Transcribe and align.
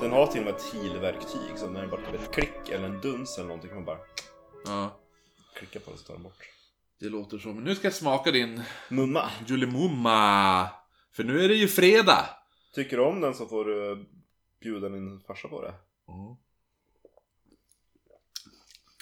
Den 0.00 0.12
har 0.12 0.26
till 0.26 0.40
och 0.40 0.44
med 0.46 0.54
ett 0.54 0.72
heal-verktyg 0.72 1.58
så 1.58 1.70
när 1.70 1.82
det 1.82 1.88
bara 1.88 2.00
är 2.00 2.14
ett 2.14 2.32
klick 2.32 2.68
eller 2.68 2.84
en 2.84 3.00
duns 3.00 3.38
eller 3.38 3.48
någonting 3.48 3.68
kan 3.70 3.76
man 3.76 3.84
bara 3.84 3.98
Ja, 4.64 5.00
klicka 5.54 5.80
på 5.80 5.90
det 5.90 5.96
så 5.98 6.04
tar 6.04 6.14
den 6.14 6.22
bort. 6.22 6.48
det 7.00 7.08
låter. 7.08 7.52
Men 7.52 7.64
nu 7.64 7.74
ska 7.74 7.86
jag 7.86 7.94
smaka 7.94 8.30
din 8.30 8.62
Mumma! 8.88 9.30
Julimumma. 9.46 10.68
För 11.12 11.24
nu 11.24 11.44
är 11.44 11.48
det 11.48 11.54
ju 11.54 11.68
fredag. 11.68 12.26
Tycker 12.74 12.96
du 12.96 13.02
om 13.02 13.20
den 13.20 13.34
så 13.34 13.46
får 13.46 13.64
du 13.64 14.06
bjuda 14.62 14.88
min 14.88 15.20
farsa 15.20 15.48
på 15.48 15.62
det. 15.62 15.74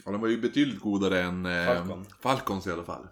Ja, 0.04 0.10
den 0.12 0.20
var 0.20 0.28
ju 0.28 0.40
betydligt 0.40 0.80
godare 0.80 1.22
än 1.22 1.46
eh, 1.46 1.64
Falcon. 1.66 2.06
Falcons 2.20 2.66
i 2.66 2.72
alla 2.72 2.84
fall. 2.84 3.08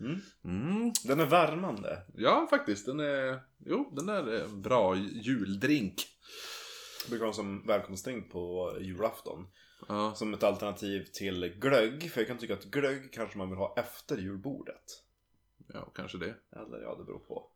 Mm. 0.00 0.20
Mm. 0.44 0.92
Den 1.04 1.20
är 1.20 1.26
värmande. 1.26 2.02
Ja, 2.16 2.46
faktiskt. 2.50 2.86
Den 2.86 3.00
är... 3.00 3.40
Jo, 3.66 3.90
den 3.92 4.08
är 4.08 4.44
en 4.44 4.62
bra 4.62 4.96
juldrink. 4.96 6.06
Brukar 7.08 7.26
ha 7.26 7.32
som 7.32 7.66
välkomstdrink 7.66 8.30
på 8.32 8.76
julafton. 8.80 9.46
Ja. 9.88 10.14
Som 10.14 10.34
ett 10.34 10.42
alternativ 10.42 11.04
till 11.04 11.54
glögg. 11.60 12.10
För 12.12 12.20
jag 12.20 12.28
kan 12.28 12.38
tycka 12.38 12.54
att 12.54 12.64
glögg 12.64 13.12
kanske 13.12 13.38
man 13.38 13.48
vill 13.48 13.58
ha 13.58 13.74
efter 13.76 14.18
julbordet. 14.18 14.84
ja, 15.72 15.90
kanske 15.94 16.18
det. 16.18 16.34
Eller 16.52 16.82
ja, 16.82 16.94
det 16.98 17.04
beror 17.04 17.18
på. 17.18 17.46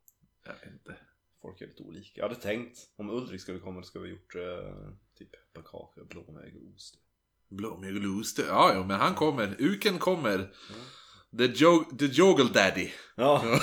Jag 0.45 0.53
vet 0.53 0.67
inte. 0.73 0.97
Folk 1.43 1.61
är 1.61 1.67
lite 1.67 1.83
olika. 1.83 2.21
Jag 2.21 2.29
hade 2.29 2.41
tänkt, 2.41 2.79
om 2.97 3.11
Ulrik 3.11 3.41
skulle 3.41 3.59
komma, 3.59 3.81
då 3.81 3.87
skulle 3.87 4.05
vi 4.05 4.11
gjort 4.11 4.35
eh, 4.35 4.91
typ 5.19 5.31
pannkaka, 5.53 6.05
blåmög 6.05 6.57
och 6.57 6.75
ost. 6.75 6.95
Blåmjögelost. 7.49 8.39
Ja, 8.39 8.73
ja, 8.75 8.85
men 8.85 9.01
han 9.01 9.15
kommer. 9.15 9.57
Uken 9.59 9.99
kommer. 9.99 10.39
The, 11.39 11.45
jo- 11.55 11.85
the 11.99 12.05
Joggle 12.07 12.49
Daddy. 12.55 12.91
Ja, 13.17 13.45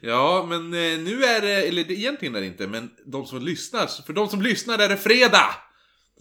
Ja, 0.00 0.46
men 0.48 0.74
eh, 0.74 0.98
nu 1.00 1.24
är 1.24 1.40
det, 1.40 1.68
eller 1.68 1.90
egentligen 1.90 2.34
är 2.34 2.40
det 2.40 2.46
inte, 2.46 2.66
men 2.66 2.90
de 3.06 3.26
som 3.26 3.42
lyssnar, 3.42 3.86
för 3.86 4.12
de 4.12 4.28
som 4.28 4.42
lyssnar 4.42 4.78
är 4.78 4.88
det 4.88 4.96
fredag! 4.96 5.54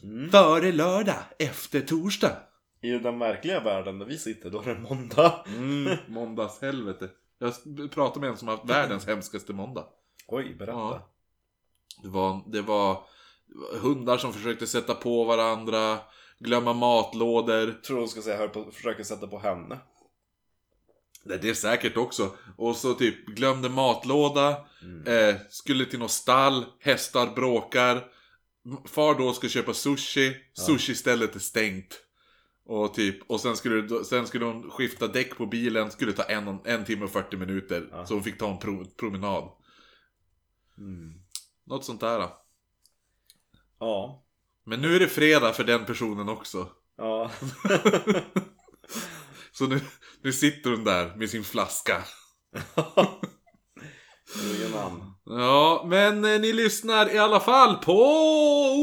Mm. 0.03 0.29
Före 0.31 0.71
lördag, 0.71 1.23
efter 1.39 1.81
torsdag. 1.81 2.37
i 2.81 2.91
den 2.91 3.19
verkliga 3.19 3.59
världen 3.59 3.99
där 3.99 4.05
vi 4.05 4.17
sitter, 4.17 4.49
då 4.49 4.61
är 4.61 4.65
det 4.65 4.79
måndag. 4.79 5.45
Mm, 5.47 5.97
måndagshelvete. 6.07 7.09
Jag 7.39 7.53
pratade 7.91 8.19
med 8.19 8.29
en 8.29 8.37
som 8.37 8.47
har 8.47 8.57
haft 8.57 8.69
världens 8.69 9.07
hemskaste 9.07 9.53
måndag. 9.53 9.85
Oj, 10.27 10.55
berätta. 10.59 10.77
Ja. 10.77 11.11
Det 12.03 12.09
var, 12.09 12.43
det 12.51 12.61
var 12.61 13.03
hundar 13.81 14.17
som 14.17 14.33
försökte 14.33 14.67
sätta 14.67 14.95
på 14.95 15.23
varandra, 15.23 15.97
glömma 16.39 16.73
matlådor. 16.73 17.81
Tror 17.81 17.99
hon 17.99 18.07
ska 18.07 18.21
säga, 18.21 18.37
hör 18.37 18.47
på, 18.47 18.71
försöker 18.71 19.03
sätta 19.03 19.27
på 19.27 19.39
henne. 19.39 19.79
Nej, 21.23 21.39
det 21.41 21.49
är 21.49 21.53
säkert 21.53 21.97
också. 21.97 22.35
Och 22.57 22.75
så 22.75 22.93
typ 22.93 23.27
glömde 23.27 23.69
matlåda, 23.69 24.49
eh, 25.05 25.35
skulle 25.49 25.85
till 25.85 25.99
något 25.99 26.11
stall, 26.11 26.65
hästar 26.79 27.35
bråkar. 27.35 28.03
Far 28.85 29.15
då 29.19 29.33
ska 29.33 29.49
köpa 29.49 29.73
sushi, 29.73 30.35
sushi-stället 30.53 31.35
är 31.35 31.39
stängt. 31.39 32.01
Och 32.65 32.93
typ, 32.93 33.31
och 33.31 33.39
sen 33.39 33.57
skulle, 33.57 34.03
sen 34.03 34.27
skulle 34.27 34.45
hon 34.45 34.71
skifta 34.71 35.07
däck 35.07 35.37
på 35.37 35.45
bilen, 35.45 35.91
skulle 35.91 36.13
ta 36.13 36.23
en, 36.23 36.59
en 36.65 36.85
timme 36.85 37.05
och 37.05 37.11
40 37.11 37.37
minuter. 37.37 37.87
Ja. 37.91 38.05
Så 38.05 38.13
hon 38.13 38.23
fick 38.23 38.37
ta 38.37 38.51
en 38.51 38.59
pro, 38.59 38.85
promenad. 38.85 39.49
Mm. 40.77 41.13
Något 41.65 41.85
sånt 41.85 42.01
där. 42.01 42.19
Då. 42.19 42.37
Ja. 43.79 44.25
Men 44.65 44.81
nu 44.81 44.95
är 44.95 44.99
det 44.99 45.07
fredag 45.07 45.53
för 45.53 45.63
den 45.63 45.85
personen 45.85 46.29
också. 46.29 46.69
Ja. 46.97 47.31
Så 49.51 49.67
nu, 49.67 49.79
nu 50.23 50.33
sitter 50.33 50.69
hon 50.69 50.83
där 50.83 51.15
med 51.15 51.29
sin 51.29 51.43
flaska. 51.43 52.03
Ja, 55.25 55.85
men 55.87 56.25
eh, 56.25 56.41
ni 56.41 56.53
lyssnar 56.53 57.15
i 57.15 57.17
alla 57.17 57.39
fall 57.39 57.75
på 57.75 58.01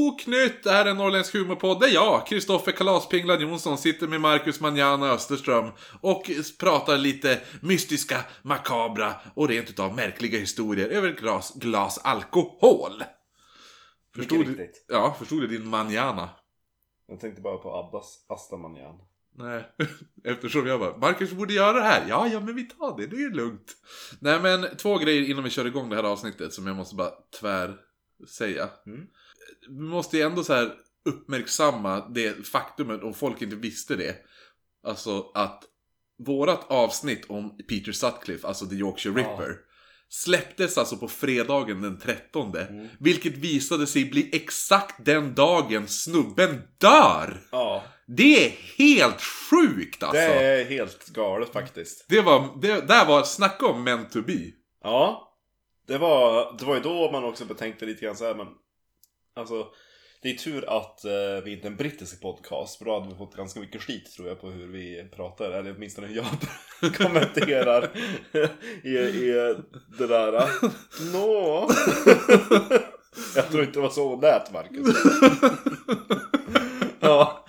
Oknytt. 0.08 0.64
Det 0.64 0.70
här 0.70 0.86
är 0.86 0.94
Norrländsk 0.94 1.34
humorpodd. 1.34 1.80
Där 1.80 1.88
jag, 1.88 2.26
Kristoffer 2.26 2.72
Kalaspinglan 2.72 3.40
Jonsson, 3.40 3.78
sitter 3.78 4.08
med 4.08 4.20
Marcus 4.20 4.60
Manjana 4.60 5.10
Österström 5.10 5.70
och 6.00 6.30
pratar 6.60 6.98
lite 6.98 7.40
mystiska, 7.62 8.24
makabra 8.42 9.14
och 9.34 9.48
rent 9.48 9.70
utav 9.70 9.94
märkliga 9.94 10.38
historier 10.38 10.88
över 10.88 11.08
ett 11.08 11.20
glas, 11.20 11.54
glas 11.54 11.98
alkohol. 11.98 13.04
Förstod 14.14 14.38
du? 14.38 14.44
riktigt. 14.44 14.84
Ja, 14.88 15.16
förstod 15.18 15.40
du 15.40 15.46
din 15.46 15.68
manjana? 15.68 16.30
Jag 17.06 17.20
tänkte 17.20 17.42
bara 17.42 17.56
på 17.56 17.76
Abbas 17.76 18.26
Astamanjan. 18.28 18.94
Nej, 19.38 19.68
eftersom 20.24 20.66
jag 20.66 20.80
bara, 20.80 20.96
Marcus 20.96 21.32
borde 21.32 21.54
göra 21.54 21.72
det 21.72 21.84
här. 21.84 22.06
Ja, 22.08 22.28
ja, 22.28 22.40
men 22.40 22.54
vi 22.54 22.64
tar 22.64 22.96
det, 22.96 23.06
det 23.06 23.16
är 23.16 23.30
lugnt. 23.30 23.76
Nej, 24.20 24.40
men 24.40 24.76
två 24.76 24.98
grejer 24.98 25.30
innan 25.30 25.44
vi 25.44 25.50
kör 25.50 25.66
igång 25.66 25.90
det 25.90 25.96
här 25.96 26.02
avsnittet 26.02 26.52
som 26.52 26.66
jag 26.66 26.76
måste 26.76 26.94
bara 26.94 27.12
tvär 27.40 27.76
säga. 28.28 28.68
Mm. 28.86 29.06
Vi 29.68 29.82
måste 29.82 30.16
ju 30.16 30.22
ändå 30.22 30.44
så 30.44 30.52
här 30.54 30.74
uppmärksamma 31.04 32.08
det 32.08 32.46
faktumet, 32.46 33.02
om 33.02 33.14
folk 33.14 33.42
inte 33.42 33.56
visste 33.56 33.96
det. 33.96 34.16
Alltså 34.86 35.30
att 35.34 35.64
vårat 36.26 36.70
avsnitt 36.70 37.24
om 37.28 37.58
Peter 37.68 37.92
Sutcliffe, 37.92 38.46
alltså 38.46 38.66
The 38.66 38.74
Yorkshire 38.74 39.20
Ja. 39.20 39.28
Ripper, 39.28 39.56
släpptes 40.08 40.78
alltså 40.78 40.96
på 40.96 41.08
fredagen 41.08 41.82
den 41.82 41.98
13. 41.98 42.56
Mm. 42.56 42.88
Vilket 42.98 43.36
visade 43.36 43.86
sig 43.86 44.04
bli 44.04 44.30
exakt 44.32 45.04
den 45.04 45.34
dagen 45.34 45.88
snubben 45.88 46.62
dör! 46.78 47.40
Ja, 47.50 47.84
Det 48.16 48.46
är 48.46 48.50
helt 48.78 49.22
sjukt 49.22 50.02
alltså! 50.02 50.20
det 50.20 50.34
Det, 50.34 50.60
är 50.60 50.64
helt 50.64 51.06
galet 51.06 51.52
faktiskt. 51.52 52.06
var, 52.22 52.60
det 52.60 52.80
där 52.80 53.06
var, 53.06 53.22
snacka 53.22 53.66
om 53.66 53.84
meant 53.84 54.12
to 54.12 54.22
be. 54.22 54.38
Ja, 54.82 55.34
det 55.86 55.98
var, 55.98 56.56
det 56.58 56.64
var 56.64 56.74
ju 56.74 56.80
då 56.80 57.10
man 57.12 57.24
också 57.24 57.44
betänkte 57.44 57.86
lite 57.86 58.04
grann 58.04 58.16
så 58.16 58.24
här, 58.24 58.34
men 58.34 58.46
alltså 59.36 59.66
det 60.22 60.30
är 60.30 60.34
tur 60.34 60.64
att 60.68 61.04
eh, 61.04 61.44
vi 61.44 61.52
inte 61.52 61.66
är 61.66 61.70
en 61.70 61.76
brittisk 61.76 62.22
podcast 62.22 62.78
för 62.78 62.84
då 62.84 62.94
hade 62.94 63.08
vi 63.08 63.14
fått 63.14 63.36
ganska 63.36 63.60
mycket 63.60 63.82
skit 63.82 64.12
tror 64.16 64.28
jag 64.28 64.40
på 64.40 64.50
hur 64.50 64.66
vi 64.66 65.08
pratar, 65.16 65.50
eller 65.50 65.74
åtminstone 65.76 66.06
hur 66.06 66.16
jag 66.16 66.26
kommenterar 66.96 67.90
i, 68.82 68.88
i 68.88 69.54
det 69.98 70.06
där. 70.06 70.48
Nå. 71.12 71.70
jag 73.36 73.50
tror 73.50 73.62
inte 73.62 73.78
det 73.78 73.82
var 73.82 73.90
så 73.90 74.08
hon 74.08 74.20
lät 74.20 74.52
Marcus. 74.52 74.96
ja, 77.00 77.44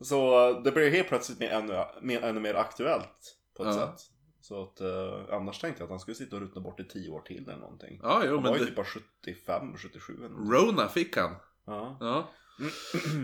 så 0.00 0.52
det 0.64 0.72
blev 0.72 0.92
helt 0.92 1.08
plötsligt 1.08 1.38
mer, 1.38 1.50
ännu, 1.50 1.84
mer, 2.02 2.22
ännu 2.22 2.40
mer 2.40 2.54
aktuellt 2.54 3.36
på 3.56 3.62
ett 3.62 3.76
Ja. 3.76 3.86
sätt. 3.96 4.06
Så 4.40 4.62
att 4.62 4.80
eh, 4.80 5.34
annars 5.34 5.60
tänkte 5.60 5.82
jag 5.82 5.86
att 5.86 5.90
han 5.90 6.00
skulle 6.00 6.14
sitta 6.14 6.36
och 6.36 6.42
ruttna 6.42 6.60
bort 6.60 6.80
i 6.80 6.84
tio 6.84 7.10
år 7.10 7.20
till 7.20 7.42
eller 7.48 7.56
någonting. 7.58 8.00
Ja, 8.02 8.22
jo, 8.24 8.34
Han 8.34 8.42
var 8.42 8.50
men 8.50 8.52
ju 8.52 8.58
det, 8.58 8.66
typ 8.66 8.76
bara 8.76 8.86
75, 8.86 9.76
77 9.76 10.14
eller 10.18 10.28
någonting. 10.28 10.52
Rona 10.52 10.88
fick 10.88 11.16
han. 11.16 11.34
Ja. 11.66 11.96
Ja. 12.00 12.30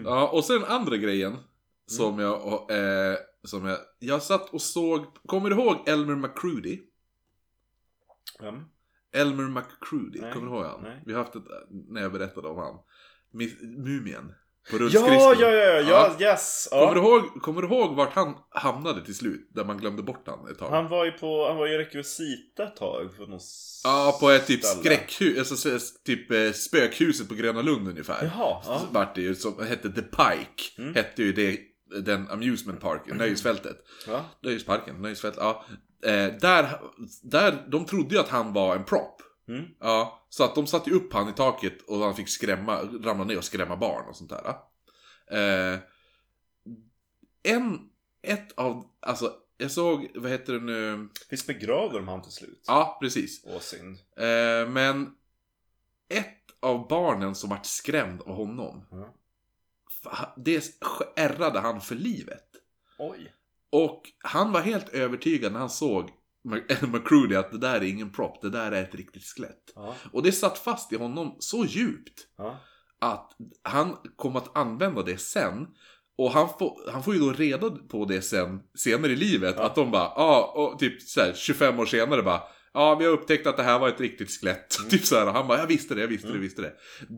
ja, 0.04 0.28
och 0.28 0.44
sen 0.44 0.64
andra 0.64 0.96
grejen 0.96 1.36
som 1.86 2.18
jag, 2.18 2.70
eh, 2.70 3.16
som 3.44 3.66
jag, 3.66 3.78
jag 3.98 4.22
satt 4.22 4.50
och 4.54 4.62
såg, 4.62 5.04
kommer 5.26 5.50
du 5.50 5.56
ihåg 5.56 5.88
Elmer 5.88 6.14
McCrudy? 6.16 6.80
Vem? 8.40 8.64
Elmer 9.12 9.48
McCrudy, 9.48 10.20
Nej, 10.20 10.32
kommer 10.32 10.46
du 10.50 10.52
ihåg 10.56 10.64
han? 10.64 10.82
nej. 10.82 11.02
Vi 11.06 11.12
har 11.12 11.20
haft 11.24 11.36
ett, 11.36 11.44
när 11.70 12.02
jag 12.02 12.12
berättade 12.12 12.48
om 12.48 12.56
han. 12.58 12.78
Mumien. 13.84 14.34
På 14.70 14.76
Ja, 14.76 14.78
rullskridskor. 14.80 15.36
ja, 15.40 15.50
ja, 15.50 15.80
ja, 15.80 16.16
yes! 16.30 16.68
Ja. 16.70 16.78
Kommer, 16.80 16.94
du 16.94 17.00
ihåg, 17.00 17.42
kommer 17.42 17.62
du 17.62 17.68
ihåg 17.68 17.94
vart 17.96 18.12
han 18.14 18.34
hamnade 18.50 19.04
till 19.04 19.14
slut? 19.14 19.48
Där 19.54 19.64
man 19.64 19.78
glömde 19.78 20.02
bort 20.02 20.22
han 20.26 20.48
ett 20.50 20.58
tag? 20.58 20.70
Han 20.70 20.88
var 20.88 21.04
ju 21.04 21.12
på, 21.12 21.46
han 21.48 21.56
var 21.56 21.66
ju 21.66 21.78
rekvisita 21.78 22.62
ett 22.64 22.76
tag 22.76 23.14
för 23.16 23.26
något 23.26 23.42
Ja, 23.84 24.16
på 24.20 24.30
ett 24.30 24.46
typ 24.46 24.64
skräckhus, 24.64 25.38
alltså 25.38 25.56
så- 25.56 25.78
typ 26.04 26.30
eh, 26.30 26.52
spökhuset 26.52 27.28
på 27.28 27.34
Gröna 27.34 27.62
Lund 27.62 27.88
ungefär. 27.88 28.24
Jaha, 28.36 28.62
ja. 28.66 28.80
Vart 28.90 29.14
det 29.14 29.20
ju, 29.20 29.34
som 29.34 29.66
hette 29.66 29.92
The 29.92 30.02
Pike. 30.02 30.78
Mm. 30.82 30.94
Hette 30.94 31.22
ju 31.22 31.32
det, 31.32 31.58
den 32.02 32.30
amusement 32.30 32.80
park, 32.80 33.02
nöjesfältet. 33.06 33.76
ja. 34.06 34.24
Nöjesparken, 34.42 35.02
nöjesfältet, 35.02 35.40
ja. 35.42 35.64
Eh, 36.04 36.32
där, 36.40 36.68
där, 37.22 37.66
de 37.68 37.84
trodde 37.84 38.14
ju 38.14 38.20
att 38.20 38.28
han 38.28 38.52
var 38.52 38.76
en 38.76 38.84
prop. 38.84 39.22
Mm. 39.48 39.64
Ja, 39.80 40.26
så 40.28 40.44
att 40.44 40.54
de 40.54 40.66
satte 40.66 40.90
upp 40.90 41.12
han 41.12 41.28
i 41.28 41.32
taket 41.32 41.82
och 41.82 41.98
han 41.98 42.14
fick 42.16 42.28
skrämma, 42.28 42.82
ramla 42.82 43.24
ner 43.24 43.38
och 43.38 43.44
skrämma 43.44 43.76
barn 43.76 44.08
och 44.08 44.16
sånt 44.16 44.30
där. 44.30 44.54
Eh, 45.30 45.78
en, 47.42 47.90
ett 48.22 48.52
av, 48.52 48.90
alltså, 49.00 49.32
jag 49.56 49.70
såg, 49.70 50.10
vad 50.14 50.30
heter 50.30 50.52
det 50.52 50.60
nu? 50.60 51.08
Visst 51.30 51.46
begravde 51.46 51.98
de 51.98 52.08
han 52.08 52.22
till 52.22 52.32
slut? 52.32 52.64
Ja, 52.66 52.98
precis. 53.00 53.42
Åh, 53.44 53.60
synd. 53.60 53.98
Eh, 54.16 54.68
men 54.68 55.14
ett 56.08 56.42
av 56.60 56.88
barnen 56.88 57.34
som 57.34 57.50
vart 57.50 57.66
skrämd 57.66 58.22
av 58.22 58.34
honom, 58.36 58.84
fa- 60.04 60.32
det 60.36 60.64
ärrade 61.16 61.60
han 61.60 61.80
för 61.80 61.94
livet. 61.94 62.46
Oj. 62.98 63.32
Och 63.70 64.02
han 64.18 64.52
var 64.52 64.60
helt 64.60 64.88
övertygad 64.88 65.52
när 65.52 65.60
han 65.60 65.70
såg 65.70 66.10
McCrudy 66.92 67.34
att 67.36 67.50
det 67.52 67.58
där 67.58 67.74
är 67.74 67.82
ingen 67.82 68.12
prop, 68.12 68.42
det 68.42 68.50
där 68.50 68.72
är 68.72 68.82
ett 68.82 68.94
riktigt 68.94 69.24
skelett. 69.24 69.72
Ja. 69.74 69.94
Och 70.12 70.22
det 70.22 70.32
satt 70.32 70.58
fast 70.58 70.92
i 70.92 70.96
honom 70.96 71.36
så 71.38 71.64
djupt 71.64 72.26
Ja. 72.38 72.60
att 73.00 73.30
han 73.62 73.96
kom 74.16 74.36
att 74.36 74.56
använda 74.56 75.02
det 75.02 75.18
sen. 75.20 75.66
Och 76.18 76.30
han 76.30 76.48
får, 76.58 76.90
han 76.92 77.02
får 77.02 77.14
ju 77.14 77.20
då 77.20 77.32
reda 77.32 77.70
på 77.70 78.04
det 78.04 78.22
sen, 78.22 78.60
senare 78.78 79.12
i 79.12 79.16
livet, 79.16 79.54
Ja. 79.58 79.64
att 79.66 79.74
de 79.74 79.90
bara, 79.90 80.12
ja, 80.16 80.52
och 80.56 80.78
typ 80.78 81.02
så 81.02 81.20
här, 81.20 81.32
25 81.36 81.78
år 81.80 81.86
senare 81.86 82.22
bara, 82.22 82.40
Ja, 82.74 82.94
vi 82.94 83.04
har 83.04 83.12
upptäckt 83.12 83.46
att 83.46 83.56
det 83.56 83.62
här 83.62 83.78
var 83.78 83.88
ett 83.88 84.00
riktigt 84.00 84.30
skelett. 84.30 84.76
Typ 84.90 85.04
så 85.04 85.16
här. 85.16 85.26
Han 85.26 85.46
bara, 85.48 85.58
jag 85.58 85.66
visste 85.66 85.94
det, 85.94 86.00
jag 86.00 86.08
visste 86.08 86.28
det, 86.28 86.34
jag 86.34 86.40
visste 86.40 86.62
det. 86.62 86.72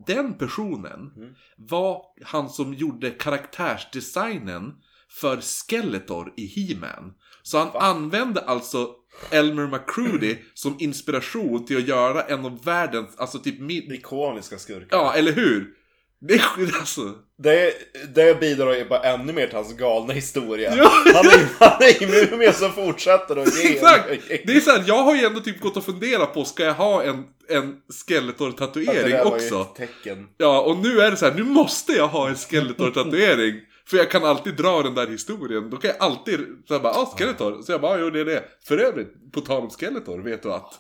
Den 0.07 0.39
personen 0.39 1.13
Mm. 1.17 1.35
var 1.57 2.03
han 2.25 2.49
som 2.49 2.75
gjorde 2.75 3.11
karaktärsdesignen 3.11 4.75
för 5.21 5.41
Skeletor 5.41 6.33
i 6.37 6.47
He-Man. 6.47 7.15
Så 7.43 7.59
han 7.59 7.69
använde 7.75 8.41
alltså 8.41 8.91
Elmer 9.31 9.67
McCrudy 9.67 10.37
som 10.55 10.77
inspiration 10.79 11.67
till 11.67 11.77
att 11.77 11.89
göra 11.89 12.23
en 12.23 12.45
av 12.45 12.65
världens, 12.65 13.17
alltså 13.17 13.39
typ 13.39 13.61
mid... 13.61 13.93
Ikoniska 13.93 14.59
skurkar. 14.59 14.97
Ja, 14.97 15.15
eller 15.15 15.33
hur? 15.33 15.75
Det 16.21 16.35
är 16.35 16.79
alltså. 16.79 17.15
Det, 17.43 17.73
det 18.15 18.41
bidrar 18.41 18.75
ju 18.75 18.89
bara 18.89 19.03
ännu 19.03 19.33
mer 19.33 19.47
till 19.47 19.57
hans 19.57 19.77
galna 19.77 20.13
historia. 20.13 20.77
Ja. 20.77 20.93
Han 21.15 21.27
är, 21.27 21.49
han 21.59 21.83
är 21.83 22.03
immun 22.03 22.39
med 22.39 22.55
som 22.55 22.73
fortsätter 22.73 23.37
att 23.37 23.65
ge. 23.65 23.73
Exakt! 23.73 24.09
Det 24.45 24.53
är 24.53 24.61
så 24.61 24.71
här, 24.71 24.85
jag 24.87 25.03
har 25.03 25.17
ju 25.17 25.25
ändå 25.25 25.41
typ 25.41 25.61
gått 25.61 25.77
och 25.77 25.85
funderat 25.85 26.35
på, 26.35 26.45
ska 26.45 26.65
jag 26.65 26.75
ha 26.75 27.03
en, 27.03 27.25
en 27.49 27.77
Skeletor-tatuering 27.89 29.11
där 29.11 29.25
var 29.25 29.39
ju 29.39 29.45
också? 29.45 29.61
ett 29.61 29.75
tecken. 29.77 30.27
Ja, 30.37 30.61
och 30.61 30.77
nu 30.77 31.01
är 31.01 31.11
det 31.11 31.17
så 31.17 31.25
här, 31.25 31.35
nu 31.35 31.45
måste 31.45 31.93
jag 31.93 32.09
ha 32.09 32.29
en 32.29 32.35
Skeletor-tatuering. 32.35 33.61
För 33.91 33.97
jag 33.97 34.11
kan 34.11 34.25
alltid 34.25 34.57
dra 34.57 34.83
den 34.83 34.95
där 34.95 35.07
historien. 35.07 35.71
Då 35.71 35.77
kan 35.77 35.89
jag 35.91 36.01
alltid, 36.01 36.41
jag 36.67 36.83
bara, 36.83 36.93
ah 36.93 37.07
Skeletor. 37.07 37.63
Så 37.63 37.73
jag 37.73 37.81
bara, 37.81 37.93
ah, 37.93 37.99
jo 37.99 38.11
det 38.11 38.21
är 38.21 38.25
det. 38.25 38.45
För 38.65 38.79
övrigt, 38.79 39.33
på 39.33 39.41
tal 39.41 39.63
om 39.63 39.71
Skeletor, 39.71 40.19
vet 40.19 40.43
du 40.43 40.53
att? 40.53 40.75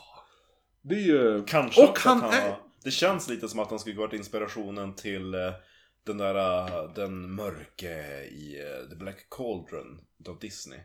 Det 0.82 0.94
är 0.94 0.98
ju... 1.00 1.44
Kanske 1.46 1.82
Och 1.82 1.98
han 1.98 2.20
han 2.20 2.30
är- 2.32 2.58
Det 2.84 2.90
känns 2.90 3.28
lite 3.28 3.48
som 3.48 3.60
att 3.60 3.70
han 3.70 3.78
skulle 3.78 3.96
varit 3.96 4.12
inspirationen 4.12 4.94
till 4.94 5.34
eh, 5.34 5.40
den 6.06 6.18
där, 6.18 6.34
eh, 6.34 6.92
den 6.94 7.34
mörke 7.34 7.92
i 8.24 8.60
eh, 8.60 8.88
The 8.90 8.96
Black 8.96 9.26
Cauldron 9.30 10.00
av 10.28 10.38
Disney. 10.38 10.78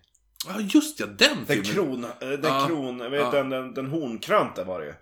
Ja, 0.48 0.60
just 0.60 1.00
ja, 1.00 1.06
den 1.06 1.18
Den 1.18 1.46
filmen. 1.46 1.64
kron, 1.66 2.04
eh, 2.04 2.10
den 2.20 2.44
Ja. 2.44 2.66
kron, 2.68 2.98
vet 3.12 3.14
Ja. 3.22 3.32
den, 3.32 3.50
den, 3.50 3.74
den 3.74 3.88
hornkrönte 3.88 4.64
var 4.64 4.80
det 4.80 4.86
ju. 4.86 4.94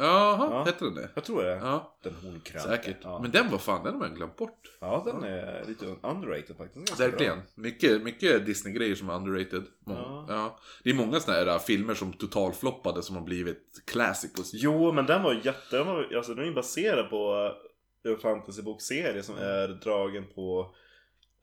Jaha, 0.00 0.48
Ja. 0.50 0.64
hette 0.64 0.84
den 0.84 0.94
det? 0.94 1.08
Jag 1.14 1.24
tror 1.24 1.42
det. 1.42 1.50
Ja, 1.50 1.96
Den 2.02 2.14
hornkrönte. 2.14 2.68
säkert. 2.68 2.96
Ja. 3.02 3.18
Men 3.22 3.30
den 3.30 3.50
var 3.50 3.58
fan, 3.58 3.84
den 3.84 3.92
har 3.92 4.00
man 4.00 4.14
glömt 4.14 4.36
bort. 4.36 4.76
ja, 4.80 5.02
den 5.06 5.24
är 5.24 5.64
lite 5.68 5.86
underrated 5.86 6.56
faktiskt. 6.56 7.00
Verkligen. 7.00 7.38
Mycket, 7.54 8.02
mycket 8.02 8.46
Disney-grejer 8.46 8.94
som 8.94 9.10
är 9.10 9.14
underrated. 9.16 9.62
Ja. 9.86 10.24
Ja. 10.28 10.58
Det 10.84 10.90
är 10.90 10.94
många 10.94 11.20
såna 11.20 11.36
här 11.36 11.46
äh, 11.46 11.58
filmer 11.58 11.94
som 11.94 12.12
totalfloppade 12.12 13.02
som 13.02 13.16
har 13.16 13.22
blivit 13.22 13.82
classicus. 13.86 14.50
Jo, 14.54 14.92
men 14.92 15.06
den 15.06 15.22
var 15.22 15.34
jätte... 15.34 15.76
Den, 15.76 15.86
var, 15.86 16.14
alltså, 16.16 16.34
den 16.34 16.48
är 16.48 16.52
baserad 16.52 17.10
på 17.10 17.52
eh, 18.04 18.12
en 18.12 18.18
fantasybokserie 18.18 19.22
som 19.22 19.34
är 19.38 19.68
dragen 19.68 20.24
på 20.34 20.74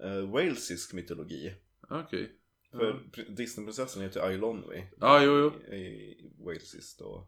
uh, 0.03 0.31
walesisk 0.31 0.94
mytologi. 0.94 1.53
Okej. 1.89 2.31
För 2.71 2.86
Ja. 2.86 2.94
pr- 3.13 3.36
Disneyprinsessan 3.36 4.03
heter 4.03 4.21
Ailonwy. 4.21 4.81
Ja, 5.00 5.24
jo, 5.24 5.38
jo. 5.39 5.74
I, 5.74 5.77
i 5.77 6.31
walesiskt 6.45 7.00
då. 7.00 7.27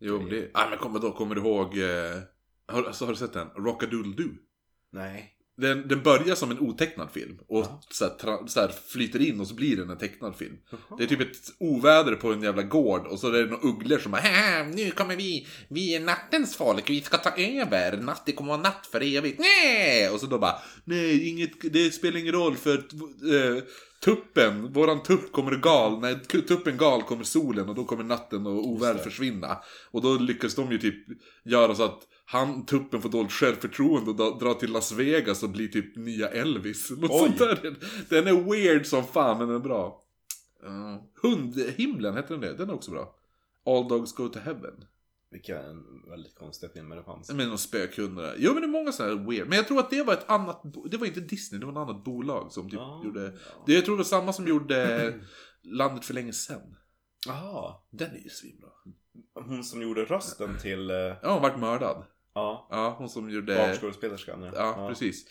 Jo, 0.00 0.18
men 0.18 0.28
det... 0.28 0.50
Ah, 0.54 0.68
men 0.70 0.78
kommer, 0.78 0.98
då, 1.00 1.12
kommer 1.12 1.34
du 1.34 1.40
ihåg... 1.40 1.78
Eh, 1.78 2.18
har, 2.68 2.82
alltså, 2.84 3.04
har 3.04 3.12
du 3.12 3.18
sett 3.18 3.32
den? 3.32 3.48
Rockadoodle-doo? 3.48 4.34
Nej. 4.92 5.36
Den, 5.56 5.88
den 5.88 6.02
börjar 6.02 6.34
som 6.34 6.50
en 6.50 6.58
otecknad 6.60 7.10
film 7.10 7.38
och 7.48 7.58
Ja. 7.64 7.82
så, 7.90 8.04
här, 8.04 8.10
tra, 8.14 8.46
så 8.46 8.60
här 8.60 8.72
flyter 8.88 9.20
in 9.20 9.40
och 9.40 9.46
så 9.46 9.54
blir 9.54 9.76
den 9.76 9.90
en 9.90 9.98
tecknad 9.98 10.36
film. 10.36 10.56
Det 10.98 11.02
är 11.04 11.06
typ 11.08 11.20
ett 11.20 11.36
oväder 11.58 12.14
på 12.14 12.32
en 12.32 12.42
jävla 12.42 12.62
gård 12.62 13.06
och 13.06 13.18
så 13.18 13.28
är 13.28 13.32
det 13.32 13.50
några 13.50 13.68
ugglor 13.68 13.98
som 13.98 14.12
bara 14.12 14.20
"Haha, 14.20 14.64
nu 14.64 14.90
kommer 14.90 15.16
vi, 15.16 15.46
vi 15.68 15.94
är 15.94 16.00
nattens 16.00 16.56
folk, 16.56 16.90
vi 16.90 17.00
ska 17.00 17.16
ta 17.18 17.30
över, 17.36 17.96
natt, 17.96 18.22
det 18.26 18.32
kommer 18.32 18.48
vara 18.52 18.62
natt 18.62 18.86
för 18.92 19.16
evigt, 19.16 19.40
nej! 19.40 20.10
Och 20.10 20.20
så 20.20 20.26
då 20.26 20.38
bara, 20.38 20.58
nej, 20.84 21.28
inget, 21.28 21.72
det 21.72 21.90
spelar 21.90 22.20
ingen 22.20 22.32
roll 22.34 22.56
för 22.56 22.74
eh, 22.76 23.62
tuppen, 24.04 24.72
våran 24.72 25.02
tupp 25.02 25.32
kommer 25.32 25.56
gal, 25.56 26.00
när 26.00 26.14
tu- 26.14 26.40
tuppen 26.42 26.76
gal 26.76 27.02
kommer 27.02 27.24
solen 27.24 27.68
och 27.68 27.74
då 27.74 27.84
kommer 27.84 28.04
natten 28.04 28.46
och 28.46 28.68
det. 28.94 28.98
försvinna. 29.02 29.58
Och 29.90 30.02
då 30.02 30.14
lyckas 30.18 30.54
de 30.54 30.72
ju 30.72 30.78
typ 30.78 31.06
göra 31.44 31.74
så 31.74 31.82
att 31.82 32.00
han, 32.24 32.66
tuppen 32.66 33.02
får 33.02 33.08
dåligt 33.08 33.32
självförtroende 33.32 34.10
och 34.10 34.16
dra- 34.16 34.38
drar 34.40 34.54
till 34.54 34.72
Las 34.72 34.92
Vegas 34.92 35.42
och 35.42 35.50
blir 35.50 35.68
typ 35.68 35.96
nya 35.96 36.28
Elvis. 36.28 36.90
Något 36.98 37.10
Oj. 37.10 37.18
sånt 37.18 37.38
där. 37.38 37.74
Den 38.08 38.26
är 38.26 38.50
weird 38.50 38.86
som 38.86 39.04
fan 39.04 39.38
men 39.38 39.46
den 39.46 39.56
är 39.56 39.60
bra. 39.60 40.02
Uh, 40.66 40.96
Hundhimlen, 41.22 42.16
heter 42.16 42.34
den 42.34 42.40
det? 42.40 42.52
Den 42.56 42.70
är 42.70 42.74
också 42.74 42.90
bra. 42.90 43.14
All 43.66 43.88
Dogs 43.88 44.12
Go 44.14 44.28
to 44.28 44.38
Heaven. 44.38 44.74
Vilken 45.30 45.84
väldigt 46.10 46.34
konstig 46.34 46.72
film 46.72 46.88
det 46.88 47.02
fanns. 47.04 47.32
Med 47.32 47.48
någon 47.48 47.58
spökhundar. 47.58 48.34
Jo 48.38 48.52
men 48.52 48.62
det 48.62 48.66
är 48.66 48.70
många 48.70 48.92
sådana 48.92 49.14
här 49.20 49.28
weird. 49.30 49.48
Men 49.48 49.56
jag 49.56 49.68
tror 49.68 49.78
att 49.80 49.90
det 49.90 50.02
var 50.02 50.12
ett 50.14 50.30
annat, 50.30 50.62
det 50.90 50.96
var 50.96 51.06
inte 51.06 51.20
Disney, 51.20 51.60
det 51.60 51.66
var 51.66 51.72
ett 51.72 51.88
annat 51.88 52.04
bolag 52.04 52.52
som 52.52 52.64
typ 52.70 52.80
Ja, 52.80 53.02
gjorde. 53.04 53.22
ja. 53.24 53.62
Det 53.66 53.72
jag 53.74 53.84
tror 53.84 53.94
det 53.96 53.98
var 53.98 54.04
samma 54.04 54.32
som 54.32 54.48
gjorde 54.48 55.14
Landet 55.62 56.04
för 56.04 56.14
länge 56.14 56.32
sedan. 56.32 56.76
Jaha. 57.26 57.74
Den 57.90 58.10
är 58.10 58.18
ju 58.18 58.28
svinbra. 58.30 58.68
Hon 59.34 59.64
som 59.64 59.82
gjorde 59.82 60.04
rösten 60.04 60.58
till... 60.58 60.90
eh, 60.90 60.96
Ja, 60.96 61.32
hon 61.32 61.42
vart 61.42 61.58
mördad. 61.58 62.04
Ja. 62.34 62.68
Ja, 62.70 62.94
hon 62.98 63.08
som 63.08 63.30
gjorde... 63.30 63.56
Barnskådespelerskan 63.56 64.42
ja. 64.42 64.52
Ja, 64.54 64.88
precis. 64.88 65.24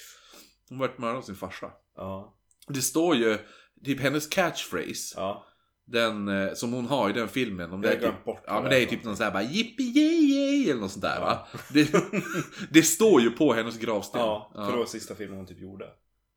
Hon 0.70 0.80
vart 0.80 0.98
mördad 0.98 1.18
av 1.18 1.22
sin 1.22 1.36
farsa. 1.36 1.72
Ja. 1.96 2.38
Det 2.68 2.82
står 2.82 3.16
ju, 3.16 3.38
typ 3.86 4.00
hennes 4.00 4.28
catchphrase, 4.28 5.14
Ja. 5.16 5.46
Den 5.92 6.28
eh, 6.28 6.54
som 6.54 6.74
hon 6.74 6.86
har 6.86 7.10
i 7.10 7.14
den 7.14 7.28
filmen. 7.28 7.72
Om 7.72 7.82
det 7.82 7.94
är 7.94 8.00
typ, 8.00 8.26
bort 8.26 8.44
ja 8.46 8.54
men 8.54 8.64
det 8.64 8.70
det 8.70 8.84
är 8.84 8.86
typ 8.86 9.04
någon 9.04 9.18
sån 9.18 9.24
här 9.24 9.32
bara 9.32 9.44
yippee 9.44 10.72
eller 10.72 10.82
något 10.82 10.92
sånt 10.92 11.04
där 11.04 11.20
va. 11.20 11.48
Det, 11.74 11.92
det 12.70 12.84
står 12.84 13.22
ju 13.22 13.32
på 13.32 13.54
hennes 13.54 13.78
gravsten. 13.78 14.22
Ja, 14.22 14.52
för 14.56 14.62
det 14.62 14.72
ja. 14.72 14.78
var 14.78 14.86
sista 14.86 15.16
filmen 15.16 15.38
hon 15.38 15.48
typ 15.48 15.60
gjorde. 15.60 15.86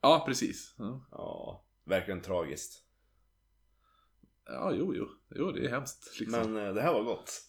ja 0.03 0.25
precis. 0.27 0.75
Ja. 0.79 1.07
Ja, 1.11 1.65
verkligen 1.85 2.21
tragiskt. 2.21 2.79
ja, 4.47 4.73
jo, 4.75 4.95
jo. 4.95 5.09
Jo, 5.35 5.53
det 5.53 5.67
är 5.67 5.71
hemskt. 5.71 6.21
Liksom. 6.21 6.53
Men 6.53 6.67
eh, 6.67 6.75
det 6.75 6.83
här 6.83 6.93
var 6.93 7.03
gott. 7.03 7.33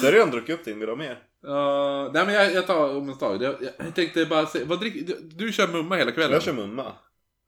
det 0.00 0.06
har 0.06 0.12
du 0.12 0.16
redan 0.16 0.30
druckit 0.30 0.54
upp 0.54 0.64
din, 0.64 0.78
vill 0.78 0.86
du 0.86 0.92
ha 0.92 0.98
mer? 0.98 1.22
Ja, 1.42 2.10
nej 2.14 2.26
men 2.26 2.34
jag, 2.34 2.54
jag 2.54 2.66
tar 2.66 2.96
om 2.96 3.08
en 3.08 3.14
stad. 3.14 3.42
Jag, 3.42 3.54
jag 3.78 3.94
tänkte 3.94 4.26
bara 4.26 4.46
se, 4.46 4.64
vad 4.64 4.80
drick, 4.80 5.06
du, 5.06 5.18
du 5.22 5.52
kör 5.52 5.68
mumma 5.68 5.96
hela 5.96 6.12
kvällen? 6.12 6.32
Jag 6.32 6.42
kör 6.42 6.52
mumma. 6.52 6.92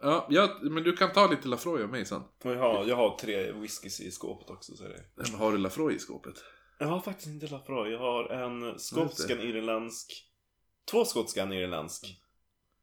Ja, 0.02 0.26
jag, 0.30 0.50
men 0.62 0.82
du 0.82 0.92
kan 0.96 1.12
ta 1.12 1.26
lite 1.26 1.48
Lafroy 1.48 1.82
av 1.82 1.90
mig 1.90 2.04
sen. 2.04 2.22
Jag 2.42 2.56
har, 2.56 2.84
jag 2.86 2.96
har 2.96 3.18
tre 3.18 3.52
whiskys 3.52 4.00
i 4.00 4.10
skåpet 4.10 4.50
också. 4.50 4.76
Så 4.76 4.84
är 4.84 4.88
det. 4.88 5.04
Men 5.14 5.34
har 5.40 5.52
du 5.52 5.58
Lafroy 5.58 5.94
i 5.94 5.98
skåpet? 5.98 6.34
Jag 6.78 6.86
har 6.86 7.00
faktiskt 7.00 7.28
inte 7.28 7.46
Lafroy. 7.46 7.92
Jag 7.92 7.98
har 7.98 8.28
en 8.30 8.78
skotsk, 8.78 9.30
en 9.30 9.40
irländsk. 9.40 10.12
Två 10.90 11.04
skotska, 11.04 11.42
en 11.42 11.52
irländsk. 11.52 12.20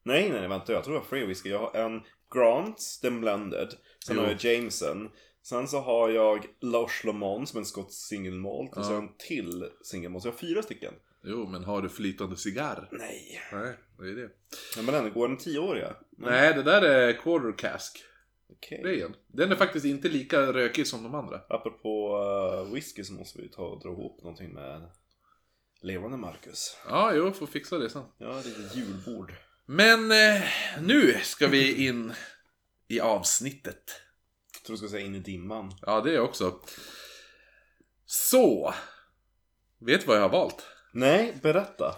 Nej, 0.03 0.29
nej, 0.29 0.47
vänta. 0.47 0.73
Jag 0.73 0.83
tror 0.83 0.95
jag 0.95 1.01
har 1.01 1.07
fler 1.07 1.25
whisky. 1.25 1.49
Jag 1.49 1.59
har 1.59 1.75
en 1.75 2.01
Grant, 2.33 2.99
den 3.01 3.21
blended. 3.21 3.69
Sen 4.05 4.15
Jo. 4.15 4.21
har 4.21 4.29
jag 4.29 4.43
Jameson. 4.43 5.09
Sen 5.43 5.67
så 5.67 5.79
har 5.79 6.09
jag 6.09 6.45
Loch 6.61 7.05
Lomond 7.05 7.49
som 7.49 7.59
en 7.59 7.65
skotsk 7.65 8.07
single 8.07 8.31
malt. 8.35 8.77
Och 8.77 8.85
så 8.85 8.91
Ja. 8.93 8.97
en 8.97 9.09
till 9.17 9.69
single 9.83 10.09
malt. 10.09 10.21
Så 10.23 10.27
jag 10.27 10.33
har 10.33 10.37
fyra 10.39 10.61
stycken. 10.61 10.93
Jo, 11.23 11.47
men 11.47 11.63
har 11.63 11.81
du 11.81 11.89
flytande 11.89 12.37
cigarr? 12.37 12.89
Nej. 12.91 13.41
Nej, 13.51 13.75
det 13.97 14.09
är 14.09 14.15
det. 14.15 14.29
Ja, 14.75 14.81
men 14.81 14.93
den 14.93 15.13
går 15.13 15.27
den 15.27 15.37
tioåriga? 15.37 15.95
Nej, 16.17 16.53
det 16.53 16.63
där 16.63 16.81
är 16.81 17.13
quarter 17.13 17.57
cask. 17.57 18.03
Okej. 18.49 18.81
Grejen. 18.83 19.15
Den 19.27 19.51
är 19.51 19.55
faktiskt 19.55 19.85
inte 19.85 20.09
lika 20.09 20.53
rökig 20.53 20.87
som 20.87 21.03
de 21.03 21.15
andra. 21.15 21.41
Apropå 21.49 22.17
uh, 22.65 22.73
whisky 22.73 23.03
så 23.03 23.13
måste 23.13 23.41
vi 23.41 23.49
ta 23.49 23.63
och 23.63 23.81
dra 23.81 23.89
ihop 23.89 24.23
någonting 24.23 24.53
med 24.53 24.89
levande 25.81 26.17
Marcus. 26.17 26.77
Ja, 26.89 27.13
jo, 27.15 27.31
får 27.31 27.47
fixa 27.47 27.77
det 27.77 27.89
sen. 27.89 28.03
Ja, 28.17 28.41
lite 28.45 28.77
julbord. 28.79 29.33
Men 29.65 30.11
eh, 30.11 30.41
nu 30.81 31.19
ska 31.23 31.47
vi 31.47 31.87
in 31.87 32.13
i 32.87 32.99
avsnittet. 32.99 34.01
Jag 34.53 34.63
tror 34.63 34.73
du 34.73 34.77
ska 34.77 34.87
säga 34.87 35.05
in 35.05 35.15
i 35.15 35.19
dimman. 35.19 35.71
Ja, 35.81 36.01
det 36.01 36.15
är 36.15 36.19
också. 36.19 36.59
Så. 38.05 38.73
Vet 39.79 40.01
du 40.01 40.07
vad 40.07 40.17
jag 40.17 40.21
har 40.21 40.29
valt? 40.29 40.67
Nej, 40.93 41.33
berätta. 41.41 41.95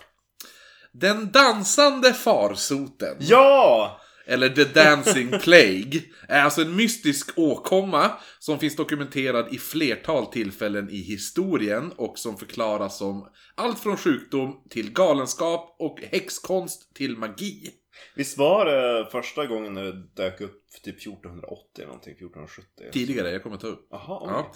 Den 0.92 1.32
dansande 1.32 2.14
farsoten. 2.14 3.18
Ja! 3.20 4.02
Eller 4.28 4.50
The 4.50 4.64
Dancing 4.64 5.40
Plague, 5.44 6.02
är 6.28 6.42
alltså 6.42 6.62
en 6.62 6.76
mystisk 6.76 7.32
åkomma 7.36 8.12
som 8.40 8.60
finns 8.60 8.76
dokumenterad 8.76 9.54
i 9.54 9.58
flertal 9.58 10.26
tillfällen 10.26 10.90
i 10.90 10.98
historien 10.98 11.92
och 11.96 12.20
som 12.20 12.38
förklaras 12.38 12.98
som 12.98 13.30
allt 13.56 13.80
från 13.80 13.98
sjukdom 13.98 14.64
till 14.70 14.92
galenskap 14.92 15.76
och 15.80 16.00
häxkonst 16.02 16.96
till 16.96 17.18
magi. 17.18 17.72
Visst 18.16 18.38
var 18.38 18.66
det 18.66 19.08
första 19.12 19.46
gången 19.46 19.74
när 19.74 19.84
det 19.84 20.08
dök 20.16 20.42
upp 20.42 20.62
typ 20.84 20.98
1480 20.98 21.64
eller 21.76 21.86
någonting? 21.86 22.14
1470? 22.14 22.90
Tidigare, 22.92 23.32
jag 23.32 23.44
kommer 23.44 23.58
ta 23.58 23.68
upp. 23.68 23.88
Jaha, 23.92 24.20
oj. 24.22 24.30
Ja. 24.32 24.54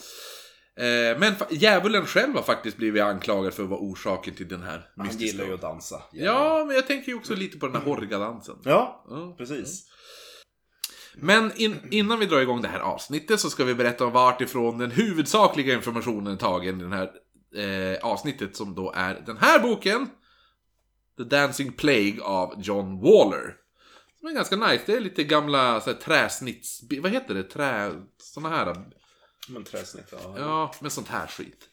Eh, 0.80 1.20
Men 1.20 1.34
djävulen 1.50 2.06
själv 2.06 2.36
har 2.36 2.42
faktiskt 2.42 2.78
blivit 2.78 3.04
anklagad 3.04 3.54
för 3.54 3.64
att 3.64 3.70
vara 3.70 3.80
orsaken 3.80 4.34
till 4.36 4.48
den 4.48 4.64
här 4.64 4.90
Han 4.98 5.06
mystiska... 5.06 5.26
gillar 5.26 5.46
ju 5.46 5.54
att 5.54 5.62
dansa. 5.62 6.02
Ja, 6.12 6.64
men 6.68 6.76
jag 6.76 6.88
tänker 6.88 7.12
ju 7.12 7.18
också 7.18 7.36
lite 7.36 7.58
på 7.60 7.68
den 7.68 7.76
här 7.76 7.84
horgadansen. 7.84 8.56
Ja, 8.64 9.06
Ja. 9.10 9.36
precis. 9.38 9.86
Men 11.16 11.52
in, 11.56 11.76
innan 11.92 12.20
vi 12.20 12.26
drar 12.26 12.40
igång 12.42 12.62
det 12.62 12.68
här 12.68 12.80
avsnittet 12.80 13.40
så 13.40 13.50
ska 13.50 13.64
vi 13.64 13.76
berätta 13.76 14.06
om 14.06 14.12
vart 14.12 14.42
ifrån 14.42 14.78
den 14.78 14.92
huvudsakliga 14.92 15.74
informationen 15.74 16.34
är 16.34 16.38
tagen 16.38 16.82
i 16.82 16.84
det 16.84 16.96
här 16.96 17.12
eh, 17.96 18.00
avsnittet 18.06 18.56
som 18.56 18.76
då 18.76 18.94
är 18.96 19.24
den 19.26 19.38
här 19.38 19.60
boken. 19.60 20.10
The 21.18 21.24
Dancing 21.24 21.72
Plague 21.74 22.22
av 22.24 22.54
John 22.62 23.02
Waller. 23.02 23.56
Som 24.20 24.28
är 24.30 24.34
ganska 24.34 24.56
nice. 24.56 24.84
Det 24.86 24.94
är 24.94 25.00
lite 25.00 25.24
gamla 25.24 25.82
så 25.82 25.90
här, 25.90 25.98
träsnitts... 25.98 26.82
Vad 27.02 27.12
heter 27.12 27.34
det? 27.34 27.44
Trä... 27.44 27.92
Såna 28.18 28.50
här... 28.50 28.76
Men 29.50 29.64
träsnitt, 29.64 30.06
ja. 30.12 30.36
Ja, 30.38 30.76
med 30.82 30.92
sånt 30.92 31.08
här 31.08 31.28
skit. 31.28 31.70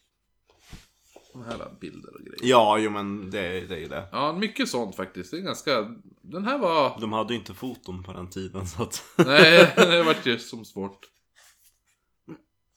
Såna 1.32 1.44
här 1.44 1.70
bilder 1.80 2.14
och 2.14 2.20
grejer. 2.20 2.40
Ja, 2.42 2.78
jo 2.78 2.90
men 2.90 3.30
det, 3.30 3.60
det 3.60 3.74
är 3.74 3.78
ju 3.78 3.88
det. 3.88 4.08
Ja, 4.12 4.32
mycket 4.32 4.68
sånt 4.68 4.96
faktiskt. 4.96 5.30
Det 5.30 5.36
är 5.36 5.40
ganska... 5.40 5.94
Den 6.22 6.44
här 6.44 6.58
var... 6.58 7.00
De 7.00 7.12
hade 7.12 7.32
ju 7.32 7.38
inte 7.38 7.54
foton 7.54 8.02
på 8.02 8.12
den 8.12 8.30
tiden 8.30 8.66
så 8.66 8.82
att... 8.82 9.04
Nej, 9.16 9.72
det 9.76 10.02
vart 10.02 10.26
ju 10.26 10.38
som 10.38 10.64
svårt. 10.64 11.06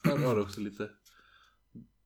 Här 0.04 0.16
har 0.18 0.36
du 0.36 0.42
också 0.42 0.60
lite... 0.60 0.88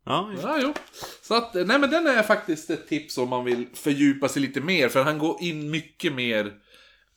Ja, 0.04 0.32
ja. 0.36 0.40
Ja, 0.42 0.58
jo. 0.62 0.74
Så 1.22 1.34
att, 1.34 1.54
nej 1.54 1.78
men 1.78 1.90
den 1.90 2.06
är 2.06 2.22
faktiskt 2.22 2.70
ett 2.70 2.88
tips 2.88 3.18
om 3.18 3.28
man 3.28 3.44
vill 3.44 3.66
fördjupa 3.74 4.28
sig 4.28 4.42
lite 4.42 4.60
mer. 4.60 4.88
För 4.88 5.04
han 5.04 5.18
går 5.18 5.42
in 5.42 5.70
mycket 5.70 6.12
mer 6.12 6.60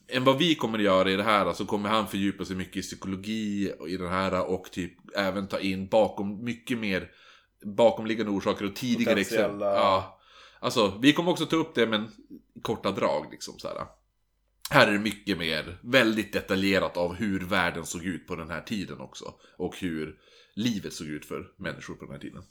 än 0.08 0.24
vad 0.24 0.38
vi 0.38 0.56
kommer 0.56 0.78
att 0.78 0.84
göra 0.84 1.12
i 1.12 1.16
det 1.16 1.24
här. 1.24 1.54
Så 1.54 1.66
kommer 1.66 1.90
han 1.90 2.08
fördjupa 2.08 2.46
sig 2.46 2.56
mycket 2.56 2.78
i 2.78 2.82
psykologi 2.82 3.74
i 3.88 3.98
den 3.98 4.10
här 4.10 4.46
och 4.46 4.72
typ 4.72 4.94
även 5.16 5.48
ta 5.48 5.60
in 5.60 5.88
bakom 5.88 6.44
mycket 6.44 6.78
mer 6.78 7.12
bakomliggande 7.66 8.32
orsaker 8.32 8.66
och 8.66 8.76
tidigare 8.76 9.20
exempel. 9.20 9.60
Ja. 9.62 10.20
Alltså, 10.60 10.98
vi 11.02 11.14
kommer 11.14 11.32
också 11.32 11.46
ta 11.46 11.56
upp 11.56 11.76
det 11.76 11.88
men 11.88 12.08
korta 12.62 12.92
drag 12.92 13.28
liksom 13.32 13.60
så 13.60 13.68
här. 13.68 13.88
Här 14.70 14.88
är 14.88 14.92
det 14.92 15.00
mycket 15.00 15.38
mer, 15.38 15.78
väldigt 15.82 16.34
detaljerat 16.34 16.98
av 16.98 17.16
hur 17.16 17.40
världen 17.40 17.86
såg 17.86 18.06
ut 18.06 18.28
på 18.28 18.36
den 18.36 18.50
här 18.50 18.62
tiden 18.62 19.00
också. 19.00 19.34
Och 19.58 19.78
hur 19.78 20.16
livet 20.54 20.94
såg 20.94 21.08
ut 21.08 21.26
för 21.26 21.52
människor 21.58 21.94
på 21.96 22.06
den 22.06 22.14
här 22.14 22.22
tiden. 22.22 22.44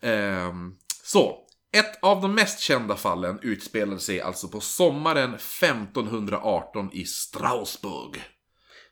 Ehm, 0.00 0.76
så, 1.04 1.46
ett 1.72 1.98
av 2.04 2.20
de 2.22 2.34
mest 2.34 2.60
kända 2.60 2.96
fallen 2.96 3.38
utspelade 3.42 4.00
sig 4.00 4.20
alltså 4.20 4.48
på 4.48 4.60
sommaren 4.60 5.34
1518 5.34 6.90
i 6.92 7.04
Strasbourg. 7.04 8.22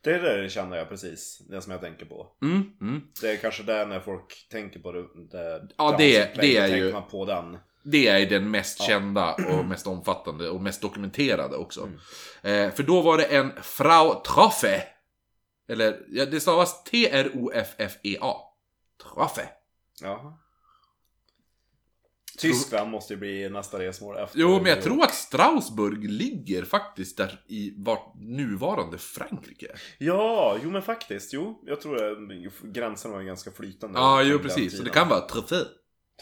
Det 0.03 0.11
är 0.15 0.43
det 0.43 0.49
känner 0.51 0.77
jag 0.77 0.89
precis. 0.89 1.39
Det 1.51 1.63
som 1.63 1.73
jag 1.73 1.81
tänker 1.81 2.07
på. 2.07 2.27
Mm, 2.43 2.63
mm. 2.81 3.03
Det 3.21 3.31
är 3.31 3.37
kanske 3.37 3.63
där 3.63 3.87
när 3.87 4.01
folk 4.01 4.49
tänker 4.51 4.81
på 4.81 4.93
det. 4.93 5.03
det 5.31 5.69
Ja, 5.79 5.95
det- 5.99 6.35
det 6.41 6.57
är 6.57 6.77
ju- 6.77 6.93
man 6.93 7.09
på 7.09 7.25
den. 7.25 7.59
Det 7.85 8.09
är 8.09 8.27
den 8.31 8.51
mest 8.51 8.83
kända 8.83 9.35
och 9.35 9.65
mest 9.65 9.87
omfattande 9.87 10.51
och 10.51 10.61
mest 10.61 10.83
dokumenterade 10.83 11.57
också. 11.57 11.81
Mm. 12.43 12.69
Eh, 12.69 12.75
för 12.75 12.83
då 12.83 13.01
var 13.03 13.19
det 13.19 13.25
en 13.25 13.53
Frau 13.63 14.15
Troffe. 14.25 14.83
Eller, 15.69 16.01
ja, 16.09 16.27
det 16.27 16.41
stavas 16.41 16.85
T-R-O-F-F-E-A. 16.85 18.35
Troffe. 19.03 19.49
Jaha. 20.01 20.33
Tyskland 22.39 22.91
måste 22.91 23.13
ju 23.15 23.19
bli 23.21 23.49
nästa 23.49 23.79
resmål 23.79 24.17
efter. 24.17 24.39
Jo, 24.39 24.57
men 24.57 24.67
jag 24.67 24.83
tror 24.83 25.05
att 25.05 25.15
Strasbourg 25.15 26.05
ligger 26.11 26.65
faktiskt 26.65 27.17
där 27.17 27.41
i 27.49 27.75
vart 27.77 28.15
nuvarande 28.15 28.99
Frankrike. 28.99 29.67
Ja, 29.99 30.57
jo 30.63 30.71
men 30.71 30.83
faktiskt. 30.83 31.33
Jo, 31.33 31.63
jag 31.67 31.81
tror 31.81 32.13
att 32.13 32.19
gränserna 32.75 33.15
var 33.15 33.23
ganska 33.23 33.51
flytande. 33.51 33.99
Ja, 33.99 34.23
jo 34.23 34.39
precis. 34.39 34.77
Så 34.77 34.83
det 34.83 34.91
kan 34.91 35.09
vara 35.09 35.21
Troffe. 35.21 35.65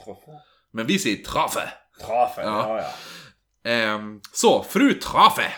Troffe. 0.04 0.30
Men 0.72 0.86
vi 0.86 0.98
säger 0.98 1.24
Troffe. 1.24 1.72
Trafe, 2.00 2.40
Ja. 2.42 2.78
ja 2.78 2.82
ja. 2.82 3.70
Ehm, 3.70 4.20
så, 4.32 4.62
fru 4.62 4.94
Troffe. 4.94 5.52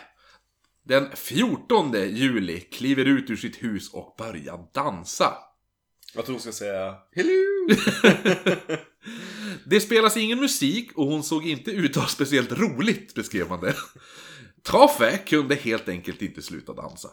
Den 0.85 1.11
14 1.15 1.93
juli 1.93 2.61
kliver 2.61 3.05
ut 3.05 3.31
ur 3.31 3.37
sitt 3.37 3.63
hus 3.63 3.93
och 3.93 4.15
börjar 4.19 4.73
dansa. 4.75 5.33
Jag 6.15 6.25
tror 6.25 6.35
hon 6.35 6.41
ska 6.43 6.53
säga 6.53 6.95
Hello! 7.13 7.69
Det 9.71 9.81
spelas 9.81 10.17
ingen 10.17 10.41
musik 10.41 10.91
och 10.95 11.07
hon 11.07 11.23
såg 11.23 11.47
inte 11.47 11.71
ut 11.71 11.97
att 11.97 12.03
ha 12.03 12.09
speciellt 12.09 12.53
roligt, 12.53 13.15
beskrev 13.15 13.49
man 13.49 13.61
det. 13.61 13.75
Troffe 14.63 15.19
kunde 15.19 15.55
helt 15.55 15.89
enkelt 15.89 16.23
inte 16.23 16.43
sluta 16.43 16.73
dansa. 16.73 17.09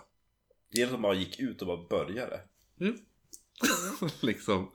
Det 0.71 0.81
är 0.81 0.87
som 0.87 1.01
bara 1.01 1.13
gick 1.13 1.39
ut 1.39 1.61
och 1.61 1.67
bara 1.67 1.87
började. 1.87 2.39
liksom. 4.21 4.71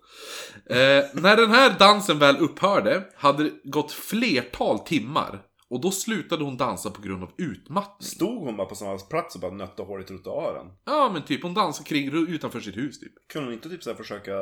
Eh, 0.67 1.05
när 1.15 1.37
den 1.37 1.51
här 1.51 1.79
dansen 1.79 2.19
väl 2.19 2.37
upphörde 2.37 3.05
hade 3.17 3.45
det 3.45 3.51
gått 3.65 3.93
flertal 3.93 4.79
timmar. 4.79 5.43
Och 5.69 5.81
då 5.81 5.91
slutade 5.91 6.45
hon 6.45 6.57
dansa 6.57 6.91
på 6.91 7.03
grund 7.03 7.23
av 7.23 7.33
utmattning. 7.39 8.09
Stod 8.09 8.45
hon 8.45 8.57
bara 8.57 8.67
på 8.67 8.75
samma 8.75 8.99
plats 8.99 9.35
och 9.35 9.41
bara 9.41 9.53
nötte 9.53 9.83
hål 9.83 10.01
i 10.01 10.05
trottoaren? 10.05 10.67
Ja, 10.85 11.11
men 11.13 11.25
typ 11.25 11.43
hon 11.43 11.55
dansade 11.55 11.89
kring 11.89 12.29
utanför 12.29 12.61
sitt 12.61 12.77
hus 12.77 13.01
typ. 13.01 13.13
Kunde 13.33 13.47
hon 13.47 13.55
inte 13.55 13.69
typ 13.69 13.83
så 13.83 13.95
försöka, 13.95 14.33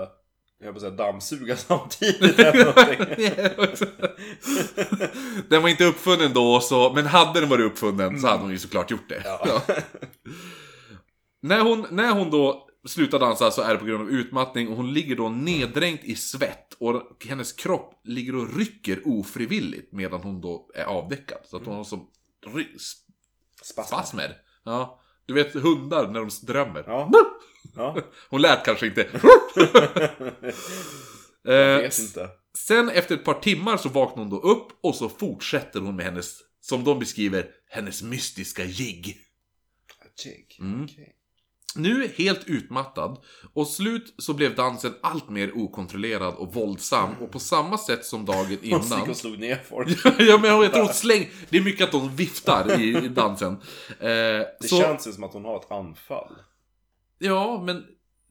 jag 0.59 0.65
höll 0.67 0.73
på 0.75 0.77
att 0.77 0.81
säga 0.81 0.91
dammsuga 1.13 1.57
samtidigt 1.69 2.39
eller 2.39 2.65
någonting? 2.65 3.31
den 5.49 5.63
var 5.63 5.69
inte 5.69 5.85
uppfunnen 5.85 6.33
då, 6.35 6.61
så, 6.61 6.93
men 6.95 7.07
hade 7.07 7.41
den 7.41 7.49
varit 7.49 7.67
uppfunnen 7.73 8.21
så 8.21 8.27
hade 8.27 8.43
hon 8.43 8.51
ju 8.51 8.59
såklart 8.59 8.91
gjort 8.91 9.09
det. 9.09 9.23
Ja. 9.25 9.61
När, 11.43 11.61
hon, 11.61 11.87
när 11.91 12.13
hon 12.13 12.31
då 12.31 12.69
slutar 12.87 13.19
dansa 13.19 13.51
så 13.51 13.63
är 13.63 13.73
det 13.73 13.79
på 13.79 13.85
grund 13.87 14.03
av 14.03 14.11
utmattning 14.11 14.69
och 14.69 14.77
hon 14.77 14.93
ligger 14.93 15.17
då 15.17 15.29
neddränkt 15.29 16.05
i 16.05 16.15
svett 16.15 16.75
och 16.79 17.27
hennes 17.29 17.53
kropp 17.53 18.01
ligger 18.05 18.35
och 18.35 18.57
rycker 18.57 19.03
ofrivilligt 19.05 19.93
medan 19.93 20.21
hon 20.23 20.41
då 20.41 20.71
är 20.75 20.85
avdäckad. 20.85 21.39
Så 21.45 21.57
att 21.57 21.65
hon 21.67 21.77
har 21.77 21.85
som 21.85 22.07
ry- 22.47 22.79
Spasm. 23.63 23.89
spasmer. 23.89 24.37
Ja. 24.65 25.01
Du 25.27 25.35
vet 25.35 25.55
hundar 25.55 26.09
när 26.09 26.21
de 26.21 26.29
drömmer. 26.47 26.85
Ja. 26.87 27.11
Ja, 27.77 27.97
Hon 28.31 28.43
lät 28.43 28.65
kanske 28.65 28.87
inte. 28.87 29.07
jag 31.43 31.77
Eh, 31.77 31.81
vet 31.83 31.99
inte. 31.99 32.29
Sen 32.59 32.89
efter 32.89 33.15
ett 33.15 33.25
par 33.25 33.35
timmar 33.41 33.77
så 33.77 33.89
vaknar 33.89 34.23
hon 34.25 34.31
då 34.31 34.39
upp 34.41 34.69
och 34.81 34.95
så 34.95 35.09
fortsätter 35.09 35.81
hon 35.81 35.97
med 35.97 36.05
hennes, 36.05 36.39
som 36.61 36.85
de 36.85 36.99
beskriver, 36.99 37.47
hennes 37.71 38.03
mystiska 38.03 38.65
jigg. 38.65 39.17
Jig. 40.25 40.57
Mm. 40.61 40.85
Okej. 40.85 41.15
Nu 41.77 42.13
helt 42.17 42.45
utmattad 42.47 43.19
och 43.55 43.67
slut 43.69 44.15
så 44.19 44.35
blev 44.35 44.55
dansen 44.55 44.95
allt 45.03 45.31
mer 45.31 45.53
okontrollerad 45.57 46.35
och 46.35 46.55
våldsam 46.55 47.11
och 47.21 47.31
på 47.33 47.39
samma 47.39 47.79
sätt 47.79 48.05
som 48.05 48.25
dagen 48.25 48.47
Hon 48.47 48.51
gick 48.51 48.63
innan. 48.65 49.11
och 49.11 49.17
slog 49.17 49.39
ner 49.39 49.57
folk. 49.69 49.99
ja 50.05 50.39
men 50.39 50.51
jag 50.51 50.73
tror 50.73 50.85
hon 50.85 50.95
släng... 50.95 51.31
Det 51.51 51.57
är 51.59 51.63
mycket 51.63 51.85
att 51.85 51.93
de 51.93 52.17
viftar 52.17 52.81
i, 52.81 53.05
i 53.05 53.09
dansen. 53.09 53.53
Eh, 53.53 54.09
Det 54.61 54.69
så, 54.69 54.81
känns 54.81 55.09
ju 55.09 55.13
som 55.13 55.25
att 55.25 55.33
hon 55.33 55.45
har 55.45 55.57
ett 55.57 55.71
anfall. 55.71 56.33
Ja 57.19 57.63
men 57.67 57.85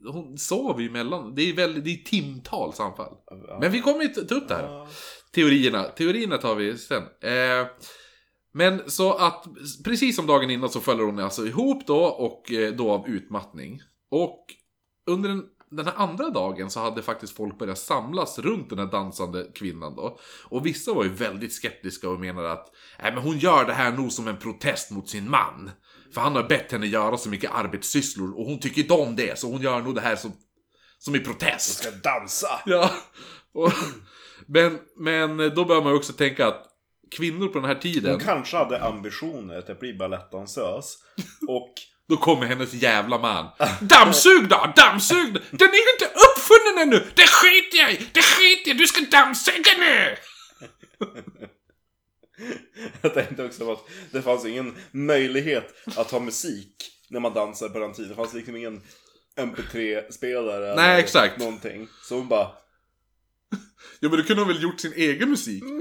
hon 0.06 0.38
sover 0.38 0.82
ju 0.82 0.88
emellan. 0.88 1.36
Det 1.36 1.42
är, 1.42 1.56
väldigt, 1.56 1.84
det 1.84 1.94
är 1.94 2.04
timtals 2.04 2.80
anfall. 2.80 3.14
Ja. 3.48 3.58
Men 3.62 3.72
vi 3.72 3.82
kommer 3.82 4.04
ju 4.04 4.08
ta 4.08 4.36
upp 4.36 4.48
det 4.48 4.56
här. 4.56 4.64
Ja. 4.64 4.88
Teorierna. 5.32 5.84
Teorierna 5.84 6.38
tar 6.38 6.56
vi 6.56 6.78
sen. 6.78 7.04
Eh, 7.22 7.68
men 8.54 8.82
så 8.92 9.14
att 9.14 9.48
precis 9.84 10.16
som 10.16 10.28
dagen 10.28 10.50
innan 10.50 10.70
så 10.70 10.80
faller 10.80 11.04
hon 11.04 11.20
alltså 11.20 11.46
ihop 11.48 11.88
då 11.88 12.04
och 12.04 12.52
eh, 12.52 12.74
då 12.74 12.92
av 12.92 13.08
utmattning. 13.08 13.82
Och 14.12 14.46
under 15.06 15.30
den, 15.30 15.44
den 15.72 15.86
här 15.86 15.94
andra 15.98 16.30
dagen 16.30 16.70
så 16.70 16.80
hade 16.80 17.02
faktiskt 17.02 17.36
folk 17.36 17.60
börjat 17.60 17.78
samlas 17.78 18.40
runt 18.40 18.70
den 18.70 18.80
här 18.80 18.86
dansande 18.86 19.48
kvinnan 19.56 19.96
då. 19.96 20.20
Och 20.44 20.66
vissa 20.66 20.94
var 20.94 21.04
ju 21.04 21.10
väldigt 21.10 21.54
skeptiska 21.54 22.10
och 22.10 22.20
menade 22.20 22.52
att 22.52 22.72
Nej 23.02 23.14
men 23.14 23.24
hon 23.24 23.38
gör 23.38 23.66
det 23.66 23.74
här 23.74 23.92
nog 23.92 24.12
som 24.12 24.28
en 24.28 24.38
protest 24.38 24.92
mot 24.92 25.10
sin 25.10 25.30
man. 25.30 25.72
För 26.14 26.22
han 26.22 26.36
har 26.36 26.44
bett 26.44 26.72
henne 26.72 26.88
göra 26.88 27.18
så 27.18 27.30
mycket 27.30 27.52
arbetssysslor 27.52 28.40
och 28.40 28.46
hon 28.46 28.60
tycker 28.60 28.82
inte 28.82 28.94
om 28.94 29.16
det 29.16 29.40
så 29.40 29.52
hon 29.52 29.62
gör 29.62 29.82
nog 29.82 29.96
det 29.96 30.02
här 30.02 30.16
som, 30.16 30.32
som 31.00 31.16
i 31.16 31.20
protest. 31.20 31.84
Ska 31.84 31.92
dansa! 31.92 32.62
Ja. 32.66 32.92
Och, 33.54 33.72
men, 34.46 34.80
men 34.98 35.38
då 35.38 35.66
bör 35.66 35.82
man 35.82 35.92
ju 35.92 35.98
också 35.98 36.14
tänka 36.14 36.48
att 36.48 36.64
kvinnor 37.16 37.48
på 37.48 37.60
den 37.60 37.68
här 37.68 37.76
tiden, 37.76 38.12
Hon 38.12 38.20
kanske 38.20 38.58
hade 38.58 38.84
ambitioner 38.84 39.58
att 39.72 39.80
bli 39.80 39.94
balettdansös. 39.94 40.98
Och 41.48 41.74
då 42.10 42.18
kommer 42.18 42.46
hennes 42.46 42.74
jävla 42.74 43.18
man. 43.18 43.46
Dammsug 43.82 44.50
då! 44.50 44.74
Dammsug! 44.76 45.34
då! 45.34 45.40
Den 45.52 45.70
är 45.70 45.74
ju 45.74 45.92
inte 45.94 46.06
uppfunnen 46.06 46.88
ännu! 46.88 47.12
Det 47.16 47.28
skiter 47.28 47.78
jag 47.78 47.92
i! 47.94 48.10
Det 48.14 48.22
skiter 48.22 48.70
jag 48.70 48.76
i! 48.76 48.80
Du 48.80 48.88
ska 48.88 49.02
dammsuga 49.02 49.72
nu! 49.80 50.16
jag 53.02 53.14
tänkte 53.14 53.44
också 53.44 53.72
att 53.72 53.80
det 54.12 54.22
fanns 54.22 54.46
ingen 54.46 54.76
möjlighet 54.92 55.74
att 55.96 56.12
ha 56.12 56.20
musik 56.20 56.76
när 57.10 57.20
man 57.20 57.34
dansar 57.34 57.70
på 57.70 57.80
den 57.80 57.94
tiden. 57.94 58.10
Det 58.10 58.16
fanns 58.16 58.34
liksom 58.34 58.56
ingen 58.56 58.82
MP3-spelare 59.40 60.76
Nej, 60.76 60.90
eller 60.90 61.00
exakt. 61.00 61.40
någonting. 61.40 61.88
Så 62.04 62.16
hon 62.16 62.28
bara... 62.28 62.48
Ja 64.00 64.10
men 64.10 64.20
då 64.20 64.26
kunde 64.26 64.42
hon 64.42 64.48
väl 64.48 64.64
gjort 64.64 64.80
sin 64.80 64.94
egen 64.94 65.30
musik? 65.30 65.64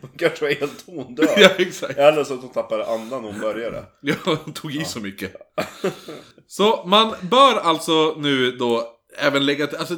Hon 0.00 0.10
kanske 0.18 0.44
var 0.44 0.52
helt 0.52 0.86
tondöv. 0.86 1.28
ja 1.36 1.50
exakt. 1.58 1.98
Eller 1.98 2.24
så 2.24 2.34
att 2.34 2.40
hon 2.40 2.52
tappade 2.52 2.86
andan 2.86 3.22
när 3.22 3.30
hon 3.32 3.40
började. 3.40 3.84
Ja, 4.00 4.14
hon 4.24 4.52
tog 4.52 4.74
i 4.74 4.84
så 4.84 5.00
mycket. 5.00 5.34
Så 6.46 6.84
man 6.86 7.14
bör 7.22 7.54
alltså 7.60 8.14
nu 8.18 8.50
då 8.50 8.96
även 9.18 9.46
lägga 9.46 9.66
till, 9.66 9.78
alltså, 9.78 9.96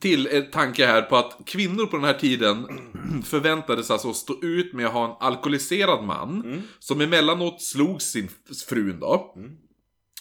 till 0.00 0.46
tanke 0.52 0.86
här 0.86 1.02
på 1.02 1.16
att 1.16 1.38
kvinnor 1.46 1.86
på 1.86 1.96
den 1.96 2.04
här 2.04 2.18
tiden 2.18 2.66
förväntades 3.24 3.90
alltså 3.90 4.12
stå 4.12 4.42
ut 4.42 4.72
med 4.72 4.86
att 4.86 4.92
ha 4.92 5.04
en 5.04 5.28
alkoholiserad 5.28 6.04
man 6.04 6.62
som 6.78 7.00
emellanåt 7.00 7.62
slog 7.62 8.02
sin 8.02 8.28
frun 8.68 9.00
då. 9.00 9.34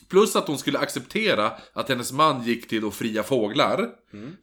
Plus 0.10 0.36
att 0.36 0.48
hon 0.48 0.58
skulle 0.58 0.80
acceptera 0.80 1.52
att 1.74 1.90
hennes 1.90 2.12
man 2.12 2.44
gick 2.44 2.68
till 2.68 2.82
då 2.82 2.92
fria 2.92 3.24
fåglar. 3.24 3.90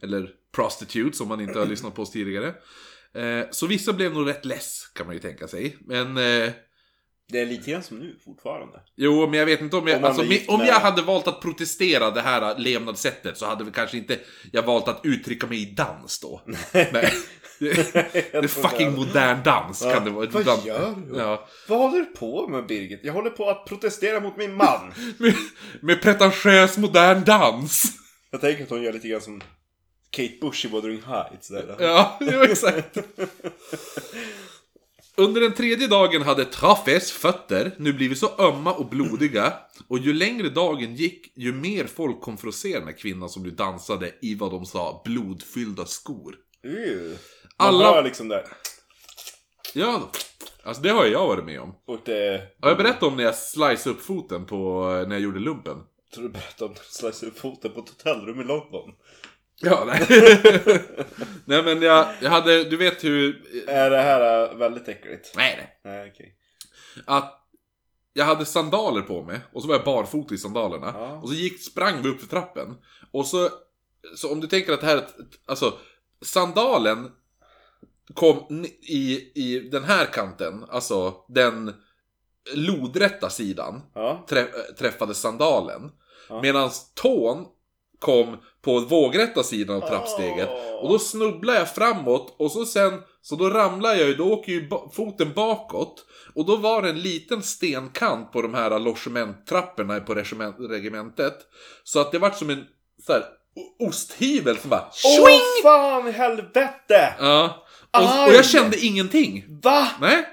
Eller 0.01 0.29
prostitutes 0.55 1.21
om 1.21 1.27
man 1.27 1.41
inte 1.41 1.59
har 1.59 1.65
lyssnat 1.69 1.95
på 1.95 2.01
oss 2.01 2.11
tidigare. 2.11 2.53
Eh, 3.13 3.45
så 3.51 3.67
vissa 3.67 3.93
blev 3.93 4.13
nog 4.13 4.27
rätt 4.27 4.45
less 4.45 4.91
kan 4.95 5.05
man 5.05 5.15
ju 5.15 5.21
tänka 5.21 5.47
sig. 5.47 5.77
Men 5.79 6.17
eh, 6.17 6.51
Det 7.29 7.39
är 7.39 7.45
lite 7.45 7.71
grann 7.71 7.83
som 7.83 7.99
nu 7.99 8.15
fortfarande. 8.25 8.79
Jo, 8.95 9.27
men 9.27 9.39
jag 9.39 9.45
vet 9.45 9.61
inte 9.61 9.75
om 9.77 9.87
jag... 9.87 9.97
Om 9.97 10.03
alltså, 10.03 10.23
gift 10.23 10.49
om 10.49 10.59
med- 10.59 10.67
jag 10.67 10.79
hade 10.79 11.01
valt 11.01 11.27
att 11.27 11.41
protestera 11.41 12.11
det 12.11 12.21
här 12.21 12.57
levnadssättet 12.57 13.37
så 13.37 13.45
hade 13.45 13.63
vi 13.63 13.71
kanske 13.71 13.97
inte 13.97 14.19
jag 14.51 14.63
valt 14.63 14.87
att 14.87 14.99
uttrycka 15.03 15.47
mig 15.47 15.61
i 15.61 15.65
dans 15.65 16.19
då. 16.19 16.41
Nej. 16.73 17.13
Det, 17.59 18.33
är 18.33 18.47
fucking 18.47 18.95
modern 18.95 19.43
dans 19.43 19.81
kan 19.81 20.05
det 20.05 20.11
vara. 20.11 20.25
Vad 20.29 20.41
Ibland- 20.41 20.65
gör 20.65 20.95
du? 21.07 21.17
Ja. 21.17 21.47
Vad 21.67 21.79
håller 21.79 21.97
du 21.97 22.05
på 22.05 22.47
med 22.47 22.65
Birgit? 22.65 22.99
Jag 23.03 23.13
håller 23.13 23.29
på 23.29 23.49
att 23.49 23.65
protestera 23.65 24.19
mot 24.19 24.37
min 24.37 24.55
man. 24.55 24.93
Med, 25.17 25.33
med 25.81 26.01
pretentiös 26.01 26.77
modern 26.77 27.23
dans. 27.23 27.85
Jag 28.31 28.41
tänker 28.41 28.63
att 28.63 28.69
hon 28.69 28.83
gör 28.83 28.93
lite 28.93 29.07
grann 29.07 29.21
som 29.21 29.41
Kate 30.09 30.33
Bush 30.41 30.65
i 30.65 30.69
Wuthering 30.69 31.01
Heights. 31.01 31.47
Där. 31.47 31.75
Ja, 31.79 32.17
jo, 32.21 32.41
exakt. 32.43 32.97
Under 35.19 35.41
den 35.41 35.53
tredje 35.53 35.87
dagen 35.87 36.21
hade 36.21 36.45
Traffes 36.45 37.11
fötter 37.11 37.71
nu 37.77 37.93
blivit 37.93 38.17
så 38.17 38.29
ömma 38.39 38.73
och 38.73 38.85
blodiga 38.85 39.53
och 39.87 39.97
ju 39.97 40.13
längre 40.13 40.49
dagen 40.49 40.95
gick, 40.95 41.31
ju 41.35 41.53
mer 41.53 41.85
folk 41.85 42.21
kom 42.21 42.37
för 42.37 42.47
att 42.47 42.53
se 42.53 42.73
den 42.73 42.87
här 42.87 42.97
kvinnan 42.97 43.29
som 43.29 43.43
nu 43.43 43.51
dansade 43.51 44.11
i 44.21 44.35
vad 44.35 44.51
de 44.51 44.65
sa 44.65 45.01
blodfyllda 45.05 45.85
skor. 45.85 46.35
Uh. 46.65 47.09
Man 47.57 47.67
Alla- 47.67 47.91
hör 47.91 48.03
liksom 48.03 48.27
där. 48.27 48.43
Ja, 49.73 50.11
alltså 50.63 50.81
det 50.83 50.89
har 50.89 51.05
jag 51.05 51.27
varit 51.27 51.45
med 51.45 51.61
om. 51.61 51.75
Och 51.87 51.99
det... 52.05 52.41
Har 52.61 52.69
jag 52.69 52.77
berättat 52.77 53.03
om 53.03 53.15
när 53.17 53.23
jag 53.23 53.35
sliceade 53.35 53.89
upp 53.89 54.01
foten 54.01 54.45
på, 54.45 54.83
när 55.07 55.15
jag 55.15 55.21
gjorde 55.21 55.39
lumpen? 55.39 55.77
Tror 56.13 56.23
du 56.23 56.29
berättade 56.29 56.65
om 56.65 56.71
att 56.71 56.77
du 56.77 56.83
sliceade 56.89 57.27
upp 57.27 57.39
foten 57.39 57.71
på 57.71 57.79
ett 57.79 57.89
hotellrum 57.89 58.41
i 58.41 58.43
London. 58.43 58.91
Ja, 59.61 59.83
nej. 59.87 60.05
nej 61.45 61.63
men 61.63 61.81
jag, 61.81 62.07
jag 62.21 62.29
hade, 62.29 62.63
du 62.63 62.77
vet 62.77 63.03
hur... 63.03 63.43
Är 63.67 63.89
det 63.89 63.97
här 64.01 64.51
äh, 64.51 64.57
väldigt 64.57 64.87
äckligt? 64.87 65.33
Nej, 65.35 65.55
nej. 65.57 65.93
Nej, 65.93 66.11
okej. 66.11 66.35
att 67.05 67.33
jag 68.13 68.25
hade 68.25 68.45
sandaler 68.45 69.01
på 69.01 69.23
mig 69.23 69.39
och 69.53 69.61
så 69.61 69.67
var 69.67 69.75
jag 69.75 69.85
barfota 69.85 70.35
i 70.35 70.37
sandalerna. 70.37 70.93
Ja. 70.95 71.13
Och 71.21 71.29
så 71.29 71.35
gick, 71.35 71.63
sprang 71.63 72.01
vi 72.01 72.09
upp 72.09 72.21
för 72.21 72.27
trappen. 72.27 72.75
Och 73.11 73.25
så, 73.25 73.49
så 74.15 74.31
om 74.31 74.39
du 74.39 74.47
tänker 74.47 74.73
att 74.73 74.81
det 74.81 74.87
här 74.87 75.07
alltså 75.45 75.73
sandalen 76.21 77.11
kom 78.13 78.65
i, 78.81 79.31
i 79.35 79.69
den 79.71 79.83
här 79.83 80.05
kanten, 80.05 80.65
alltså 80.69 81.13
den 81.27 81.73
lodrätta 82.53 83.29
sidan 83.29 83.81
Ja. 83.93 84.25
trä, 84.29 84.45
träffade 84.79 85.13
sandalen. 85.13 85.91
Ja. 86.29 86.41
Medan 86.41 86.69
tån 86.95 87.45
kom 87.99 88.37
på 88.67 88.79
vågrätta 88.79 89.43
sidan 89.43 89.75
av 89.75 89.87
trappsteget. 89.87 90.49
Åh. 90.51 90.83
Och 90.83 90.89
då 90.89 90.99
snubblar 90.99 91.53
jag 91.53 91.75
framåt 91.75 92.35
och 92.39 92.51
så 92.51 92.65
sen, 92.65 93.01
så 93.21 93.35
då 93.35 93.49
ramlar 93.49 93.95
jag 93.95 94.07
ju, 94.07 94.13
då 94.13 94.33
åker 94.33 94.51
ju 94.51 94.69
foten 94.95 95.33
bakåt. 95.33 96.05
Och 96.35 96.45
då 96.45 96.55
var 96.55 96.81
det 96.81 96.89
en 96.89 97.01
liten 97.01 97.43
stenkant 97.43 98.31
på 98.31 98.41
de 98.41 98.53
här 98.53 98.79
logementtrapporna 98.79 99.99
på 99.99 100.13
regementet. 100.13 101.37
Så 101.83 101.99
att 101.99 102.11
det 102.11 102.19
vart 102.19 102.37
som 102.37 102.49
en 102.49 102.63
så 103.05 103.13
här, 103.13 103.23
osthyvel 103.79 104.57
som 104.57 104.69
bara 104.69 104.89
Åh 105.19 105.61
fan 105.63 106.07
i 106.07 106.11
helvete! 106.11 107.13
Ja. 107.19 107.65
Och, 107.91 108.27
och 108.27 108.33
jag 108.33 108.45
kände 108.45 108.85
ingenting. 108.85 109.45
Va? 109.63 109.87
Nej. 110.01 110.25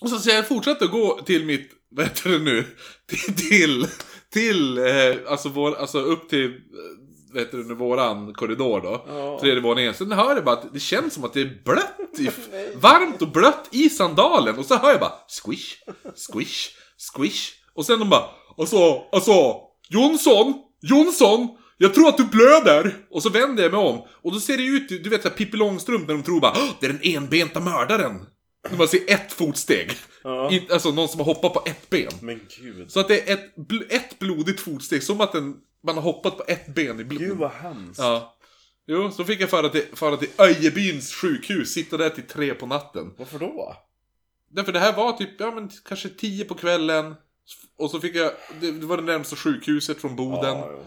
Och 0.00 0.10
så, 0.10 0.18
så 0.18 0.30
jag 0.30 0.48
fortsatte 0.48 0.84
att 0.84 0.90
gå 0.90 1.20
till 1.26 1.44
mitt, 1.44 1.70
vad 1.90 2.06
heter 2.06 2.30
det 2.30 2.38
nu? 2.38 2.64
Till, 3.06 3.34
till, 3.34 3.86
till 4.32 4.78
eh, 4.78 5.16
alltså, 5.28 5.48
vår, 5.48 5.74
alltså 5.74 6.00
upp 6.00 6.28
till, 6.28 6.46
eh, 6.46 7.09
vad 7.32 7.42
heter 7.42 7.58
det 7.58 7.64
nu, 7.64 7.74
våran 7.74 8.34
korridor 8.34 8.80
då. 8.80 9.04
Ja. 9.08 9.38
Tredje 9.40 9.60
våningen. 9.60 9.94
Sen 9.94 10.12
hör 10.12 10.34
jag 10.34 10.44
bara 10.44 10.54
att 10.56 10.72
det 10.74 10.80
känns 10.80 11.14
som 11.14 11.24
att 11.24 11.32
det 11.32 11.40
är 11.40 11.62
blött, 11.64 12.18
i, 12.18 12.30
varmt 12.76 13.22
och 13.22 13.28
blött 13.32 13.68
i 13.70 13.90
sandalen. 13.90 14.58
Och 14.58 14.64
så 14.66 14.74
hör 14.76 14.90
jag 14.90 15.00
bara 15.00 15.12
squish, 15.28 15.74
squish, 16.14 16.68
squish. 16.98 17.50
Och 17.74 17.86
sen 17.86 17.98
de 17.98 18.08
bara, 18.10 18.24
alltså, 18.58 19.02
alltså, 19.12 19.54
Jonsson, 19.88 20.54
Jonsson, 20.82 21.48
jag 21.78 21.94
tror 21.94 22.08
att 22.08 22.16
du 22.16 22.24
blöder! 22.24 22.96
Och 23.10 23.22
så 23.22 23.30
vänder 23.30 23.62
jag 23.62 23.72
mig 23.72 23.80
om. 23.80 24.02
Och 24.22 24.32
då 24.32 24.40
ser 24.40 24.56
det 24.56 24.62
ut, 24.62 24.88
du 24.88 25.10
vet 25.10 25.22
såhär 25.22 25.36
Pippi 25.36 25.56
Långstrump 25.56 26.08
när 26.08 26.14
de 26.14 26.22
tror 26.22 26.40
bara, 26.40 26.52
"Åh, 26.56 26.68
det 26.80 26.86
är 26.86 26.90
den 26.92 27.00
enbenta 27.02 27.60
mördaren. 27.60 28.26
När 28.70 28.78
man 28.78 28.88
ser 28.88 29.00
ett 29.10 29.32
fotsteg. 29.32 29.92
Ja. 30.24 30.50
In, 30.50 30.62
alltså 30.72 30.90
någon 30.90 31.08
som 31.08 31.20
har 31.20 31.24
hoppat 31.26 31.52
på 31.54 31.62
ett 31.66 31.90
ben. 31.90 32.12
Men 32.20 32.40
gud. 32.60 32.90
Så 32.90 33.00
att 33.00 33.08
det 33.08 33.30
är 33.30 33.34
ett, 33.34 33.54
ett 33.88 34.18
blodigt 34.18 34.60
fotsteg, 34.60 35.02
som 35.02 35.20
att 35.20 35.34
en, 35.34 35.54
man 35.82 35.94
har 35.94 36.02
hoppat 36.02 36.36
på 36.36 36.44
ett 36.48 36.66
ben 36.66 37.00
i 37.00 37.04
blod. 37.04 37.22
Gud 37.22 37.38
vad 37.38 37.50
hemskt. 37.50 38.00
Ja. 38.00 38.36
Jo, 38.86 39.10
så 39.10 39.24
fick 39.24 39.40
jag 39.40 39.50
fara 39.50 39.68
till, 39.68 39.86
fara 39.94 40.16
till 40.16 40.28
Öjebyns 40.38 41.14
sjukhus, 41.14 41.72
sitta 41.72 41.96
där 41.96 42.10
till 42.10 42.26
tre 42.26 42.54
på 42.54 42.66
natten. 42.66 43.14
Varför 43.18 43.38
då? 43.38 43.76
Därför 44.48 44.72
det 44.72 44.78
här 44.78 44.96
var 44.96 45.12
typ, 45.12 45.30
ja 45.40 45.50
men 45.50 45.70
kanske 45.84 46.08
tio 46.08 46.44
på 46.44 46.54
kvällen. 46.54 47.14
Och 47.76 47.90
så 47.90 48.00
fick 48.00 48.14
jag, 48.14 48.32
det, 48.60 48.70
var 48.72 48.96
det 48.96 49.02
närmsta 49.02 49.36
sjukhuset 49.36 50.00
från 50.00 50.16
Boden. 50.16 50.56
Ja. 50.56 50.84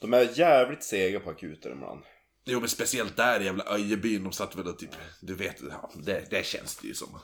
De 0.00 0.14
är 0.14 0.38
jävligt 0.38 0.84
sega 0.84 1.20
på 1.20 1.30
akuter 1.30 1.70
ibland. 1.70 2.00
Jo 2.44 2.60
men 2.60 2.68
speciellt 2.68 3.16
där 3.16 3.40
i 3.40 3.44
jävla 3.44 3.64
Öjebyn, 3.64 4.24
de 4.24 4.32
satt 4.32 4.56
väl 4.56 4.66
och 4.66 4.78
typ, 4.78 4.90
du 5.20 5.34
vet, 5.34 5.56
ja, 5.70 5.90
det, 5.94 6.30
det 6.30 6.46
känns 6.46 6.76
det 6.76 6.88
ju 6.88 6.94
som. 6.94 7.18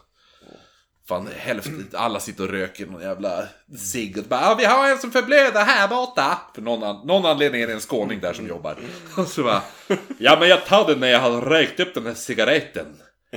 Fan, 1.09 1.29
hälften, 1.37 1.89
alla 1.93 2.21
sitter 2.21 2.45
och 2.45 2.51
röker 2.51 2.87
någon 2.87 3.03
jävla 3.03 3.49
cigg 3.79 4.19
och 4.19 4.25
bara 4.25 4.41
"Ja, 4.41 4.55
vi 4.59 4.65
har 4.65 4.89
en 4.91 4.99
som 4.99 5.11
förblöder 5.13 5.65
här 5.65 5.89
borta. 5.89 6.39
För 6.55 6.63
någon, 6.63 6.83
an, 6.83 7.07
någon 7.07 7.27
anledning 7.27 7.63
är 7.63 7.67
det 7.67 7.73
en 7.73 7.81
skåning 7.81 8.21
där 8.21 8.33
som 8.33 8.49
jobbar. 8.49 8.79
Och 9.17 9.27
så 9.29 9.43
bara, 9.43 9.63
ja 10.19 10.37
men 10.41 10.49
jag 10.49 10.67
tar 10.67 10.87
den 10.87 11.01
när 11.01 11.09
jag 11.09 11.21
har 11.21 11.41
rökt 11.41 11.81
upp 11.81 11.95
den 11.95 12.07
här 12.07 12.15
cigaretten. 12.15 12.87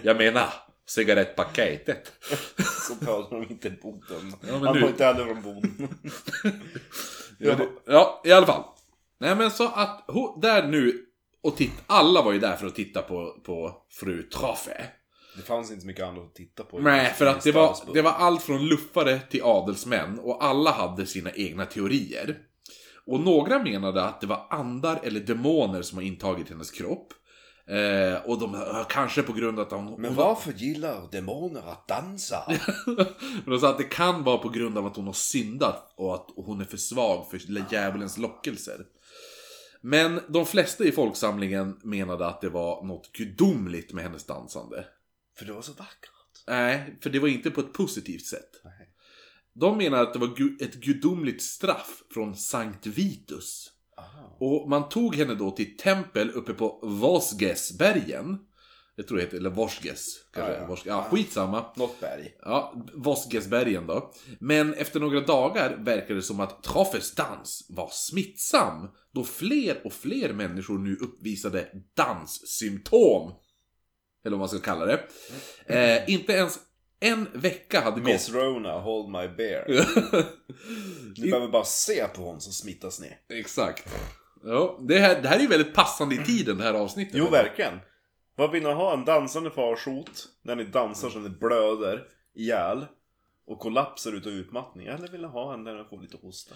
Jag 0.03 0.17
menar, 0.17 0.53
cigarettpaketet. 0.87 2.11
Så 2.87 3.05
pratar 3.05 3.35
de 3.35 3.45
inte 3.49 3.69
Boden. 3.69 4.33
men 4.41 4.63
Han 4.65 4.75
nu- 4.75 4.81
var 4.81 4.87
inte 4.87 5.05
heller 5.05 5.25
från 5.25 5.41
Boden. 5.41 5.87
Ja, 7.39 7.55
det, 7.55 7.67
ja, 7.85 8.21
i 8.25 8.31
alla 8.31 8.45
fall. 8.45 8.63
Nej 9.19 9.35
men 9.35 9.51
så 9.51 9.67
att, 9.67 10.05
där 10.41 10.67
nu, 10.67 11.05
och 11.43 11.57
titt, 11.57 11.71
alla 11.87 12.21
var 12.21 12.31
ju 12.31 12.39
där 12.39 12.55
för 12.55 12.67
att 12.67 12.75
titta 12.75 13.01
på, 13.01 13.35
på 13.45 13.75
fru 13.91 14.23
Traffe. 14.23 14.85
Det 15.37 15.43
fanns 15.43 15.69
inte 15.69 15.81
så 15.81 15.87
mycket 15.87 16.05
annat 16.05 16.23
att 16.23 16.35
titta 16.35 16.63
på. 16.63 16.79
Nej, 16.79 17.13
för 17.13 17.25
att 17.25 17.43
det 17.43 17.51
var, 17.51 17.77
det 17.93 18.01
var 18.01 18.11
allt 18.11 18.41
från 18.41 18.67
luffare 18.67 19.19
till 19.19 19.43
adelsmän 19.43 20.19
och 20.19 20.43
alla 20.43 20.71
hade 20.71 21.05
sina 21.05 21.31
egna 21.31 21.65
teorier. 21.65 22.37
Och 23.05 23.19
några 23.19 23.59
menade 23.59 24.03
att 24.03 24.21
det 24.21 24.27
var 24.27 24.47
andar 24.49 24.99
eller 25.03 25.19
demoner 25.19 25.81
som 25.81 25.97
har 25.97 26.03
intagit 26.03 26.49
hennes 26.49 26.71
kropp. 26.71 27.13
Eh, 27.69 28.25
och 28.25 28.39
de, 28.39 28.55
eh, 28.55 28.85
kanske 28.89 29.23
på 29.23 29.33
grund 29.33 29.59
av 29.59 29.65
att 29.65 29.71
hon... 29.71 30.01
Men 30.01 30.15
varför 30.15 30.51
gillar 30.51 31.11
demoner 31.11 31.61
att 31.71 31.87
dansa? 31.87 32.43
Men 32.85 33.45
de 33.45 33.59
sa 33.59 33.69
att 33.69 33.77
det 33.77 33.83
kan 33.83 34.23
vara 34.23 34.37
på 34.37 34.49
grund 34.49 34.77
av 34.77 34.85
att 34.85 34.95
hon 34.95 35.05
har 35.05 35.13
syndat 35.13 35.93
och 35.95 36.15
att 36.15 36.27
hon 36.35 36.61
är 36.61 36.65
för 36.65 36.77
svag 36.77 37.29
för 37.29 37.39
djävulens 37.71 38.17
lockelser. 38.17 38.85
Men 39.81 40.19
de 40.27 40.45
flesta 40.45 40.83
i 40.83 40.91
folksamlingen 40.91 41.79
menade 41.83 42.27
att 42.27 42.41
det 42.41 42.49
var 42.49 42.83
något 42.85 43.11
gudomligt 43.11 43.93
med 43.93 44.03
hennes 44.03 44.25
dansande. 44.25 44.85
För 45.37 45.45
det 45.45 45.53
var 45.53 45.61
så 45.61 45.71
vackert. 45.73 46.11
Nej, 46.47 46.97
för 47.03 47.09
det 47.09 47.19
var 47.19 47.27
inte 47.27 47.51
på 47.51 47.61
ett 47.61 47.73
positivt 47.73 48.25
sätt. 48.25 48.49
Nej. 48.63 48.89
De 49.53 49.77
menar 49.77 50.01
att 50.03 50.13
det 50.13 50.19
var 50.19 50.27
ett 50.61 50.75
gudomligt 50.75 51.43
straff 51.43 52.03
från 52.13 52.35
Sankt 52.35 52.85
Vitus. 52.85 53.71
Aha. 53.97 54.37
Och 54.39 54.69
man 54.69 54.89
tog 54.89 55.15
henne 55.15 55.35
då 55.35 55.51
till 55.51 55.77
tempel 55.77 56.29
uppe 56.29 56.53
på 56.53 56.79
Vosgesbergen. 56.83 58.37
Jag 58.95 59.07
tror 59.07 59.17
det 59.17 59.23
heter, 59.23 59.37
eller 59.37 59.49
Vosges. 59.49 60.07
Kanske. 60.33 60.53
Ja, 60.53 60.59
ja. 60.59 60.67
Vosges- 60.67 60.81
ja, 60.85 61.07
skitsamma. 61.11 61.65
Något 61.75 61.99
berg. 61.99 62.35
Ja, 62.39 62.85
Vosgesbergen 62.93 63.87
då. 63.87 64.13
Men 64.39 64.73
efter 64.73 64.99
några 64.99 65.21
dagar 65.21 65.77
verkade 65.79 66.15
det 66.15 66.21
som 66.21 66.39
att 66.39 66.63
Traffes 66.63 67.15
dans 67.15 67.67
var 67.69 67.89
smittsam. 67.91 68.87
Då 69.13 69.23
fler 69.23 69.81
och 69.85 69.93
fler 69.93 70.33
människor 70.33 70.77
nu 70.79 70.95
uppvisade 70.95 71.67
danssymptom. 71.95 73.31
Eller 74.27 74.37
vad 74.37 74.39
man 74.39 74.49
ska 74.49 74.59
kalla 74.59 74.85
det. 74.85 75.03
Eh, 75.65 76.09
inte 76.13 76.33
ens 76.33 76.59
en 76.99 77.27
vecka 77.33 77.81
hade 77.81 77.99
gått. 77.99 78.09
Miss 78.09 78.29
Rona, 78.29 78.79
hold 78.79 79.09
my 79.09 79.27
bear. 79.27 79.65
Du 81.15 81.21
behöver 81.21 81.47
bara 81.47 81.63
se 81.63 82.07
på 82.07 82.21
hon 82.21 82.41
som 82.41 82.53
smittas 82.53 82.99
ner. 82.99 83.17
Exakt. 83.29 83.89
Ja, 84.43 84.79
det, 84.81 84.99
här, 84.99 85.21
det 85.21 85.27
här 85.27 85.37
är 85.37 85.41
ju 85.41 85.47
väldigt 85.47 85.73
passande 85.73 86.15
i 86.15 86.17
tiden, 86.17 86.57
det 86.57 86.63
här 86.63 86.73
avsnittet. 86.73 87.15
Jo, 87.15 87.29
verkligen. 87.29 87.79
Vad 88.35 88.51
vill 88.51 88.63
ni 88.63 88.73
ha? 88.73 88.93
En 88.93 89.05
dansande 89.05 89.51
farsot? 89.51 90.27
När 90.41 90.55
ni 90.55 90.63
dansar 90.63 91.09
så 91.09 91.19
ni 91.19 91.29
blöder 91.29 92.03
ihjäl? 92.35 92.85
Och 93.47 93.59
kollapsar 93.59 94.11
utav 94.11 94.31
utmattning? 94.31 94.87
Eller 94.87 95.07
vill 95.07 95.21
ni 95.21 95.27
ha 95.27 95.53
en 95.53 95.63
där 95.63 95.75
ni 95.75 95.83
får 95.89 96.01
lite 96.01 96.17
hosta? 96.21 96.55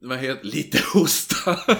Vad 0.00 0.18
heter 0.18 0.44
Lite 0.44 0.78
hosta. 0.94 1.58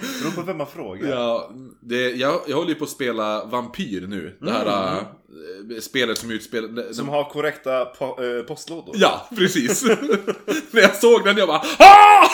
Beror 0.00 0.32
på 0.34 0.42
vem 0.42 0.58
man 0.58 0.66
frågar. 0.66 1.10
ja, 1.10 1.50
det, 1.80 2.10
jag, 2.10 2.40
jag 2.46 2.56
håller 2.56 2.68
ju 2.68 2.74
på 2.74 2.84
att 2.84 2.90
spela 2.90 3.44
Vampyr 3.44 4.06
nu. 4.06 4.36
Det 4.40 4.50
här... 4.50 4.92
Mm. 4.92 5.04
Äh, 5.70 5.76
eh, 5.76 5.80
spelet 5.80 6.18
som 6.18 6.30
utspelar... 6.30 6.92
Som 6.92 7.08
har 7.08 7.24
korrekta 7.24 7.84
po 7.84 8.22
eh, 8.24 8.42
postlådor. 8.42 8.94
Ja, 8.98 9.28
precis. 9.36 9.84
När 10.70 10.80
jag 10.82 10.96
såg 10.96 11.24
den, 11.24 11.36
jag 11.36 11.48
bara 11.48 11.62
ah! 11.78 12.28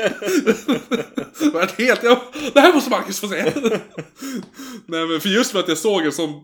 Var 1.52 1.78
helt, 1.78 2.02
jag, 2.02 2.18
det 2.54 2.60
här 2.60 2.74
måste 2.74 2.90
Marcus 2.90 3.20
få 3.20 3.28
se. 3.28 3.42
Nej 4.86 5.06
men 5.06 5.20
för 5.20 5.28
just 5.28 5.52
för 5.52 5.58
att 5.58 5.68
jag 5.68 5.78
såg 5.78 6.02
en 6.02 6.12
sån 6.12 6.42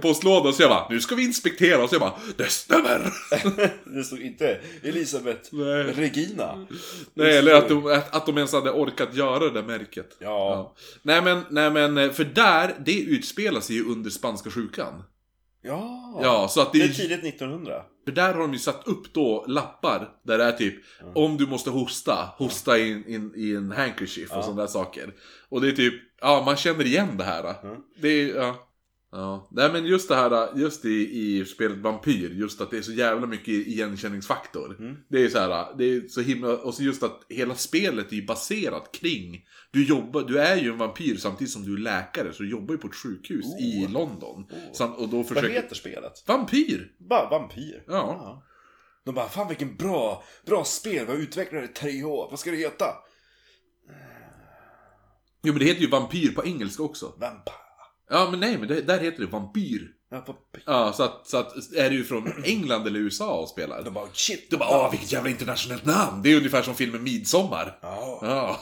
postlåda 0.00 0.52
så 0.52 0.62
jag 0.62 0.70
bara, 0.70 0.88
nu 0.90 1.00
ska 1.00 1.14
vi 1.14 1.24
inspektera. 1.24 1.82
Och 1.82 1.88
så 1.88 1.94
jag 1.94 2.00
bara, 2.00 2.14
det 2.36 2.48
stämmer. 2.48 3.12
Det 3.84 4.04
stod 4.04 4.20
inte 4.20 4.60
Elisabeth 4.82 5.54
Nej. 5.54 5.82
Regina. 5.82 6.66
Nej, 7.14 7.38
eller 7.38 7.54
att 7.54 7.68
de, 7.68 7.86
att, 7.86 8.16
att 8.16 8.26
de 8.26 8.36
ens 8.36 8.52
hade 8.52 8.70
orkat 8.70 9.14
göra 9.14 9.38
det 9.38 9.50
där 9.50 9.62
märket. 9.62 10.16
Ja. 10.18 10.74
Nej 11.02 11.22
men, 11.22 11.42
nej 11.50 11.70
men, 11.70 12.12
för 12.12 12.24
där, 12.24 12.74
det 12.86 13.00
utspelar 13.00 13.60
sig 13.60 13.76
ju 13.76 13.84
under 13.84 14.10
spanska 14.10 14.50
sjukan. 14.50 15.02
Ja. 15.62 16.18
Ja, 16.22 16.48
så 16.48 16.60
att 16.60 16.72
det 16.72 16.78
Det 16.78 16.84
är 16.84 16.88
tidigt 16.88 17.24
1900. 17.24 17.82
För 18.04 18.12
där 18.12 18.34
har 18.34 18.40
de 18.40 18.52
ju 18.52 18.58
satt 18.58 18.86
upp 18.88 19.14
då 19.14 19.44
lappar 19.48 20.08
där 20.22 20.38
det 20.38 20.44
är 20.44 20.52
typ 20.52 20.74
Om 21.14 21.36
du 21.36 21.46
måste 21.46 21.70
hosta, 21.70 22.28
hosta 22.36 22.78
i, 22.78 22.92
en- 22.92 23.08
in, 23.08 23.32
i 23.36 23.54
en 23.54 23.72
handkerchief 23.72 24.30
och 24.30 24.36
Ja. 24.36 24.42
sådana 24.42 24.60
där 24.62 24.68
saker. 24.68 25.14
Och 25.48 25.60
det 25.60 25.68
är 25.68 25.72
typ, 25.72 25.94
ja 26.20 26.42
man 26.46 26.56
känner 26.56 26.86
igen 26.86 27.16
det 27.16 27.24
här. 27.24 27.54
Mm. 27.64 27.76
Det 28.00 28.08
är, 28.08 28.36
ja. 28.36 28.68
Ja, 29.14 29.48
nej 29.50 29.72
men 29.72 29.86
just 29.86 30.08
det 30.08 30.14
här, 30.14 30.58
just 30.58 30.84
i, 30.84 30.88
i 30.90 31.44
spelet 31.44 31.78
Vampyr, 31.78 32.30
just 32.30 32.60
att 32.60 32.70
det 32.70 32.78
är 32.78 32.82
så 32.82 32.92
jävla 32.92 33.26
mycket 33.26 33.48
igenkänningsfaktor. 33.48 34.76
Mm. 34.78 34.96
Det 35.08 35.24
är 35.24 35.28
så 35.28 35.38
här, 35.38 35.76
det 35.78 35.84
är 35.84 36.08
så 36.08 36.20
himla, 36.20 36.56
och 36.56 36.74
så 36.74 36.82
just 36.82 37.02
att 37.02 37.20
hela 37.28 37.54
spelet 37.54 38.12
är 38.12 38.16
ju 38.16 38.26
baserat 38.26 38.92
kring, 38.92 39.44
du 39.70 39.86
jobbar, 39.86 40.22
du 40.22 40.38
är 40.38 40.56
ju 40.56 40.70
en 40.70 40.78
vampyr 40.78 41.16
samtidigt 41.16 41.52
som 41.52 41.64
du 41.64 41.74
är 41.74 41.78
läkare, 41.78 42.32
så 42.32 42.42
du 42.42 42.50
jobbar 42.50 42.74
ju 42.74 42.78
på 42.78 42.86
ett 42.86 42.94
sjukhus 42.94 43.44
i 43.60 43.86
London. 43.86 44.46
Oh. 44.50 44.72
Sam- 44.72 44.94
och 44.94 45.08
då 45.08 45.16
Vad 45.16 45.26
försöker... 45.26 45.48
heter 45.48 45.74
spelet? 45.74 46.24
Vampyr! 46.26 46.92
Bara 46.98 47.30
vampyr. 47.30 47.84
Ja. 47.86 48.42
De 49.04 49.14
bara, 49.14 49.28
fan 49.28 49.48
vilken 49.48 49.76
bra, 49.76 50.24
bra 50.46 50.64
spel, 50.64 51.06
vi 51.06 51.12
har 51.12 51.18
utvecklat 51.18 51.62
det 51.62 51.70
i 51.70 51.74
tre 51.74 52.04
år, 52.04 52.28
vad 52.30 52.38
ska 52.38 52.50
det 52.50 52.56
heta? 52.56 52.86
Jo 55.42 55.52
men 55.52 55.58
det 55.58 55.64
heter 55.64 55.80
ju 55.80 55.88
vampyr 55.88 56.34
på 56.34 56.44
engelska 56.44 56.82
också. 56.82 57.06
Vampire. 57.06 57.61
Ja 58.12 58.28
men 58.30 58.40
nej 58.40 58.58
men 58.58 58.68
det, 58.68 58.80
där 58.82 58.98
heter 59.00 59.20
det 59.20 59.26
vampyr. 59.26 59.88
Ja, 60.10 60.16
vampyr. 60.16 60.62
Ja 60.66 60.92
så 60.92 61.02
att, 61.02 61.26
så 61.28 61.36
att 61.36 61.52
är 61.76 61.90
du 61.90 62.04
från 62.04 62.44
England 62.44 62.86
eller 62.86 63.00
USA 63.00 63.34
och 63.40 63.48
spelar. 63.48 63.82
De 63.82 63.94
bara, 63.94 64.08
shit. 64.12 64.50
Du 64.50 64.56
bara 64.56 64.68
åh 64.84 64.90
vilket 64.90 65.12
jävla 65.12 65.30
internationellt 65.30 65.84
namn. 65.84 66.22
Det 66.22 66.32
är 66.32 66.36
ungefär 66.36 66.62
som 66.62 66.74
filmen 66.74 67.02
Midsommar. 67.02 67.78
Ja. 67.82 68.18
Ja. 68.22 68.60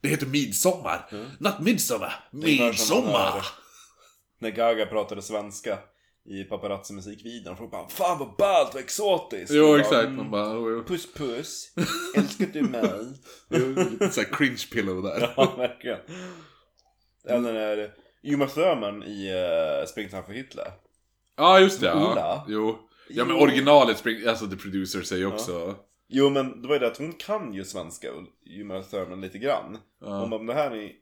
Det 0.00 0.08
heter 0.08 0.26
Midsommar. 0.26 1.10
Not 1.40 1.60
Midsommar. 1.60 2.28
Midsommar. 2.32 3.34
när- 3.34 3.44
När 4.40 4.50
Gaga 4.50 4.86
pratade 4.86 5.22
svenska 5.22 5.78
i 6.28 6.44
paparazzi-musikvideon. 6.44 7.56
Folk 7.56 7.70
bara, 7.70 7.88
fan 7.88 8.18
vad 8.18 8.36
ballt, 8.38 8.74
vad 8.74 8.82
exotiskt. 8.82 9.52
Jo 9.54 9.76
exakt. 9.76 9.94
mm, 10.04 10.16
Man 10.16 10.30
bara, 10.30 10.58
oh, 10.58 10.70
jo. 10.72 10.84
Puss 10.84 11.12
puss, 11.14 11.72
älskar 12.16 12.46
du 12.52 12.62
mig? 12.62 12.90
Jo, 13.50 13.66
lite 13.90 14.10
såhär 14.10 14.28
cringe 14.32 14.64
pillow 14.72 15.02
där. 15.02 15.32
ja, 15.36 15.54
verkligen. 15.56 15.98
Eller 17.28 17.52
när 17.52 17.90
Uma 18.22 18.46
Thurman 18.46 19.02
i 19.02 19.32
uh, 19.32 19.86
Springtime 19.86 20.22
för 20.22 20.32
Hitler. 20.32 20.72
Ja 21.36 21.60
just 21.60 21.80
det. 21.80 21.86
Ja. 21.86 22.44
Jo. 22.48 22.78
Ja 23.08 23.24
men 23.24 23.36
originalet, 23.36 23.98
spring, 23.98 24.26
alltså 24.26 24.46
the 24.46 24.56
producer 24.56 25.02
säger 25.02 25.26
också. 25.26 25.76
Jo 26.08 26.30
men 26.30 26.62
det 26.62 26.68
var 26.68 26.74
ju 26.74 26.78
det 26.78 26.86
att 26.86 26.98
hon 26.98 27.12
kan 27.12 27.54
ju 27.54 27.64
svenska, 27.64 28.08
Uma 28.60 28.82
Thurman, 28.82 29.20
lite 29.20 29.38
grann. 29.38 29.78
Ja. 30.00 30.20
Hon 30.20 30.30
bara, 30.30 30.42
det 30.42 30.54
här 30.54 30.70
är 30.70 30.92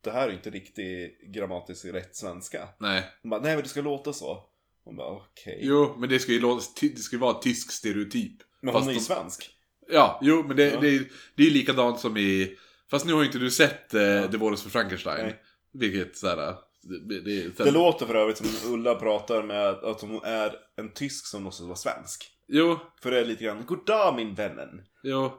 det 0.00 0.10
här 0.10 0.28
är 0.28 0.32
inte 0.32 0.50
riktigt 0.50 1.20
grammatiskt 1.22 1.84
rätt 1.84 2.16
svenska. 2.16 2.68
Nej. 2.78 3.04
Hon 3.22 3.30
bara, 3.30 3.40
nej 3.40 3.54
men 3.54 3.62
det 3.62 3.68
ska 3.68 3.80
låta 3.80 4.12
så. 4.12 4.44
Hon 4.84 4.96
bara, 4.96 5.08
okej. 5.08 5.58
Jo 5.62 5.94
men 5.98 6.08
det 6.08 6.18
ska 6.18 6.32
ju 6.32 6.40
låta, 6.40 6.62
det 6.80 6.98
ska 6.98 7.18
vara 7.18 7.34
tysk 7.34 7.72
stereotyp. 7.72 8.32
Men 8.60 8.72
Fast 8.72 8.84
hon 8.84 8.90
är 8.90 8.94
ju 8.98 9.00
svensk. 9.04 9.50
Ja, 9.90 10.18
jo 10.22 10.44
men 10.46 10.56
det, 10.56 10.64
Ja. 10.64 10.80
det, 10.80 10.98
det 11.34 11.42
är 11.42 11.46
ju 11.46 11.52
likadant 11.52 12.00
som 12.00 12.16
i... 12.16 12.56
Fast 12.90 13.06
nu 13.06 13.12
har 13.12 13.20
ju 13.20 13.26
inte 13.26 13.38
du 13.38 13.50
sett 13.50 13.94
eh, 13.94 14.02
Ja. 14.02 14.28
The 14.28 14.36
Wars 14.36 14.62
för 14.62 14.70
Frankenstein. 14.70 15.26
Nej. 15.26 15.42
Vilket 15.72 16.16
såhär... 16.16 16.36
Det, 16.82 16.98
det, 17.08 17.20
det, 17.20 17.64
Det 17.64 17.70
låter 17.70 18.06
för 18.06 18.14
övrigt 18.14 18.36
som 18.36 18.72
Ulla 18.74 18.94
pratar 18.94 19.42
med 19.42 19.68
att 19.68 20.00
hon 20.00 20.20
är 20.24 20.52
en 20.76 20.92
tysk 20.92 21.26
som 21.26 21.44
låtsas 21.44 21.66
vara 21.66 21.76
svensk. 21.76 22.30
Jo, 22.48 22.78
För 23.02 23.10
det 23.10 23.20
är 23.20 23.24
lite 23.24 23.44
grann, 23.44 23.64
goddag 23.66 24.14
min 24.16 24.34
vännen. 24.34 24.68
jo. 25.02 25.32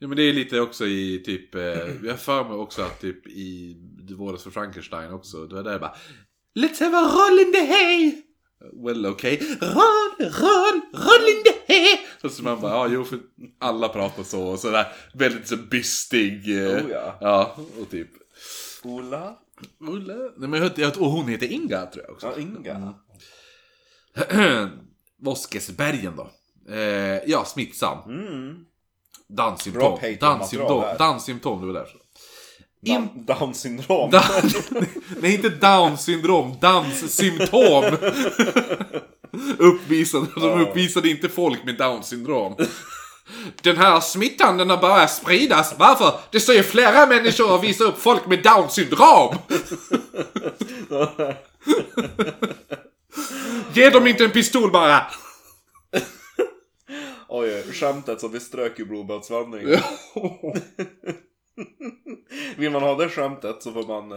Jo 0.00 0.08
men 0.08 0.16
det 0.16 0.22
är 0.22 0.32
lite 0.32 0.60
också 0.60 0.86
i 0.86 1.22
typ... 1.24 1.54
Eh, 1.54 1.60
jag 2.04 2.10
har 2.10 2.16
för 2.16 2.44
mig 2.44 2.52
också 2.52 2.82
att 2.82 3.00
typ 3.00 3.26
i 3.26 3.76
Wars 4.18 4.42
för 4.42 4.50
Frankenstein 4.50 5.12
också. 5.12 5.46
Då 5.46 5.56
är 5.56 5.62
det 5.62 5.78
bara... 5.78 5.94
Let's 6.58 6.80
have 6.84 6.96
a 6.96 7.10
roll 7.14 7.40
in 7.40 7.52
the 7.52 7.66
hay! 7.72 8.22
Well 8.86 9.06
okay. 9.06 9.36
Roll, 9.60 10.14
roll, 10.18 10.80
roll 10.92 11.28
in 11.28 11.42
the 11.44 11.74
hay! 11.74 11.98
Så, 12.22 12.28
så 12.28 12.42
man 12.42 12.60
bara, 12.60 12.72
ja 12.72 12.88
jo 12.88 13.04
för 13.04 13.18
alla 13.60 13.88
pratar 13.88 14.22
så. 14.22 14.42
Och 14.42 14.58
sådär 14.58 14.86
väldigt 15.14 15.48
så 15.48 15.56
bystig. 15.56 16.62
Eh, 16.62 16.84
Oh 16.84 16.90
ja. 16.90 17.18
Ja, 17.20 17.56
och 17.80 17.90
typ... 17.90 18.08
Ola? 18.82 19.38
Ulla? 19.80 20.14
Nej, 20.14 20.48
men 20.48 20.52
jag 20.52 20.60
hörde, 20.68 20.86
och 21.00 21.10
hon 21.10 21.28
heter 21.28 21.52
Inga 21.52 21.86
tror 21.86 22.04
jag 22.04 22.14
också. 22.14 22.26
Ja, 22.26 22.40
Inga. 22.40 22.94
Voskesbergen 25.22 26.16
då. 26.16 26.30
Eh, 26.74 27.20
ja, 27.26 27.44
smittsam. 27.44 27.98
Mm. 28.10 28.54
Danssymptom. 29.28 29.98
Danssymptom. 30.20 30.84
Danssymptom, 30.98 31.60
det 31.60 31.66
var 31.66 31.74
därför. 31.74 32.00
In- 32.82 33.24
Down, 33.26 33.54
syndrom. 33.54 34.10
Dan- 34.10 34.22
Nej, 35.20 35.34
inte 35.34 35.48
down 35.48 35.98
syndrom. 35.98 36.54
Danssymptom. 36.60 37.84
uppvisade, 39.58 40.26
de 40.36 40.60
uppvisade 40.62 41.08
inte 41.08 41.28
folk 41.28 41.64
med 41.64 41.76
down 41.78 42.02
syndrom. 42.02 42.56
Den 43.62 43.76
här 43.76 44.00
smittan 44.00 44.56
den 44.56 44.70
har 44.70 44.76
börjat 44.76 45.10
spridas. 45.10 45.74
Varför? 45.78 46.20
Det 46.30 46.40
står 46.40 46.54
ju 46.54 46.62
flera 46.62 47.06
människor 47.06 47.54
och 47.54 47.64
visar 47.64 47.84
upp 47.84 47.98
folk 47.98 48.26
med 48.26 48.42
down 48.42 48.70
syndrom. 48.70 49.36
Ge 53.72 53.90
dem 53.90 54.06
inte 54.06 54.24
en 54.24 54.30
pistol 54.30 54.70
bara. 54.70 55.06
Oj, 57.28 57.62
skämtet 57.72 58.20
som 58.20 58.32
vi 58.32 58.40
strök 58.40 58.80
i 58.80 58.84
blodbadsvandringen. 58.84 59.80
Vill 62.56 62.70
man 62.70 62.82
ha 62.82 62.94
det 62.94 63.08
skämtet 63.08 63.62
så 63.62 63.72
får 63.72 63.86
man 63.86 64.12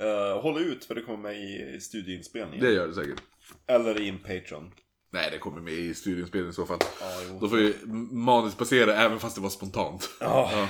eh, 0.00 0.40
hålla 0.42 0.60
ut 0.60 0.84
för 0.84 0.94
det 0.94 1.02
kommer 1.02 1.18
med 1.18 1.36
i 1.36 1.80
studieinspelningen. 1.80 2.64
Det 2.64 2.72
gör 2.72 2.86
det 2.86 2.94
säkert. 2.94 3.22
Eller 3.66 4.00
i 4.00 4.08
en 4.08 4.18
Patreon. 4.18 4.72
Nej, 5.10 5.28
det 5.30 5.38
kommer 5.38 5.60
med 5.60 5.72
i 5.72 5.94
studieinspelningen 5.94 6.50
i 6.50 6.54
så 6.54 6.66
fall. 6.66 6.78
Ja. 7.00 7.38
Då 7.40 7.48
får 7.48 7.56
vi 7.56 7.76
manusbasera 8.12 8.94
även 8.94 9.20
fast 9.20 9.34
det 9.34 9.40
var 9.40 9.50
spontant. 9.50 10.08
Ja. 10.20 10.68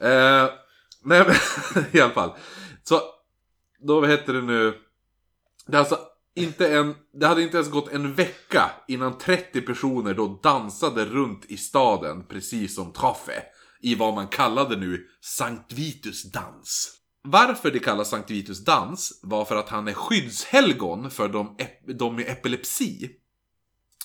Eh, 0.00 0.50
nej 1.04 1.24
men 1.26 1.34
i 1.92 2.00
alla 2.00 2.12
fall. 2.12 2.30
Så, 2.82 3.00
då 3.78 4.00
vad 4.00 4.10
heter 4.10 4.32
det 4.32 4.42
nu? 4.42 4.74
Det, 5.66 5.76
är 5.76 5.80
alltså 5.80 5.98
inte 6.34 6.76
en, 6.76 6.94
det 7.12 7.26
hade 7.26 7.42
inte 7.42 7.56
ens 7.56 7.70
gått 7.70 7.92
en 7.92 8.14
vecka 8.14 8.70
innan 8.88 9.18
30 9.18 9.60
personer 9.60 10.14
då 10.14 10.40
dansade 10.42 11.04
runt 11.04 11.44
i 11.44 11.56
staden 11.56 12.26
precis 12.26 12.74
som 12.74 12.92
Troffe. 12.92 13.42
I 13.80 13.94
vad 13.94 14.14
man 14.14 14.28
kallade 14.28 14.76
nu 14.76 15.06
Sankt 15.20 15.72
Vitus 15.72 16.32
dans. 16.32 16.94
Varför 17.22 17.70
det 17.70 17.78
kallas 17.78 18.10
Sankt 18.10 18.30
Vitus 18.30 18.64
dans 18.64 19.20
var 19.22 19.44
för 19.44 19.56
att 19.56 19.68
han 19.68 19.88
är 19.88 19.92
skyddshelgon 19.92 21.10
för 21.10 21.28
de, 21.28 21.56
de 21.98 22.16
med 22.16 22.28
epilepsi. 22.28 23.10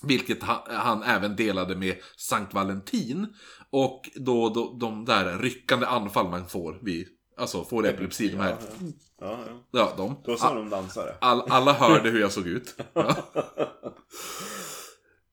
Vilket 0.04 0.44
han, 0.44 0.62
han 0.68 1.04
även 1.04 1.36
delade 1.36 1.76
med 1.76 1.96
Sankt 2.18 2.54
Valentin. 2.54 3.28
Och 3.70 4.10
då, 4.16 4.50
då 4.50 4.78
de 4.80 5.06
där 5.06 5.38
ryckande 5.38 5.86
anfall 5.86 6.30
man 6.30 6.48
får 6.48 6.80
vid, 6.82 7.08
alltså 7.38 7.64
får 7.66 7.88
epilepsi, 7.88 8.28
de 8.28 8.38
här, 8.38 8.56
Ja, 8.60 8.88
ja. 9.20 9.38
ja. 9.48 9.64
ja 9.72 9.94
de. 9.98 10.22
Då 10.26 10.38
sa 10.38 10.54
de 10.54 10.70
dansare. 10.70 11.16
All, 11.22 11.42
alla 11.50 11.74
hörde 11.74 12.10
hur 12.10 12.20
jag 12.20 12.32
såg 12.32 12.48
ut. 12.48 12.76
Ja. 12.94 13.16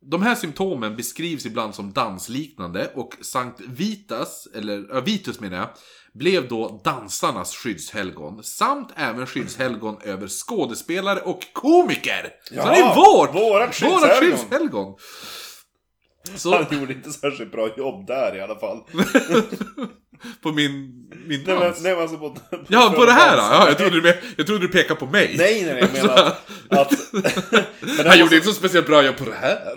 De 0.02 0.22
här 0.22 0.35
symptomen 0.35 0.96
beskrivs 0.96 1.46
ibland 1.46 1.74
som 1.74 1.92
dansliknande 1.92 2.90
och 2.94 3.16
Sankt 3.20 3.61
Vitas, 3.61 4.48
eller 4.54 5.00
Vitus 5.00 5.40
menar 5.40 5.56
jag, 5.56 5.68
blev 6.14 6.49
då 6.49 6.81
dansarnas 6.85 7.57
skyddshelgon. 7.57 8.42
Samt 8.44 8.88
även 8.96 9.27
skyddshelgon 9.27 9.99
över 10.05 10.29
skådespelare 10.29 11.20
och 11.20 11.40
komiker! 11.53 12.31
Ja, 12.51 12.62
så 12.62 12.68
det 12.68 12.77
är 12.77 12.94
vårt! 12.94 13.35
vårat 13.35 13.75
skyddshelgon. 13.75 14.01
Vårat 14.01 14.18
skyddshelgon! 14.18 14.94
Så 16.37 16.55
Han 16.57 16.81
gjorde 16.81 16.92
inte 16.92 17.11
särskilt 17.11 17.53
bra 17.53 17.68
jobb 17.77 18.07
där 18.07 18.37
i 18.37 18.40
alla 18.40 18.59
fall. 18.59 18.79
på 20.42 20.53
min, 20.53 20.70
min 21.27 21.42
Nej 21.46 21.55
men, 21.55 21.59
dans. 21.61 21.83
nej, 21.83 21.92
men 21.92 22.03
alltså 22.03 22.16
på, 22.18 22.31
på 22.31 22.40
Ja, 22.68 22.92
på 22.96 23.05
det 23.05 23.12
här 23.12 23.37
då? 23.37 23.42
Ja, 23.42 23.68
jag, 23.68 23.79
trodde 23.79 24.01
du, 24.01 24.14
jag 24.37 24.46
trodde 24.46 24.66
du 24.66 24.68
pekade 24.73 25.01
på 25.01 25.07
mig. 25.07 25.35
Nej, 25.38 25.64
nej, 25.64 25.75
nej, 25.75 25.81
jag 25.83 25.92
menar 25.92 26.16
att... 26.68 26.79
att 26.81 26.92
men 27.81 28.07
Han 28.07 28.18
gjorde 28.18 28.20
måste- 28.20 28.35
inte 28.37 28.46
så 28.49 28.53
speciellt 28.55 28.87
bra 28.87 29.03
jobb 29.05 29.16
på 29.16 29.25
det 29.25 29.37
här. 29.37 29.75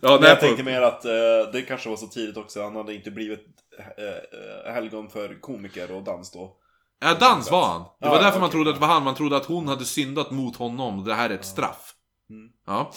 Ja, 0.00 0.18
Men 0.20 0.28
jag 0.28 0.40
tänkte 0.40 0.62
mer 0.62 0.82
att 0.82 1.04
eh, 1.04 1.10
det 1.52 1.62
kanske 1.68 1.88
var 1.88 1.96
så 1.96 2.06
tidigt 2.06 2.36
också. 2.36 2.62
Han 2.62 2.76
hade 2.76 2.94
inte 2.94 3.10
blivit 3.10 3.46
eh, 3.78 4.66
eh, 4.66 4.74
helgon 4.74 5.10
för 5.10 5.40
komiker 5.40 5.92
och 5.92 6.02
dans 6.02 6.30
då. 6.32 6.56
Ja, 7.00 7.14
dans 7.14 7.50
var 7.50 7.66
han. 7.66 7.82
Det 8.00 8.08
var 8.08 8.16
Ja, 8.16 8.22
därför 8.22 8.38
man 8.40 8.46
okej. 8.48 8.52
trodde 8.52 8.70
att 8.70 8.76
det 8.76 8.80
var 8.80 8.88
han. 8.94 9.02
Man 9.04 9.14
trodde 9.14 9.36
att 9.36 9.46
hon 9.46 9.68
hade 9.68 9.84
syndat 9.84 10.30
mot 10.30 10.56
honom. 10.56 11.04
Det 11.04 11.14
här 11.14 11.30
är 11.30 11.34
ett 11.34 11.44
straff. 11.46 11.92
Mm. 12.30 12.48
Ja. 12.66 12.92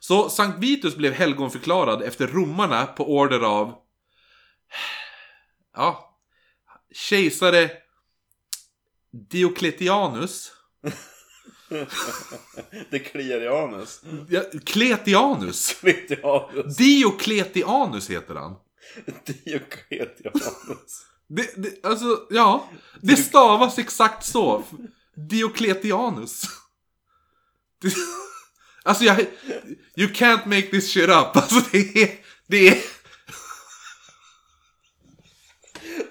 Så 0.00 0.28
Sankt 0.30 0.58
Vitus 0.58 0.96
blev 0.96 1.12
helgonförklarad 1.12 2.02
efter 2.02 2.26
romarna 2.26 2.86
på 2.86 3.14
order 3.16 3.40
av... 3.40 3.74
Ja. 5.76 6.18
Kejsare 6.94 7.70
Diocletianus. 9.30 10.52
Det 12.90 12.98
kliar 12.98 13.40
i 13.40 13.48
anus. 13.48 14.02
Ja, 14.28 14.42
Kletianus. 14.64 15.76
Kliar 15.80 16.12
i 16.12 16.22
anus. 16.22 16.76
Diocletianus 16.76 18.10
heter 18.10 18.34
han. 18.34 18.54
Dioklet 19.24 20.20
i 20.20 20.28
anus. 20.28 21.06
Det, 21.28 21.54
det, 21.56 21.84
alltså, 21.84 22.26
ja. 22.30 22.68
Det 23.00 23.16
stavas 23.16 23.78
exakt 23.78 24.26
så. 24.26 24.64
Diocletianus. 25.14 26.42
Det, 27.82 27.94
alltså 28.82 29.04
jag... 29.04 29.20
You 29.96 30.08
can't 30.08 30.46
make 30.46 30.62
this 30.62 30.92
shit 30.92 31.08
up. 31.08 31.36
Alltså 31.36 31.60
det 31.72 32.02
är... 32.02 32.18
Det 32.46 32.68
är... 32.68 32.78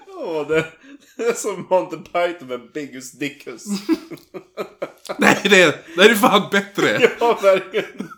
Åh, 0.08 0.48
det, 0.48 0.72
som 1.34 1.66
Monty 1.70 1.96
Python 1.96 2.48
med 2.48 2.72
Biggus 2.72 3.12
Dickus. 3.12 3.64
Nej, 5.18 5.40
det 5.42 5.62
är, 5.62 5.74
det 5.96 6.02
är 6.02 6.14
fan 6.14 6.48
bättre. 6.50 7.10
ja, 7.20 7.38
verkligen. 7.42 8.08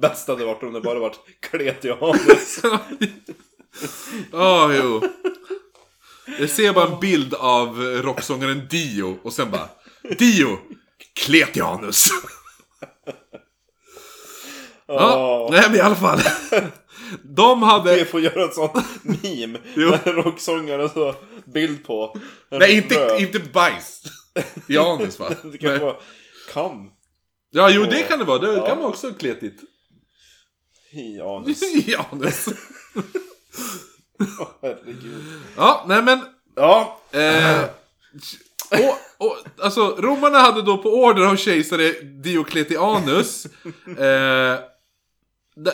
Bäst 0.00 0.28
hade 0.28 0.44
varit 0.44 0.62
om 0.62 0.72
det 0.72 0.80
bara 0.80 0.98
varit 0.98 1.20
klet 1.40 1.84
anus. 1.84 2.60
Ja, 4.32 4.72
jo. 4.74 5.02
Jag 6.38 6.50
ser 6.50 6.72
bara 6.72 6.88
en 6.88 7.00
bild 7.00 7.34
av 7.34 7.80
rocksångaren 7.80 8.68
Dio 8.70 9.18
och 9.22 9.32
sen 9.32 9.50
bara 9.50 9.68
Dio, 10.18 10.58
Kletianus. 11.14 12.08
Ja, 14.86 15.48
nej 15.52 15.62
men 15.66 15.76
i 15.76 15.80
alla 15.80 15.96
fall. 15.96 16.20
De 17.22 17.60
Vi 17.60 17.66
hade... 17.66 18.04
får 18.04 18.20
göra 18.20 18.42
en 18.44 18.52
sån 18.52 18.82
meme. 19.02 19.58
Jo. 19.76 19.90
Med 19.90 20.06
en 20.06 20.12
rocksångare 20.12 20.88
så 20.88 21.14
bild 21.44 21.84
på. 21.86 22.16
Nej, 22.50 22.76
inte, 22.76 23.16
inte 23.18 23.38
bajs. 23.40 24.02
I 24.68 24.78
anus 24.78 25.18
va? 25.18 25.28
Det 25.52 25.58
kan 25.58 25.70
Nej. 25.70 25.78
vara 25.78 25.96
kam 26.52 26.90
Ja, 27.50 27.70
jo 27.70 27.84
det 27.84 28.02
kan 28.02 28.18
det 28.18 28.24
vara. 28.24 28.38
Det 28.38 28.54
Ja. 28.56 28.66
kan 28.66 28.78
vara 28.78 28.88
också 28.88 29.12
kletigt. 29.12 29.60
i 30.92 31.20
anus. 31.36 31.62
I 31.62 31.94
anus. 32.12 32.48
Herregud. 34.62 35.24
Ja, 35.56 35.84
nej 35.88 36.02
men... 36.02 36.20
Ja, 36.56 36.94
Eh, 37.12 37.64
och, 38.70 39.26
och, 39.26 39.36
alltså, 39.62 39.96
romarna 39.98 40.38
hade 40.38 40.62
då 40.62 40.78
på 40.78 40.88
order 40.94 41.22
av 41.26 41.36
kejsare 41.36 41.92
Diocletianus 42.02 43.46
eh, 43.98 44.58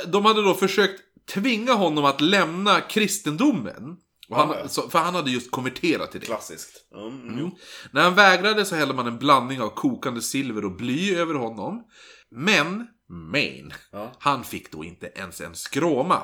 De 0.07 0.25
hade 0.25 0.43
då 0.43 0.55
försökt 0.55 1.01
tvinga 1.35 1.73
honom 1.73 2.05
att 2.05 2.21
lämna 2.21 2.81
kristendomen. 2.81 3.97
Han, 4.31 4.49
Ja, 4.49 4.57
ja. 4.63 4.69
så, 4.69 4.89
för 4.91 4.99
han 4.99 5.15
hade 5.15 5.31
just 5.31 5.51
konverterat 5.51 6.11
till 6.11 6.21
det. 6.21 6.27
klassiskt. 6.27 6.89
Mm, 6.95 7.21
Mm. 7.23 7.39
jo. 7.39 7.59
När 7.93 8.03
han 8.03 8.15
vägrade 8.15 8.65
så 8.65 8.75
hällde 8.77 8.95
man 8.95 9.07
en 9.07 9.19
blandning 9.19 9.61
av 9.61 9.69
kokande 9.69 10.23
silver 10.23 10.65
och 10.65 10.77
bly 10.77 11.15
över 11.15 11.35
honom. 11.35 11.83
Men, 12.31 12.87
men, 13.33 13.73
Ja. 13.93 14.13
han 14.19 14.45
fick 14.45 14.73
då 14.73 14.85
inte 14.85 15.07
ens 15.07 15.41
en 15.41 15.55
skråma. 15.55 16.23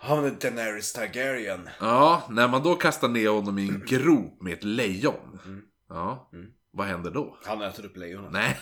Han 0.00 0.24
är 0.24 0.30
Daenerys 0.30 0.92
Targaryen. 0.92 1.68
Ja, 1.80 2.22
när 2.30 2.48
man 2.48 2.62
då 2.62 2.74
kastar 2.74 3.08
ner 3.08 3.28
honom 3.28 3.58
i 3.58 3.68
en 3.68 3.82
grop 3.86 4.42
med 4.42 4.52
ett 4.52 4.64
lejon. 4.64 5.40
Mm. 5.44 5.60
Ja, 5.88 6.30
vad 6.76 6.86
händer 6.86 7.10
då? 7.10 7.36
Han 7.44 7.62
äter 7.62 7.84
upp 7.84 7.96
lejonen. 7.96 8.32
Nej, 8.32 8.58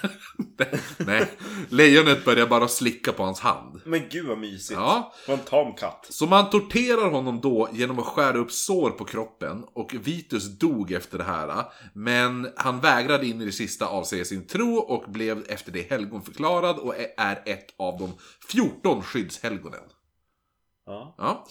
nej. 0.98 1.30
Lejonet 1.68 2.24
börjar 2.24 2.46
bara 2.46 2.68
slicka 2.68 3.12
på 3.12 3.22
hans 3.22 3.40
hand. 3.40 3.80
Men 3.84 4.08
gud 4.10 4.26
vad 4.26 4.38
mysigt. 4.38 4.80
Ja. 4.80 5.14
Vad 5.28 5.38
en 5.38 5.44
tam 5.44 5.74
katt. 5.74 6.06
Så 6.10 6.26
man 6.26 6.50
torterar 6.50 7.10
honom 7.10 7.40
då 7.40 7.68
genom 7.72 7.98
att 7.98 8.04
skära 8.04 8.38
upp 8.38 8.52
sår 8.52 8.90
på 8.90 9.04
kroppen 9.04 9.64
och 9.72 9.94
Vitus 9.94 10.58
dog 10.58 10.92
efter 10.92 11.18
det 11.18 11.24
här. 11.24 11.64
Men 11.92 12.48
han 12.56 12.80
vägrade 12.80 13.26
in 13.26 13.42
i 13.42 13.44
det 13.44 13.52
sista 13.52 13.86
avsäga 13.86 14.24
sin 14.24 14.46
tro 14.46 14.76
och 14.76 15.10
blev 15.10 15.44
efter 15.48 15.72
det 15.72 15.90
helgonförklarad 15.90 16.78
och 16.78 16.94
är 17.16 17.42
ett 17.46 17.74
av 17.76 17.98
de 17.98 18.12
14 18.50 19.02
skyddshelgonen. 19.02 19.80
Ja. 20.86 21.14
Ja. 21.18 21.46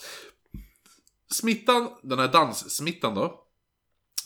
Smittan, 1.31 1.89
den 2.03 2.19
här 2.19 2.27
danssmittan 2.27 3.15
då, 3.15 3.42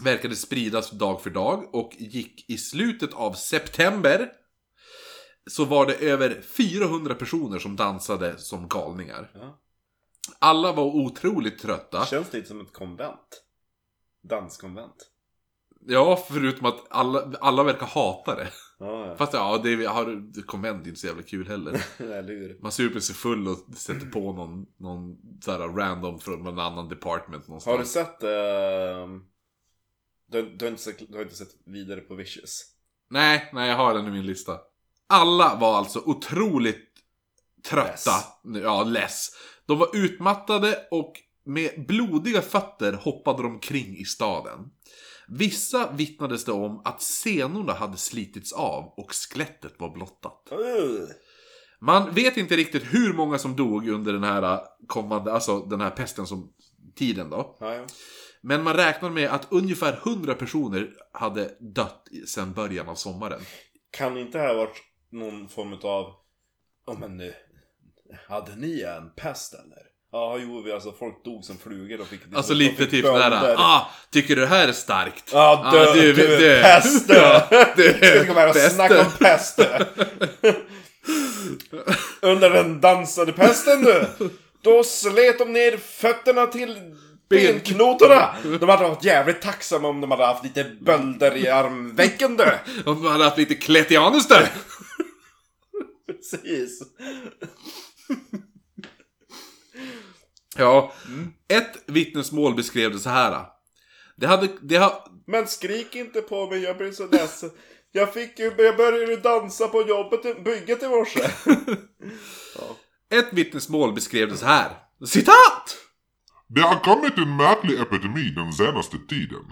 verkade 0.03 0.35
spridas 0.35 0.91
dag 0.91 1.21
för 1.21 1.29
dag 1.29 1.75
och 1.75 1.91
gick 1.97 2.49
i 2.49 2.57
slutet 2.57 3.13
av 3.13 3.33
september 3.33 4.31
så 5.49 5.65
var 5.65 5.85
det 5.85 5.93
över 5.93 6.41
400 6.41 7.15
personer 7.15 7.59
som 7.59 7.75
dansade 7.75 8.37
som 8.37 8.67
galningar. 8.67 9.31
Ja. 9.33 9.59
Alla 10.39 10.71
var 10.71 10.83
otroligt 10.85 11.59
trötta. 11.59 12.05
Känns 12.05 12.33
lite 12.33 12.47
som 12.47 12.61
ett 12.61 12.73
konvent. 12.73 13.43
Danskonvent. 14.23 15.11
Ja, 15.89 16.25
förutom 16.29 16.65
att 16.65 16.85
alla, 16.89 17.33
alla 17.41 17.63
verkar 17.63 17.85
hata 17.85 18.35
det. 18.35 18.47
Ja, 18.79 19.15
Fast 19.17 19.33
ja, 19.33 19.59
det 19.63 19.85
har 19.85 20.41
konvent 20.45 20.85
är 20.85 20.89
inte 20.89 20.99
så 20.99 21.07
jävla 21.07 21.23
kul 21.23 21.47
heller. 21.47 21.71
ja. 21.97 22.55
Man 22.61 22.71
super 22.71 22.99
sig 22.99 23.15
full 23.15 23.47
och 23.47 23.57
sätter 23.77 24.05
på 24.05 24.33
någon, 24.33 24.65
någon 24.77 25.17
så 25.41 25.51
här 25.51 25.59
random 25.59 26.19
från 26.19 26.47
en 26.47 26.59
annan 26.59 26.89
department 26.89 27.47
någonstans. 27.47 27.75
Har 27.75 27.83
du 27.83 27.85
sett... 27.85 28.23
ehm, 28.23 29.21
du, 30.31 30.55
du, 30.55 30.65
har 30.65 30.71
inte 30.71 30.83
sett 30.83 31.09
du 31.09 31.15
har 31.15 31.23
inte 31.23 31.35
sett 31.35 31.55
vidare 31.65 32.01
på 32.01 32.15
Vicious? 32.15 32.65
Nej, 33.09 33.49
nej 33.53 33.69
jag 33.69 33.77
har 33.77 33.93
den 33.93 34.07
i 34.07 34.11
min 34.11 34.25
lista. 34.25 34.59
Alla 35.07 35.55
var 35.55 35.77
alltså 35.77 35.99
otroligt 36.05 36.87
trötta. 37.69 38.11
Less. 38.43 38.63
Ja, 38.63 38.83
less. 38.83 39.29
De 39.65 39.79
var 39.79 39.95
utmattade 39.95 40.87
och 40.91 41.13
med 41.45 41.85
blodiga 41.87 42.41
fötter 42.41 42.93
hoppade 42.93 43.43
de 43.43 43.53
omkring 43.53 43.97
i 43.97 44.05
staden. 44.05 44.59
Vissa 45.27 45.91
vittnades 45.91 46.45
det 46.45 46.51
om 46.51 46.81
att 46.85 47.01
senorna 47.01 47.73
hade 47.73 47.97
slitits 47.97 48.53
av 48.53 48.93
och 48.97 49.11
skelettet 49.11 49.73
var 49.77 49.89
blottat. 49.89 50.49
Uh. 50.51 51.07
Man 51.79 52.13
vet 52.13 52.37
inte 52.37 52.55
riktigt 52.55 52.83
hur 52.83 53.13
många 53.13 53.37
som 53.37 53.55
dog 53.55 53.87
under 53.87 54.13
den 54.13 54.23
här 54.23 54.59
kommande, 54.87 55.33
alltså 55.33 55.59
den 55.59 55.81
här 55.81 55.89
pesten 55.89 56.27
som 56.27 56.53
tiden 56.95 57.29
då. 57.29 57.57
Ja, 57.59 57.75
ja. 57.75 57.85
Men 58.41 58.63
man 58.63 58.73
räknar 58.73 59.09
med 59.09 59.29
att 59.29 59.47
ungefär 59.51 59.93
100 60.03 60.33
personer 60.33 60.89
hade 61.13 61.51
dött 61.59 62.07
sedan 62.27 62.53
början 62.53 62.89
av 62.89 62.95
sommaren. 62.95 63.41
Kan 63.91 64.17
inte 64.17 64.37
det 64.37 64.43
här 64.43 64.55
varit 64.55 64.83
någon 65.11 65.49
form 65.49 65.73
av... 65.73 66.13
Ja 66.87 66.93
men 66.99 67.17
nu... 67.17 67.33
Hade 68.27 68.55
ni 68.55 68.81
en 68.81 69.09
pest 69.15 69.53
eller? 69.53 69.87
Ja, 70.11 70.37
jo, 70.41 70.61
vi, 70.61 70.71
alltså 70.71 70.91
folk 70.91 71.25
dog 71.25 71.45
som 71.45 71.57
flugor 71.57 72.01
och 72.01 72.07
fick... 72.07 72.21
Alltså 72.35 72.53
de 72.53 72.59
lite 72.59 72.85
typ 72.85 73.05
sådär, 73.05 73.55
ah, 73.57 73.91
tycker 74.11 74.35
du 74.35 74.41
det 74.41 74.47
här 74.47 74.67
är 74.67 74.71
starkt? 74.71 75.29
Ja, 75.33 75.69
dö, 75.73 75.89
Ah, 75.89 75.93
du, 75.93 76.13
du, 76.13 76.61
pest 76.61 77.07
du! 77.07 77.13
Ja, 77.13 77.47
Du 77.75 77.93
ska 77.93 78.27
komma 78.27 78.39
här 78.39 78.47
och 78.47 78.53
pest, 78.53 78.75
snacka 78.75 79.01
om 79.01 79.11
pest! 79.19 79.59
Under 82.21 82.49
den 82.49 82.81
dansade 82.81 83.33
pesten 83.33 83.83
du! 83.83 84.07
Då 84.61 84.83
slet 84.83 85.39
de 85.39 85.53
ner 85.53 85.77
fötterna 85.77 86.45
till 86.47 86.95
benknotorna! 87.29 88.35
De 88.43 88.69
hade 88.69 88.83
varit 88.83 89.03
jävligt 89.03 89.41
tacksamma 89.41 89.87
om 89.87 90.01
de 90.01 90.11
hade 90.11 90.25
haft 90.25 90.43
lite 90.43 90.63
bölder 90.81 91.35
i 91.35 91.47
armvecken 91.47 92.37
du! 92.37 92.51
Om 92.85 93.03
man 93.03 93.11
hade 93.11 93.23
haft 93.23 93.37
lite 93.37 93.55
kletianus 93.55 94.27
där! 94.27 94.51
Precis. 96.07 96.81
Ja, 100.57 100.93
ett 101.47 101.83
vittnesmål 101.85 102.55
beskrev 102.55 102.91
det 102.91 102.99
så 102.99 103.09
här. 103.09 103.45
Det 104.15 104.27
hade, 104.27 104.47
det 104.61 104.75
har, 104.75 105.03
Men 105.27 105.47
skrik 105.47 105.95
inte 105.95 106.21
på 106.21 106.49
mig, 106.49 106.63
jag 106.63 106.77
blir 106.77 106.91
så 106.91 107.07
ledsen. 107.07 107.51
Jag 107.91 108.13
fick 108.13 108.39
ju, 108.39 108.45
jag 108.57 108.77
började 108.77 109.11
ju 109.11 109.17
dansa 109.17 109.67
på 109.67 109.81
jobbet, 109.87 110.43
bygget 110.43 110.83
i 110.83 110.87
morse. 110.87 111.19
ett 113.09 113.33
vittnesmål 113.33 113.93
beskrev 113.93 114.29
det 114.29 114.37
så 114.37 114.45
här. 114.45 114.71
Citat! 115.05 115.86
Det 116.47 116.61
har 116.61 116.79
kommit 116.79 117.17
en 117.17 117.35
märklig 117.35 117.79
epidemi 117.79 118.29
den 118.29 118.53
senaste 118.53 118.97
tiden, 118.97 119.45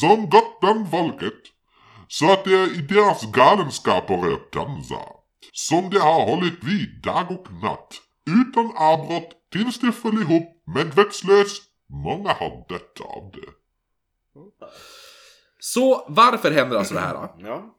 som 0.00 0.30
gått 0.30 0.60
bland 0.60 0.90
folket, 0.90 1.42
så 2.08 2.32
att 2.32 2.44
de 2.44 2.50
i 2.50 2.86
deras 2.88 3.32
galenskap 3.32 4.08
har 4.08 4.18
börjat 4.18 4.52
dansa, 4.52 5.00
som 5.52 5.90
de 5.90 5.98
har 5.98 6.26
hållit 6.26 6.64
vid 6.64 7.02
dag 7.02 7.30
och 7.30 7.52
natt, 7.52 7.94
utan 8.26 8.76
avbrott 8.76 9.30
tills 9.52 9.80
de 9.80 9.92
föll 9.92 10.22
ihop 10.22 10.62
medvetslös. 10.74 11.58
Många 11.90 12.32
har 12.32 12.68
dött 12.68 13.00
av 13.00 13.32
det. 13.34 13.48
Så 15.60 16.06
varför 16.08 16.50
händer 16.50 16.76
alltså 16.76 16.94
det 16.94 17.00
här 17.00 17.14
då? 17.14 17.36
Ja. 17.38 17.74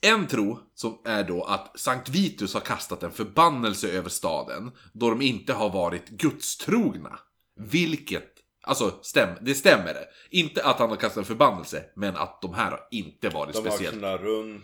En 0.00 0.26
tro 0.26 0.58
som 0.74 0.98
är 1.04 1.24
då 1.24 1.44
att 1.44 1.80
Sankt 1.80 2.08
Vitus 2.08 2.54
har 2.54 2.60
kastat 2.60 3.02
en 3.02 3.12
förbannelse 3.12 3.88
över 3.88 4.08
staden 4.08 4.72
då 4.92 5.10
de 5.10 5.22
inte 5.22 5.52
har 5.52 5.70
varit 5.70 6.08
gudstrogna. 6.08 7.18
Vilket 7.56 8.30
Alltså, 8.66 8.98
stäm, 9.02 9.28
det 9.40 9.54
stämmer 9.54 9.94
det. 9.94 10.04
Inte 10.30 10.64
att 10.64 10.78
han 10.78 10.88
har 10.90 10.96
kastat 10.96 11.16
en 11.16 11.24
förbannelse, 11.24 11.82
men 11.96 12.16
att 12.16 12.42
de 12.42 12.54
här 12.54 12.70
har 12.70 12.80
inte 12.90 13.28
varit 13.28 13.54
De 13.54 13.58
har 13.58 13.70
speciellt. 13.70 13.98
knullat 13.98 14.20
runt, 14.20 14.62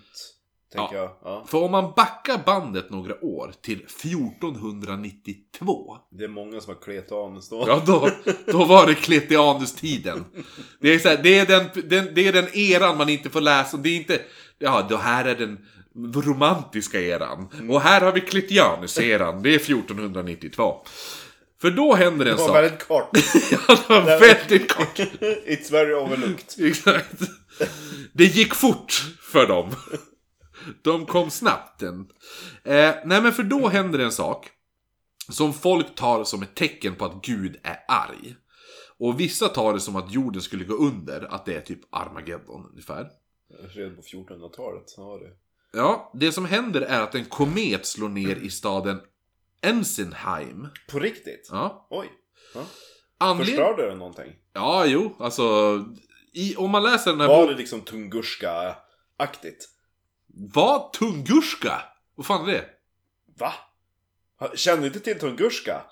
tänker 0.72 0.96
jag. 0.96 1.11
Ja. 1.24 1.44
För 1.48 1.62
om 1.62 1.70
man 1.70 1.92
backar 1.96 2.38
bandet 2.46 2.90
några 2.90 3.24
år 3.24 3.53
till 3.62 3.79
1492. 3.79 5.96
Det 6.11 6.24
är 6.24 6.29
många 6.29 6.61
som 6.61 6.74
har 6.74 6.83
kletat 6.83 7.12
anus 7.12 7.48
då. 7.48 7.64
Ja, 7.66 7.83
då, 7.87 8.11
då 8.46 8.64
var 8.64 8.87
det 8.87 8.94
Kletianus-tiden. 8.94 10.24
Det 10.81 10.94
är, 10.94 10.98
så 10.98 11.09
här, 11.09 11.20
det, 11.22 11.38
är 11.38 11.46
den, 11.46 11.66
den, 11.88 12.14
det 12.14 12.29
är 12.29 12.33
den 12.33 12.57
eran 12.57 12.96
man 12.96 13.09
inte 13.09 13.31
får 13.31 13.40
läsa. 13.40 13.76
Det 13.76 13.88
är 13.88 13.96
inte... 13.96 14.20
Ja, 14.59 14.87
det 14.88 14.96
här 14.96 15.24
är 15.24 15.35
den 15.35 15.66
romantiska 16.14 17.00
eran. 17.00 17.68
Och 17.70 17.81
här 17.81 18.00
har 18.00 18.12
vi 18.12 18.20
Kletianus-eran. 18.20 19.42
Det 19.42 19.50
är 19.50 19.57
1492. 19.57 20.85
För 21.61 21.70
då 21.70 21.94
händer 21.94 22.27
en 22.27 22.37
Det 22.37 22.42
var 22.42 22.46
sak. 22.49 22.57
väldigt 22.57 22.88
kort. 22.88 23.11
Ja, 23.51 23.59
det 23.68 23.88
var 23.88 24.20
väldigt 24.20 24.73
kort. 24.73 24.99
It's 25.46 25.73
very 25.73 25.94
overlooked. 25.94 26.66
Exakt. 26.66 27.20
Det 28.12 28.25
gick 28.25 28.55
fort 28.55 28.92
för 29.20 29.46
dem. 29.46 29.70
De 30.83 31.07
kom 31.07 31.31
snabbt. 31.31 31.83
Eh, 31.83 31.92
nej 32.64 33.23
men 33.23 33.33
för 33.33 33.42
då 33.42 33.68
händer 33.68 33.99
en 33.99 34.12
sak. 34.12 34.51
Som 35.29 35.53
folk 35.55 35.94
tar 35.94 36.25
som 36.25 36.42
ett 36.42 36.55
tecken 36.55 36.94
på 36.94 37.05
att 37.05 37.23
Gud 37.25 37.57
är 37.62 37.79
arg. 37.88 38.35
Och 38.99 39.20
vissa 39.20 39.49
tar 39.49 39.73
det 39.75 39.81
som 39.81 39.96
att 39.96 40.12
jorden 40.12 40.42
skulle 40.42 40.64
gå 40.64 40.75
under. 40.75 41.35
Att 41.35 41.44
det 41.46 41.55
är 41.55 41.61
typ 41.61 41.81
Armageddon 41.90 42.66
ungefär. 42.70 43.09
Redan 43.75 43.96
på 43.96 44.03
1400-talet. 44.03 44.85
Ja, 44.96 45.18
det. 45.23 45.37
Ja, 45.79 46.11
det 46.14 46.33
som 46.33 46.44
händer 46.44 46.81
är 46.81 47.01
att 47.01 47.14
en 47.14 47.25
komet 47.25 47.87
slår 47.87 48.09
ner 48.09 48.37
i 48.37 48.51
staden 48.51 49.01
Ensenheim. 49.62 50.68
På 50.88 50.99
riktigt? 50.99 51.49
Ja. 51.51 51.87
Oj. 51.90 52.09
Ja. 52.55 52.66
Anled... 53.18 53.46
Förstörde 53.46 53.88
den 53.88 53.99
någonting? 53.99 54.33
Ja, 54.53 54.87
jo, 54.87 55.16
alltså... 55.18 55.44
I, 56.33 56.57
om 56.57 56.70
man 56.70 56.83
läser 56.83 57.11
den 57.11 57.20
här 57.20 57.29
Var 57.29 57.49
det 57.49 57.55
liksom 57.55 57.81
Tunguska-aktigt? 57.81 59.68
Vad? 60.55 60.92
Tunguska? 60.92 61.83
Vad 62.14 62.27
fan 62.27 62.49
är 62.49 62.53
det? 62.53 62.64
Va? 63.38 63.53
Kände 64.55 64.81
du 64.81 64.87
inte 64.87 65.01
till 65.01 65.18
Tunguska? 65.18 65.83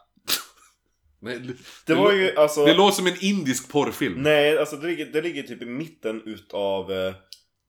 Nej, 1.20 1.40
Det 1.86 1.94
var 1.94 2.12
ju 2.12 2.36
alltså... 2.36 2.64
Det 2.64 2.74
låter 2.74 2.96
som 2.96 3.06
en 3.06 3.16
indisk 3.20 3.68
porrfilm. 3.72 4.22
Nej, 4.22 4.58
alltså 4.58 4.76
det 4.76 4.86
ligger, 4.86 5.06
det 5.06 5.20
ligger 5.20 5.42
typ 5.42 5.62
i 5.62 5.66
mitten 5.66 6.22
utav 6.26 6.92
eh, 6.92 7.14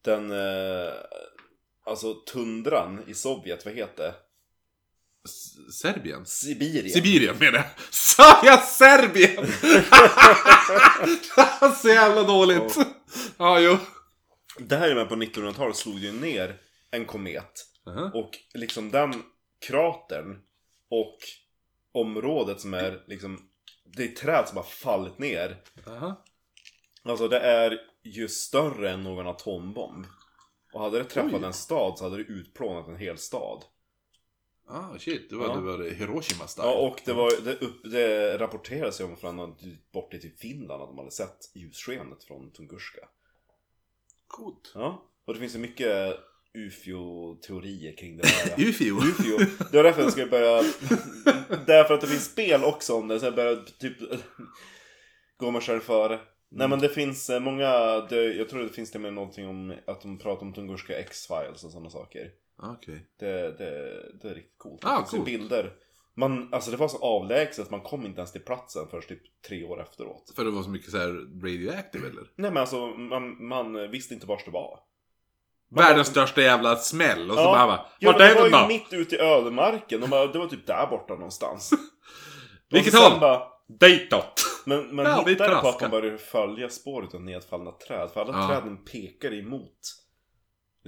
den... 0.06 0.32
Eh, 0.32 0.94
alltså 1.86 2.14
tundran 2.14 3.04
i 3.08 3.14
Sovjet, 3.14 3.66
vad 3.66 3.74
heter 3.74 4.04
det? 4.04 4.14
Serbien? 5.74 6.26
Sibirien. 6.26 6.89
Sibirien 6.89 7.38
menar 7.38 7.58
jag. 7.58 7.65
Sa 7.89 8.46
jag 8.46 8.63
Serbien? 8.63 9.48
Så 11.82 11.88
jävla 11.88 12.24
dåligt. 12.24 12.78
Ja, 13.38 13.60
jo. 13.60 13.78
det 14.60 14.76
här 14.76 14.89
är 14.89 14.96
med 14.96 15.10
på 15.10 15.15
1900-talet 15.15 15.76
slog 15.76 16.00
ju 16.00 16.12
ner 16.12 16.58
en 16.92 17.06
komet. 17.06 17.65
Aha. 17.88 18.12
Och 18.13 18.38
liksom 18.54 18.92
den 18.92 19.24
kratern 19.68 20.39
och 20.89 21.18
området 21.92 22.62
som 22.62 22.74
är 22.74 23.04
liksom... 23.08 23.46
Det 23.86 24.04
är 24.04 24.08
träd 24.08 24.48
som 24.48 24.58
har 24.58 24.63
fallit 24.63 25.20
ner. 25.20 25.58
Aha. 25.88 26.24
Alltså 27.04 27.28
det 27.28 27.39
är 27.39 27.78
ju 28.04 28.28
större 28.28 28.92
än 28.92 29.04
någon 29.04 29.28
atombomb. 29.28 30.06
Och 30.74 30.82
hade 30.82 30.98
det 30.98 31.04
träffat 31.04 31.34
Oj. 31.34 31.46
en 31.46 31.54
stad 31.54 31.98
så 31.98 32.04
hade 32.04 32.18
det 32.18 32.24
utplånat 32.24 32.88
en 32.88 32.98
hel 32.98 33.18
stad. 33.18 33.63
Ah, 34.71 34.97
shit. 34.99 35.29
Det 35.29 35.36
var, 35.36 35.47
Ja. 35.47 35.55
det 35.55 35.62
var 35.62 35.84
Hiroshima 35.84 36.47
style. 36.47 36.67
Ja, 36.67 36.73
och 36.73 37.01
det, 37.05 37.13
var, 37.13 37.32
det, 37.43 37.62
upp, 37.62 37.91
det 37.91 38.38
rapporterades 38.38 38.99
ju 38.99 39.03
om 39.05 39.17
från 39.17 39.55
bort 39.93 40.12
till 40.12 40.32
Finland 40.38 40.82
att 40.82 40.89
de 40.89 40.97
hade 40.97 41.12
sett 41.12 41.51
ljusskenet 41.55 42.23
från 42.23 42.51
Tunguska. 42.51 43.01
Coolt. 44.27 44.71
Ja, 44.75 45.05
och 45.25 45.34
det 45.34 45.39
finns 45.39 45.55
ju 45.55 45.60
mycket 45.60 46.19
UFO-teorier 46.53 47.97
kring 47.97 48.17
det 48.17 48.23
där. 48.23 48.63
Ufio. 48.69 48.91
UFO. 48.93 49.38
Det 49.71 49.77
var 49.77 49.84
därför 49.84 50.01
jag 50.01 50.12
skulle 50.12 50.27
börja... 50.27 50.62
därför 51.65 51.93
att 51.93 52.01
det 52.01 52.08
finns 52.08 52.32
spel 52.32 52.63
också 52.63 52.93
om 52.95 53.08
det, 53.08 53.19
så 53.19 53.25
jag 53.25 53.36
började 53.36 53.65
typ 53.79 53.97
gå 55.38 55.51
mig 55.51 55.62
själv 55.62 55.79
före. 55.79 56.19
Nej 56.51 56.67
men 56.67 56.79
det 56.79 56.89
finns 56.89 57.29
eh, 57.29 57.39
många, 57.39 57.99
det, 58.10 58.34
jag 58.34 58.49
tror 58.49 58.63
det 58.63 58.69
finns 58.69 58.91
det 58.91 58.99
med 58.99 59.13
någonting 59.13 59.47
om 59.47 59.73
att 59.88 60.01
de 60.01 60.19
pratar 60.19 60.45
om 60.45 60.53
Tunguska 60.53 60.99
X-Files 60.99 61.63
och 61.63 61.71
sådana 61.71 61.89
saker. 61.89 62.32
Okej. 62.63 63.06
Det, 63.19 63.58
det, 63.58 64.02
det 64.22 64.30
är 64.30 64.36
riktigt 64.36 64.58
coolt. 64.58 64.86
Ah, 64.86 65.02
coolt. 65.04 65.26
bilder. 65.26 65.74
Man, 66.15 66.50
alltså 66.54 66.72
det 66.72 66.78
var 66.78 66.88
så 66.88 66.98
avlägset, 66.98 67.69
man 67.69 67.82
kom 67.82 68.06
inte 68.06 68.19
ens 68.19 68.32
till 68.32 68.41
platsen 68.41 68.88
först 68.91 69.10
typ 69.10 69.22
tre 69.48 69.63
år 69.63 69.82
efteråt. 69.82 70.32
För 70.36 70.45
det 70.45 70.52
var 70.52 70.63
så 70.63 70.69
mycket 70.69 70.91
så 70.91 70.98
här 70.98 71.41
radioactive 71.43 72.08
eller? 72.08 72.24
Nej 72.36 72.52
men 72.52 72.58
alltså, 72.58 72.88
man, 72.88 73.48
man 73.48 73.91
visste 73.91 74.13
inte 74.13 74.28
vars 74.28 74.45
det 74.45 74.52
var. 74.52 74.80
Världens 75.72 76.08
största 76.08 76.41
jävla 76.41 76.76
smäll. 76.76 77.30
Och 77.32 77.36
så 77.38 77.41
Ja. 77.43 77.52
bara 77.52 77.67
bara, 77.67 77.86
Ja, 78.00 78.12
Vart 78.12 78.22
är 78.22 78.28
det 78.30 78.36
var 78.36 78.50
den 78.50 78.60
ju 78.60 78.62
då? 78.62 78.67
mitt 78.67 78.93
ute 78.93 79.15
i 79.15 79.19
ödemarken. 79.19 80.02
De 80.02 80.10
bara, 80.10 80.28
det 80.28 80.39
var 80.39 80.48
typ 80.48 80.67
där 80.67 80.88
borta 80.88 81.13
någonstans. 81.13 81.72
Vilket 82.72 82.93
Och 82.93 83.00
håll? 83.00 83.19
Bara, 83.19 83.43
Ditåt. 83.80 84.41
men 84.65 84.95
man 84.95 85.06
Ja, 85.06 85.24
hittade 85.28 85.56
på 85.62 85.67
att 85.67 85.82
man 85.82 85.91
började 85.91 86.17
följa 86.17 86.69
spåret 86.69 87.13
av 87.13 87.22
nedfallna 87.22 87.72
träd. 87.72 88.10
För 88.13 88.22
alla 88.22 88.38
Ja. 88.39 88.48
träden 88.48 88.86
pekar 88.86 89.34
emot. 89.34 89.80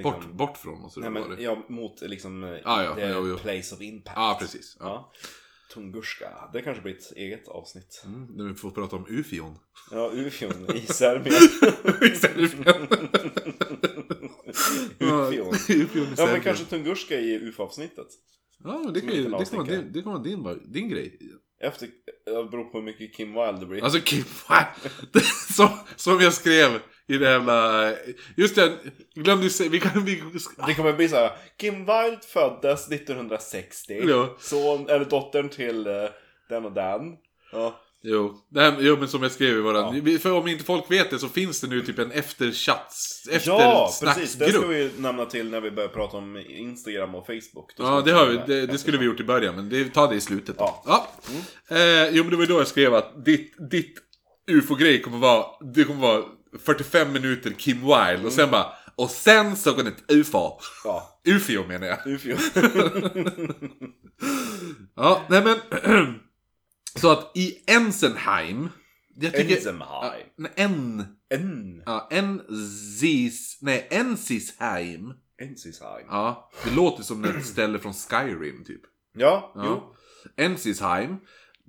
Liksom- 0.04 0.22
Bort, 0.22 0.32
bort 0.50 0.58
från 0.58 0.86
oss. 0.86 0.98
Nej, 0.98 1.10
var 1.10 1.22
men, 1.22 1.38
det. 1.38 1.44
ja, 1.44 1.66
mot 1.70 2.02
liksom 2.02 2.44
eh, 2.44 2.50
Ja, 2.50 2.84
ja, 3.00 3.10
jo. 3.28 3.38
place 3.38 3.76
of 3.76 3.82
impact. 3.82 4.18
Ja, 4.18 4.38
precis. 4.40 4.78
Ja. 4.80 4.86
Ja. 4.86 5.12
Tunguska. 5.74 6.50
Det 6.54 6.62
kanske 6.62 6.84
blir 6.84 6.94
ett 6.94 7.12
eget 7.16 7.48
avsnitt. 7.48 8.04
Mm, 8.06 8.26
när 8.26 8.44
vi 8.44 8.54
får 8.54 8.72
prata 8.72 8.96
om 8.96 9.06
ufion. 9.10 9.58
Ja, 9.92 10.12
Ufion 10.14 10.76
i 10.76 10.82
Serbien. 10.82 11.36
I 12.12 12.16
Serbien. 12.16 12.88
Ufion. 15.70 16.08
Ja, 16.18 16.26
men 16.26 16.42
kanske 16.42 16.66
Tunguska 16.66 17.20
i 17.20 17.36
UFO-avsnittet. 17.36 18.08
Ja, 18.64 18.82
men 18.86 18.94
det, 18.94 19.02
kan 19.02 19.10
ju, 19.10 19.24
det, 19.24 19.30
kommer 19.30 19.64
vara 19.64 19.78
din, 19.78 19.92
det 19.94 20.02
kommer 20.02 20.18
vara 20.18 20.24
din, 20.24 20.72
din 20.72 20.90
grej. 20.90 21.20
Efter, 21.64 21.90
det 22.26 22.32
beror 22.52 22.64
på 22.64 22.78
hur 22.78 22.86
mycket 22.86 23.16
Kim 23.16 23.34
Wilde 23.34 23.60
det 23.60 23.66
blir. 23.66 23.84
Alltså 23.84 24.00
Kim 24.00 24.24
som, 25.56 25.70
som 25.96 26.20
jag 26.22 26.34
skrev 26.34 26.80
i 27.12 27.18
det 27.18 27.32
jävla... 27.32 27.92
Just 28.36 28.56
det, 28.56 28.78
glömde 29.16 29.44
ju 29.44 29.50
säga, 29.50 29.70
vi 29.70 29.80
kan... 29.80 30.06
Vi, 30.06 30.24
Det 30.68 30.74
kommer 30.74 30.94
bli 30.94 31.10
så 31.10 31.16
här. 31.16 31.32
Kim 31.58 31.74
Wilde 31.76 32.20
föddes 32.28 32.92
1960. 32.92 34.02
Ja. 34.08 34.36
Son, 34.40 34.90
eller 34.90 35.06
dottern 35.06 35.50
till 35.50 35.88
eh, 35.88 35.94
den 36.50 36.66
och 36.66 36.72
den. 36.72 37.02
Ja. 37.52 37.80
jo, 38.04 38.38
det 38.50 38.62
här, 38.62 38.78
jo, 38.80 38.98
men 38.98 39.08
som 39.08 39.24
jag 39.24 39.32
skrev 39.32 39.58
i 39.58 39.62
våran... 39.62 40.02
Ja. 40.06 40.20
För 40.20 40.32
om 40.32 40.48
inte 40.48 40.64
folk 40.64 40.92
vet 40.92 41.10
det 41.10 41.20
så 41.20 41.30
finns 41.30 41.62
det 41.62 41.68
nu 41.68 41.82
typ 41.82 42.00
en 42.00 42.12
efterchats... 42.12 43.24
ja, 43.46 43.92
precis. 44.02 44.34
Det 44.36 44.46
ska 44.46 44.58
Eftersnacksgrupp. 44.58 44.70
vi 44.70 45.02
nämna 45.02 45.26
till 45.26 45.50
när 45.50 45.62
vi 45.62 45.72
börjar 45.72 45.90
prata 45.90 46.18
om 46.18 46.38
Instagram 46.38 47.16
och 47.16 47.26
Facebook. 47.26 47.72
Ja, 47.78 48.02
det, 48.06 48.12
har 48.12 48.26
vi, 48.26 48.38
det, 48.48 48.66
det 48.66 48.78
skulle 48.78 48.98
vi 48.98 49.06
gjort 49.06 49.20
i 49.20 49.24
början, 49.24 49.56
men 49.56 49.70
det, 49.70 49.94
ta 49.94 50.08
det 50.08 50.16
i 50.16 50.22
slutet. 50.22 50.58
då. 50.58 50.84
Ja. 50.86 51.08
Eh, 51.70 52.10
jo, 52.12 52.24
men 52.24 52.30
det 52.30 52.36
var 52.36 52.44
ju 52.44 52.50
då 52.54 52.60
jag 52.60 52.68
skrev 52.68 52.94
att 52.94 53.26
ditt, 53.26 53.72
ditt 53.72 53.94
ufo-grej 54.52 55.02
kommer 55.02 55.18
vara, 55.18 55.46
det 55.74 55.84
kommer 55.84 56.02
vara 56.02 56.24
45 56.60 57.12
minuter 57.14 57.52
Kim 57.52 57.78
Wilde 57.78 58.26
och 58.26 58.34
sen 58.34 58.52
bara, 58.52 58.74
och 58.96 59.10
sen 59.10 59.56
såg 59.56 59.76
hon 59.76 59.88
ett 59.88 60.12
ufo. 60.12 60.52
Ja, 60.84 61.22
Ufio 61.28 61.68
menar 61.68 61.88
jag. 61.88 62.08
Ufio. 62.08 62.38
Ja, 64.96 65.22
nej 65.30 65.44
men. 65.44 65.58
så 67.00 67.12
att 67.12 67.32
i 67.38 67.64
Ensenheim. 67.68 68.70
Jag 69.16 69.34
tycker... 69.34 69.56
Ensenheim. 69.58 70.48
En... 70.56 71.06
En. 71.30 71.84
Ja, 71.86 72.08
Enzis... 72.12 73.58
Nej, 73.62 73.88
Ensisheim. 73.92 75.14
Ensisheim. 75.42 76.06
Ja, 76.10 76.52
det 76.64 76.72
låter 76.76 77.04
som 77.04 77.26
ett 77.26 77.46
ställe 77.46 77.80
från 77.80 77.94
Skyrim 77.94 78.64
typ. 78.66 78.82
Ja, 79.18 79.52
Ja. 79.56 79.64
jo. 79.66 79.96
Ensisheim. 80.44 81.18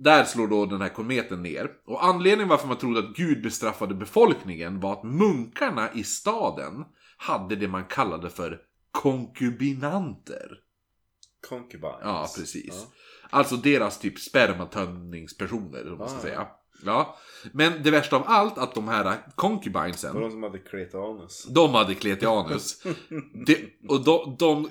Där 0.04 0.24
slår 0.24 0.48
då 0.48 0.66
den 0.66 0.80
här 0.80 0.88
kometen 0.88 1.42
ner. 1.42 1.70
Och 1.86 2.04
anledningen 2.04 2.48
varför 2.48 2.68
man 2.68 2.76
trodde 2.78 2.98
att 3.00 3.16
Gud 3.16 3.42
bestraffade 3.42 3.94
befolkningen 3.94 4.80
var 4.80 4.92
att 4.92 5.02
munkarna 5.04 5.92
i 5.94 6.04
staden 6.04 6.84
hade 7.16 7.56
det 7.56 7.68
man 7.68 7.84
kallade 7.84 8.30
för 8.30 8.60
konkubinanter. 8.90 10.48
Concubines. 11.48 11.98
Ja, 12.02 12.28
precis. 12.36 12.68
Ja. 12.68 12.86
Alltså 13.30 13.56
deras 13.56 13.98
typ 13.98 14.18
spermatömningspersoner, 14.18 15.92
om 15.92 15.98
man 15.98 16.08
ska 16.08 16.18
Ah. 16.18 16.22
säga. 16.22 16.46
Ja. 16.84 17.16
Men 17.52 17.82
det 17.82 17.90
värsta 17.90 18.16
av 18.16 18.22
allt, 18.26 18.58
att 18.58 18.74
de 18.74 18.88
här 18.88 19.04
var 19.04 19.16
concubinesen, 19.34 20.20
de 20.20 20.30
som 20.30 20.42
hade 20.42 20.58
Kretaanus. 20.58 21.44
de 21.44 21.74
hade 21.74 21.94
kletianus. 21.94 22.82
det, 23.46 23.58
och 23.88 24.04
de, 24.04 24.36
de, 24.38 24.68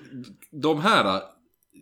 de 0.51 0.79
här 0.79 1.21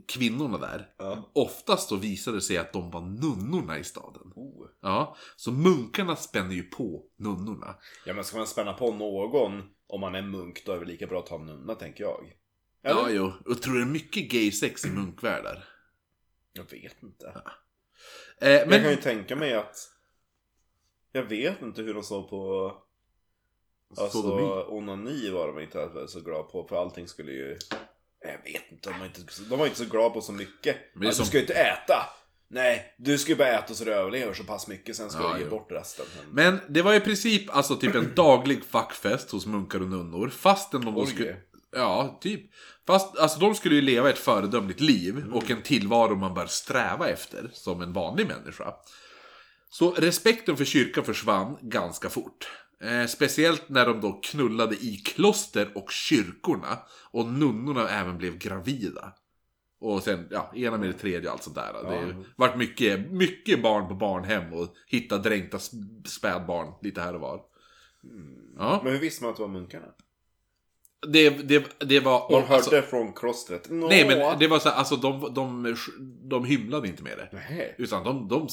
kvinnorna 0.07 0.57
där, 0.57 0.93
Ja. 0.97 1.31
oftast 1.33 1.89
då 1.89 1.95
visade 1.95 2.37
det 2.37 2.41
sig 2.41 2.57
att 2.57 2.73
de 2.73 2.91
var 2.91 3.01
nunnorna 3.01 3.79
i 3.79 3.83
staden. 3.83 4.31
Oh. 4.35 4.67
Ja, 4.81 5.15
så 5.35 5.51
munkarna 5.51 6.15
spänner 6.15 6.55
ju 6.55 6.63
på 6.63 7.05
nunnorna. 7.17 7.75
Ja 8.05 8.13
men 8.13 8.23
ska 8.23 8.37
man 8.37 8.47
spänna 8.47 8.73
på 8.73 8.93
någon 8.93 9.63
om 9.87 10.01
man 10.01 10.15
är 10.15 10.21
munk 10.21 10.65
då 10.65 10.71
är 10.71 10.79
det 10.79 10.85
lika 10.85 11.07
bra 11.07 11.19
att 11.19 11.25
ta 11.25 11.35
en 11.35 11.45
nunna 11.45 11.75
tänker 11.75 12.03
jag. 12.03 12.35
Eller? 12.83 13.01
Ja, 13.01 13.09
jo. 13.09 13.31
Och 13.45 13.61
tror 13.61 13.73
du 13.73 13.79
det 13.79 13.85
är 13.85 13.91
mycket 13.91 14.31
gay 14.31 14.51
sex 14.51 14.85
i 14.85 14.89
munkvärldar? 14.89 15.63
Jag 16.53 16.63
vet 16.71 17.03
inte. 17.03 17.27
Eh, 17.27 17.41
Men... 18.41 18.69
men, 18.69 18.71
Jag 18.71 18.81
kan 18.81 18.91
ju 18.91 18.97
tänka 18.97 19.35
mig 19.35 19.53
att 19.53 19.75
Jag 21.11 21.23
vet 21.23 21.61
inte 21.61 21.81
hur 21.81 21.93
de 21.93 22.03
såg 22.03 22.29
på... 22.29 22.73
Alltså, 23.97 24.19
onani 24.67 25.29
var 25.29 25.47
de 25.47 25.59
inte 25.59 26.07
så 26.07 26.19
glada 26.21 26.43
på, 26.43 26.67
för 26.67 26.75
allting 26.75 27.07
skulle 27.07 27.31
ju... 27.31 27.57
Jag 28.21 28.51
vet 28.53 28.71
inte, 28.71 28.89
de 28.89 28.99
var 28.99 29.05
inte, 29.05 29.21
de 29.49 29.59
var 29.59 29.65
inte 29.65 29.77
så 29.77 29.85
glada 29.85 30.09
på 30.09 30.21
så 30.21 30.31
mycket. 30.31 30.77
Men 30.95 31.07
Alltså, 31.07 31.23
som- 31.23 31.23
Du 31.25 31.27
ska 31.29 31.37
ju 31.37 31.41
inte 31.41 31.53
äta! 31.53 32.05
Nej, 32.51 32.95
du 32.97 33.17
ska 33.17 33.29
ju 33.31 33.35
bara 33.35 33.47
äta 33.59 33.73
så 33.73 33.83
du 33.83 33.93
överlever 33.93 34.33
så 34.33 34.43
pass 34.43 34.67
mycket, 34.67 34.95
sen 34.95 35.09
ska 35.09 35.21
Ja, 35.21 35.33
du 35.33 35.39
ge 35.39 35.43
jo. 35.43 35.49
bort 35.49 35.71
resten. 35.71 36.05
Men 36.31 36.59
det 36.69 36.81
var 36.81 36.93
i 36.93 36.99
princip 36.99 37.55
alltså 37.55 37.75
typ 37.75 37.95
en 37.95 38.15
daglig 38.15 38.63
fackfest 38.65 39.31
hos 39.31 39.45
munkar 39.45 39.81
och 39.81 39.87
nunnor. 39.87 40.29
Fastän 40.29 40.85
de 40.85 40.95
då 40.95 41.05
skulle... 41.05 41.35
Ja, 41.75 42.17
typ. 42.21 42.41
Fast 42.87 43.17
alltså 43.17 43.39
de 43.39 43.55
skulle 43.55 43.75
ju 43.75 43.81
leva 43.81 44.09
ett 44.09 44.17
föredömligt 44.17 44.79
liv 44.79 45.25
och 45.33 45.51
en 45.51 45.61
tillvaro 45.61 46.15
man 46.15 46.33
bör 46.33 46.45
sträva 46.47 47.09
efter 47.09 47.49
som 47.53 47.81
en 47.81 47.93
vanlig 47.93 48.27
människa. 48.27 48.73
Så 49.69 49.91
respekten 49.91 50.57
för 50.57 50.65
kyrkan 50.65 51.03
försvann 51.05 51.57
ganska 51.61 52.09
fort. 52.09 52.47
Eh, 52.83 53.05
speciellt 53.07 53.69
när 53.69 53.85
de 53.85 54.01
då 54.01 54.19
knullade 54.23 54.75
i 54.75 54.97
kloster 55.05 55.71
och 55.75 55.91
kyrkorna. 55.91 56.79
Och 57.11 57.25
nunnorna 57.25 57.89
även 57.89 58.17
blev 58.17 58.37
gravida. 58.37 59.13
Och 59.81 60.03
sen, 60.03 60.27
ja, 60.31 60.51
ena 60.55 60.77
med 60.77 60.89
det 60.89 60.93
tredje 60.93 61.27
och 61.29 61.33
allt 61.33 61.43
sånt 61.43 61.55
där. 61.55 61.73
Det 61.73 61.95
har 61.95 62.25
varit 62.35 62.57
mycket, 62.57 63.11
mycket 63.11 63.61
barn 63.63 63.87
på 63.87 63.93
barnhem 63.93 64.53
och 64.53 64.67
hitta 64.87 65.17
dränkta 65.17 65.57
sp- 65.57 66.07
spädbarn 66.07 66.73
lite 66.81 67.01
här 67.01 67.15
och 67.15 67.21
var. 67.21 67.41
Ja, 68.57 68.81
Men 68.83 68.93
hur 68.93 68.99
visste 68.99 69.23
man 69.23 69.31
att 69.31 69.37
det 69.37 69.41
var 69.43 69.49
munkarna? 69.49 69.85
det, 71.07 71.29
det, 71.29 71.65
det 71.79 71.99
var... 71.99 72.35
Alltså- 72.35 72.71
hörde 72.71 72.87
från 72.87 73.13
klostret. 73.13 73.69
Nå. 73.69 73.87
Nej 73.87 74.07
men 74.07 74.39
det 74.39 74.47
var 74.47 74.59
så 74.59 74.69
här, 74.69 74.75
alltså 74.75 74.95
de, 74.95 75.33
de, 75.33 75.75
de 76.29 76.45
hymlade 76.45 76.87
inte 76.87 77.03
med 77.03 77.17
det. 77.17 77.29
Nej. 77.33 77.75
Utan 77.77 78.03
de, 78.03 78.27
de 78.27 78.47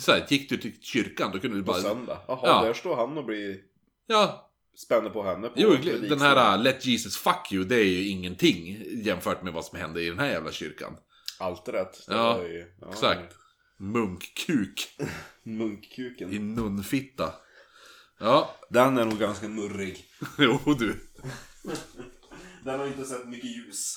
så 0.00 0.12
här, 0.12 0.26
gick 0.28 0.50
du 0.50 0.56
till 0.56 0.72
kyrkan, 0.82 1.30
då 1.32 1.38
kunde 1.38 1.56
du 1.56 1.62
På 1.62 1.72
bara... 1.72 1.80
söndag. 1.82 2.18
Jaha, 2.28 2.40
Ja. 2.42 2.62
där 2.64 2.74
står 2.74 2.96
han 2.96 3.18
och 3.18 3.24
blir... 3.24 3.56
Ja, 4.06 4.44
Spänner 4.76 5.10
på 5.10 5.22
henne 5.22 5.48
på 5.48 5.54
jo, 5.56 5.76
den 6.08 6.20
här 6.20 6.56
uh, 6.56 6.62
Let 6.62 6.86
Jesus 6.86 7.16
fuck 7.16 7.52
you, 7.52 7.64
det 7.64 7.76
är 7.76 7.84
ju 7.84 8.08
ingenting 8.08 8.82
jämfört 9.04 9.42
med 9.42 9.52
vad 9.52 9.64
som 9.64 9.78
hände 9.78 10.02
i 10.02 10.08
den 10.08 10.18
här 10.18 10.26
jävla 10.28 10.52
kyrkan. 10.52 10.96
Allt 11.38 11.68
rätt. 11.68 12.04
Ja, 12.08 12.42
ju- 12.42 12.72
ja, 12.80 12.88
Exakt. 12.90 13.34
Munkkuk 13.78 14.88
Munkkuken. 15.42 16.32
i 16.32 16.38
nunnfitta. 16.38 17.32
Ja, 18.20 18.56
Den 18.70 18.98
är 18.98 19.04
nog 19.04 19.18
ganska 19.18 19.48
murrig. 19.48 20.04
jo 20.38 20.58
du. 20.78 21.00
Den 22.64 22.80
har 22.80 22.86
inte 22.86 23.04
sett 23.04 23.28
mycket 23.28 23.50
ljus. 23.56 23.94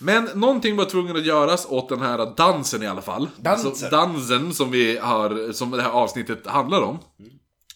Men 0.00 0.24
någonting 0.34 0.76
var 0.76 0.84
tvungen 0.84 1.16
att 1.16 1.26
göras 1.26 1.66
åt 1.70 1.88
den 1.88 2.00
här 2.00 2.36
dansen 2.36 2.82
i 2.82 2.86
alla 2.86 3.02
fall. 3.02 3.28
Dansen? 3.36 3.76
Så, 3.76 3.88
dansen 3.88 4.54
som 4.54 4.70
vi 4.70 4.98
har, 4.98 5.52
som 5.52 5.70
det 5.70 5.82
här 5.82 5.90
avsnittet 5.90 6.46
handlar 6.46 6.82
om. 6.82 6.98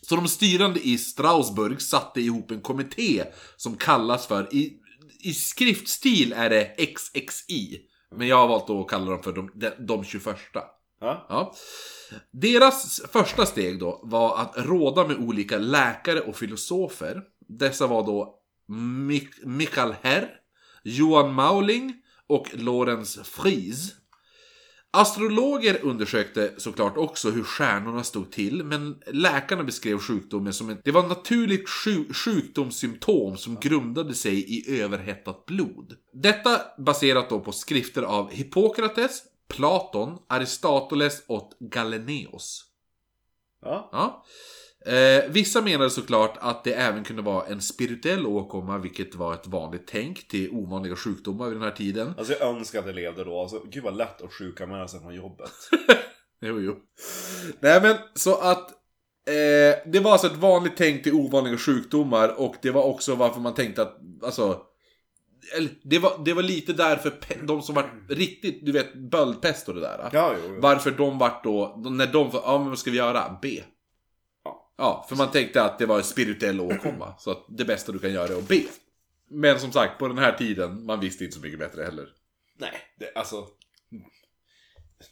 Så 0.03 0.17
de 0.17 0.29
styrande 0.29 0.81
i 0.81 0.99
Strasbourg 0.99 1.83
satte 1.83 2.21
ihop 2.21 2.51
en 2.51 2.61
kommitté 2.61 3.25
som 3.57 3.77
kallas 3.77 4.27
för, 4.27 4.55
i, 4.55 4.73
i 5.21 5.33
skriftstil 5.35 6.33
är 6.33 6.51
det 6.51 6.75
XXI. 6.97 7.79
Men 8.17 8.29
jag 8.29 8.37
har 8.37 8.49
valt 8.49 8.71
att 8.71 8.89
kalla 8.89 9.11
dem 9.11 9.23
för 9.23 9.33
de, 9.33 9.51
de, 9.55 9.71
de 9.79 10.05
21. 10.05 10.37
Ja. 11.01 11.27
Ja. 11.29 11.55
Deras 12.33 13.01
första 13.13 13.47
steg 13.47 13.79
då 13.81 14.01
var 14.05 14.39
att 14.39 14.53
råda 14.57 15.07
med 15.07 15.17
olika 15.17 15.59
läkare 15.59 16.21
och 16.21 16.37
filosofer. 16.37 17.23
Dessa 17.49 17.87
var 17.87 18.07
då 18.07 18.35
Mik- 19.09 19.45
Michael 19.47 19.95
Herr, 20.03 20.29
Johan 20.85 21.35
Mauling 21.35 21.95
och 22.31 22.49
Lorenz 22.53 23.19
Fries. 23.25 23.95
Astrologer 24.93 25.85
undersökte 25.85 26.55
såklart 26.57 26.97
också 26.97 27.31
hur 27.31 27.43
stjärnorna 27.43 28.05
stod 28.05 28.33
till, 28.33 28.65
men 28.65 29.03
läkarna 29.07 29.65
beskrev 29.65 29.99
sjukdomen 29.99 30.53
som 30.53 30.71
ett, 30.71 30.81
det 30.85 30.91
var 30.91 31.01
ett 31.01 31.09
naturligt 31.09 31.69
sju, 31.69 32.13
sjukdomssymptom 32.13 33.37
som 33.37 33.57
grundade 33.61 34.15
sig 34.15 34.59
i 34.59 34.81
överhettat 34.81 35.47
blod. 35.47 35.97
Detta 36.13 36.61
baserat 36.79 37.29
då 37.29 37.41
på 37.41 37.53
skrifter 37.53 38.03
av 38.03 38.31
Hippokrates, 38.31 39.23
Platon, 39.49 40.19
Aristoteles 40.29 41.23
och 41.27 41.53
Galeneos. 41.61 42.65
Ja. 43.63 43.89
Ja. 43.93 44.25
Eh, 44.87 45.31
vissa 45.31 45.63
menade 45.63 45.91
såklart 45.91 46.37
att 46.41 46.65
det 46.65 46.73
även 46.73 47.05
kunde 47.05 47.23
vara 47.23 47.47
en 47.47 47.61
spirituell 47.61 48.27
åkomma, 48.27 48.79
vilket 48.79 49.15
var 49.15 49.35
ett 49.35 49.47
vanligt 49.47 49.87
tänk 49.87 50.29
till 50.29 50.51
ovanliga 50.51 50.97
sjukdomar 50.97 51.47
vid 51.47 51.57
den 51.57 51.63
här 51.63 51.71
tiden. 51.71 52.15
Alltså 52.19 52.33
jag 52.33 52.57
önskar 52.57 52.79
att 52.79 52.87
jag 52.87 52.95
levde 52.95 53.25
då. 53.25 53.41
Alltså, 53.41 53.63
gud 53.71 53.85
vad 53.85 53.97
lätt 53.97 54.23
att 54.23 54.33
sjuka 54.33 54.67
med 54.67 54.91
sig 54.91 55.01
från 55.01 55.15
jobbet. 55.15 55.51
Jo, 56.43 56.61
jo. 56.61 56.77
Nej 57.61 57.83
men, 57.83 57.97
så 58.15 58.37
att... 58.37 58.71
Eh, 59.27 59.91
det 59.93 60.01
var 60.03 60.13
alltså 60.13 60.27
ett 60.27 60.37
vanligt 60.37 60.77
tänk 60.77 61.03
till 61.03 61.15
ovanliga 61.15 61.57
sjukdomar 61.57 62.41
och 62.41 62.55
det 62.63 62.71
var 62.71 62.83
också 62.83 63.15
varför 63.15 63.41
man 63.41 63.55
tänkte 63.55 63.83
att, 63.83 63.99
alltså... 64.25 64.63
Det 65.83 65.99
var, 65.99 66.25
det 66.25 66.33
var 66.33 66.43
lite 66.43 66.73
därför 66.73 67.13
de 67.43 67.63
som 67.63 67.75
var 67.75 67.91
riktigt, 68.09 68.67
du 68.67 68.73
vet, 68.73 68.95
böldpest 68.95 69.69
och 69.69 69.75
det 69.75 69.81
där. 69.81 70.11
Ja, 70.13 70.35
jo. 70.37 70.55
jo. 70.55 70.61
Varför 70.61 70.91
de 70.91 71.19
vart 71.19 71.45
då, 71.45 71.83
när 71.91 72.07
de 72.07 72.31
ja 72.33 72.59
men 72.59 72.69
vad 72.69 72.79
ska 72.79 72.91
vi 72.91 72.97
göra? 72.97 73.39
B. 73.43 73.63
Ja. 74.81 75.07
För 75.09 75.17
man 75.17 75.31
tänkte 75.31 75.63
att 75.63 75.79
det 75.79 75.87
var 75.87 75.99
en 75.99 76.05
spirituell 76.05 76.61
åkomma. 76.61 77.15
Så 77.19 77.31
att 77.31 77.47
det 77.49 77.65
bästa 77.65 77.93
du 77.93 77.99
kan 77.99 78.13
göra 78.13 78.33
är 78.33 78.39
att 78.39 78.49
be. 78.49 78.63
Men 79.29 79.61
som 79.61 79.73
sagt, 79.73 79.99
på 79.99 80.09
den 80.09 80.19
här 80.19 80.33
tiden, 80.33 80.87
man 80.87 81.01
visste 81.01 81.25
inte 81.25 81.37
så 81.37 81.43
mycket 81.43 81.59
bättre 81.59 81.83
heller. 81.83 82.09
Nej, 82.59 82.73
det, 82.99 83.13
alltså. 83.15 83.47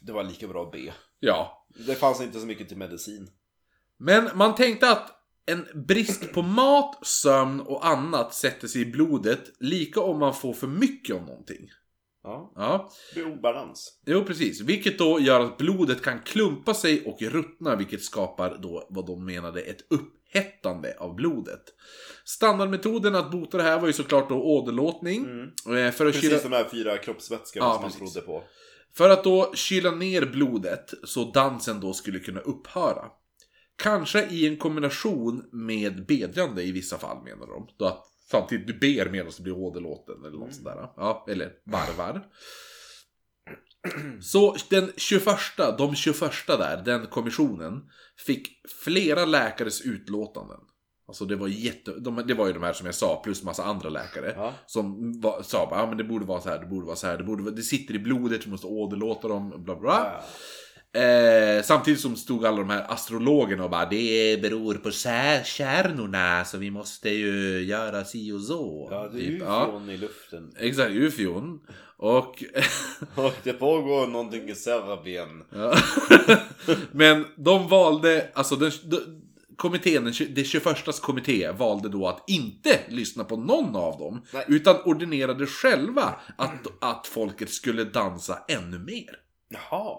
Det 0.01 0.11
var 0.11 0.23
lika 0.23 0.47
bra 0.47 0.63
att 0.63 0.71
be. 0.71 0.93
Ja. 1.19 1.65
Det 1.87 1.95
fanns 1.95 2.21
inte 2.21 2.39
så 2.39 2.45
mycket 2.45 2.67
till 2.67 2.77
medicin. 2.77 3.29
Men 3.97 4.29
man 4.33 4.55
tänkte 4.55 4.91
att 4.91 5.11
en 5.45 5.67
brist 5.73 6.33
på 6.33 6.41
mat, 6.41 7.07
sömn 7.07 7.59
och 7.59 7.87
annat 7.87 8.33
sätter 8.33 8.67
sig 8.67 8.81
i 8.81 8.85
blodet, 8.85 9.41
lika 9.59 10.01
om 10.01 10.19
man 10.19 10.35
får 10.35 10.53
för 10.53 10.67
mycket 10.67 11.15
av 11.15 11.21
någonting. 11.21 11.69
Ja, 12.23 12.51
Ja, 12.55 12.89
obalans. 13.25 13.99
jo 14.05 14.23
precis. 14.25 14.61
Vilket 14.61 14.97
då 14.97 15.19
gör 15.19 15.39
att 15.39 15.57
blodet 15.57 16.01
kan 16.01 16.19
klumpa 16.21 16.73
sig 16.73 17.05
och 17.05 17.21
ruttna, 17.21 17.75
vilket 17.75 18.03
skapar 18.03 18.57
då 18.61 18.87
vad 18.89 19.05
de 19.07 19.25
menade 19.25 19.61
ett 19.61 19.81
upphettande 19.89 20.95
av 20.99 21.15
blodet. 21.15 21.61
Standardmetoden 22.25 23.15
att 23.15 23.31
bota 23.31 23.57
det 23.57 23.63
här 23.63 23.79
var 23.79 23.87
ju 23.87 23.93
såklart 23.93 24.29
då 24.29 24.35
åderlåtning. 24.43 25.25
Eh, 25.25 25.91
För 25.91 26.05
att 26.05 26.15
kyla... 26.15 26.29
Precis 26.35 26.43
de 26.43 26.51
här 26.51 26.67
fyra 26.71 26.97
kroppsvätskorna 26.97 27.65
Ja, 27.65 27.73
som 27.73 27.81
man 27.81 27.91
precis. 27.91 28.13
trodde 28.13 28.25
på. 28.27 28.43
För 28.97 29.09
att 29.09 29.23
då 29.23 29.51
kyla 29.55 29.91
ner 29.91 30.25
blodet 30.25 30.93
så 31.03 31.31
dansen 31.31 31.79
då 31.79 31.93
skulle 31.93 32.19
kunna 32.19 32.39
upphöra. 32.39 33.05
Kanske 33.75 34.25
i 34.29 34.47
en 34.47 34.57
kombination 34.57 35.45
med 35.51 36.05
bedjande 36.05 36.63
i 36.63 36.71
vissa 36.71 36.97
fall 36.97 37.23
menar 37.23 37.47
de. 37.47 37.67
Då 37.77 37.85
att 37.85 38.05
samtidigt 38.31 38.67
du 38.67 38.73
ber 38.73 39.09
medan 39.09 39.31
du 39.37 39.43
blir 39.43 39.57
åderlåten 39.57 40.25
eller 40.25 40.37
något 40.37 40.53
sånt 40.53 40.65
där. 40.65 40.89
Ja, 40.95 41.25
eller 41.29 41.51
varvar. 41.65 42.25
Så 44.21 44.55
den 44.69 44.91
21, 44.97 45.25
de 45.77 45.95
21 45.95 46.31
där, 46.47 46.81
den 46.85 47.07
kommissionen, 47.07 47.81
fick 48.25 48.47
flera 48.83 49.25
läkares 49.25 49.81
utlåtanden. 49.81 50.59
Alltså 51.07 51.25
det 51.25 51.35
var 51.35 51.47
jätte, 51.47 51.91
de, 51.99 52.23
det 52.27 52.33
var 52.33 52.47
ju 52.47 52.53
de 52.53 52.63
här 52.63 52.73
som 52.73 52.85
jag 52.85 52.95
sa, 52.95 53.21
plus 53.23 53.43
massa 53.43 53.63
andra 53.63 53.89
läkare. 53.89 54.33
Ja. 54.35 54.53
Som 54.65 55.11
var, 55.21 55.41
sa 55.41 55.67
bara, 55.69 55.79
ja 55.79 55.87
men 55.87 55.97
det 55.97 56.03
borde 56.03 56.25
vara 56.25 56.41
så 56.41 56.49
här, 56.49 56.59
det 56.59 56.65
borde 56.65 56.85
vara 56.85 56.95
så 56.95 57.07
här, 57.07 57.17
det, 57.17 57.23
borde, 57.23 57.51
det 57.51 57.61
sitter 57.61 57.93
i 57.95 57.99
blodet, 57.99 58.45
vi 58.45 58.51
måste 58.51 58.67
åderlåta 58.67 59.27
dem, 59.27 59.49
bla 59.49 59.59
bla. 59.59 59.75
bla. 59.75 60.11
Ja. 60.13 60.23
Eh, 60.93 61.63
samtidigt 61.63 61.99
som 61.99 62.15
stod 62.15 62.45
alla 62.45 62.57
de 62.57 62.69
här 62.69 62.91
astrologerna 62.91 63.63
och 63.63 63.69
bara, 63.69 63.85
det 63.85 64.41
beror 64.41 64.73
på 64.73 64.91
kärnorna 65.45 66.45
så 66.45 66.57
vi 66.57 66.71
måste 66.71 67.09
ju 67.09 67.61
göra 67.63 68.05
si 68.05 68.31
och 68.31 68.41
så. 68.41 68.87
Ja, 68.91 69.09
det 69.13 69.17
är 69.17 69.21
Typ, 69.21 69.29
ju 69.29 69.37
ja. 69.37 69.81
i 69.89 69.97
luften. 69.97 70.53
Exakt, 70.59 70.91
ufon. 70.91 71.59
Och... 71.97 72.43
Och 73.15 73.33
det 73.43 73.53
pågår 73.53 74.07
någonting 74.07 74.49
i 74.49 74.55
Serbien. 74.55 75.43
Ja. 75.49 75.75
Men 76.91 77.25
de 77.35 77.67
valde, 77.67 78.29
alltså 78.33 78.55
den, 78.55 78.71
de, 78.83 79.21
kommittén, 79.55 80.03
den, 80.03 80.13
tju- 80.13 80.33
det 80.35 80.43
21 80.43 81.01
kommitté 81.01 81.51
valde 81.51 81.89
då 81.89 82.07
att 82.07 82.23
inte 82.27 82.79
lyssna 82.87 83.23
på 83.23 83.37
någon 83.37 83.75
av 83.75 83.99
dem. 83.99 84.21
Nej. 84.33 84.45
Utan 84.47 84.75
ordinerade 84.85 85.45
själva 85.45 86.15
att, 86.37 86.67
att 86.81 87.07
folket 87.07 87.49
skulle 87.49 87.83
dansa 87.83 88.39
ännu 88.47 88.79
mer. 88.79 89.28
Jaha. 89.51 89.97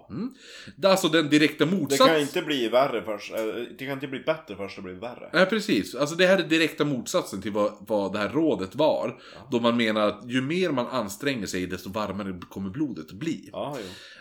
Det 0.76 0.86
är 0.86 0.90
alltså 0.90 1.08
den 1.08 1.28
direkta 1.28 1.64
Det 1.64 1.70
motsatsen. 1.76 2.06
kan 2.06 2.20
inte 2.20 2.42
bli 2.42 2.68
värre 2.68 3.02
först. 3.02 3.32
eh, 3.34 3.44
Det 3.78 3.84
kan 3.84 3.92
inte 3.94 4.06
bli 4.08 4.20
bättre 4.20 4.56
först 4.56 4.76
det 4.76 4.82
blir 4.82 4.94
värre. 4.94 5.30
Ja, 5.32 5.44
precis. 5.44 5.94
Alltså 5.94 6.16
det 6.16 6.26
här 6.26 6.38
är 6.38 6.42
direkta 6.42 6.84
motsatsen 6.84 7.42
till 7.42 7.52
vad, 7.52 7.72
vad 7.80 8.12
det 8.12 8.18
här 8.18 8.28
rådet 8.28 8.74
var. 8.74 9.20
Då 9.50 9.60
man 9.60 9.76
menar 9.76 10.00
att 10.08 10.20
ju 10.26 10.42
mer 10.42 10.70
man 10.70 10.86
anstränger 10.86 11.46
sig, 11.46 11.66
desto 11.66 11.90
varmare 11.90 12.40
kommer 12.50 12.70
blodet 12.70 13.12
bli. 13.12 13.48
Ja. 13.52 13.76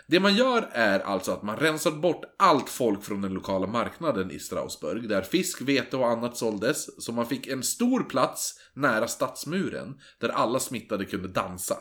Det 0.06 0.20
man 0.20 0.34
gör 0.34 0.68
är 0.72 1.00
alltså 1.00 1.32
att 1.32 1.42
man 1.42 1.56
rensar 1.56 1.90
bort 1.90 2.24
allt 2.38 2.68
folk 2.68 3.02
från 3.02 3.22
den 3.22 3.34
lokala 3.34 3.66
marknaden 3.66 4.30
i 4.30 4.38
Strasbourg, 4.38 5.08
där 5.08 5.22
fisk, 5.22 5.62
vete 5.62 5.96
och 5.96 6.08
annat 6.08 6.36
såldes, 6.36 7.04
så 7.04 7.12
man 7.12 7.26
fick 7.26 7.46
en 7.46 7.62
stor 7.62 8.02
plats 8.02 8.54
nära 8.74 9.08
stadsmuren, 9.08 9.94
där 10.20 10.28
alla 10.28 10.58
smittade 10.60 11.04
kunde 11.04 11.28
dansa. 11.28 11.76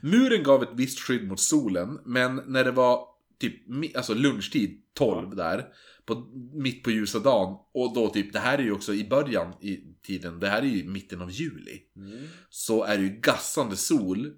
Muren 0.00 0.42
gav 0.42 0.62
ett 0.62 0.72
visst 0.72 1.00
skydd 1.00 1.28
mot 1.28 1.40
solen, 1.40 2.00
men 2.04 2.36
när 2.46 2.64
det 2.64 2.72
var 2.72 3.06
typ 3.38 3.54
alltså 3.96 4.14
lunchtid, 4.14 4.82
12 4.94 5.36
där. 5.36 5.68
På, 6.04 6.14
mitt 6.52 6.84
på 6.84 6.90
ljusa 6.90 7.18
dagen. 7.18 7.58
Och 7.72 7.94
då 7.94 8.08
typ, 8.08 8.32
det 8.32 8.38
här 8.38 8.58
är 8.58 8.62
ju 8.62 8.72
också 8.72 8.94
i 8.94 9.08
början 9.08 9.54
i 9.60 9.78
tiden, 10.02 10.40
det 10.40 10.48
här 10.48 10.62
är 10.62 10.66
ju 10.66 10.88
mitten 10.88 11.22
av 11.22 11.30
juli. 11.30 11.82
Mm. 11.96 12.28
Så 12.50 12.84
är 12.84 12.96
det 12.96 13.02
ju 13.02 13.20
gassande 13.20 13.76
sol. 13.76 14.36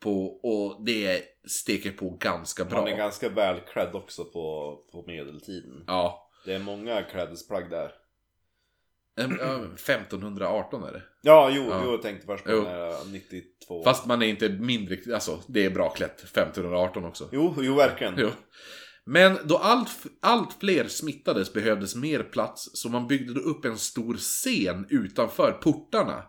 På, 0.00 0.26
och 0.26 0.84
det 0.84 1.22
steker 1.46 1.90
på 1.90 2.10
ganska 2.10 2.64
bra. 2.64 2.78
Han 2.78 2.88
är 2.88 2.96
ganska 2.96 3.28
välklädd 3.28 3.94
också 3.94 4.24
på, 4.24 4.76
på 4.92 5.04
medeltiden. 5.06 5.84
Ja. 5.86 6.30
Det 6.44 6.54
är 6.54 6.58
många 6.58 7.02
klädesplagg 7.02 7.70
där. 7.70 7.92
Em, 9.20 9.36
ja, 9.40 9.54
1518 9.74 10.82
är 10.82 10.92
det. 10.92 11.02
Ja, 11.22 11.50
jo, 11.50 11.62
Ja. 11.70 11.82
jo 11.84 11.90
jag 11.90 12.02
tänkte 12.02 12.26
först 12.26 12.44
på 12.44 12.50
Jo. 12.50 12.56
den 12.56 12.66
här 12.72 13.04
92. 13.12 13.84
Fast 13.84 14.06
man 14.06 14.22
är 14.22 14.26
inte 14.26 14.48
mindre, 14.48 15.14
alltså 15.14 15.42
det 15.48 15.64
är 15.64 15.70
bra 15.70 15.90
klätt. 15.90 16.20
1518 16.20 17.04
också. 17.04 17.28
Jo, 17.32 17.54
jo 17.58 17.74
verkligen. 17.74 18.14
Jo. 18.18 18.28
Men 19.04 19.38
då 19.44 19.56
allt, 19.56 19.90
allt 20.22 20.52
fler 20.60 20.84
smittades 20.88 21.52
behövdes 21.52 21.94
mer 21.96 22.22
plats 22.22 22.70
så 22.74 22.88
man 22.88 23.06
byggde 23.06 23.34
då 23.34 23.40
upp 23.40 23.64
en 23.64 23.78
stor 23.78 24.14
scen 24.16 24.86
utanför 24.90 25.52
portarna. 25.52 26.22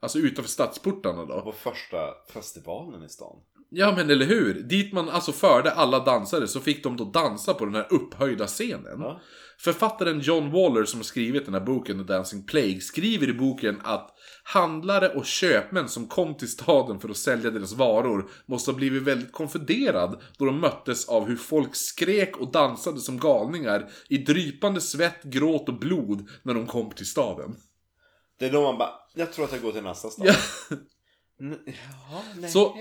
Alltså 0.00 0.18
utanför 0.18 0.50
stadsportarna 0.50 1.24
då. 1.24 1.40
På 1.40 1.52
första 1.52 1.96
festivalen 2.32 3.02
i 3.02 3.08
stan. 3.08 3.36
Ja 3.76 3.92
men 3.96 4.10
eller 4.10 4.26
hur? 4.26 4.54
Dit 4.54 4.92
man 4.92 5.08
alltså 5.08 5.32
förde 5.32 5.70
alla 5.70 5.98
dansare 6.04 6.48
så 6.48 6.60
fick 6.60 6.82
de 6.82 6.96
då 6.96 7.04
dansa 7.04 7.54
på 7.54 7.64
den 7.64 7.74
här 7.74 7.86
upphöjda 7.90 8.46
scenen. 8.46 9.00
Ja. 9.00 9.20
Författaren 9.58 10.20
John 10.20 10.50
Waller 10.50 10.84
som 10.84 11.00
har 11.00 11.04
skrivit 11.04 11.44
den 11.44 11.54
här 11.54 11.60
boken 11.60 11.98
The 12.06 12.12
Dancing 12.12 12.46
Plague 12.46 12.80
skriver 12.80 13.28
i 13.28 13.32
boken 13.32 13.80
att 13.84 14.10
handlare 14.44 15.08
och 15.08 15.24
köpmän 15.26 15.88
som 15.88 16.06
kom 16.06 16.36
till 16.36 16.48
staden 16.50 17.00
för 17.00 17.08
att 17.08 17.16
sälja 17.16 17.50
deras 17.50 17.72
varor 17.72 18.30
måste 18.46 18.70
ha 18.70 18.76
blivit 18.76 19.02
väldigt 19.02 19.32
konfunderad 19.32 20.22
då 20.38 20.44
de 20.44 20.60
möttes 20.60 21.08
av 21.08 21.26
hur 21.26 21.36
folk 21.36 21.74
skrek 21.76 22.36
och 22.36 22.52
dansade 22.52 23.00
som 23.00 23.18
galningar 23.18 23.90
i 24.08 24.18
drypande 24.18 24.80
svett, 24.80 25.22
gråt 25.22 25.68
och 25.68 25.78
blod 25.78 26.28
när 26.42 26.54
de 26.54 26.66
kom 26.66 26.90
till 26.90 27.06
staden. 27.06 27.56
Det 28.38 28.46
är 28.46 28.52
då 28.52 28.62
man 28.62 28.78
bara, 28.78 28.90
jag 29.14 29.32
tror 29.32 29.44
att 29.44 29.52
jag 29.52 29.62
går 29.62 29.72
till 29.72 29.82
nästa 29.82 30.10
stad. 30.10 30.26
Ja. 30.26 30.34
Jaha, 31.66 32.22
nej. 32.36 32.50
Så- 32.50 32.76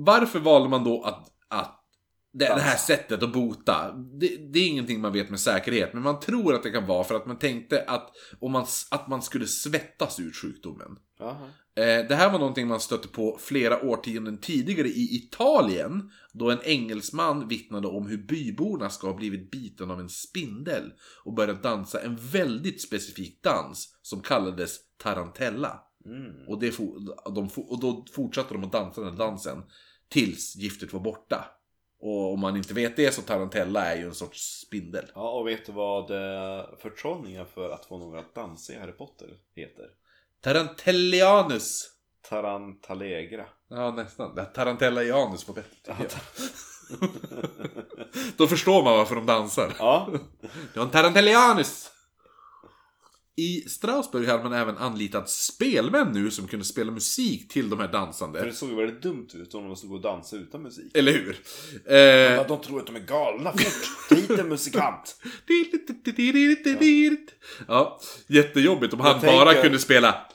Varför 0.00 0.38
valde 0.40 0.68
man 0.68 0.84
då 0.84 1.02
att, 1.02 1.28
att 1.48 1.84
det, 2.32 2.44
det 2.44 2.60
här 2.60 2.76
sättet 2.76 3.22
att 3.22 3.32
bota, 3.32 3.92
det, 3.92 4.36
det 4.52 4.58
är 4.58 4.68
ingenting 4.68 5.00
man 5.00 5.12
vet 5.12 5.30
med 5.30 5.40
säkerhet, 5.40 5.92
men 5.92 6.02
man 6.02 6.20
tror 6.20 6.54
att 6.54 6.62
det 6.62 6.70
kan 6.70 6.86
vara 6.86 7.04
för 7.04 7.14
att 7.14 7.26
man 7.26 7.38
tänkte 7.38 7.84
att, 7.86 8.10
om 8.40 8.52
man, 8.52 8.66
att 8.90 9.08
man 9.08 9.22
skulle 9.22 9.46
svettas 9.46 10.20
ut 10.20 10.36
sjukdomen. 10.36 10.98
Eh, 11.74 12.08
det 12.08 12.14
här 12.14 12.32
var 12.32 12.38
någonting 12.38 12.68
man 12.68 12.80
stötte 12.80 13.08
på 13.08 13.38
flera 13.40 13.82
årtionden 13.82 14.38
tidigare 14.38 14.88
i 14.88 15.16
Italien, 15.16 16.10
då 16.32 16.50
en 16.50 16.62
engelsman 16.62 17.48
vittnade 17.48 17.88
om 17.88 18.06
hur 18.06 18.26
byborna 18.26 18.90
ska 18.90 19.06
ha 19.06 19.14
blivit 19.14 19.50
biten 19.50 19.90
av 19.90 20.00
en 20.00 20.08
spindel 20.08 20.92
och 21.24 21.34
börjat 21.34 21.62
dansa 21.62 22.00
en 22.00 22.16
väldigt 22.16 22.82
specifik 22.82 23.42
dans 23.42 23.98
som 24.02 24.20
kallades 24.20 24.78
tarantella. 25.02 25.80
Mm. 26.04 26.48
Och, 26.48 26.60
det 26.60 26.72
for, 26.72 27.34
de, 27.34 27.48
och 27.56 27.80
då 27.80 28.06
fortsatte 28.12 28.54
de 28.54 28.64
att 28.64 28.72
dansa 28.72 29.00
den 29.00 29.16
dansen 29.16 29.62
tills 30.08 30.56
giftet 30.56 30.92
var 30.92 31.00
borta. 31.00 31.44
Och 32.00 32.32
om 32.32 32.40
man 32.40 32.56
inte 32.56 32.74
vet 32.74 32.96
det 32.96 33.14
så 33.14 33.22
tarantella 33.22 33.84
är 33.84 33.96
ju 33.96 34.04
en 34.04 34.14
sorts 34.14 34.60
spindel. 34.66 35.04
Ja, 35.14 35.30
och 35.30 35.48
vet 35.48 35.66
du 35.66 35.72
vad 35.72 36.10
eh, 36.10 36.64
förtrollningen 36.78 37.46
för 37.46 37.70
att 37.70 37.86
få 37.86 37.98
någon 37.98 38.18
att 38.18 38.34
dansa 38.34 38.72
i 38.72 38.78
Harry 38.78 38.92
Potter 38.92 39.28
heter? 39.54 39.86
Tarantellianus. 40.40 41.90
Tarantalegra. 42.28 43.46
Ja, 43.68 43.90
nästan. 43.90 44.46
Tarantellianus 44.54 45.48
var 45.48 45.54
bättre 45.54 45.76
tycker 45.84 46.02
jag. 46.02 46.10
Då 48.36 48.46
förstår 48.46 48.82
man 48.84 48.96
varför 48.96 49.14
de 49.14 49.26
dansar. 49.26 49.72
Ja, 49.78 50.08
Det 50.72 50.78
var 50.78 50.86
en 50.86 50.90
Tarantellianus! 50.90 51.90
I 53.38 53.60
Strasbourg 53.68 54.26
hade 54.28 54.42
man 54.42 54.52
även 54.52 54.78
anlitat 54.78 55.30
spelmän 55.30 56.12
nu 56.12 56.30
som 56.30 56.48
kunde 56.48 56.64
spela 56.64 56.92
musik 56.92 57.48
till 57.48 57.70
de 57.70 57.78
här 57.80 57.86
för 57.86 57.92
dansande. 57.92 58.44
det 58.44 58.52
såg 58.52 58.68
ju 58.68 58.74
väldigt 58.74 59.02
dumt 59.02 59.28
ut 59.34 59.54
om 59.54 59.64
de 59.66 59.76
stod 59.76 59.92
och 59.92 60.00
dansade 60.00 60.42
utan 60.42 60.62
musik. 60.62 60.96
Eller 60.96 61.12
hur? 61.12 61.36
Ja, 61.86 61.92
Eh, 61.94 62.46
de 62.48 62.60
tror 62.60 62.80
att 62.80 62.86
de 62.86 62.96
är 62.96 63.00
galna 63.00 63.52
fort. 63.52 64.18
Hit 64.18 64.30
en 64.30 64.48
musikant. 64.48 65.20
Ja, 67.68 68.00
jättejobbigt 68.26 68.94
om 68.94 69.00
han 69.00 69.12
Jag 69.12 69.20
tänker- 69.20 69.36
bara 69.44 69.54
kunde 69.62 69.78
spela 69.78 70.26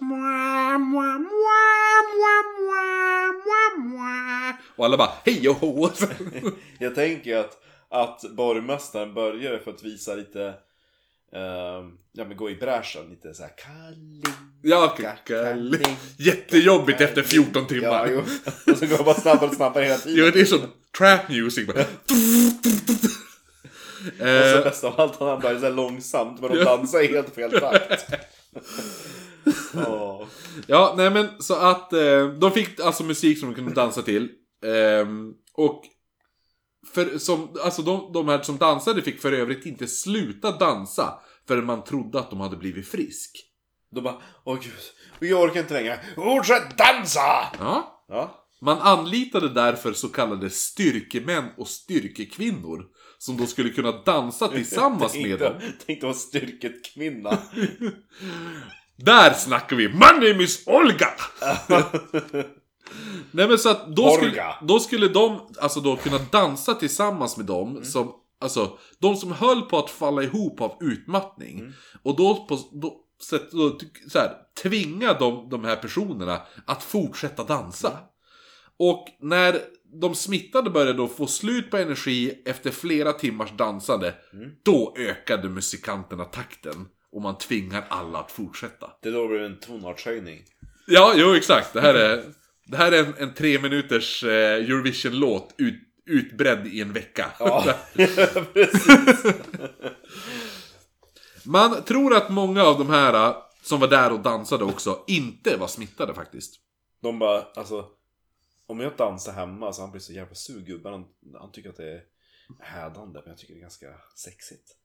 Och 4.75 4.85
alla 4.85 4.97
bara 4.97 5.11
hej 5.25 5.49
och 5.49 5.55
hå! 5.55 5.89
Jag 6.79 6.95
tänker 6.95 7.37
att, 7.37 7.63
att 7.89 8.21
borgmästaren 8.31 9.13
började 9.13 9.59
för 9.59 9.71
att 9.71 9.83
visa 9.83 10.15
lite 10.15 10.53
eh, 11.35 11.83
Ja 12.15 12.25
men 12.25 12.37
gå 12.37 12.49
i 12.49 12.55
bräschen 12.55 13.09
lite 13.09 13.33
såhär 13.33 13.51
Kalling 13.57 14.23
Ja, 14.61 14.97
Kalle. 15.25 15.79
Jättejobbigt 16.17 17.01
efter 17.01 17.23
14 17.23 17.67
timmar. 17.67 18.07
Ja, 18.07 18.07
jo. 18.07 18.19
Och 18.71 18.77
så 18.77 18.85
går 18.85 18.97
det 18.97 19.03
bara 19.03 19.15
snabbare 19.15 19.49
och 19.49 19.55
snabbare 19.55 19.83
hela 19.83 19.97
tiden. 19.97 20.25
Jo, 20.25 20.31
det 20.33 20.41
är 20.41 20.45
som 20.45 20.59
trap 20.97 21.29
music. 21.29 21.67
Bara. 21.67 21.79
Och 24.03 24.17
så 24.19 24.57
Eh, 24.57 24.63
bäst 24.63 24.83
av 24.83 25.01
allt, 25.01 25.19
han 25.19 25.39
börjar 25.39 25.59
så 25.59 25.69
långsamt 25.69 26.41
men 26.41 26.51
de 26.51 26.63
dansar 26.63 27.01
i 27.01 27.07
helt 27.07 27.35
fel 27.35 27.51
takt. 27.51 28.05
Åh. 29.87 30.25
ja, 30.67 30.93
nej 30.97 31.09
men 31.09 31.29
så 31.39 31.55
att 31.55 31.93
eh, 31.93 32.27
de 32.27 32.51
fick 32.51 32.79
alltså 32.79 33.03
musik 33.03 33.39
som 33.39 33.49
de 33.49 33.55
kunde 33.55 33.73
dansa 33.73 34.01
till. 34.01 34.29
Ehm, 34.65 35.33
och 35.53 35.83
för, 36.93 37.17
som, 37.17 37.57
alltså 37.63 37.81
de, 37.81 38.13
de 38.13 38.27
här 38.27 38.41
som 38.41 38.57
dansade 38.57 39.01
fick 39.01 39.21
för 39.21 39.31
övrigt 39.31 39.65
inte 39.65 39.87
sluta 39.87 40.51
dansa 40.51 41.19
förrän 41.47 41.65
man 41.65 41.83
trodde 41.83 42.19
att 42.19 42.29
de 42.29 42.39
hade 42.39 42.57
blivit 42.57 42.87
frisk. 42.87 43.31
De 43.91 44.03
bara, 44.03 44.21
åh 44.43 44.59
gud, 44.61 44.73
vi 45.19 45.33
orkar 45.33 45.59
inte 45.59 45.73
längre. 45.73 45.99
Fortsätt 46.15 46.77
dansa! 46.77 47.47
Ja. 47.59 48.05
Ja. 48.07 48.39
Man 48.61 48.79
anlitade 48.79 49.49
därför 49.49 49.93
så 49.93 50.07
kallade 50.09 50.49
styrkemän 50.49 51.49
och 51.57 51.67
styrkekvinnor. 51.67 52.85
Som 53.17 53.37
då 53.37 53.45
skulle 53.45 53.69
kunna 53.69 53.91
dansa 53.91 54.47
tillsammans 54.47 55.15
med 55.15 55.39
dem. 55.39 55.53
Tänkte 55.85 56.05
vara 56.05 56.15
styrket 56.15 56.85
kvinna. 56.93 57.37
Där 58.97 59.33
snackar 59.33 59.75
vi! 59.75 59.87
My 59.87 60.29
name 60.29 60.43
is 60.43 60.67
Olga! 60.67 61.07
Nej 63.33 63.47
men 63.47 63.57
så 63.57 63.69
att 63.69 63.95
då 63.95 64.09
skulle, 64.09 64.55
då 64.61 64.79
skulle 64.79 65.07
de 65.07 65.39
alltså 65.61 65.79
då 65.79 65.95
kunna 65.95 66.19
dansa 66.31 66.73
tillsammans 66.73 67.37
med 67.37 67.45
dem 67.45 67.83
som, 67.83 68.11
alltså, 68.41 68.77
de 68.99 69.15
som 69.15 69.31
höll 69.31 69.61
på 69.61 69.77
att 69.77 69.89
falla 69.89 70.23
ihop 70.23 70.61
av 70.61 70.77
utmattning. 70.81 71.73
Och 72.03 72.15
då, 72.15 72.45
på, 72.45 72.59
då, 72.71 72.99
så, 73.19 73.37
då 73.51 73.77
så 74.09 74.19
här, 74.19 74.31
tvinga 74.63 75.13
de, 75.13 75.49
de 75.49 75.63
här 75.63 75.75
personerna 75.75 76.41
att 76.65 76.83
fortsätta 76.83 77.43
dansa. 77.43 77.99
Och 78.79 79.05
när 79.19 79.59
de 80.01 80.15
smittade 80.15 80.69
började 80.69 80.93
då 80.93 81.07
få 81.07 81.27
slut 81.27 81.71
på 81.71 81.77
energi 81.77 82.41
efter 82.45 82.71
flera 82.71 83.13
timmars 83.13 83.51
dansande, 83.51 84.13
då 84.65 84.95
ökade 84.97 85.49
musikanterna 85.49 86.25
takten. 86.25 86.87
Och 87.11 87.21
man 87.21 87.37
tvingar 87.37 87.85
alla 87.89 88.19
att 88.19 88.31
fortsätta. 88.31 88.89
Det 89.01 89.11
då 89.11 89.27
blir 89.27 89.39
det 89.39 89.45
en 89.45 89.59
tonartshöjning. 89.59 90.41
Ja, 90.87 91.13
jo 91.15 91.33
exakt. 91.35 91.73
Det 91.73 91.81
här 91.81 91.93
är, 91.93 92.23
det 92.73 92.77
här 92.77 92.91
är 92.91 93.03
en, 93.03 93.13
en 93.17 93.33
tre 93.33 93.59
minuters 93.59 94.23
eh, 94.23 94.65
Eurovision-låt 94.65 95.53
ut, 95.57 95.75
utbredd 96.05 96.67
i 96.67 96.81
en 96.81 96.93
vecka. 96.93 97.31
Ja, 97.39 97.75
precis. 98.53 98.87
Man 101.45 101.83
tror 101.83 102.15
att 102.15 102.29
många 102.29 102.63
av 102.63 102.77
de 102.77 102.89
här 102.89 103.13
eh, 103.13 103.37
som 103.63 103.79
var 103.79 103.87
där 103.87 104.11
och 104.11 104.19
dansade 104.19 104.63
också 104.63 105.03
inte 105.07 105.57
var 105.57 105.67
smittade 105.67 106.13
faktiskt. 106.13 106.55
De 107.01 107.19
bara, 107.19 107.41
alltså. 107.41 107.89
Om 108.65 108.79
jag 108.79 108.97
dansar 108.97 109.33
hemma 109.33 109.73
så 109.73 109.81
han 109.81 109.91
blir 109.91 110.01
så 110.01 110.13
jävla 110.13 110.35
sur 110.35 110.61
gubben. 110.61 110.93
Han, 110.93 111.05
han 111.39 111.51
tycker 111.51 111.69
att 111.69 111.77
det 111.77 111.91
är 111.91 112.03
hädande 112.59 113.19
men 113.19 113.29
jag 113.29 113.37
tycker 113.37 113.53
det 113.53 113.59
är 113.59 113.61
ganska 113.61 113.87
sexigt. 114.15 114.75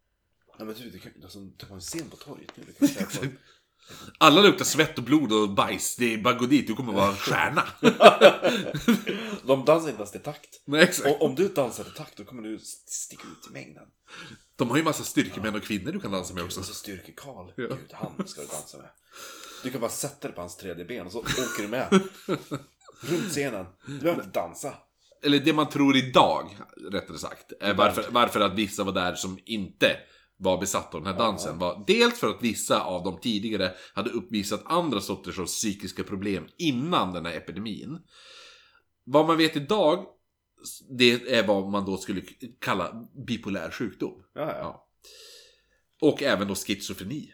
Nej 0.59 0.67
men 0.67 0.77
du, 0.77 0.91
det 0.91 0.99
kan, 0.99 1.13
alltså, 1.23 1.39
ta 1.59 1.67
på 1.67 1.75
en 1.75 1.81
scen 1.81 2.11
på 2.11 2.17
torget 2.17 2.53
nu. 2.57 2.65
Du 2.79 2.89
kan 2.89 3.07
Alla 4.19 4.41
luktar 4.43 4.65
svett 4.65 4.99
och 4.99 5.05
blod 5.05 5.33
och 5.33 5.51
bajs. 5.51 5.97
Det 5.97 6.15
är 6.15 6.19
bara 6.19 6.35
gå 6.35 6.47
dit, 6.47 6.67
du 6.67 6.75
kommer 6.75 6.93
vara 6.93 7.13
stjärna. 7.15 7.65
De 9.43 9.65
dansar 9.65 9.89
inte 9.89 10.01
ens 10.01 10.11
till 10.13 10.21
takt. 10.21 10.61
Nej, 10.65 10.83
exakt. 10.83 11.09
Och 11.09 11.23
om 11.23 11.35
du 11.35 11.49
dansar 11.49 11.85
till 11.85 11.93
takt 11.93 12.17
då 12.17 12.25
kommer 12.25 12.43
du 12.43 12.55
st- 12.55 12.91
sticka 12.91 13.23
ut 13.23 13.51
i 13.51 13.53
mängden. 13.53 13.85
De 14.57 14.71
har 14.71 14.77
ju 14.77 14.83
massa 14.83 15.05
styrkemän 15.05 15.55
och 15.55 15.63
kvinnor 15.63 15.93
du 15.93 16.01
kan 16.01 16.13
dansa 16.13 16.35
med 16.35 16.45
också. 16.45 16.61
Och 16.61 16.67
så 16.67 16.75
styrker 16.75 17.13
Karl. 17.17 17.53
Ja. 17.57 17.67
Gud, 17.67 17.79
han 17.93 18.29
ska 18.29 18.41
du 18.41 18.47
dansa 18.47 18.77
med. 18.79 18.91
Du 19.63 19.71
kan 19.71 19.81
bara 19.81 19.91
sätta 19.91 20.29
dig 20.29 20.35
på 20.35 20.41
hans 20.41 20.57
tredje 20.57 20.85
ben 20.85 21.07
och 21.07 21.13
så 21.13 21.19
åker 21.19 21.63
du 21.63 21.69
med. 21.69 21.89
Runt 23.01 23.29
scenen. 23.31 23.67
Du 23.87 23.99
behöver 23.99 24.23
inte 24.25 24.41
dansa. 24.41 24.75
Eller 25.23 25.39
det 25.39 25.53
man 25.53 25.69
tror 25.69 25.97
idag, 25.97 26.57
rättare 26.91 27.19
sagt. 27.19 27.53
Är 27.61 27.75
varför, 27.75 28.05
varför 28.11 28.41
att 28.41 28.55
vissa 28.55 28.85
var 28.85 28.93
där 28.93 29.15
som 29.15 29.39
inte 29.45 29.97
var 30.39 30.61
besatta 30.61 30.97
av 30.97 31.05
den 31.05 31.13
här 31.13 31.19
dansen. 31.19 31.59
Var 31.59 31.85
dels 31.87 32.19
för 32.19 32.31
att 32.31 32.43
vissa 32.43 32.83
av 32.83 33.05
dem 33.05 33.19
tidigare 33.21 33.75
hade 33.95 34.11
uppvisat 34.11 34.63
andra 34.65 35.01
sorters 35.01 35.39
av 35.39 35.47
psykiska 35.47 36.05
problem 36.05 36.49
innan 36.57 37.13
den 37.13 37.27
här 37.27 37.37
epidemin. 37.37 37.99
Vad 39.05 39.27
man 39.27 39.37
vet 39.37 39.57
idag 39.57 40.07
Det 40.99 41.35
är 41.35 41.47
vad 41.47 41.71
man 41.71 41.85
då 41.85 41.97
skulle 41.97 42.23
kalla 42.59 43.09
bipolär 43.27 43.71
sjukdom. 43.71 44.25
Ja, 44.35 44.57
ja. 44.59 44.89
Och 46.01 46.23
även 46.23 46.49
då 46.49 46.55
schizofreni. 46.55 47.33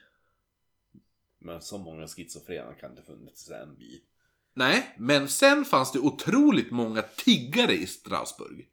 Men 1.38 1.62
så 1.62 1.78
många 1.78 2.06
schizofrena 2.06 2.74
kan 2.74 2.94
det 2.94 3.02
funnits 3.02 3.50
än 3.50 3.76
vi. 3.78 4.02
Nej, 4.54 4.94
men 4.98 5.28
sen 5.28 5.64
fanns 5.64 5.92
det 5.92 5.98
otroligt 5.98 6.70
många 6.70 7.02
tiggare 7.02 7.72
i 7.72 7.86
Strasbourg. 7.86 8.66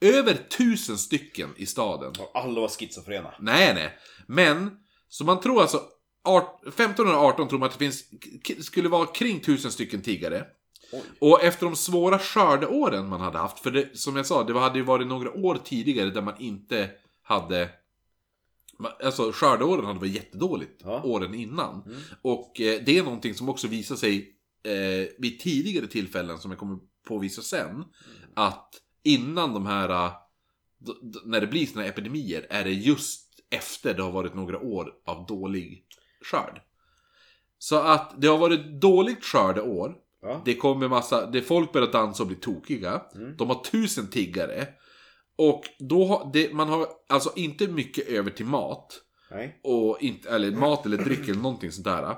Över 0.00 0.34
tusen 0.34 0.98
stycken 0.98 1.50
i 1.56 1.66
staden. 1.66 2.12
Och 2.18 2.30
alla 2.34 2.60
var 2.60 2.68
schizofrena. 2.68 3.34
Nej, 3.40 3.74
nej. 3.74 3.98
Men, 4.26 4.70
så 5.08 5.24
man 5.24 5.40
tror 5.40 5.60
alltså... 5.62 5.82
art- 6.24 6.60
1518 6.66 7.48
tror 7.48 7.58
man 7.58 7.66
att 7.66 7.78
det 7.78 7.84
finns, 7.84 8.04
skulle 8.66 8.88
vara 8.88 9.06
kring 9.06 9.40
tusen 9.40 9.72
stycken 9.72 10.02
tiggare. 10.02 10.46
Oj. 10.92 11.02
Och 11.20 11.42
efter 11.44 11.66
de 11.66 11.76
svåra 11.76 12.18
skördeåren 12.18 13.08
man 13.08 13.20
hade 13.20 13.38
haft, 13.38 13.58
för 13.60 13.70
det, 13.70 13.98
som 13.98 14.16
jag 14.16 14.26
sa, 14.26 14.44
det 14.44 14.58
hade 14.60 14.78
ju 14.78 14.84
varit 14.84 15.06
några 15.06 15.32
år 15.32 15.58
tidigare 15.64 16.10
där 16.10 16.22
man 16.22 16.40
inte 16.40 16.90
hade... 17.22 17.68
Alltså 19.04 19.32
skördeåren 19.32 19.84
hade 19.84 19.98
varit 19.98 20.14
jättedåligt 20.14 20.80
Ja. 20.84 21.02
åren 21.02 21.34
innan. 21.34 21.96
Och 22.22 22.60
eh, 22.60 22.80
det 22.86 22.98
är 22.98 23.02
någonting 23.02 23.34
som 23.34 23.48
också 23.48 23.66
visar 23.68 23.96
sig 23.96 24.36
eh, 24.62 25.08
vid 25.18 25.40
tidigare 25.40 25.86
tillfällen, 25.86 26.38
som 26.38 26.50
jag 26.50 26.58
kommer 26.60 26.78
påvisa 27.08 27.42
sen, 27.42 27.84
att 28.34 28.68
innan 29.04 29.54
de 29.54 29.66
här, 29.66 30.08
d- 30.78 31.18
när 31.24 31.40
det 31.40 31.46
blir 31.46 31.76
här 31.80 31.88
epidemier, 31.88 32.46
är 32.50 32.64
det 32.64 32.70
just 32.72 33.26
efter 33.50 33.94
det 33.94 34.02
har 34.02 34.10
varit 34.10 34.34
några 34.34 34.58
år 34.58 34.92
av 35.06 35.26
dålig 35.26 35.84
skörd. 36.24 36.60
Så 37.58 37.76
att 37.76 38.14
det 38.20 38.26
har 38.28 38.38
varit 38.38 38.80
dåligt 38.80 39.24
skördeår, 39.24 39.94
Ja. 40.22 40.42
det 40.44 40.54
kommer 40.54 40.88
massa, 40.88 41.26
det 41.26 41.42
folk 41.42 41.72
börjar 41.72 41.92
dansa 41.92 42.22
och 42.22 42.26
bli 42.26 42.36
tokiga. 42.36 43.02
Mm. 43.14 43.36
De 43.36 43.48
har 43.48 43.64
tusen 43.64 44.10
tiggare. 44.10 44.68
Och 45.36 45.62
då 45.78 46.04
har, 46.06 46.30
det, 46.32 46.52
man 46.54 46.68
har 46.68 46.86
alltså 47.08 47.32
inte 47.36 47.68
mycket 47.68 48.08
över 48.08 48.30
till 48.30 48.46
mat. 48.46 49.00
Nej. 49.30 49.60
Och 49.64 49.96
inte, 50.00 50.30
eller 50.30 50.50
mat 50.50 50.86
eller 50.86 50.96
dryck 50.98 51.28
eller 51.28 51.40
någonting 51.40 51.72
sånt 51.72 51.84
där. 51.84 52.16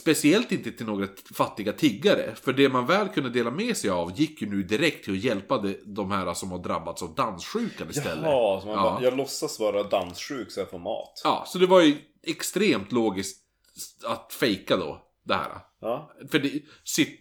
Speciellt 0.00 0.52
inte 0.52 0.72
till 0.72 0.86
några 0.86 1.08
fattiga 1.34 1.72
tiggare. 1.72 2.34
För 2.42 2.52
det 2.52 2.68
man 2.68 2.86
väl 2.86 3.08
kunde 3.08 3.30
dela 3.30 3.50
med 3.50 3.76
sig 3.76 3.90
av 3.90 4.20
gick 4.20 4.42
ju 4.42 4.50
nu 4.50 4.62
direkt 4.62 5.04
till 5.04 5.12
att 5.14 5.24
hjälpa 5.24 5.64
de, 5.86 6.10
här 6.10 6.34
som 6.34 6.50
har 6.50 6.58
drabbats 6.62 7.02
av 7.02 7.14
danssjukan 7.14 7.90
istället. 7.90 8.24
Jaha, 8.24 8.60
så 8.60 8.66
man 8.66 8.76
Ja. 8.76 8.82
bara, 8.82 9.02
jag 9.02 9.16
låtsas 9.16 9.60
vara 9.60 9.82
danssjuk 9.82 10.50
så 10.52 10.60
jag 10.60 10.70
får 10.70 10.78
mat. 10.78 11.20
Ja, 11.24 11.44
så 11.46 11.58
det 11.58 11.66
var 11.66 11.80
ju 11.80 11.96
extremt 12.26 12.92
logiskt 12.92 13.40
att 14.04 14.32
fejka 14.32 14.76
då, 14.76 15.02
det 15.24 15.34
här. 15.34 15.52
Ja. 15.80 16.12
För 16.30 16.38
det, 16.38 16.48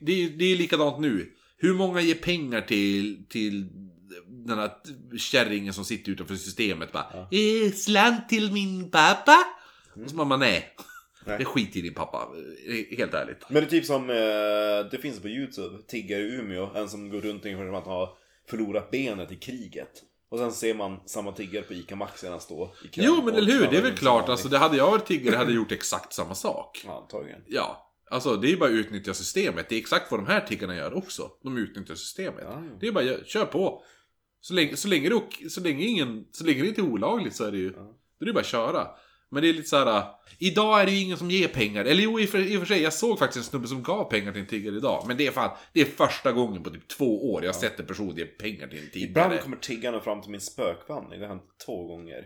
det, 0.02 0.12
är- 0.24 0.30
det 0.38 0.46
är 0.46 0.56
likadant 0.56 1.00
nu. 1.00 1.34
Hur 1.58 1.74
många 1.74 2.02
ger 2.02 2.16
pengar 2.16 2.62
till, 2.62 3.26
till 3.30 3.70
den 4.28 4.58
här 4.60 4.72
kärringen 5.18 5.74
som 5.74 5.86
sitter 5.86 6.12
utanför 6.12 6.36
systemet? 6.36 6.92
Bara, 6.92 7.04
eh, 7.32 7.72
slant 7.76 8.30
till 8.30 8.52
min 8.52 8.92
pappa? 8.92 9.38
Och 10.04 10.10
så 10.10 10.16
bara, 10.16 10.28
man, 10.28 10.40
nej. 10.40 10.76
Nej. 11.26 11.38
Det 11.38 11.46
skit 11.46 11.76
i 11.76 11.82
din 11.82 11.94
pappa, 11.94 12.28
eh, 12.68 12.98
helt 12.98 13.14
ärligt. 13.14 13.38
Men 13.50 13.54
det 13.64 13.68
är 13.68 13.70
typ 13.70 13.86
som, 13.86 14.10
eh, 14.10 14.92
det 14.92 14.98
finns 15.02 15.20
på 15.22 15.28
YouTube, 15.28 15.78
Tiggare 15.88 16.22
i 16.22 16.36
Umeå. 16.36 16.70
En 16.76 16.90
som 16.90 17.10
går 17.10 17.22
runt 17.22 17.46
ungefär 17.46 17.66
att 17.66 17.86
han 17.86 17.94
har 17.94 18.10
förlorat 18.50 18.92
benet 18.92 19.32
i 19.32 19.36
kriget. 19.36 20.04
Och 20.30 20.40
sen 20.40 20.52
ser 20.52 20.74
man 20.74 21.00
samma 21.06 21.32
tiggare 21.32 21.64
på 21.64 21.74
ICA 21.74 21.96
Maxi 21.96 22.26
när 22.26 22.32
han 22.32 22.42
står 22.42 22.70
i 22.86 22.88
kön. 22.88 23.06
Jo, 23.08 23.22
men 23.26 23.36
eller 23.36 23.52
hur? 23.52 23.60
Det 23.60 23.78
är 23.78 23.82
väl 23.82 23.90
runt 23.90 24.00
klart. 24.00 24.30
Alltså, 24.30 24.48
det 24.50 24.58
hade 24.58 24.78
jag 24.78 24.92
varit 24.92 25.06
tiggare 25.06 25.36
hade 25.36 25.50
jag 25.52 25.56
gjort 25.56 25.72
exakt 25.72 26.14
samma 26.14 26.36
sak. 26.36 26.82
Ja, 26.86 27.02
antagligen. 27.02 27.42
Ja. 27.48 27.90
Alltså, 28.10 28.36
det 28.36 28.52
är 28.52 28.58
bara 28.58 28.70
att 28.70 28.76
utnyttja 28.76 29.14
systemet. 29.14 29.70
Det 29.70 29.76
är 29.76 29.80
exakt 29.80 30.12
vad 30.12 30.20
de 30.20 30.28
här 30.28 30.42
tiggarna 30.42 30.76
gör 30.76 30.98
också. 30.98 31.32
De 31.44 31.58
utnyttjar 31.58 31.96
systemet. 31.96 32.44
Ja, 32.48 32.64
ja. 32.70 32.78
Det 32.80 32.88
är 32.88 32.92
bara, 32.92 33.04
gör- 33.04 33.24
kör 33.26 33.46
på. 33.46 33.84
Så 34.42 34.54
länge, 34.54 34.76
så 34.76 34.88
länge, 34.88 35.10
det, 35.10 35.50
så 35.50 35.62
länge, 35.62 35.86
ingen, 35.86 36.26
så 36.32 36.44
länge 36.44 36.62
det 36.62 36.68
inte 36.68 36.82
är 36.82 36.86
olagligt 36.86 37.36
så 37.36 37.44
är 37.44 37.52
det 37.52 37.58
ju... 37.58 37.74
Ja. 37.76 37.96
Då 38.20 38.24
är 38.24 38.26
det 38.26 38.34
bara 38.34 38.40
att 38.40 38.46
köra. 38.46 38.88
Men 39.34 39.44
det 39.44 39.50
är 39.50 39.54
lite 39.54 39.70
så 39.70 39.78
här. 39.78 39.98
äh, 39.98 40.04
Idag 40.40 40.82
är 40.82 40.86
det 40.86 40.92
ju 40.92 41.00
ingen 41.02 41.18
som 41.18 41.32
ger 41.32 41.48
pengar. 41.48 41.86
Eller 41.86 42.04
jo, 42.04 42.20
i 42.20 42.26
och 42.26 42.30
för, 42.30 42.40
i 42.40 42.56
och 42.58 42.60
för 42.60 42.68
sig. 42.68 42.82
Jag 42.82 42.94
såg 42.94 43.20
faktiskt 43.20 43.38
en 43.38 43.44
snubbe 43.50 43.68
som 43.68 43.84
gav 43.84 44.04
pengar 44.04 44.32
till 44.32 44.42
en 44.42 44.48
tiggare 44.48 44.76
idag. 44.76 45.04
Men 45.08 45.18
det 45.18 45.28
är 45.28 45.32
fan, 45.32 45.58
det 45.74 45.82
är 45.82 45.86
första 45.86 46.32
gången 46.32 46.64
på 46.64 46.70
typ 46.70 46.88
två 46.88 47.34
år 47.34 47.44
jag 47.44 47.54
har 47.54 47.60
sett 47.60 47.80
en 47.80 47.86
person 47.86 48.16
ge 48.16 48.26
pengar 48.26 48.68
till 48.68 48.80
en 48.80 48.90
tiggare. 48.90 49.10
Ibland 49.26 49.42
kommer 49.42 49.58
tiggarna 49.58 50.00
fram 50.00 50.22
till 50.22 50.32
min 50.32 50.42
spökvandring. 50.42 51.20
Det 51.20 51.26
har 51.26 51.34
hänt 51.36 51.50
två 51.66 51.88
gånger. 51.88 52.26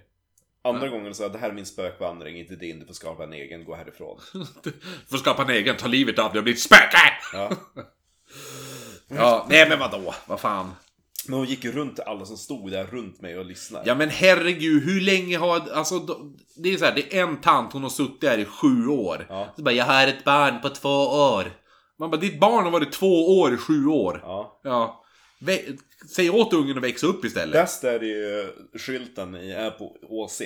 Andra 0.62 0.89
gången 0.89 1.14
sa 1.14 1.24
jag, 1.24 1.32
det 1.32 1.38
här 1.38 1.49
är 1.49 1.53
min 1.53 1.66
spökvandring, 1.66 2.39
inte 2.39 2.55
din. 2.55 2.80
Du 2.80 2.86
får 2.86 2.93
skapa 2.93 3.24
en 3.24 3.34
egen, 3.34 3.66
gå 3.66 3.76
härifrån. 3.76 4.20
Får 5.10 5.18
skapa 5.18 5.41
en 5.41 5.49
egen, 5.49 5.78
ta 5.78 5.88
livet 5.88 6.20
av 6.20 6.32
dig 6.32 6.38
och 6.38 6.43
bli 6.43 6.53
ett 6.53 6.60
spöke! 6.60 6.97
Ja. 7.34 7.51
Ja, 9.10 9.47
nej 9.49 9.70
men 9.70 9.80
vadå? 9.80 10.14
Vad 10.28 10.39
fan. 10.39 10.72
Men 11.28 11.39
hon 11.39 11.47
gick 11.47 11.63
ju 11.63 11.71
runt 11.71 11.95
till 11.95 12.03
alla 12.03 12.25
som 12.25 12.38
stod 12.38 12.71
där 12.71 12.84
runt 12.84 13.21
mig 13.21 13.38
och 13.39 13.45
lyssnade. 13.45 13.84
Ja 13.88 13.95
men 13.95 14.09
herregud, 14.09 14.84
hur 14.84 15.01
länge 15.01 15.38
har... 15.38 15.69
Alltså, 15.73 15.99
det 16.55 16.73
är 16.73 16.78
så 16.78 16.86
här, 16.86 16.95
det 16.95 17.17
är 17.17 17.23
en 17.23 17.41
tant, 17.41 17.73
hon 17.73 17.84
har 17.84 17.89
suttit 17.89 18.30
här 18.30 18.38
i 18.38 18.45
sju 18.45 18.88
år. 18.88 19.25
Ja. 19.30 19.53
Så 19.55 19.61
bara, 19.61 19.71
jag 19.71 19.86
har 19.86 20.07
ett 20.07 20.23
barn 20.23 20.61
på 20.61 20.69
två 20.69 20.89
år. 21.07 21.51
Man 21.99 22.11
bara, 22.11 22.17
ditt 22.21 22.39
barn 22.39 22.63
har 22.63 22.71
varit 22.71 22.91
två 22.91 23.39
år 23.39 23.53
i 23.53 23.57
sju 23.57 23.88
år. 23.88 24.19
Ja. 24.23 24.59
Ja. 24.63 25.03
Säg 26.15 26.30
åt 26.30 26.53
ungen 26.53 26.78
att 26.78 26.84
växa 26.84 27.07
upp 27.07 27.25
istället. 27.25 27.53
Bäst 27.53 27.84
är 27.84 27.99
det 27.99 28.05
ju 28.05 28.49
skylten 28.80 29.36
i, 29.36 29.51
är 29.51 29.71
på 29.71 29.95
HC. 30.09 30.41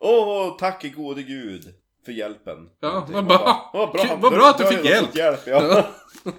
Åh, 0.00 0.56
tack 0.58 0.94
gode 0.96 1.22
gud 1.22 1.64
för 2.04 2.12
hjälpen. 2.12 2.58
Ja, 2.80 3.08
man 3.12 3.26
bara, 3.26 3.56
"Åh, 3.72 3.92
kul, 3.92 4.00
han- 4.08 4.20
vad 4.20 4.32
bra 4.32 4.48
att 4.50 4.58
du 4.58 4.64
fick 4.66 4.84
hjälp." 4.84 5.16
hjälp 5.16 5.40
ja. 5.46 5.86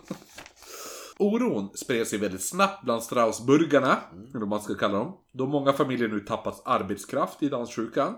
Oron 1.20 1.70
spred 1.76 2.08
sig 2.08 2.20
väldigt 2.20 2.44
snabbt 2.44 2.84
bland 2.84 3.04
Strasburgarna, 3.04 3.98
eller 4.30 4.40
vad 4.40 4.48
man 4.48 4.62
ska 4.62 4.76
kalla 4.76 4.98
dem. 4.98 5.18
Då 5.34 5.46
många 5.48 5.74
familjer 5.74 6.08
nu 6.08 6.20
tappat 6.20 6.62
arbetskraft 6.66 7.44
i 7.44 7.50
danssjukan. 7.50 8.16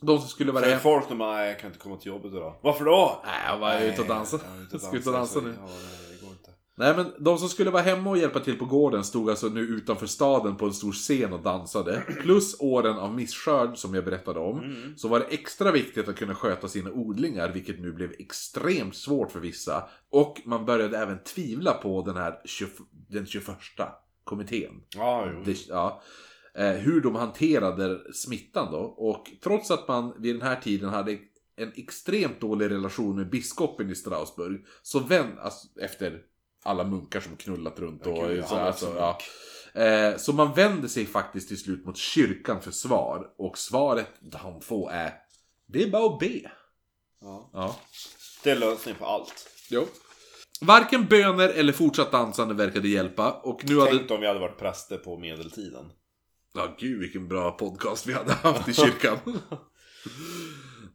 De 0.00 0.18
som 0.18 0.28
skulle 0.28 0.52
vara 0.52 0.62
Säger 0.62 0.74
hem... 0.76 0.82
folk 0.82 1.08
man, 1.10 1.18
"Nej, 1.18 1.48
jag 1.48 1.58
kan 1.60 1.66
inte 1.70 1.78
komma 1.78 1.96
till 1.96 2.06
jobbet 2.12 2.32
idag. 2.32 2.54
Varför 2.62 2.84
då? 2.84 3.22
Nej, 3.26 3.34
jag 3.48 3.58
var 3.58 3.80
ute 3.80 4.00
och 4.02 4.06
dansade. 4.08 4.42
Jag 4.72 4.78
var 4.78 4.96
ute 4.96 5.08
och 5.08 5.14
dansa 5.14 5.40
nu. 5.40 5.56
Ja, 5.60 5.68
nej, 6.76 6.96
men 6.96 7.06
de 7.18 7.38
som 7.38 7.48
skulle 7.48 7.70
vara 7.70 7.82
hemma 7.82 8.10
och 8.10 8.18
hjälpa 8.18 8.40
till 8.40 8.58
på 8.58 8.64
gården 8.64 9.04
stod 9.04 9.30
alltså 9.30 9.48
nu 9.48 9.60
utanför 9.60 10.06
staden 10.06 10.56
på 10.56 10.66
en 10.66 10.72
stor 10.72 10.92
scen 10.92 11.32
och 11.32 11.42
dansade. 11.42 12.02
Plus 12.22 12.60
åren 12.60 12.96
av 12.96 13.14
misskörd 13.14 13.78
som 13.78 13.94
jag 13.94 14.04
berättade 14.04 14.40
om. 14.40 14.58
Mm. 14.58 14.96
Så 14.96 15.08
var 15.08 15.18
det 15.18 15.26
extra 15.26 15.70
viktigt 15.72 16.08
att 16.08 16.16
kunna 16.16 16.34
sköta 16.34 16.68
sina 16.68 16.90
odlingar, 16.90 17.52
vilket 17.52 17.80
nu 17.80 17.92
blev 17.92 18.12
extremt 18.18 18.96
svårt 18.96 19.32
för 19.32 19.40
vissa. 19.40 19.88
Och 20.10 20.40
man 20.44 20.64
började 20.64 20.98
även 20.98 21.18
tvivla 21.22 21.72
på 21.72 22.02
den 22.02 22.16
här 22.16 22.40
20, 22.44 22.68
den 22.90 23.26
21 23.26 23.46
kommittén. 24.24 24.82
Jo. 24.94 25.42
Det, 25.44 25.68
ja, 25.68 26.02
eh, 26.54 26.72
hur 26.72 27.00
de 27.00 27.14
hanterade 27.14 28.12
smittan 28.12 28.72
då. 28.72 28.78
Och 28.78 29.30
trots 29.42 29.70
att 29.70 29.88
man 29.88 30.14
vid 30.18 30.34
den 30.34 30.42
här 30.42 30.56
tiden 30.56 30.88
hade 30.88 31.18
en 31.56 31.72
extremt 31.74 32.40
dålig 32.40 32.70
relation 32.70 33.16
med 33.16 33.30
biskopen 33.30 33.90
i 33.90 33.94
Strasbourg. 33.94 34.66
Så 34.82 35.00
vänd, 35.00 35.38
alltså, 35.38 35.80
efter 35.80 36.22
alla 36.64 36.84
munkar 36.84 37.20
som 37.20 37.36
knullat 37.36 37.78
runt 37.78 38.06
och 38.06 38.28
gud, 38.28 38.44
så, 38.44 38.54
han 38.54 38.66
alltså, 38.66 38.94
ja. 38.98 39.18
Eh, 39.82 40.16
så 40.16 40.32
man 40.32 40.54
vänder 40.54 40.88
sig 40.88 41.06
faktiskt 41.06 41.48
till 41.48 41.60
slut 41.60 41.86
mot 41.86 41.96
kyrkan 41.96 42.62
för 42.62 42.70
svar. 42.70 43.26
Och 43.38 43.58
svaret 43.58 44.08
de 44.20 44.60
får 44.60 44.90
är 44.90 45.14
Det 45.66 45.82
är 45.82 45.90
bara 45.90 46.14
att 46.14 46.18
be. 46.18 46.50
Ja. 47.20 47.50
Ja. 47.52 47.76
Det 48.42 48.50
är 48.50 48.56
lösningen 48.56 48.98
på 48.98 49.06
allt. 49.06 49.48
Jo. 49.70 49.86
Varken 50.60 51.06
böner 51.06 51.48
eller 51.48 51.72
fortsatt 51.72 52.12
dansande 52.12 52.54
verkade 52.54 52.88
hjälpa. 52.88 53.32
Och 53.32 53.64
nu 53.64 53.78
hade... 53.78 53.98
Tänk 53.98 54.10
om 54.10 54.20
vi 54.20 54.26
hade 54.26 54.40
varit 54.40 54.58
präster 54.58 54.96
på 54.96 55.18
medeltiden. 55.18 55.92
Ja, 56.54 56.76
gud 56.78 57.00
vilken 57.00 57.28
bra 57.28 57.50
podcast 57.50 58.06
vi 58.06 58.12
hade 58.12 58.32
haft 58.32 58.68
i 58.68 58.74
kyrkan. 58.74 59.18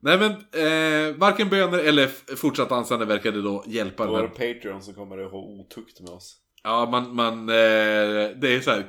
Nej 0.02 0.18
men, 0.18 0.32
eh, 0.32 1.16
varken 1.16 1.50
böner 1.50 1.80
eller 1.80 2.36
fortsatt 2.36 2.70
dansande 2.70 3.06
verkade 3.06 3.42
då 3.42 3.64
hjälpa 3.68 4.06
vår 4.08 4.18
här. 4.18 4.28
Patreon 4.28 4.82
så 4.84 4.94
kommer 4.94 5.18
det 5.18 5.26
ha 5.26 5.38
otukt 5.38 6.00
med 6.02 6.10
oss. 6.10 6.36
Ja, 6.64 6.88
man, 6.92 7.16
man, 7.16 7.50
eh, 7.50 7.56
det 8.36 8.56
är 8.56 8.62
så 8.62 8.72
här, 8.72 8.86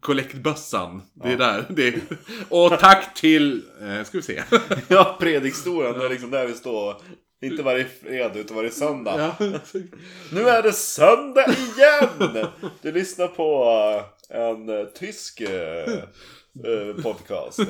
kollektbössan. 0.00 1.02
Det 1.14 1.32
är 1.32 1.36
där. 1.36 1.64
Det 1.68 1.88
är, 1.88 2.00
och 2.48 2.78
tack 2.78 3.14
till, 3.14 3.62
eh, 3.80 4.04
ska 4.04 4.18
vi 4.18 4.22
se. 4.22 4.42
Ja, 4.88 5.16
predikstolen, 5.20 5.98
det 5.98 6.04
är 6.04 6.10
liksom 6.10 6.30
där 6.30 6.46
vi 6.46 6.52
står. 6.54 6.96
Inte 7.42 7.62
varje 7.62 7.84
fredag 7.84 8.38
utan 8.38 8.56
varje 8.56 8.70
söndag. 8.70 9.32
ja. 9.38 9.48
Nu 10.32 10.48
är 10.48 10.62
det 10.62 10.72
söndag 10.72 11.46
igen! 11.46 12.46
Du 12.82 12.92
lyssnar 12.92 13.28
på 13.28 13.64
eh, 14.30 14.40
en 14.40 14.88
tysk 14.94 15.40
eh, 15.40 15.92
eh, 16.64 17.02
podcast. 17.02 17.58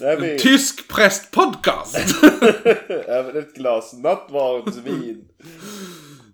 eh. 0.00 0.06
Där 0.06 0.20
vi 0.20 0.38
Tysk 0.38 0.88
prästpodcast! 0.88 1.96
även 3.08 3.36
ett 3.36 3.54
glas 3.54 3.92
nattvardsvin. 3.92 5.24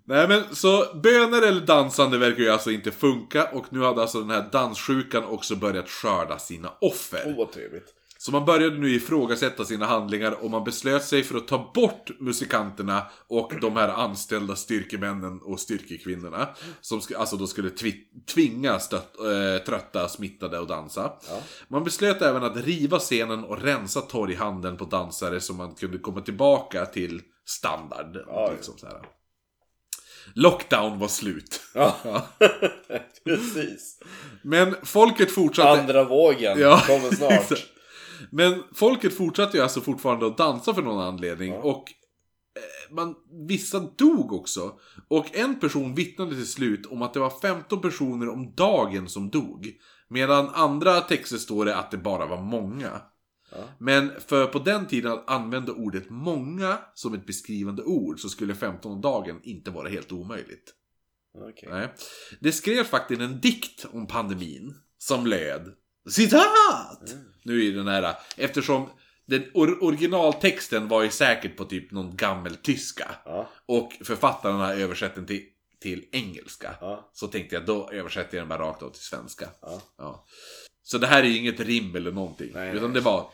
Nej 0.05 0.29
men 0.29 0.43
så 0.53 0.85
böner 1.03 1.43
eller 1.43 1.61
dansande 1.61 2.19
verkar 2.19 2.43
ju 2.43 2.51
alltså 2.51 2.71
inte 2.71 2.91
funka 2.91 3.45
och 3.45 3.67
nu 3.71 3.83
hade 3.83 4.03
alltså 4.03 4.21
den 4.21 4.31
här 4.31 4.49
danssjukan 4.53 5.25
också 5.25 5.57
börjat 5.57 5.89
skörda 5.89 6.39
sina 6.39 6.73
offer. 6.81 7.23
Åh, 7.27 7.37
vad 7.37 7.53
trevligt. 7.53 7.95
Så 8.19 8.33
man 8.33 8.45
började 8.45 8.79
nu 8.79 8.95
ifrågasätta 8.95 9.65
sina 9.65 9.87
handlingar 9.87 10.45
och 10.45 10.51
man 10.51 10.65
beslöt 10.65 11.05
sig 11.05 11.23
för 11.23 11.39
att 11.39 11.49
ta 11.49 11.71
bort 11.75 12.11
musikanterna 12.19 13.03
och 13.29 13.53
de 13.61 13.77
här 13.77 13.89
anställda 13.89 14.57
styrkemännen 14.57 15.41
och 15.43 15.61
styrkekvinnorna. 15.61 16.49
Som 16.81 17.01
alltså 17.17 17.37
då 17.37 17.47
skulle 17.47 17.69
tvi- 17.69 18.05
tvinga 18.27 18.79
stött, 18.79 19.17
eh, 19.19 19.65
trötta, 19.65 20.09
smittade 20.09 20.61
att 20.61 20.69
dansa. 20.69 21.13
Man 21.69 21.85
beslöt 21.85 22.23
även 22.23 22.45
att 22.45 22.57
riva 22.57 22.99
scenen 22.99 23.45
och 23.45 23.63
rensa 23.63 24.01
torghandeln 24.01 24.77
på 24.77 24.85
dansare 24.85 25.41
så 25.41 25.53
man 25.55 25.75
kunde 25.75 25.99
komma 25.99 26.21
tillbaka 26.21 26.87
till 26.87 27.23
standard. 27.47 28.25
Ja, 28.27 28.51
liksom 28.57 28.79
så 28.79 28.87
här. 28.87 29.01
Lockdown 30.35 30.99
var 30.99 31.09
slut. 31.09 31.61
Ja, 31.75 31.97
Ja. 32.05 32.27
precis. 33.25 33.99
Men 34.43 34.75
folket 34.83 35.31
fortsatte... 35.35 35.81
Andra 35.81 36.05
vågen 36.05 36.61
Ja, 36.61 36.83
kommer 36.87 37.11
snart. 37.17 37.59
Men 38.31 38.63
folket 38.75 39.17
fortsatte 39.17 39.57
ju 39.57 39.63
alltså 39.63 39.81
fortfarande 39.81 40.27
att 40.27 40.39
dansa 40.39 40.75
för 40.75 40.83
någon 40.83 41.03
anledning. 41.03 41.53
Ja. 41.53 41.59
Och 41.59 41.85
man, 42.91 43.15
vissa 43.49 43.81
dog 43.81 44.33
också. 44.33 44.79
Och 45.09 45.37
en 45.37 45.61
person 45.61 45.95
vittnade 45.95 46.35
till 46.35 46.47
slut 46.47 46.87
om 46.87 47.03
att 47.03 47.15
det 47.15 47.21
var 47.21 47.41
15 47.41 47.81
personer 47.81 48.29
om 48.29 48.55
dagen 48.55 49.09
som 49.09 49.31
dog. 49.31 49.73
Medan 50.09 50.49
andra 50.49 51.01
texter 51.01 51.37
står 51.37 51.65
det 51.65 51.77
att 51.77 51.91
det 51.91 51.99
bara 51.99 52.27
var 52.27 52.43
många. 52.43 53.01
Ja. 53.53 53.59
Men 53.79 54.11
för 54.27 54.47
på 54.47 54.59
den 54.59 54.87
tiden 54.87 55.13
att 55.13 55.31
använda 55.31 55.73
ordet 55.73 56.11
många 56.11 56.79
som 56.95 57.15
ett 57.15 57.27
beskrivande 57.27 57.83
ord 57.83 58.21
så 58.21 58.29
skulle 58.29 58.55
15 58.55 58.93
om 58.93 59.01
dagen 59.01 59.41
inte 59.43 59.71
vara 59.71 59.89
helt 59.89 60.13
omöjligt. 60.13 60.75
Okej. 61.35 61.69
Nej. 61.71 61.95
Det 62.41 62.53
skrevs 62.53 62.89
faktiskt 62.89 63.21
en 63.21 63.41
dikt 63.41 63.87
om 63.93 64.07
pandemin 64.07 64.75
som 64.99 65.27
löd 65.27 65.75
Citat! 66.09 67.15
Nu 67.43 67.69
är 67.69 67.73
den 67.73 67.89
här, 67.89 68.15
eftersom 68.37 68.89
den 69.31 69.43
or- 69.55 69.79
originaltexten 69.83 70.89
var 70.89 71.03
ju 71.03 71.11
säkert 71.11 71.57
på 71.57 71.65
typ 71.65 71.91
någon 71.91 72.17
gammeltyska. 72.17 73.11
Ja, 73.25 73.51
Och 73.67 73.93
författaren 74.05 74.57
har 74.57 74.75
översatt 74.75 75.15
den 75.15 75.27
till, 75.27 75.43
till 75.81 76.05
engelska. 76.13 76.75
ja, 76.81 77.11
Så 77.15 77.27
tänkte 77.27 77.55
jag, 77.57 77.67
då 77.67 77.91
översätter 77.93 78.37
jag 78.37 78.43
den 78.43 78.49
bara 78.49 78.69
rakt 78.69 78.83
av 78.83 78.91
till 78.91 79.03
svenska. 79.03 79.49
ja. 79.63 79.83
Ja. 79.99 80.27
Så 80.83 80.99
det 80.99 81.07
här 81.07 81.23
är 81.23 81.27
ju 81.27 81.37
inget 81.39 81.61
rim 81.61 81.97
eller 81.97 82.13
någonting. 82.13 82.51
Nej, 82.55 82.71
utan 82.77 82.85
nej. 82.91 82.95
det 82.95 83.01
var 83.01 83.31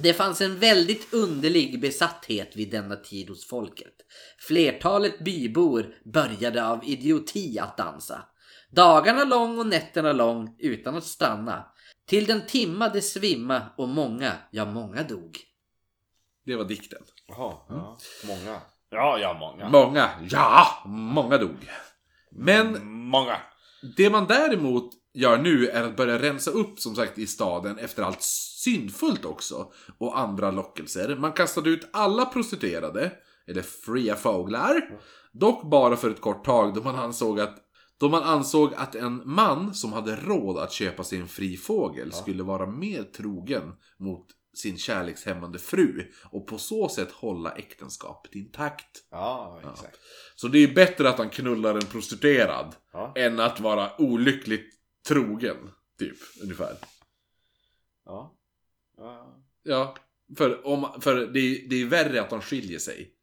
Det 0.00 0.14
fanns 0.14 0.40
en 0.40 0.58
väldigt 0.58 1.14
underlig 1.14 1.80
besatthet 1.80 2.56
vid 2.56 2.70
denna 2.70 2.96
tid 2.96 3.28
hos 3.28 3.46
folket. 3.48 3.92
Flertalet 4.38 5.18
bybor 5.18 5.86
började 6.04 6.66
av 6.66 6.84
idioti 6.84 7.58
att 7.58 7.76
dansa. 7.76 8.22
Dagarna 8.70 9.24
lång 9.24 9.58
och 9.58 9.66
nätterna 9.66 10.12
lång 10.12 10.56
utan 10.58 10.96
att 10.96 11.04
stanna. 11.04 11.66
Till 12.10 12.26
den 12.26 12.46
timma 12.46 12.88
det 12.88 13.02
svimma 13.02 13.62
och 13.76 13.88
många, 13.88 14.32
ja 14.50 14.64
många 14.64 15.02
dog. 15.02 15.38
Det 16.46 16.56
var 16.56 16.64
dikten. 16.64 17.02
Jaha, 17.28 17.54
ja. 17.68 17.98
Många. 18.26 18.60
Ja, 18.90 19.18
ja, 19.18 19.36
många. 19.40 19.68
Många, 19.68 20.10
ja, 20.30 20.82
många 20.86 21.38
dog. 21.38 21.70
Men 22.30 22.86
Många. 22.86 23.36
Det 23.96 24.10
man 24.10 24.26
däremot 24.26 24.90
gör 25.14 25.38
nu 25.38 25.68
är 25.68 25.82
att 25.82 25.96
börja 25.96 26.18
rensa 26.18 26.50
upp 26.50 26.78
som 26.78 26.94
sagt 26.94 27.18
i 27.18 27.26
staden 27.26 27.78
efter 27.78 28.02
allt 28.02 28.22
syndfullt 28.62 29.24
också. 29.24 29.72
Och 29.98 30.18
andra 30.18 30.50
lockelser. 30.50 31.16
Man 31.16 31.32
kastade 31.32 31.70
ut 31.70 31.88
alla 31.92 32.24
prostituerade, 32.24 33.12
eller 33.46 33.62
fria 33.62 34.16
fåglar. 34.16 35.00
Dock 35.32 35.62
bara 35.62 35.96
för 35.96 36.10
ett 36.10 36.20
kort 36.20 36.44
tag 36.44 36.74
då 36.74 36.82
man 36.82 36.96
ansåg 36.96 37.40
att 37.40 37.69
då 38.00 38.08
man 38.08 38.22
ansåg 38.22 38.74
att 38.74 38.94
en 38.94 39.22
man 39.24 39.74
som 39.74 39.92
hade 39.92 40.16
råd 40.16 40.58
att 40.58 40.72
köpa 40.72 41.04
sig 41.04 41.18
en 41.18 41.28
fri 41.28 41.56
fågel 41.56 42.12
skulle 42.12 42.42
vara 42.42 42.66
mer 42.66 43.02
trogen 43.02 43.72
mot 43.98 44.26
sin 44.54 44.78
kärlekshämmande 44.78 45.58
fru 45.58 46.12
och 46.30 46.46
på 46.46 46.58
så 46.58 46.88
sätt 46.88 47.10
hålla 47.12 47.50
äktenskapet 47.50 48.34
intakt. 48.34 49.04
Ja, 49.10 49.60
exakt. 49.72 49.98
Så 50.36 50.48
det 50.48 50.58
är 50.58 50.74
bättre 50.74 51.08
att 51.08 51.18
han 51.18 51.30
knullar 51.30 51.74
en 51.74 51.86
prostituerad 51.86 52.74
Ja, 52.92 53.12
än 53.16 53.40
att 53.40 53.60
vara 53.60 54.00
olyckligt 54.00 54.74
trogen. 55.08 55.56
Typ, 55.98 56.16
ungefär. 56.42 56.76
ja. 58.04 58.36
ja. 58.96 59.36
Ja, 59.62 59.94
för, 60.36 60.66
om, 60.66 61.00
för 61.00 61.14
det, 61.16 61.40
är, 61.40 61.68
det 61.68 61.82
är 61.82 61.86
värre 61.86 62.22
att 62.22 62.30
han 62.30 62.40
skiljer 62.42 62.78
sig. 62.78 63.14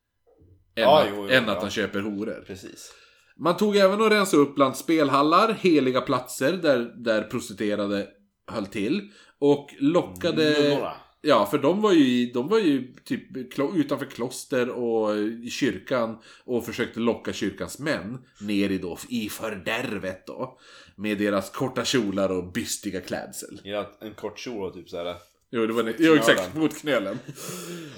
Än, 0.75 0.83
Ja, 0.83 1.01
att, 1.01 1.07
jo, 1.09 1.15
jo, 1.15 1.29
än 1.29 1.45
ja. 1.45 1.51
att 1.51 1.61
han 1.61 1.71
köper 1.71 1.99
horor. 2.01 2.43
Precis. 2.47 2.93
Man 3.39 3.57
tog 3.57 3.75
även 3.75 4.01
och 4.01 4.09
rensade 4.09 4.43
upp 4.43 4.55
bland 4.55 4.77
spelhallar, 4.77 5.53
heliga 5.53 6.01
platser 6.01 6.53
där, 6.53 6.93
där 6.95 7.21
prostituerade 7.21 8.07
höll 8.51 8.65
till. 8.65 9.11
Och 9.39 9.75
lockade... 9.79 10.61
Nunnorna. 10.61 10.93
Ja, 11.21 11.45
för 11.45 11.57
de 11.57 11.81
var 11.81 11.91
ju, 11.91 12.25
de 12.25 12.47
var 12.47 12.59
ju 12.59 12.93
typ 13.05 13.37
utanför 13.75 14.05
kloster 14.05 14.69
och 14.69 15.17
i 15.17 15.49
kyrkan 15.49 16.17
och 16.45 16.65
försökte 16.65 16.99
locka 16.99 17.33
kyrkans 17.33 17.79
män 17.79 18.17
ner 18.41 18.69
i, 18.69 18.77
då, 18.77 18.97
i 19.09 19.29
fördärvet 19.29 20.27
då. 20.27 20.57
Med 20.95 21.17
deras 21.17 21.49
korta 21.49 21.85
kjolar 21.85 22.29
och 22.29 22.51
bystiga 22.51 23.01
klädsel. 23.01 23.61
Ja, 23.63 23.97
en 24.01 24.13
kort 24.13 24.39
kjol 24.39 24.63
och 24.63 24.73
typ 24.73 24.89
såhär. 24.89 25.15
Jo, 25.51 25.65
det 25.65 25.73
var, 25.73 25.93
jo 25.99 26.15
exakt, 26.15 26.55
mot 26.55 26.77
knölen. 26.77 27.19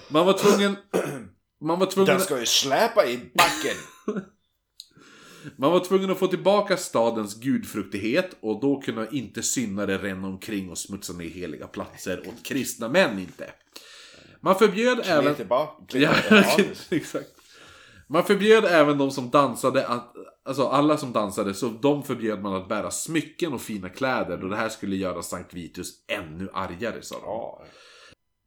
Man 0.09 0.25
var 0.25 0.33
tvungen... 0.33 0.75
Man 1.61 1.79
var 1.79 1.85
tvungen... 1.85 2.13
Den 2.13 2.19
ska 2.19 2.39
ju 2.39 2.45
släpa 2.45 3.05
i 3.05 3.17
backen! 3.17 3.75
Man 5.55 5.71
var 5.71 5.79
tvungen 5.79 6.11
att 6.11 6.19
få 6.19 6.27
tillbaka 6.27 6.77
stadens 6.77 7.35
gudfruktighet 7.35 8.35
och 8.39 8.61
då 8.61 8.81
kunde 8.81 9.07
inte 9.11 9.43
syndare 9.43 9.97
ränna 9.97 10.27
omkring 10.27 10.69
och 10.69 10.77
smutsa 10.77 11.13
ner 11.13 11.29
heliga 11.29 11.67
platser 11.67 12.19
åt 12.19 12.43
kristna 12.43 12.89
män 12.89 13.19
inte. 13.19 13.49
Man 14.41 14.55
förbjöd 14.55 14.99
även... 14.99 15.23
Även... 15.23 15.35
tillbaka. 15.35 15.97
Ja, 15.97 16.13
exakt. 16.89 17.29
Man 18.07 18.23
förbjöd 18.23 18.65
även 18.65 18.97
de 18.97 19.11
som 19.11 19.29
dansade 19.29 19.87
att, 19.87 20.13
alltså 20.45 20.67
alla 20.67 20.97
som 20.97 21.13
dansade, 21.13 21.53
så 21.53 21.69
de 21.69 22.03
förbjöd 22.03 22.41
man 22.41 22.53
att 22.53 22.69
bära 22.69 22.91
smycken 22.91 23.53
och 23.53 23.61
fina 23.61 23.89
kläder 23.89 24.37
då 24.37 24.47
det 24.47 24.55
här 24.55 24.69
skulle 24.69 24.95
göra 24.95 25.21
Sankt 25.21 25.53
Vitus 25.53 25.93
ännu 26.07 26.49
argare 26.53 27.01
sa 27.01 27.15
de. 27.15 27.65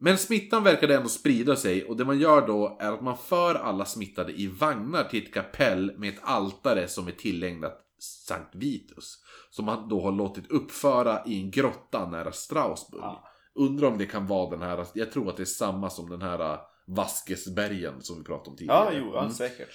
Men 0.04 0.18
smittan 0.18 0.64
verkade 0.64 0.96
ändå 0.96 1.08
sprida 1.08 1.56
sig 1.56 1.84
och 1.84 1.96
det 1.96 2.04
man 2.04 2.18
gör 2.18 2.46
då 2.46 2.76
är 2.80 2.92
att 2.92 3.00
man 3.02 3.16
för 3.16 3.54
alla 3.54 3.84
smittade 3.84 4.32
i 4.32 4.46
vagnar 4.46 5.04
till 5.04 5.22
ett 5.22 5.34
kapell 5.34 5.92
med 5.98 6.08
ett 6.08 6.20
altare 6.22 6.88
som 6.88 7.06
är 7.08 7.12
tillägnat 7.12 7.78
Sankt 7.98 8.54
Vitus. 8.54 9.18
Som 9.50 9.64
man 9.64 9.88
då 9.88 10.00
har 10.00 10.12
låtit 10.12 10.50
uppföra 10.50 11.22
i 11.26 11.40
en 11.40 11.50
grotta 11.50 12.10
nära 12.10 12.32
Strasbourg. 12.32 13.04
Ja. 13.04 13.24
Undrar 13.54 13.88
om 13.88 13.98
det 13.98 14.06
kan 14.06 14.26
vara 14.26 14.50
den 14.50 14.62
här, 14.62 14.86
jag 14.94 15.12
tror 15.12 15.28
att 15.28 15.36
det 15.36 15.42
är 15.42 15.44
samma 15.44 15.90
som 15.90 16.10
den 16.10 16.22
här 16.22 16.58
Vaskesbergen 16.86 18.02
som 18.02 18.18
vi 18.18 18.24
pratade 18.24 18.50
om 18.50 18.56
tidigare. 18.56 18.94
Ja, 18.94 19.00
jo, 19.04 19.10
ja, 19.14 19.20
Mm. 19.20 19.32
säkert. 19.32 19.68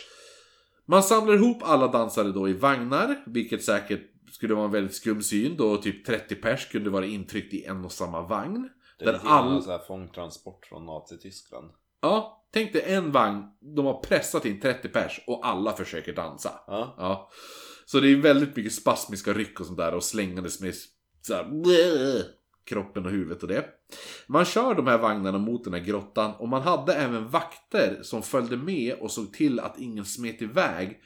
Man 0.85 1.03
samlar 1.03 1.33
ihop 1.33 1.57
alla 1.63 1.87
dansare 1.87 2.31
då 2.31 2.49
i 2.49 2.53
vagnar, 2.53 3.23
vilket 3.25 3.63
säkert 3.63 4.01
skulle 4.31 4.53
vara 4.53 4.65
en 4.65 4.71
väldigt 4.71 4.95
skum 4.95 5.21
syn 5.23 5.57
då 5.57 5.77
typ 5.77 6.05
30 6.05 6.35
pers 6.35 6.67
kunde 6.71 6.89
vara 6.89 7.05
intryckt 7.05 7.53
i 7.53 7.63
en 7.63 7.85
och 7.85 7.91
samma 7.91 8.21
vagn. 8.21 8.69
Det 8.99 9.05
är 9.05 9.11
Där 9.11 9.19
all- 9.25 9.63
så 9.63 9.71
här 9.71 9.79
fångtransport 9.79 10.65
från 10.65 10.85
Nazityskland. 10.85 11.71
Ja, 12.01 12.45
tänk 12.53 12.73
dig 12.73 12.81
en 12.93 13.11
vagn, 13.11 13.43
de 13.75 13.85
har 13.85 13.99
pressat 13.99 14.45
in 14.45 14.59
30 14.61 14.87
pers 14.87 15.21
och 15.27 15.47
alla 15.47 15.73
försöker 15.73 16.13
dansa. 16.13 16.51
Ja. 16.67 16.95
Ja. 16.97 17.29
Så 17.85 17.99
det 17.99 18.11
är 18.11 18.15
väldigt 18.15 18.55
mycket 18.55 18.73
spasmiska 18.73 19.33
ryck 19.33 19.59
och 19.59 19.65
sånt 19.65 19.77
där 19.77 19.93
och 19.93 20.03
slängandes 20.03 20.61
med 20.61 20.73
så 21.21 21.33
här, 21.33 21.43
bleh, 21.43 22.21
kroppen 22.65 23.05
och 23.05 23.11
huvudet 23.11 23.41
och 23.43 23.49
det. 23.49 23.65
Man 24.27 24.45
kör 24.45 24.75
de 24.75 24.87
här 24.87 24.97
vagnarna 24.97 25.37
mot 25.37 25.63
den 25.63 25.73
här 25.73 25.81
grottan 25.81 26.33
och 26.35 26.47
man 26.49 26.61
hade 26.61 26.93
även 26.93 27.27
vakter 27.29 27.99
som 28.03 28.21
följde 28.23 28.57
med 28.57 28.93
och 28.99 29.11
såg 29.11 29.33
till 29.33 29.59
att 29.59 29.79
ingen 29.79 30.05
smet 30.05 30.41
iväg. 30.41 31.01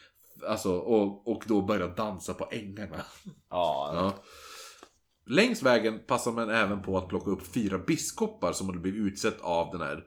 Alltså, 0.48 0.74
och, 0.78 1.28
och 1.28 1.44
då 1.48 1.62
började 1.62 1.94
dansa 1.96 2.34
på 2.34 2.48
ängarna. 2.52 2.98
Ja, 3.50 3.92
Ja. 3.96 4.14
Längs 5.32 5.64
vägen 5.64 6.00
passar 6.08 6.32
man 6.32 6.50
även 6.50 6.82
på 6.82 6.98
att 6.98 7.08
plocka 7.08 7.32
upp 7.32 7.54
fyra 7.54 7.78
biskopar 7.78 8.52
som 8.52 8.68
hade 8.68 8.80
blivit 8.80 9.14
utsett 9.14 9.42
av 9.42 9.72
den 9.72 9.82
här 9.82 10.04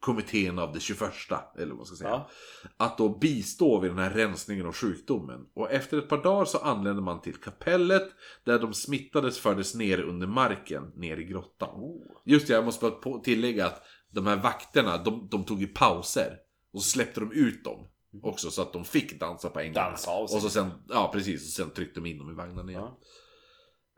kommittén 0.00 0.58
av 0.58 0.72
det 0.72 0.80
21, 0.80 1.12
eller 1.56 1.66
vad 1.66 1.76
man 1.76 1.86
ska 1.86 1.96
säga. 1.96 2.10
Ja. 2.10 2.30
Att 2.76 2.98
då 2.98 3.18
bistå 3.18 3.80
vid 3.80 3.90
den 3.90 3.98
här 3.98 4.10
rensningen 4.10 4.66
av 4.66 4.72
sjukdomen. 4.72 5.46
Och 5.54 5.72
efter 5.72 5.98
ett 5.98 6.08
par 6.08 6.22
dagar 6.22 6.44
så 6.44 6.58
anlände 6.58 7.02
man 7.02 7.20
till 7.20 7.36
kapellet 7.36 8.08
där 8.44 8.58
de 8.58 8.74
smittades 8.74 9.38
fördes 9.38 9.74
ner 9.74 10.00
under 10.00 10.26
marken, 10.26 10.92
ner 10.96 11.16
i 11.16 11.24
grottan. 11.24 11.74
Oh. 11.74 12.02
Just 12.24 12.48
det, 12.48 12.54
jag 12.54 12.64
måste 12.64 12.90
bara 13.04 13.20
tillägga 13.20 13.66
att 13.66 13.82
de 14.10 14.26
här 14.26 14.36
vakterna, 14.36 14.98
de, 14.98 15.28
de 15.30 15.44
tog 15.44 15.60
ju 15.60 15.66
pauser. 15.66 16.36
Och 16.72 16.82
så 16.82 16.90
släppte 16.90 17.20
de 17.20 17.32
ut 17.32 17.64
dem 17.64 17.88
också 18.22 18.50
så 18.50 18.62
att 18.62 18.72
de 18.72 18.84
fick 18.84 19.20
dansa 19.20 19.48
på 19.48 19.60
ängarna. 19.60 19.88
Dansa 19.88 20.10
av 20.10 20.26
sig. 20.26 20.36
Och 20.36 20.42
så 20.42 20.50
sen, 20.50 20.70
ja 20.88 21.10
precis, 21.12 21.42
och 21.42 21.64
sen 21.64 21.74
tryckte 21.74 22.00
de 22.00 22.06
in 22.06 22.18
dem 22.18 22.30
i 22.30 22.34
vagnarna 22.34 22.70
igen. 22.70 22.82
Ja. 22.82 22.98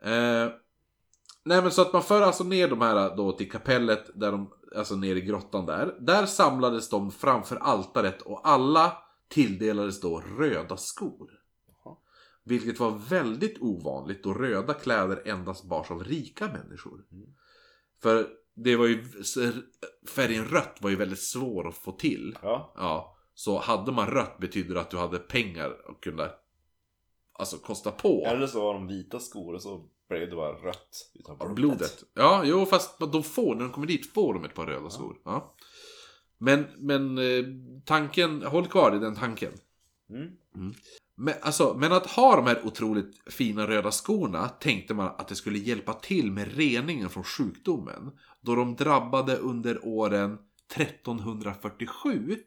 Eh, 0.03 0.51
nej 1.43 1.61
men 1.61 1.71
så 1.71 1.81
att 1.81 1.93
man 1.93 2.03
för 2.03 2.21
alltså 2.21 2.43
ner 2.43 2.67
de 2.67 2.81
här 2.81 3.15
då 3.15 3.31
till 3.31 3.51
kapellet, 3.51 4.11
där 4.13 4.31
de, 4.31 4.53
alltså 4.75 4.95
ner 4.95 5.15
i 5.15 5.21
grottan 5.21 5.65
där. 5.65 5.97
Där 5.99 6.25
samlades 6.25 6.89
de 6.89 7.11
framför 7.11 7.55
altaret 7.55 8.21
och 8.21 8.47
alla 8.47 8.97
tilldelades 9.27 10.01
då 10.01 10.19
röda 10.19 10.77
skor. 10.77 11.29
Jaha. 11.67 11.97
Vilket 12.43 12.79
var 12.79 12.91
väldigt 12.91 13.61
ovanligt 13.61 14.23
då 14.23 14.33
röda 14.33 14.73
kläder 14.73 15.21
endast 15.25 15.69
bars 15.69 15.91
av 15.91 16.03
rika 16.03 16.47
människor. 16.47 17.05
För 18.01 18.27
det 18.55 18.75
var 18.75 18.87
ju, 18.87 19.05
färgen 20.15 20.45
rött 20.45 20.77
var 20.79 20.89
ju 20.89 20.95
väldigt 20.95 21.23
svår 21.23 21.67
att 21.67 21.75
få 21.75 21.91
till. 21.91 22.37
Ja. 22.41 22.73
Ja, 22.77 23.17
så 23.33 23.59
hade 23.59 23.91
man 23.91 24.07
rött 24.07 24.37
betyder 24.37 24.75
det 24.75 24.81
att 24.81 24.89
du 24.89 24.97
hade 24.97 25.19
pengar 25.19 25.89
och 25.89 26.03
kunde 26.03 26.31
alltså 27.33 27.57
kosta 27.57 27.91
på. 27.91 28.23
Eller 28.25 28.47
så 28.47 28.61
var 28.61 28.73
de 28.73 28.87
vita 28.87 29.19
skor 29.19 29.53
och 29.53 29.61
så 29.61 29.89
blev 30.17 30.29
det 30.29 30.35
bara 30.35 30.53
rött 30.53 31.11
utav 31.13 31.37
blodet. 31.37 31.55
Blodet. 31.55 32.03
Ja, 32.13 32.43
jo 32.45 32.65
fast 32.65 32.99
de 32.99 33.23
får, 33.23 33.55
när 33.55 33.63
de 33.63 33.71
kommer 33.71 33.87
dit 33.87 34.13
får 34.13 34.33
de 34.33 34.45
ett 34.45 34.53
par 34.53 34.65
röda 34.65 34.89
skor. 34.89 35.17
Ja. 35.25 35.55
Men, 36.37 36.65
men 36.77 37.17
eh, 37.17 37.45
tanken, 37.85 38.41
håll 38.41 38.67
kvar 38.67 38.95
i 38.95 38.99
den 38.99 39.15
tanken. 39.15 39.51
Mm. 40.09 40.73
Men, 41.17 41.33
alltså, 41.41 41.75
men 41.79 41.91
att 41.91 42.05
ha 42.05 42.35
de 42.35 42.47
här 42.47 42.65
otroligt 42.65 43.31
fina 43.31 43.67
röda 43.67 43.91
skorna 43.91 44.49
tänkte 44.49 44.93
man 44.93 45.07
att 45.07 45.27
det 45.27 45.35
skulle 45.35 45.59
hjälpa 45.59 45.93
till 45.93 46.31
med 46.31 46.55
reningen 46.55 47.09
från 47.09 47.23
sjukdomen. 47.23 48.11
Då 48.41 48.55
de 48.55 48.75
drabbade 48.75 49.37
under 49.37 49.85
åren 49.85 50.37
1347 50.75 52.37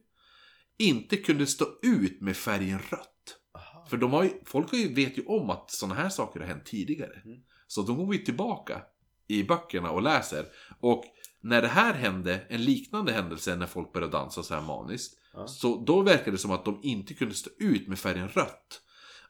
inte 0.79 1.17
kunde 1.17 1.47
stå 1.47 1.65
ut 1.83 2.21
med 2.21 2.37
färgen 2.37 2.79
rött. 2.79 3.37
Aha. 3.55 3.87
För 3.91 3.97
de 3.97 4.13
har 4.13 4.25
ju, 4.25 4.31
folk 4.45 4.71
har 4.71 4.79
ju, 4.79 4.95
vet 4.95 5.19
ju 5.19 5.25
om 5.25 5.51
att 5.51 5.71
sådana 5.71 5.95
här 5.95 6.09
saker 6.09 6.41
har 6.41 6.47
hänt 6.47 6.67
tidigare. 6.67 7.23
Mm. 7.25 7.39
Så 7.67 7.83
de 7.83 7.97
går 7.97 8.07
vi 8.07 8.25
tillbaka 8.25 8.83
i 9.29 9.43
böckerna 9.45 9.91
och 9.91 10.03
läser. 10.03 10.47
Och 10.81 11.05
när 11.41 11.63
det 11.63 11.69
här 11.69 11.95
hände, 11.95 12.41
en 12.49 12.65
liknande 12.65 13.13
händelse 13.13 13.57
när 13.57 13.67
folk 13.67 13.93
började 13.93 14.13
dansa 14.13 14.43
så 14.43 14.55
här 14.55 14.63
maniskt. 14.63 15.19
Ja. 15.33 15.47
Så 15.47 15.85
då 15.87 16.01
verkade 16.03 16.31
det 16.31 16.39
som 16.39 16.51
att 16.51 16.65
de 16.65 16.81
inte 16.83 17.15
kunde 17.15 17.35
stå 17.35 17.51
ut 17.59 17.89
med 17.89 17.99
färgen 17.99 18.29
rött. 18.29 18.81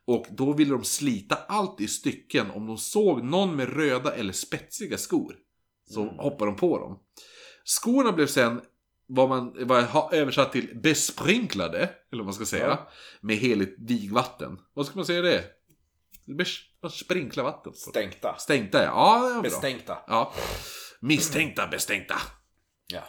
Och 0.07 0.27
då 0.31 0.53
ville 0.53 0.71
de 0.71 0.85
slita 0.85 1.35
allt 1.49 1.81
i 1.81 1.89
stycken 1.89 2.51
om 2.51 2.67
de 2.67 2.79
såg 2.79 3.23
någon 3.25 3.57
med 3.57 3.69
röda 3.77 4.15
eller 4.15 4.33
spetsiga 4.33 4.99
skor. 4.99 5.37
Så 5.91 6.03
Mm. 6.03 6.15
hoppade 6.19 6.51
de 6.51 6.57
på 6.57 6.79
dem. 6.79 6.99
Skorna 7.65 8.13
blev 8.13 8.27
sen 8.27 8.61
vad 9.07 9.29
man 9.29 9.67
vad 9.67 9.85
har 9.85 10.15
översatt 10.15 10.53
till 10.53 10.81
besprinklade, 10.83 11.79
eller 11.79 12.19
vad 12.23 12.25
man 12.25 12.35
ska 12.35 12.45
säga, 12.47 12.67
Ja. 12.69 12.89
med 13.21 13.37
heligt 13.37 13.75
vigvatten. 13.79 14.59
Vad 14.75 14.87
ska 14.87 14.97
man 14.97 15.07
säga 15.07 15.23
det? 15.23 15.45
Bes- 16.27 16.61
Man 16.85 16.91
sprinklar 16.91 17.45
vatten. 17.45 17.73
på. 17.73 17.79
Stänkta. 17.79 18.37
Stänkta 18.39 18.83
ja. 18.83 18.85
Ja, 18.85 19.19
det 19.19 19.23
var 19.23 19.33
bra. 19.33 19.43
Bestänkta. 19.43 19.99
Ja. 20.07 20.33
Misstänkta, 21.01 21.67
bestänkta. 21.67 22.15
Ja. 22.87 23.03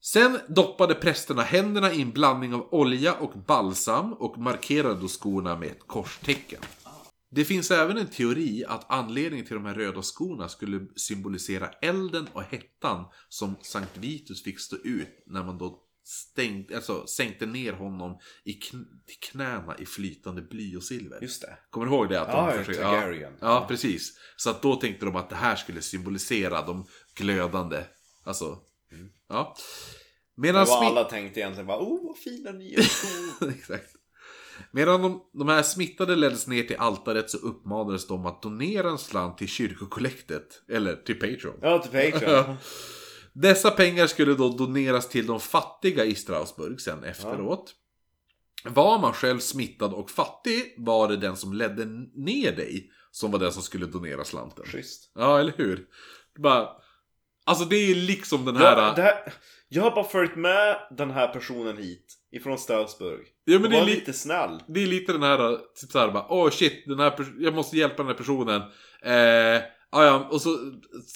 Sen 0.00 0.38
doppade 0.48 0.94
prästerna 0.94 1.42
händerna 1.42 1.92
i 1.92 2.02
en 2.02 2.10
blandning 2.10 2.54
av 2.54 2.68
olja 2.74 3.14
och 3.14 3.32
balsam 3.46 4.12
och 4.12 4.38
markerade 4.38 5.00
då 5.00 5.08
skorna 5.08 5.56
med 5.56 5.68
ett 5.68 5.86
korstecken. 5.86 6.60
Det 7.30 7.44
finns 7.44 7.70
även 7.70 7.98
en 7.98 8.06
teori 8.06 8.64
att 8.68 8.86
anledningen 8.88 9.46
till 9.46 9.54
de 9.54 9.64
här 9.64 9.74
röda 9.74 10.02
skorna 10.02 10.48
skulle 10.48 10.86
symbolisera 10.96 11.68
elden 11.68 12.26
och 12.32 12.42
hettan 12.42 13.04
som 13.28 13.56
Sankt 13.62 13.96
Vitus 13.98 14.44
fick 14.44 14.60
stå 14.60 14.76
ut 14.76 15.22
när 15.26 15.44
man 15.44 15.58
då 15.58 15.82
stängde, 16.10 16.76
alltså, 16.76 17.06
sänkte 17.06 17.46
ner 17.46 17.72
honom 17.72 18.18
i 18.44 18.52
kn- 18.52 18.84
till 19.06 19.30
knäna 19.30 19.76
i 19.78 19.86
flytande 19.86 20.42
bly 20.42 20.76
och 20.76 20.82
silver. 20.82 21.18
Just 21.22 21.42
det. 21.42 21.58
Kommer 21.70 21.86
du 21.86 21.92
ihåg 21.92 22.08
det? 22.08 22.20
Att 22.20 22.32
de 22.32 22.36
Ja, 22.46 22.52
försökte- 22.52 22.82
Targaryen. 22.82 23.32
Ja, 23.40 23.46
ja, 23.46 23.64
precis. 23.68 24.18
Så 24.36 24.50
att 24.50 24.62
då 24.62 24.76
tänkte 24.76 25.06
de 25.06 25.16
att 25.16 25.30
det 25.30 25.36
här 25.36 25.56
skulle 25.56 25.82
symbolisera 25.82 26.62
de 26.66 26.86
glödande. 27.14 27.84
Alltså, 28.24 28.58
ja. 29.28 29.56
Det 30.36 30.42
Medan 30.42 30.66
var 30.66 30.82
smi- 30.82 30.86
alla 30.86 31.04
tänkte 31.04 31.40
egentligen 31.40 31.66
bara 31.66 31.78
oh 31.80 32.06
vad 32.08 32.18
fina 32.18 32.52
nya 32.52 32.82
skor. 32.82 33.48
Exakt. 33.58 33.92
Medan 34.72 35.02
de, 35.02 35.22
de 35.32 35.48
här 35.48 35.62
smittade 35.62 36.16
leddes 36.16 36.46
ner 36.46 36.62
till 36.62 36.76
altaret 36.76 37.30
så 37.30 37.36
uppmanades 37.38 38.06
de 38.06 38.26
att 38.26 38.42
donera 38.42 38.90
en 38.90 38.98
slant 38.98 39.38
till 39.38 39.48
kyrkokollektet. 39.48 40.62
Eller 40.68 40.96
till 40.96 41.14
Patreon. 41.20 41.58
ja, 41.62 41.78
till 41.78 42.12
Patreon. 42.12 42.56
Dessa 43.32 43.70
pengar 43.70 44.06
skulle 44.06 44.34
då 44.34 44.48
doneras 44.48 45.08
till 45.08 45.26
de 45.26 45.40
fattiga 45.40 46.04
i 46.04 46.14
Strasbourg 46.14 46.80
sen 46.80 47.04
efteråt. 47.04 47.74
Var 48.64 48.98
man 48.98 49.12
själv 49.12 49.38
smittad 49.38 49.92
och 49.94 50.10
fattig 50.10 50.74
var 50.78 51.08
det 51.08 51.16
den 51.16 51.36
som 51.36 51.52
ledde 51.52 51.84
ner 52.14 52.52
dig 52.56 52.90
som 53.10 53.30
var 53.30 53.38
den 53.38 53.52
som 53.52 53.62
skulle 53.62 53.86
donera 53.86 54.24
slanten. 54.24 54.64
Schysst. 54.64 55.10
Ja, 55.14 55.40
eller 55.40 55.52
hur? 55.56 55.86
Bara, 56.38 56.68
alltså 57.44 57.64
det 57.64 57.76
är 57.76 57.94
liksom 57.94 58.44
den 58.44 58.56
här... 58.56 58.76
Ja, 58.76 58.94
här. 58.96 59.32
Jag 59.68 59.82
har 59.82 59.90
bara 59.90 60.04
följt 60.04 60.36
med 60.36 60.76
den 60.90 61.10
här 61.10 61.28
personen 61.28 61.76
hit. 61.76 62.16
Ifrån 62.32 62.58
Strasbourg. 62.58 63.26
Ja, 63.44 63.58
men 63.58 63.70
det 63.70 63.76
är 63.78 63.84
li- 63.84 63.94
lite 63.94 64.12
snäll. 64.12 64.62
Det 64.68 64.82
är 64.82 64.86
lite 64.86 65.12
den 65.12 65.22
här, 65.22 65.56
typ 65.80 65.90
såhär 65.90 66.10
bara, 66.10 66.26
åh 66.28 66.50
shit, 66.50 66.84
den 66.86 66.98
här 66.98 67.26
jag 67.38 67.54
måste 67.54 67.76
hjälpa 67.76 67.96
den 67.96 68.06
här 68.06 68.14
personen. 68.14 68.60
Eh, 69.02 69.62
ja, 69.92 70.04
ja, 70.04 70.28
och 70.30 70.40
så 70.42 70.58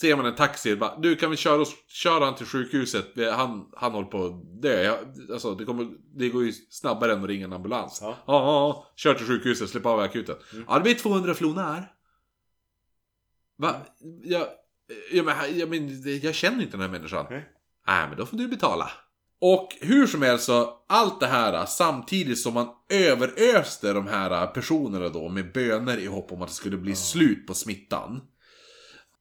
ser 0.01 0.17
man 0.17 0.27
en 0.27 0.35
taxi, 0.35 0.77
bara, 0.77 0.97
du 0.99 1.17
kan 1.17 1.31
vi 1.31 1.37
köra, 1.37 1.61
oss, 1.61 1.75
köra 1.89 2.25
han 2.25 2.35
till 2.35 2.47
sjukhuset? 2.47 3.07
Han, 3.33 3.69
han 3.77 3.93
håller 3.93 4.09
på 4.09 4.25
att 4.25 4.63
dö. 4.63 4.83
Ja, 4.83 4.99
alltså, 5.33 5.55
det, 5.55 5.65
kommer, 5.65 5.87
det 6.15 6.29
går 6.29 6.45
ju 6.45 6.53
snabbare 6.53 7.13
än 7.13 7.23
att 7.23 7.29
ringa 7.29 7.45
en 7.45 7.53
ambulans. 7.53 7.99
Ja. 8.03 8.09
Ja, 8.09 8.17
ja, 8.27 8.43
ja. 8.47 8.93
Kör 8.97 9.15
till 9.15 9.27
sjukhuset, 9.27 9.71
släpp 9.71 9.87
av 9.87 10.01
i 10.01 10.03
akuten. 10.03 10.37
Mm. 10.53 10.65
Ja, 10.69 10.75
det 10.75 10.81
blir 10.81 10.95
200 10.95 11.35
flonar. 11.35 11.93
Va? 13.57 13.75
Jag, 14.23 14.47
jag, 15.13 15.25
men, 15.25 15.59
jag, 15.59 15.69
men, 15.69 16.03
jag 16.21 16.35
känner 16.35 16.63
inte 16.63 16.73
den 16.73 16.81
här 16.81 16.89
människan. 16.89 17.27
Nej. 17.31 17.49
Nej, 17.87 18.09
men 18.09 18.19
då 18.19 18.27
får 18.27 18.37
du 18.37 18.49
betala. 18.49 18.91
Och 19.41 19.69
hur 19.81 20.07
som 20.07 20.23
helst 20.23 20.45
så, 20.45 20.85
allt 20.89 21.21
det 21.21 21.27
här 21.27 21.67
samtidigt 21.67 22.39
som 22.39 22.55
man 22.55 22.69
överöste 22.89 23.93
de 23.93 24.07
här 24.07 24.47
personerna 24.47 25.09
då 25.09 25.29
med 25.29 25.53
böner 25.53 25.99
i 25.99 26.07
hopp 26.07 26.33
om 26.33 26.43
att 26.43 26.49
det 26.49 26.55
skulle 26.55 26.77
bli 26.77 26.95
slut 26.95 27.47
på 27.47 27.55
smittan. 27.55 28.21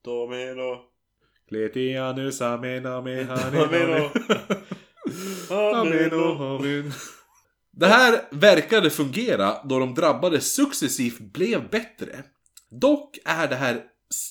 Domino. 0.04 0.82
Kletianus 1.49 2.41
amen 2.41 2.86
amen 2.86 3.28
Domino. 3.51 4.10
Domino. 5.49 6.43
amen. 6.43 6.91
Det 7.72 7.88
här 7.88 8.22
verkade 8.32 8.89
fungera 8.89 9.64
då 9.64 9.80
de 9.80 9.93
drabbade 9.93 10.41
successivt 10.41 11.20
blev 11.20 11.70
bättre. 11.70 12.24
Dock 12.70 13.18
är 13.26 13.47
det 13.47 13.56
här 13.56 13.84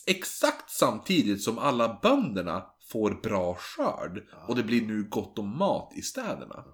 exakt 0.06 0.70
samtidigt 0.70 1.42
som 1.42 1.58
alla 1.58 1.98
bönderna 2.02 2.64
får 2.92 3.20
bra 3.22 3.54
skörd 3.54 4.22
och 4.48 4.56
det 4.56 4.62
blir 4.62 4.82
nu 4.82 5.02
gott 5.08 5.38
om 5.38 5.58
mat 5.58 5.92
i 5.96 6.02
städerna. 6.02 6.64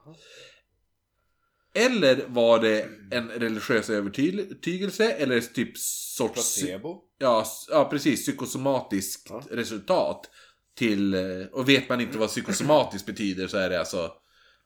Eller 1.74 2.24
var 2.28 2.58
det 2.58 2.88
en 3.10 3.28
religiös 3.28 3.90
övertygelse 3.90 5.12
eller 5.12 5.40
typ 5.40 5.78
sorts... 5.78 6.60
Placebo. 6.62 7.07
Ja, 7.18 7.46
ja 7.70 7.84
precis. 7.90 8.22
Psykosomatiskt 8.22 9.26
Ja. 9.30 9.42
resultat. 9.50 10.30
Till, 10.76 11.14
eh, 11.14 11.46
och 11.52 11.68
vet 11.68 11.88
man 11.88 12.00
inte 12.00 12.18
vad 12.18 12.28
psykosomatiskt 12.28 13.06
betyder 13.06 13.46
så 13.46 13.56
är 13.58 13.70
det 13.70 13.78
alltså, 13.78 14.12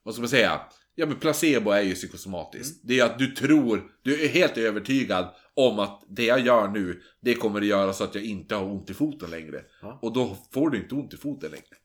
vad 0.02 0.14
ska 0.14 0.20
man 0.22 0.28
säga? 0.28 0.60
Ja 0.94 1.06
men 1.06 1.16
placebo 1.16 1.70
är 1.70 1.82
ju 1.82 1.94
psykosomatiskt. 1.94 2.80
Det 2.84 3.00
är 3.00 3.04
att 3.04 3.18
du 3.18 3.26
tror, 3.26 3.82
du 4.02 4.24
är 4.24 4.28
helt 4.28 4.58
övertygad 4.58 5.34
om 5.54 5.78
att 5.78 6.02
det 6.08 6.24
jag 6.24 6.40
gör 6.40 6.68
nu, 6.68 7.02
det 7.20 7.34
kommer 7.34 7.60
att 7.60 7.66
göra 7.66 7.92
så 7.92 8.04
att 8.04 8.14
jag 8.14 8.24
inte 8.24 8.54
har 8.54 8.64
ont 8.64 8.90
i 8.90 8.94
foten 8.94 9.30
längre. 9.30 9.62
Ja. 9.82 9.98
Och 10.02 10.12
då 10.12 10.38
får 10.52 10.70
du 10.70 10.78
inte 10.78 10.94
ont 10.94 11.14
i 11.14 11.16
foten 11.16 11.50
längre. 11.50 11.76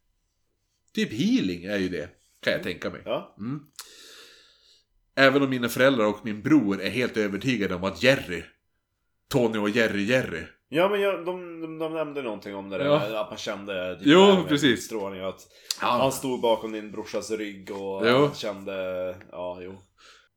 Typ 0.94 1.12
healing 1.14 1.64
är 1.64 1.78
ju 1.78 1.90
det, 1.90 2.10
kan 2.44 2.54
jag 2.54 2.64
tänka 2.64 2.90
mig. 2.90 3.02
Ja. 3.06 3.36
Även 5.16 5.42
om 5.42 5.50
mina 5.50 5.70
föräldrar 5.70 6.06
och 6.06 6.26
min 6.26 6.42
bror 6.42 6.82
är 6.82 6.90
helt 6.90 7.18
övertygade 7.18 7.76
om 7.76 7.84
att 7.84 8.04
Jerry, 8.04 8.44
Tony 9.30 9.58
och 9.58 9.70
Jerry 9.70 10.04
Jerry, 10.04 10.44
Ja 10.70 10.90
men 10.90 11.02
jag, 11.02 11.26
de, 11.26 11.62
de, 11.62 11.78
de 11.80 11.94
nämnde 11.94 12.22
någonting 12.22 12.56
om 12.56 12.70
det 12.70 12.78
där 12.78 12.86
Ja. 12.86 13.22
att 13.22 13.30
man 13.30 13.38
kände 13.38 13.96
typ 14.00 14.08
Jo, 14.08 14.44
precis. 14.48 14.86
Strålning 14.86 15.22
att 15.22 15.48
Ja. 15.82 15.88
han 15.88 16.12
stod 16.12 16.42
bakom 16.42 16.72
din 16.72 16.92
brorsas 16.92 17.32
rygg 17.32 17.72
och 17.72 18.08
Jo. 18.10 18.18
han 18.26 18.34
kände, 18.34 18.74
ja 19.32 19.60
jo. 19.62 19.78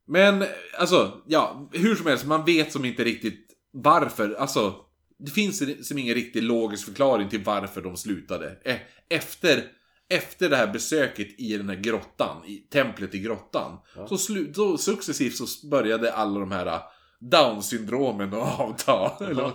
Men, 0.06 0.44
alltså, 0.78 1.12
ja, 1.26 1.68
hur 1.72 1.94
som 1.94 2.06
helst, 2.06 2.26
man 2.26 2.44
vet 2.44 2.72
som 2.72 2.84
inte 2.84 3.04
riktigt 3.04 3.46
varför. 3.72 4.34
Alltså, 4.34 4.74
det 5.18 5.30
finns 5.30 5.88
som 5.88 5.98
ingen 5.98 6.14
riktig 6.14 6.42
logisk 6.42 6.84
förklaring 6.86 7.28
till 7.28 7.44
varför 7.44 7.82
de 7.82 7.96
slutade. 7.96 8.56
Eh, 8.64 8.76
Efter, 9.08 9.62
efter 10.10 10.48
det 10.50 10.56
här 10.56 10.66
besöket 10.66 11.40
i 11.40 11.56
den 11.56 11.68
här 11.68 11.76
grottan, 11.76 12.44
i 12.46 12.56
templet 12.56 13.14
i 13.14 13.18
grottan, 13.18 13.78
Ja. 13.96 14.06
så, 14.06 14.18
slu, 14.18 14.52
så 14.54 14.78
successivt 14.78 15.34
så 15.36 15.68
började 15.68 16.12
alla 16.12 16.40
de 16.40 16.52
här 16.52 16.66
eh, 16.66 16.80
Down-syndromen 17.20 18.34
att 18.34 18.60
avta. 18.60 19.24
Eller, 19.24 19.50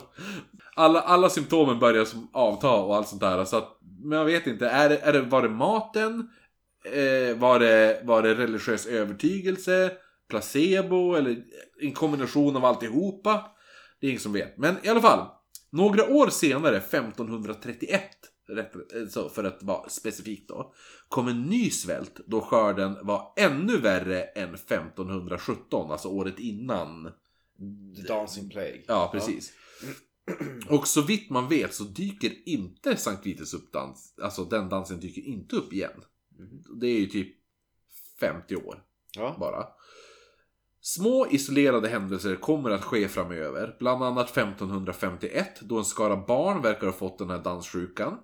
alla, 0.76 1.02
alla 1.02 1.30
symptomen 1.30 1.80
började 1.80 2.06
som 2.06 2.30
avta 2.34 2.72
och 2.72 2.96
allt 2.96 3.08
sånt 3.08 3.22
där. 3.22 3.46
Så 3.46 3.58
att, 3.58 3.78
men 4.04 4.18
jag 4.18 4.26
vet 4.26 4.48
inte, 4.48 4.70
är 4.70 4.90
är 4.90 5.14
det, 5.14 5.22
var 5.22 5.42
det 5.42 5.50
maten? 5.50 6.30
Eh, 6.86 7.38
var, 7.38 7.60
det, 7.60 8.02
var 8.04 8.22
det 8.22 8.36
religiös 8.36 8.86
övertygelse? 8.86 9.92
Placebo? 10.30 11.16
Eller 11.16 11.44
en 11.82 11.92
kombination 11.92 12.56
av 12.56 12.66
alltihopa? 12.66 13.46
Det 14.00 14.08
är 14.08 14.10
ingen 14.10 14.22
som 14.22 14.34
vet. 14.34 14.58
Men 14.58 14.76
i 14.84 14.88
alla 14.90 15.02
fall. 15.02 15.28
Några 15.70 16.10
år 16.10 16.28
senare, 16.30 16.78
1531, 16.78 18.02
rätt, 18.48 18.76
eh, 18.76 19.08
så 19.10 19.30
för 19.30 19.44
att 19.44 19.64
vara 19.64 19.90
specifikt 19.90 20.50
då, 20.50 20.74
kom 21.08 21.28
en 21.28 21.44
ny 21.44 21.70
svält 21.70 22.20
då 22.28 22.42
skörden 22.42 22.98
var 23.02 23.34
ännu 23.38 23.78
värre 23.78 24.24
än 24.24 24.54
1517, 24.54 25.92
alltså 25.92 26.08
året 26.08 26.40
innan. 26.40 27.12
The 27.96 28.02
Dancing 28.02 28.50
Plague. 28.50 28.82
Ja, 28.88 29.10
precis. 29.14 29.54
Och 30.70 30.88
så 30.88 31.02
vitt 31.02 31.30
man 31.30 31.50
vet 31.50 31.74
så 31.74 31.84
dyker 31.84 32.32
inte 32.46 32.98
Sankt 32.98 33.26
Vitus 33.26 33.54
upp 33.54 33.72
dans, 33.72 34.14
alltså 34.22 34.46
den 34.46 34.70
dansen 34.70 35.00
dyker 35.00 35.22
inte 35.22 35.56
upp 35.56 35.74
igen. 35.74 36.02
Det 36.80 36.88
är 36.88 37.00
ju 37.00 37.06
typ 37.06 37.36
50 38.20 38.56
år 38.56 38.84
Ja. 39.16 39.36
bara. 39.40 39.68
Små 40.82 41.28
isolerade 41.32 41.88
händelser 41.88 42.36
kommer 42.36 42.70
att 42.70 42.84
ske 42.84 43.08
framöver. 43.08 43.76
Bland 43.80 44.04
annat 44.04 44.30
1551 44.30 45.60
då 45.62 45.78
en 45.78 45.86
skara 45.86 46.18
barn 46.18 46.62
verkar 46.62 46.88
ha 46.88 46.94
fått 46.94 47.18
den 47.18 47.30
här 47.30 47.44
danssjukan. 47.44 48.18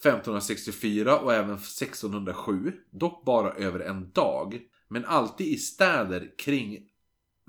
1564 0.00 1.18
och 1.18 1.34
även 1.34 1.54
1607. 1.54 2.72
Dock 2.90 3.24
bara 3.24 3.52
över 3.52 3.80
en 3.80 4.10
dag. 4.10 4.60
Men 4.88 5.04
alltid 5.04 5.46
i 5.46 5.56
städer 5.56 6.32
kring 6.38 6.78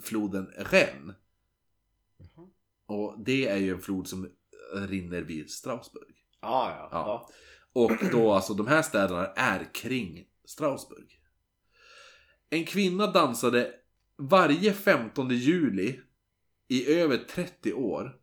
floden 0.04 0.46
Rennes. 0.58 1.16
Och 2.86 3.16
det 3.26 3.48
är 3.48 3.58
ju 3.58 3.72
en 3.74 3.82
flod 3.82 4.08
som 4.08 4.30
rinner 4.74 5.22
vid 5.22 5.50
Strasbourg. 5.50 6.16
Ah, 6.40 6.70
ja. 6.70 6.90
Ja. 6.92 6.98
ja. 7.08 7.30
Och 7.74 8.10
då 8.12 8.34
alltså 8.34 8.54
de 8.54 8.68
här 8.68 8.82
städerna 8.82 9.26
är 9.26 9.74
kring 9.74 10.26
Strasbourg. 10.46 11.20
En 12.50 12.66
kvinna 12.66 13.08
dansade 13.08 13.74
varje 14.18 14.74
15 14.74 15.30
juli 15.30 16.00
i 16.68 16.94
över 16.94 17.18
30 17.18 17.74
år. 17.74 18.16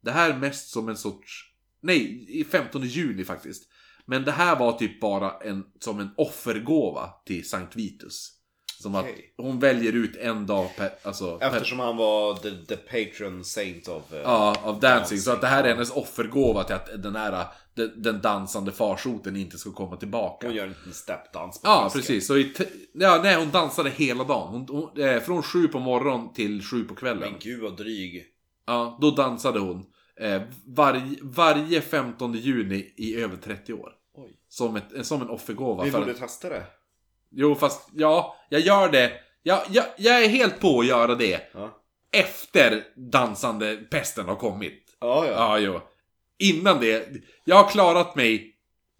Det 0.00 0.10
här 0.10 0.30
är 0.30 0.38
mest 0.38 0.68
som 0.68 0.88
en 0.88 0.96
sorts... 0.96 1.54
Nej, 1.80 2.26
i 2.40 2.44
15 2.44 2.82
juni 2.82 3.24
faktiskt. 3.24 3.68
Men 4.06 4.24
det 4.24 4.32
här 4.32 4.58
var 4.58 4.72
typ 4.72 5.00
bara 5.00 5.38
en, 5.38 5.64
som 5.78 6.00
en 6.00 6.10
offergåva 6.16 7.10
till 7.24 7.48
Sankt 7.48 7.76
Vitus. 7.76 8.37
Som 8.82 8.94
att 8.94 9.06
hon 9.36 9.58
väljer 9.60 9.92
ut 9.92 10.16
en 10.16 10.46
dag 10.46 10.68
per... 10.76 10.90
Alltså, 11.02 11.38
per, 11.38 11.46
Eftersom 11.46 11.78
han 11.78 11.96
var 11.96 12.34
the, 12.34 12.50
the 12.50 12.76
patron 12.76 13.44
saint 13.44 13.88
of... 13.88 14.12
eh, 14.12 14.20
Ja, 14.20 14.56
av 14.62 14.80
dancing. 14.80 15.18
Så 15.18 15.30
att 15.32 15.40
det 15.40 15.46
här 15.46 15.64
är 15.64 15.68
hennes 15.68 15.90
offergåva 15.90 16.64
till 16.64 16.74
att 16.74 17.02
den 17.02 17.16
här 17.16 17.46
den, 17.74 18.02
den 18.02 18.20
dansande 18.20 18.72
farsoten 18.72 19.36
inte 19.36 19.58
ska 19.58 19.72
komma 19.72 19.96
tillbaka. 19.96 20.46
Hon 20.46 20.56
gör 20.56 20.64
en 20.64 20.68
liten 20.70 20.92
stepdans 20.92 21.62
på 21.62 21.68
Ja, 21.68 21.84
fisken. 21.84 22.00
precis. 22.00 22.26
Så 22.26 22.36
i 22.36 22.54
ja, 22.92 23.20
nej, 23.22 23.36
hon 23.36 23.50
dansade 23.50 23.90
hela 23.90 24.24
dagen. 24.24 24.48
Hon, 24.48 24.66
hon, 24.94 25.02
eh, 25.04 25.20
från 25.20 25.42
sju 25.42 25.68
på 25.68 25.78
morgonen 25.78 26.32
till 26.32 26.62
sju 26.62 26.84
på 26.84 26.94
kvällen. 26.94 27.18
Men 27.30 27.34
gud 27.40 27.60
vad 27.62 27.76
dryg. 27.76 28.24
Ja, 28.66 28.98
då 29.00 29.10
dansade 29.10 29.58
hon. 29.60 29.84
Eh, 30.20 30.42
varje, 30.66 31.16
varje 31.22 31.80
15 31.80 32.32
juni 32.32 32.94
i 32.96 33.16
över 33.16 33.36
30 33.36 33.72
år. 33.72 33.92
Som, 34.48 34.76
ett, 34.76 35.06
som 35.06 35.22
en 35.22 35.28
offergåva. 35.30 35.84
Vi 35.84 35.90
borde 35.90 36.14
testa 36.14 36.48
det. 36.48 36.62
Jo, 37.30 37.54
fast 37.54 37.88
ja, 37.92 38.36
jag 38.48 38.60
gör 38.60 38.88
det. 38.88 39.12
Jag, 39.42 39.62
jag, 39.70 39.84
jag 39.96 40.24
är 40.24 40.28
helt 40.28 40.60
på 40.60 40.80
att 40.80 40.86
göra 40.86 41.14
det. 41.14 41.40
Ja. 41.54 41.82
Efter 42.12 42.84
dansande 42.96 43.76
pesten 43.76 44.26
har 44.26 44.36
kommit. 44.36 44.96
Ja, 45.00 45.26
ja. 45.26 45.32
Ja, 45.32 45.58
jo. 45.58 45.80
Innan 46.38 46.80
det. 46.80 47.08
Jag 47.44 47.56
har 47.56 47.70
klarat 47.70 48.16
mig 48.16 48.54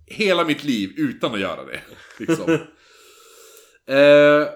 hela 0.06 0.44
mitt 0.44 0.64
liv 0.64 0.92
utan 0.96 1.34
att 1.34 1.40
göra 1.40 1.64
det. 1.64 1.80
Liksom. 2.18 2.52
eh, 3.86 4.48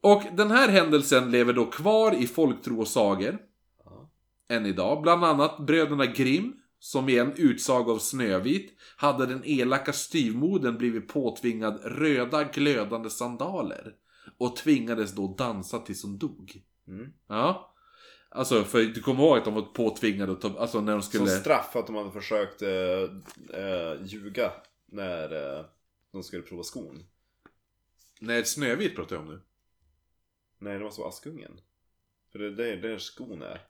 och 0.00 0.22
den 0.32 0.50
här 0.50 0.68
händelsen 0.68 1.30
lever 1.30 1.52
då 1.52 1.66
kvar 1.66 2.14
i 2.14 2.26
folktro 2.26 2.80
och 2.80 2.88
sagor. 2.88 3.38
Ja. 3.84 4.10
Än 4.48 4.66
idag. 4.66 5.02
Bland 5.02 5.24
annat 5.24 5.66
bröderna 5.66 6.06
Grimm. 6.06 6.52
Som 6.86 7.08
i 7.08 7.18
en 7.18 7.32
utsaga 7.36 7.92
av 7.92 7.98
Snövit 7.98 8.78
hade 8.96 9.26
den 9.26 9.44
elaka 9.44 9.92
styvmodern 9.92 10.78
blivit 10.78 11.08
påtvingad 11.08 11.80
röda 11.84 12.44
glödande 12.44 13.10
sandaler. 13.10 13.94
Och 14.38 14.56
tvingades 14.56 15.12
då 15.12 15.34
dansa 15.34 15.78
tills 15.78 16.02
hon 16.02 16.18
dog. 16.18 16.62
Mm. 16.88 17.12
Ja. 17.26 17.74
Alltså, 18.28 18.64
för 18.64 18.78
du 18.78 19.00
kommer 19.02 19.22
ihåg 19.22 19.38
att 19.38 19.44
de 19.44 19.54
var 19.54 19.62
påtvingade 19.62 20.32
att 20.32 20.40
ta, 20.40 20.58
alltså 20.58 20.80
när 20.80 20.92
de 20.92 21.02
skulle... 21.02 21.26
Som 21.26 21.40
straff 21.40 21.72
för 21.72 21.80
att 21.80 21.86
de 21.86 21.96
hade 21.96 22.12
försökt 22.12 22.62
eh, 22.62 22.70
eh, 23.60 24.04
ljuga 24.04 24.52
när 24.86 25.56
eh, 25.58 25.64
de 26.12 26.22
skulle 26.22 26.42
prova 26.42 26.62
skon. 26.62 27.06
Nej, 28.20 28.44
Snövit 28.44 28.96
pratar 28.96 29.16
jag 29.16 29.22
om 29.22 29.28
nu. 29.28 29.40
Nej, 30.58 30.78
det 30.78 30.84
måste 30.84 31.00
vara 31.00 31.08
Askungen. 31.08 31.60
För 32.32 32.38
det 32.38 32.46
är 32.46 32.50
där, 32.50 32.76
där 32.76 32.98
skon 32.98 33.42
är. 33.42 33.60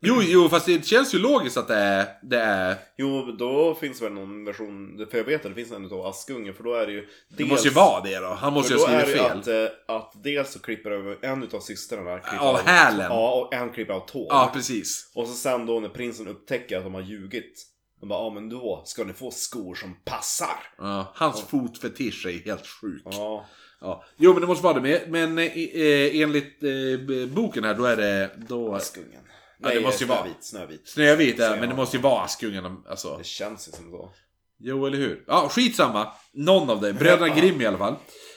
Jo, 0.00 0.22
jo, 0.22 0.48
fast 0.48 0.66
det 0.66 0.86
känns 0.86 1.14
ju 1.14 1.18
logiskt 1.18 1.56
att 1.56 1.68
det 1.68 1.74
är... 1.74 2.06
Det 2.22 2.40
är... 2.40 2.76
Jo, 2.96 3.22
då 3.38 3.74
finns 3.74 4.02
väl 4.02 4.12
någon 4.12 4.44
version, 4.44 5.06
för 5.10 5.18
jag 5.18 5.24
vet 5.24 5.44
att 5.44 5.50
det 5.50 5.54
finns 5.54 5.72
en 5.72 5.84
utav 5.84 6.06
Askungen, 6.06 6.54
för 6.54 6.64
då 6.64 6.74
är 6.74 6.86
det 6.86 6.92
ju... 6.92 7.08
Det 7.28 7.44
måste 7.44 7.68
ju 7.68 7.74
vara 7.74 8.00
det 8.00 8.18
då. 8.18 8.26
Han 8.26 8.52
måste 8.52 8.72
ju 8.72 8.78
ha 8.78 8.86
skrivit 8.86 9.16
fel. 9.16 9.38
att, 9.38 9.46
eh, 9.46 9.96
att 9.96 10.12
dels 10.24 10.52
så 10.52 10.58
klipper 10.58 10.90
över 10.90 11.18
en 11.22 11.42
utav 11.42 11.60
systrarna 11.60 12.18
klipper 12.18 12.46
Av 12.46 12.58
hälen. 12.58 13.06
Ja, 13.10 13.34
och 13.34 13.54
en 13.54 13.70
klipper 13.70 13.94
av 13.94 14.06
tån. 14.06 14.26
Ja, 14.28 14.50
precis. 14.54 15.12
Och 15.14 15.26
så 15.26 15.34
sen 15.34 15.66
då 15.66 15.80
när 15.80 15.88
prinsen 15.88 16.28
upptäcker 16.28 16.76
att 16.76 16.84
de 16.84 16.94
har 16.94 17.02
ljugit. 17.02 17.66
De 18.00 18.08
bara, 18.08 18.24
ja 18.24 18.30
men 18.34 18.48
då 18.48 18.82
ska 18.84 19.04
ni 19.04 19.12
få 19.12 19.30
skor 19.30 19.74
som 19.74 19.96
passar. 20.04 20.58
Ja, 20.78 21.12
hans 21.14 21.42
fotfetisch 21.42 22.26
är 22.26 22.44
helt 22.44 22.66
sjuk. 22.66 23.02
Ja. 23.04 23.46
Ja, 23.80 24.04
Jo, 24.16 24.32
men 24.32 24.40
det 24.40 24.46
måste 24.46 24.64
vara 24.64 24.80
det. 24.80 24.80
Men, 25.08 25.34
men 25.34 25.38
eh, 25.38 25.56
eh, 25.56 26.20
enligt 26.20 26.62
eh, 26.62 27.28
boken 27.34 27.64
här, 27.64 27.74
då 27.74 27.84
är 27.84 27.96
det... 27.96 28.30
Då... 28.48 28.74
Askungen. 28.74 29.20
Ja, 29.58 29.68
det 29.68 29.80
måste 29.80 30.04
ju 30.04 30.08
vara. 30.08 30.18
Snövit, 30.20 30.44
Snövit. 30.44 30.88
Snövit, 30.88 31.38
ja, 31.38 31.56
men 31.60 31.68
det 31.68 31.74
måste 31.74 31.96
ju 31.96 32.02
vara 32.02 32.22
Askungen. 32.22 32.76
Alltså. 32.88 33.16
Det 33.16 33.24
känns 33.26 33.68
ju 33.68 33.72
som 33.72 33.90
så. 33.90 34.10
Jo, 34.58 34.86
eller 34.86 34.98
hur? 34.98 35.24
Ja, 35.26 35.48
skitsamma. 35.48 36.12
Någon 36.32 36.70
av 36.70 36.80
det. 36.80 36.92
Bröderna 36.92 37.28
Grimm 37.36 37.60
i 37.60 37.66
alla 37.66 37.78
fall. 37.78 37.94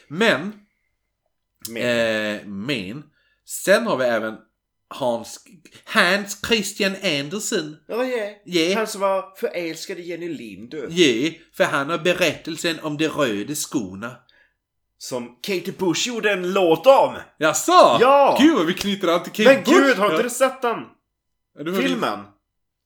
Men... 0.07 0.53
Men, 1.69 1.83
Eh, 2.39 2.45
men. 2.45 3.03
Sen 3.45 3.87
har 3.87 3.97
vi 3.97 4.05
även 4.05 4.37
Hans... 4.87 5.39
Hans 5.85 6.41
Christian 6.47 6.95
Andersen. 7.03 7.77
ja, 7.87 8.03
ja. 8.05 8.29
Ja. 8.45 8.75
Han 8.77 8.87
som 8.87 9.01
var 9.01 9.35
förälskad 9.37 9.99
i 9.99 10.01
Jenny 10.01 10.29
Lind. 10.29 10.73
Ja, 10.89 11.31
för 11.57 11.63
han 11.63 11.89
har 11.89 11.97
berättelsen 11.97 12.79
om 12.81 12.97
de 12.97 13.07
röda 13.07 13.55
skorna. 13.55 14.15
Som 14.97 15.39
Katie 15.41 15.73
Bush 15.77 16.07
gjorde 16.07 16.31
en 16.31 16.53
låt 16.53 16.87
om. 16.87 17.15
Jaså? 17.37 17.71
Ja! 18.01 18.37
Gud 18.41 18.55
vad 18.57 18.65
vi 18.65 18.73
knyter 18.73 19.07
an 19.07 19.23
till 19.23 19.31
Kate 19.33 19.53
Men 19.55 19.63
Bush. 19.63 19.87
gud, 19.87 19.97
har 19.97 20.11
inte 20.11 20.23
du 20.23 20.29
sett 20.29 20.61
den? 20.61 20.77
Filmen? 21.57 22.19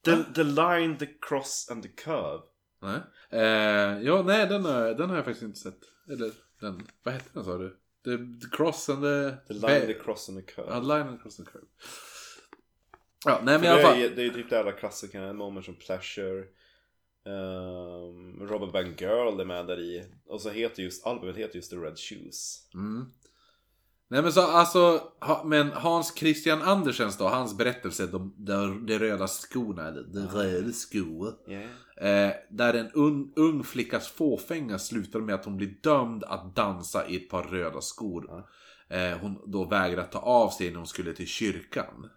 The, 0.03 0.24
the 0.36 0.43
line, 0.43 0.97
the 0.97 1.07
cross 1.22 1.68
and 1.72 1.84
the 1.84 1.89
curve. 1.89 2.41
Nej. 2.82 2.99
Eh, 3.30 4.01
ja, 4.01 4.22
nej, 4.22 4.47
den 4.47 4.66
har, 4.66 4.93
den 4.93 5.09
har 5.09 5.16
jag 5.16 5.26
faktiskt 5.26 5.43
inte 5.43 5.59
sett. 5.59 5.80
Eller, 6.09 6.32
den, 6.59 6.88
vad 7.03 7.14
hette 7.14 7.30
den 7.34 7.43
sa 7.43 7.57
du? 7.57 7.78
The, 8.03 8.18
the 8.18 8.57
Cross 8.57 8.89
and 8.89 9.01
the... 9.03 9.38
The 9.47 9.53
line, 9.53 9.88
the 9.88 9.93
cross 9.93 10.30
and 10.30 10.38
the 10.38 10.53
curve. 10.53 10.68
Ja, 10.70 10.80
Line 10.80 11.07
and 11.07 11.22
Cross 11.22 11.39
and 11.39 11.47
Curve. 11.47 11.66
Ja, 13.26 13.41
nej 13.43 13.57
men 13.59 13.64
i 13.64 13.68
alla 13.68 13.78
det, 13.78 13.84
fall. 13.84 13.97
är, 13.97 14.09
det 14.09 14.24
är 14.24 14.30
typ 14.30 14.49
det 14.49 14.59
alla 14.59 14.72
klassikerna, 14.72 15.34
Moments 15.34 15.70
of 15.70 15.76
Pleasure. 15.86 16.45
Um, 17.26 18.47
Robert 18.47 18.74
Van 18.74 18.95
Girl 18.95 19.39
är 19.39 19.45
med 19.45 19.68
där 19.68 19.80
i. 19.80 20.05
Och 20.26 20.41
så 20.41 20.49
heter 20.49 20.84
just, 20.84 21.05
albumet 21.05 21.36
heter 21.36 21.55
just 21.55 21.72
The 21.72 21.78
Red 21.78 21.99
Shoes. 21.99 22.68
Mm. 22.74 23.11
Nej 24.07 24.21
men 24.21 24.31
så 24.31 24.41
alltså, 24.41 25.01
ha, 25.21 25.43
men 25.45 25.67
Hans 25.71 26.15
Christian 26.17 26.61
Andersens 26.61 27.17
då, 27.17 27.27
hans 27.27 27.57
berättelse, 27.57 28.07
de, 28.07 28.33
de, 28.37 28.85
de 28.85 28.99
röda 28.99 29.27
skorna, 29.27 29.87
eller 29.87 30.03
de 30.03 30.27
röda 30.27 30.71
skor. 30.71 31.33
Yeah. 31.47 32.27
Eh, 32.27 32.33
där 32.49 32.73
en 32.73 32.91
un, 32.93 33.33
ung 33.35 33.63
flickas 33.63 34.07
fåfänga 34.07 34.79
slutar 34.79 35.19
med 35.19 35.35
att 35.35 35.45
hon 35.45 35.57
blir 35.57 35.75
dömd 35.83 36.23
att 36.23 36.55
dansa 36.55 37.07
i 37.07 37.15
ett 37.15 37.29
par 37.29 37.43
röda 37.43 37.81
skor. 37.81 38.43
Eh, 38.89 39.17
hon 39.21 39.51
då 39.51 39.65
vägrar 39.65 40.03
ta 40.03 40.19
av 40.19 40.49
sig 40.49 40.69
när 40.71 40.77
hon 40.77 40.87
skulle 40.87 41.13
till 41.13 41.27
kyrkan. 41.27 42.09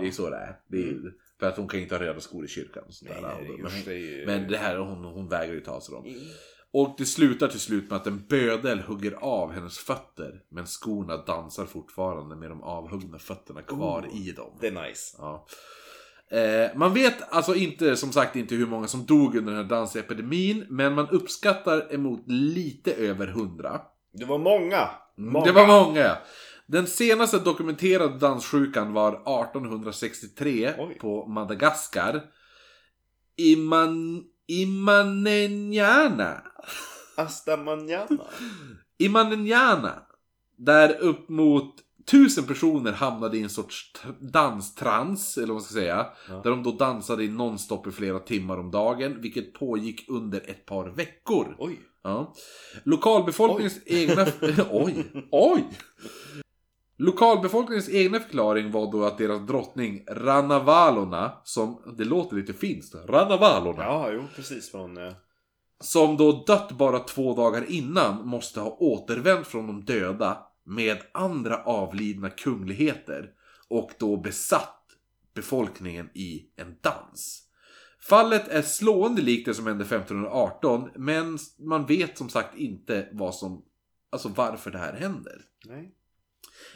Det 0.00 0.06
är 0.06 0.10
så 0.10 0.30
det 0.30 0.36
är. 0.36 0.60
Det 0.68 0.76
är 0.76 0.80
ju, 0.82 1.12
För 1.40 1.46
att 1.48 1.56
hon 1.56 1.68
kan 1.68 1.80
inte 1.80 1.94
ha 1.94 2.02
röda 2.02 2.20
skor 2.20 2.44
i 2.44 2.48
kyrkan. 2.48 2.82
Mm. 3.06 3.22
Nej, 3.22 3.58
men, 3.62 3.70
det 3.84 3.94
ju- 3.94 4.26
men 4.26 4.48
det 4.48 4.56
här, 4.56 4.76
hon, 4.76 5.04
hon 5.04 5.28
vägrar 5.28 5.54
ju 5.54 5.60
ta 5.60 5.72
av 5.72 5.80
sig 5.80 5.94
dem. 5.94 6.04
Och 6.78 6.94
det 6.98 7.06
slutar 7.06 7.48
till 7.48 7.60
slut 7.60 7.90
med 7.90 7.96
att 7.96 8.06
en 8.06 8.26
bödel 8.28 8.80
hugger 8.80 9.12
av 9.20 9.52
hennes 9.52 9.78
fötter. 9.78 10.40
Men 10.48 10.66
skorna 10.66 11.16
dansar 11.16 11.64
fortfarande 11.66 12.36
med 12.36 12.50
de 12.50 12.62
avhuggna 12.62 13.18
fötterna 13.18 13.62
kvar 13.62 14.08
i 14.12 14.32
dem. 14.32 14.58
Det 14.60 14.66
är 14.66 14.88
nice. 14.88 15.16
Ja. 15.18 15.46
Eh, 16.30 16.76
man 16.76 16.94
vet 16.94 17.32
alltså 17.32 17.54
inte, 17.54 17.96
som 17.96 18.12
sagt, 18.12 18.36
inte 18.36 18.54
hur 18.54 18.66
många 18.66 18.86
som 18.86 19.06
dog 19.06 19.36
under 19.36 19.52
den 19.52 19.62
här 19.62 19.68
dansepidemin. 19.68 20.66
Men 20.68 20.94
man 20.94 21.08
uppskattar 21.08 21.94
emot 21.94 22.22
lite 22.26 22.92
över 22.92 23.26
hundra. 23.26 23.80
Det 24.12 24.24
var 24.24 24.38
många. 24.38 24.88
många. 25.16 25.44
Det 25.44 25.52
var 25.52 25.66
många. 25.66 26.16
Den 26.66 26.86
senaste 26.86 27.38
dokumenterade 27.38 28.18
danssjukan 28.18 28.92
var 28.92 29.12
1863 29.12 30.74
Oj. 30.78 30.98
på 31.00 31.26
Madagaskar. 31.26 32.22
Iman... 33.36 34.24
Imanenjana. 34.46 36.42
Hasta 37.16 37.56
mañana. 37.56 38.24
Imanenjana. 38.98 40.02
Där 40.56 40.98
upp 41.00 41.28
mot 41.28 41.74
tusen 42.06 42.44
personer 42.44 42.92
hamnade 42.92 43.38
i 43.38 43.42
en 43.42 43.50
sorts 43.50 43.92
danstrans, 44.20 45.36
eller 45.36 45.46
vad 45.46 45.54
man 45.54 45.62
ska 45.62 45.74
säga. 45.74 46.06
Ja. 46.28 46.34
Där 46.34 46.50
de 46.50 46.62
då 46.62 46.72
dansade 46.72 47.24
i 47.24 47.28
nonstop 47.28 47.86
i 47.86 47.90
flera 47.90 48.18
timmar 48.18 48.58
om 48.58 48.70
dagen, 48.70 49.20
vilket 49.20 49.54
pågick 49.54 50.08
under 50.08 50.50
ett 50.50 50.66
par 50.66 50.88
veckor. 50.88 51.56
Oj. 51.58 51.80
Ja. 52.02 52.34
Lokalbefolkningens 52.84 53.80
egna... 53.86 54.26
oj! 54.70 55.04
Oj! 55.30 55.64
Lokalbefolkningens 56.98 57.88
egna 57.88 58.20
förklaring 58.20 58.70
var 58.70 58.92
då 58.92 59.04
att 59.04 59.18
deras 59.18 59.46
drottning 59.46 60.04
Rannavalona, 60.08 61.32
som, 61.44 61.94
det 61.98 62.04
låter 62.04 62.36
lite 62.36 62.52
finskt, 62.52 62.94
Rannavalona. 62.94 63.82
Ja, 63.82 64.10
jo 64.12 64.22
precis 64.36 64.70
från... 64.70 64.96
Eh, 64.96 65.12
Som 65.80 66.16
då 66.16 66.44
dött 66.46 66.72
bara 66.72 66.98
två 66.98 67.34
dagar 67.34 67.70
innan 67.70 68.26
måste 68.26 68.60
ha 68.60 68.70
återvänt 68.70 69.46
från 69.46 69.66
de 69.66 69.84
döda 69.84 70.38
med 70.64 70.98
andra 71.12 71.64
avlidna 71.64 72.30
kungligheter 72.30 73.30
och 73.68 73.90
då 73.98 74.16
besatt 74.16 74.82
befolkningen 75.34 76.10
i 76.14 76.46
en 76.56 76.76
dans. 76.80 77.42
Fallet 78.00 78.48
är 78.48 78.62
slående 78.62 79.22
likt 79.22 79.46
det 79.46 79.54
som 79.54 79.66
hände 79.66 79.84
1518 79.84 80.90
men 80.94 81.38
man 81.58 81.86
vet 81.86 82.18
som 82.18 82.28
sagt 82.28 82.56
inte 82.56 83.08
vad 83.12 83.34
som, 83.34 83.64
alltså 84.10 84.28
varför 84.28 84.70
det 84.70 84.78
här 84.78 84.92
händer. 84.92 85.40
nej. 85.64 85.95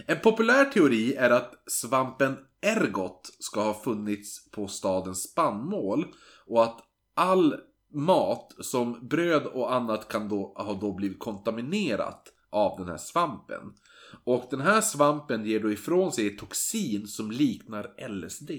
En 0.06 0.20
populär 0.20 0.64
teori 0.64 1.14
är 1.14 1.30
att 1.30 1.54
svampen 1.66 2.36
ergot 2.60 3.30
ska 3.38 3.62
ha 3.62 3.74
funnits 3.74 4.50
på 4.50 4.68
stadens 4.68 5.30
spannmål 5.30 6.06
och 6.46 6.64
att 6.64 6.80
all 7.14 7.56
mat 7.92 8.54
som 8.60 9.08
bröd 9.08 9.46
och 9.46 9.74
annat 9.74 10.08
kan 10.08 10.28
då 10.28 10.54
ha 10.56 10.74
då 10.74 10.92
blivit 10.92 11.18
kontaminerat 11.18 12.32
av 12.50 12.78
den 12.78 12.88
här 12.88 12.96
svampen. 12.96 13.60
Och 14.24 14.46
den 14.50 14.60
här 14.60 14.80
svampen 14.80 15.44
ger 15.44 15.60
då 15.60 15.72
ifrån 15.72 16.12
sig 16.12 16.26
ett 16.26 16.38
toxin 16.38 17.06
som 17.06 17.30
liknar 17.30 18.08
LSD. 18.08 18.50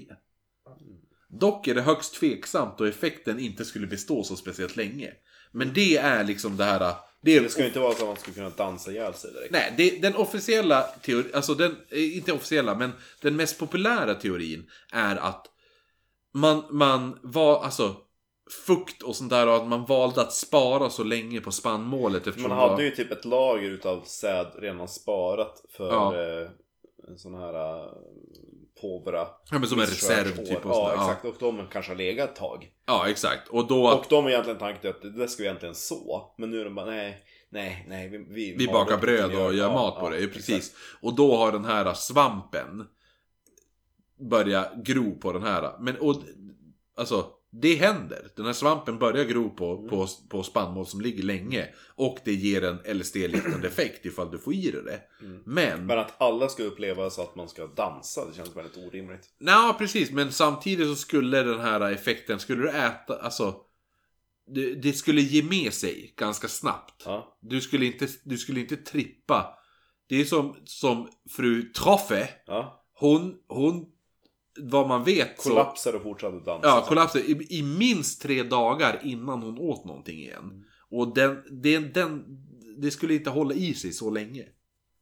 Dock 1.28 1.68
är 1.68 1.74
det 1.74 1.82
högst 1.82 2.14
tveksamt 2.14 2.80
och 2.80 2.88
effekten 2.88 3.38
inte 3.38 3.64
skulle 3.64 3.86
bestå 3.86 4.22
så 4.22 4.36
speciellt 4.36 4.76
länge. 4.76 5.12
Men 5.52 5.72
det 5.74 5.96
är 5.96 6.24
liksom 6.24 6.56
det 6.56 6.64
här... 6.64 6.94
Det 7.24 7.40
Det 7.40 7.48
ska 7.48 7.60
ju 7.60 7.66
inte 7.68 7.80
vara 7.80 7.92
så 7.92 8.02
att 8.02 8.08
man 8.08 8.16
ska 8.16 8.32
kunna 8.32 8.50
dansa 8.50 8.90
ihjäl 8.90 9.14
sig 9.14 9.32
direkt. 9.32 9.52
Nej, 9.52 9.74
det, 9.76 10.02
den 10.02 10.16
officiella 10.16 10.82
teorin, 10.82 11.30
alltså 11.34 11.54
den, 11.54 11.76
eh, 11.90 12.16
inte 12.16 12.32
officiella, 12.32 12.74
men 12.74 12.92
den 13.20 13.36
mest 13.36 13.58
populära 13.58 14.14
teorin 14.14 14.70
är 14.92 15.16
att 15.16 15.46
man, 16.34 16.62
man 16.70 17.18
var, 17.22 17.64
alltså 17.64 17.96
fukt 18.66 19.02
och 19.02 19.16
sånt 19.16 19.30
där 19.30 19.46
och 19.48 19.56
att 19.56 19.66
man 19.68 19.84
valde 19.84 20.20
att 20.20 20.32
spara 20.32 20.90
så 20.90 21.04
länge 21.04 21.40
på 21.40 21.52
spannmålet 21.52 22.26
Man 22.26 22.34
det 22.42 22.48
var- 22.48 22.68
hade 22.70 22.84
ju 22.84 22.90
typ 22.90 23.12
ett 23.12 23.24
lager 23.24 23.70
utav 23.70 24.02
säd 24.04 24.46
redan 24.58 24.88
sparat 24.88 25.64
för 25.76 25.92
Ja. 25.92 26.14
eh, 26.16 26.48
en 27.08 27.18
sån 27.18 27.34
här 27.34 27.54
eh, 27.54 27.92
påvra 28.82 29.18
Ja, 29.50 29.58
men 29.58 29.66
som 29.66 29.78
en 29.78 29.86
reserv 29.86 30.36
typ 30.36 30.66
och 30.66 30.70
Ja, 30.70 30.74
sådär, 30.74 30.94
ja. 30.96 31.12
exakt. 31.12 31.24
Och 31.24 31.34
de 31.38 31.66
kanske 31.72 31.90
har 31.92 31.96
legat 31.96 32.30
ett 32.30 32.36
tag. 32.36 32.70
Ja, 32.86 33.08
exakt. 33.08 33.48
Och 33.48 33.66
då 33.68 33.88
Och 33.88 34.04
de 34.08 34.24
har 34.24 34.30
egentligen 34.30 34.58
tanken 34.58 34.90
att 34.90 35.02
det 35.02 35.10
där 35.10 35.26
ska 35.26 35.42
vi 35.42 35.48
egentligen 35.48 35.74
så. 35.74 36.34
Men 36.38 36.50
nu 36.50 36.60
är 36.60 36.64
de 36.64 36.74
bara 36.74 36.86
nej, 36.86 37.24
nej, 37.50 37.86
nej. 37.88 38.08
Vi, 38.08 38.18
vi, 38.18 38.56
vi 38.58 38.66
bakar 38.66 38.98
bröd 38.98 39.34
och 39.34 39.54
gör 39.54 39.68
ja, 39.68 39.72
mat 39.72 40.00
på 40.00 40.06
ja, 40.06 40.10
det, 40.10 40.16
exakt. 40.16 40.34
precis. 40.34 40.74
Och 41.00 41.14
då 41.14 41.36
har 41.36 41.52
den 41.52 41.64
här 41.64 41.94
svampen 41.94 42.86
börjat 44.30 44.74
gro 44.84 45.18
på 45.18 45.32
den 45.32 45.42
här. 45.42 45.72
Men 45.80 45.96
och, 45.96 46.16
alltså, 46.96 47.26
det 47.54 47.74
händer. 47.74 48.28
Den 48.36 48.46
här 48.46 48.52
svampen 48.52 48.98
börjar 48.98 49.24
gro 49.24 49.50
på, 49.50 49.76
Mm. 49.76 49.88
på, 49.90 50.06
på 50.28 50.42
spannmål 50.42 50.86
som 50.86 51.00
ligger 51.00 51.22
länge. 51.22 51.68
Och 51.94 52.18
det 52.24 52.32
ger 52.34 52.64
en 52.64 52.98
LSD-liknande 52.98 53.68
effekt 53.68 54.06
ifall 54.06 54.30
du 54.30 54.38
får 54.38 54.54
i 54.54 54.70
dig 54.70 54.82
det. 54.84 55.00
Mm. 55.26 55.42
Men, 55.46 55.86
Men 55.86 55.98
att 55.98 56.20
alla 56.22 56.48
ska 56.48 56.62
uppleva 56.62 57.10
så 57.10 57.22
att 57.22 57.36
man 57.36 57.48
ska 57.48 57.66
dansa, 57.66 58.24
det 58.28 58.36
känns 58.36 58.56
väldigt 58.56 58.76
orimligt. 58.76 59.28
ja 59.38 59.76
precis. 59.78 60.10
Men 60.10 60.32
samtidigt 60.32 60.86
så 60.88 60.94
skulle 60.96 61.42
den 61.42 61.60
här 61.60 61.80
effekten, 61.92 62.38
skulle 62.40 62.62
du 62.62 62.70
äta, 62.70 63.18
alltså. 63.18 63.54
Det, 64.54 64.74
det 64.74 64.92
skulle 64.92 65.20
ge 65.20 65.42
med 65.42 65.72
sig 65.72 66.14
ganska 66.16 66.48
snabbt. 66.48 67.02
Ja, 67.04 67.38
Du 67.40 67.60
skulle 67.60 67.86
inte, 67.86 68.08
du 68.24 68.38
skulle 68.38 68.60
inte 68.60 68.76
trippa. 68.76 69.58
Det 70.08 70.20
är 70.20 70.24
som, 70.24 70.56
som 70.64 71.08
fru 71.30 71.62
Troffe. 71.62 72.28
ja. 72.46 72.84
Hon, 72.94 73.34
hon, 73.48 73.86
vad 74.56 74.88
man 74.88 75.04
vet 75.04 75.40
så... 75.40 75.48
Kollapsar 75.48 75.92
och 75.92 76.02
fortsatte 76.02 76.36
dansa. 76.36 76.68
Ja, 76.68 76.80
så. 76.80 76.88
kollapsar 76.88 77.20
i, 77.20 77.46
i 77.50 77.62
minst 77.62 78.22
tre 78.22 78.42
dagar 78.42 79.00
innan 79.04 79.42
hon 79.42 79.58
åt 79.58 79.84
någonting 79.84 80.18
igen. 80.18 80.44
Mm. 80.44 80.64
Och 80.90 81.14
den, 81.14 81.42
den, 81.50 81.92
den, 81.92 82.24
det 82.78 82.90
skulle 82.90 83.14
inte 83.14 83.30
hålla 83.30 83.54
i 83.54 83.74
sig 83.74 83.92
så 83.92 84.10
länge. 84.10 84.44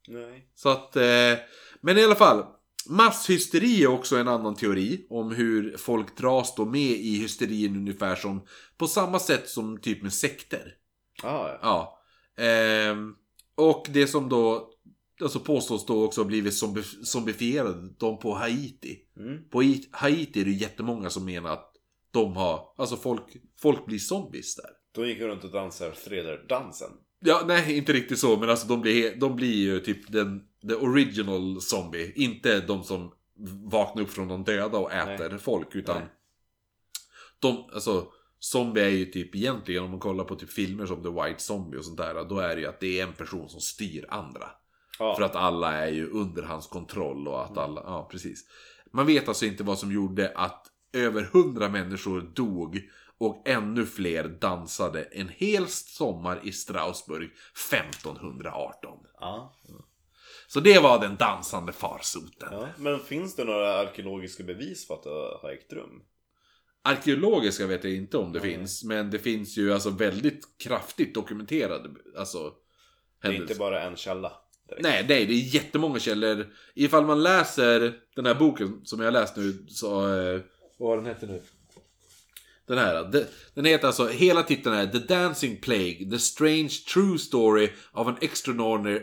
Nej. 0.09 0.49
Så 0.55 0.69
att, 0.69 0.97
eh, 0.97 1.35
men 1.81 1.99
i 1.99 2.05
alla 2.05 2.15
fall. 2.15 2.45
Masshysteri 2.89 3.83
är 3.83 3.87
också 3.87 4.17
en 4.17 4.29
annan 4.29 4.55
teori 4.55 5.07
om 5.11 5.33
hur 5.33 5.77
folk 5.77 6.17
dras 6.17 6.55
då 6.55 6.65
med 6.65 6.91
i 6.91 7.19
hysterin 7.19 7.77
ungefär 7.77 8.17
som 8.17 8.47
på 8.79 8.87
samma 8.87 9.19
sätt 9.19 9.49
som 9.49 9.81
typ 9.81 10.03
med 10.03 10.13
sekter. 10.13 10.75
Ah, 11.23 11.49
ja. 11.49 11.59
Ja. 11.63 12.01
Ehm, 12.45 13.15
och 13.55 13.87
det 13.91 14.07
som 14.07 14.29
då 14.29 14.71
alltså 15.23 15.41
påstås 15.41 15.87
då 15.87 16.05
också 16.05 16.21
ha 16.21 16.27
blivit 16.27 16.55
zombi 16.55 16.83
zombifierade, 16.83 17.89
de 17.99 18.19
på 18.19 18.35
Haiti. 18.35 18.99
Mm. 19.17 19.49
På 19.51 19.63
Haiti 19.91 20.41
är 20.41 20.45
det 20.45 20.51
jättemånga 20.51 21.11
som 21.11 21.25
menar 21.25 21.51
att 21.51 21.73
de 22.11 22.37
har, 22.37 22.75
alltså 22.77 22.97
folk, 22.97 23.23
folk 23.61 23.87
blir 23.87 23.99
zombies 23.99 24.57
där. 24.57 24.71
Då 24.95 25.07
gick 25.07 25.21
runt 25.21 25.45
och 25.45 25.51
dansade 25.51 25.95
Thriller-dansen. 25.95 26.91
Ja, 27.21 27.45
nej, 27.47 27.77
inte 27.77 27.93
riktigt 27.93 28.19
så, 28.19 28.37
men 28.37 28.51
alltså 28.51 28.67
de 28.67 28.81
blir, 28.81 29.17
de 29.17 29.37
blir 29.37 29.55
ju 29.55 29.81
typ 29.81 30.13
den, 30.13 30.43
the 30.69 30.75
original 30.75 31.61
zombie. 31.61 32.13
Inte 32.17 32.61
de 32.61 32.85
som 32.85 33.13
vaknar 33.71 34.03
upp 34.03 34.11
från 34.11 34.29
de 34.29 34.45
döda 34.45 34.79
och 34.79 34.93
äter 34.93 35.39
folk, 35.39 35.75
utan 35.75 35.99
Nej. 35.99 36.09
de, 37.41 37.71
alltså 37.75 38.13
Zombie 38.41 38.81
är 38.81 38.89
ju 38.89 39.05
typ 39.05 39.35
egentligen, 39.35 39.85
om 39.85 39.91
man 39.91 40.01
kollar 40.01 40.25
på 40.25 40.37
typ 40.37 40.51
filmer 40.51 40.87
som 40.87 41.03
The 41.03 41.09
White 41.09 41.43
Zombie 41.43 41.79
och 41.79 41.85
sånt 41.85 41.99
där, 41.99 42.25
då 42.25 42.39
är 42.39 42.55
det 42.55 42.61
ju 42.61 42.67
att 42.67 42.81
det 42.81 43.01
är 43.01 43.07
en 43.07 43.13
person 43.13 43.49
som 43.49 43.61
styr 43.61 44.07
andra. 44.09 44.51
Ja. 45.01 45.17
För 45.17 45.23
att 45.23 45.37
alla 45.37 45.73
är 45.73 45.91
ju 45.93 46.11
under 46.11 46.43
hans 46.43 46.67
kontroll 46.67 47.29
och 47.29 47.45
att 47.45 47.59
alla, 47.59 47.81
ja 47.85 48.09
precis. 48.11 48.45
Man 48.93 49.07
vet 49.07 49.29
alltså 49.29 49.47
inte 49.47 49.63
vad 49.65 49.79
som 49.79 49.93
gjorde 49.93 50.33
att 50.35 50.67
över 50.93 51.23
hundra 51.23 51.69
människor 51.69 52.21
dog 52.21 52.81
och 53.19 53.49
ännu 53.49 53.87
fler 53.87 54.29
dansade 54.29 55.03
en 55.03 55.29
hel 55.29 55.67
sommar 55.69 56.41
i 56.45 56.53
Strasbourg 56.53 57.31
1518. 57.73 58.99
Ja. 59.21 59.55
Så 60.47 60.61
det 60.61 60.79
var 60.79 61.01
den 61.01 61.17
dansande 61.17 61.73
farsoten. 61.73 62.49
ja. 62.53 62.69
Men 62.77 62.99
finns 63.01 63.37
det 63.37 63.45
några 63.45 63.75
arkeologiska 63.75 64.43
bevis 64.45 64.87
för 64.87 64.95
att 64.95 65.03
det 65.03 65.11
har 65.43 65.51
ägt 65.53 65.73
rum? 65.73 66.03
Arkeologiska 66.83 67.67
vet 67.67 67.85
jag 67.85 67.93
inte 67.95 68.19
om 68.19 68.33
det 68.33 68.41
Nej. 68.41 68.55
finns, 68.55 68.85
men 68.85 69.11
det 69.11 69.19
finns 69.19 69.57
ju 69.59 69.73
alltså 69.73 69.91
väldigt 69.91 70.59
kraftigt 70.59 71.15
dokumenterade 71.15 71.91
alltså, 72.19 72.39
Det 73.23 73.29
är 73.29 73.33
händelser. 73.33 73.53
inte 73.55 73.59
bara 73.59 73.83
en 73.83 73.97
källa. 73.97 74.33
Nej, 74.79 75.05
nej, 75.09 75.27
det 75.27 75.33
är 75.35 75.55
jättemånga 75.55 75.99
källor. 75.99 76.47
Ifall 76.75 77.07
man 77.07 77.23
läser 77.23 77.95
den 78.17 78.27
här 78.27 78.35
boken 78.35 78.81
som 78.85 79.01
jag 79.01 79.13
läst 79.13 79.37
nu, 79.37 79.67
så... 79.69 80.15
Eh, 80.17 80.41
vad 80.79 80.99
den 80.99 81.07
hette 81.07 81.27
nu? 81.27 81.43
Den 82.67 82.79
här. 82.79 83.05
de- 83.13 83.25
Den 83.55 83.65
heter 83.65 83.87
alltså, 83.87 84.09
hela 84.09 84.43
titeln 84.43 84.75
är 84.75 84.87
The 84.87 84.99
Dancing 84.99 85.57
Plague, 85.61 86.11
The 86.11 86.19
Strange 86.19 86.69
True 86.95 87.19
Story 87.19 87.69
of 87.93 88.07
an 88.07 88.17
Extraordinary, 88.21 89.01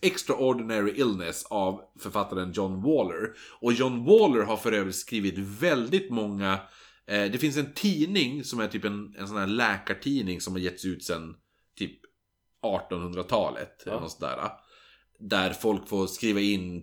extraordinary 0.00 0.92
Illness 1.00 1.44
av 1.50 1.80
författaren 2.00 2.52
John 2.52 2.82
Waller. 2.82 3.32
Och 3.60 3.72
John 3.72 4.04
Waller 4.04 4.42
har 4.42 4.56
för 4.56 4.72
övrigt 4.72 4.96
skrivit 4.96 5.38
väldigt 5.38 6.10
många 6.10 6.52
eh, 7.06 7.24
Det 7.30 7.38
finns 7.38 7.56
en 7.56 7.72
tidning 7.72 8.44
som 8.44 8.60
är 8.60 8.68
typ 8.68 8.84
en, 8.84 9.14
en 9.18 9.28
sån 9.28 9.36
här 9.36 9.46
läkartidning 9.46 10.40
som 10.40 10.52
har 10.52 10.60
getts 10.60 10.84
ut 10.84 11.04
sedan 11.04 11.34
typ 11.78 12.00
1800-talet. 12.64 13.82
Eller 13.82 13.94
Ja. 13.94 14.00
något 14.00 14.12
sådär. 14.12 14.50
Där 15.24 15.52
folk 15.52 15.88
får 15.88 16.06
skriva 16.06 16.40
in 16.40 16.76
eh, 16.76 16.82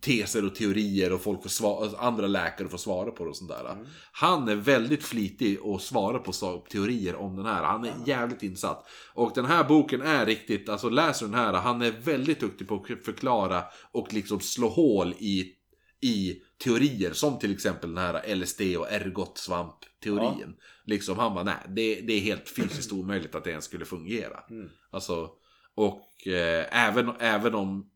teser 0.00 0.44
och 0.44 0.54
teorier 0.54 1.12
och 1.12 1.20
folk 1.20 1.42
får 1.42 1.50
svara, 1.50 1.98
andra 1.98 2.26
läkare 2.26 2.68
får 2.68 2.78
svara 2.78 3.10
på 3.10 3.24
det 3.24 3.30
och 3.30 3.36
sånt 3.36 3.50
där. 3.50 3.72
Mm. 3.72 3.86
Han 4.12 4.48
är 4.48 4.56
väldigt 4.56 5.04
flitig 5.04 5.62
och 5.62 5.82
svarar 5.82 6.18
på 6.18 6.32
teorier 6.70 7.14
om 7.14 7.36
den 7.36 7.46
här. 7.46 7.62
Han 7.62 7.84
är 7.84 7.92
jävligt 8.06 8.42
insatt. 8.42 8.86
Och 9.14 9.32
den 9.34 9.44
här 9.44 9.64
boken 9.64 10.02
är 10.02 10.26
riktigt, 10.26 10.68
alltså 10.68 10.88
läser 10.88 11.26
den 11.26 11.34
här, 11.34 11.52
han 11.52 11.82
är 11.82 11.90
väldigt 11.90 12.40
duktig 12.40 12.68
på 12.68 12.74
att 12.74 13.04
förklara 13.04 13.64
och 13.92 14.12
liksom 14.12 14.40
slå 14.40 14.68
hål 14.68 15.14
i, 15.18 15.52
i 16.00 16.36
teorier. 16.64 17.12
Som 17.12 17.38
till 17.38 17.52
exempel 17.52 17.94
den 17.94 18.04
här 18.04 18.34
LSD 18.34 18.60
och 18.60 18.86
ergot-svamp-teorin. 18.90 20.54
Liksom 20.86 21.18
han 21.18 21.34
bara, 21.34 21.44
nej, 21.44 21.54
det, 21.68 22.00
det 22.00 22.12
är 22.12 22.20
helt 22.20 22.48
fysiskt 22.48 22.92
omöjligt 22.92 23.34
att 23.34 23.44
det 23.44 23.50
ens 23.50 23.64
skulle 23.64 23.84
fungera. 23.84 24.40
Mm. 24.50 24.68
Alltså, 24.90 25.30
och 25.74 26.26
eh, 26.26 26.86
även, 26.88 27.12
även 27.20 27.54
om 27.54 27.90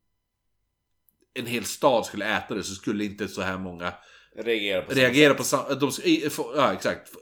en 1.35 1.47
hel 1.47 1.65
stad 1.65 2.07
skulle 2.07 2.37
äta 2.37 2.55
det 2.55 2.63
så 2.63 2.75
skulle 2.75 3.05
inte 3.05 3.29
så 3.29 3.43
här 3.43 3.59
många 3.59 3.93
Reagera 4.37 4.83
på 4.83 4.95
reagera 4.95 5.35
på 5.35 5.45
samma... 5.45 5.75
De, 5.75 5.91
ja, 6.57 6.73
exakt. 6.73 7.13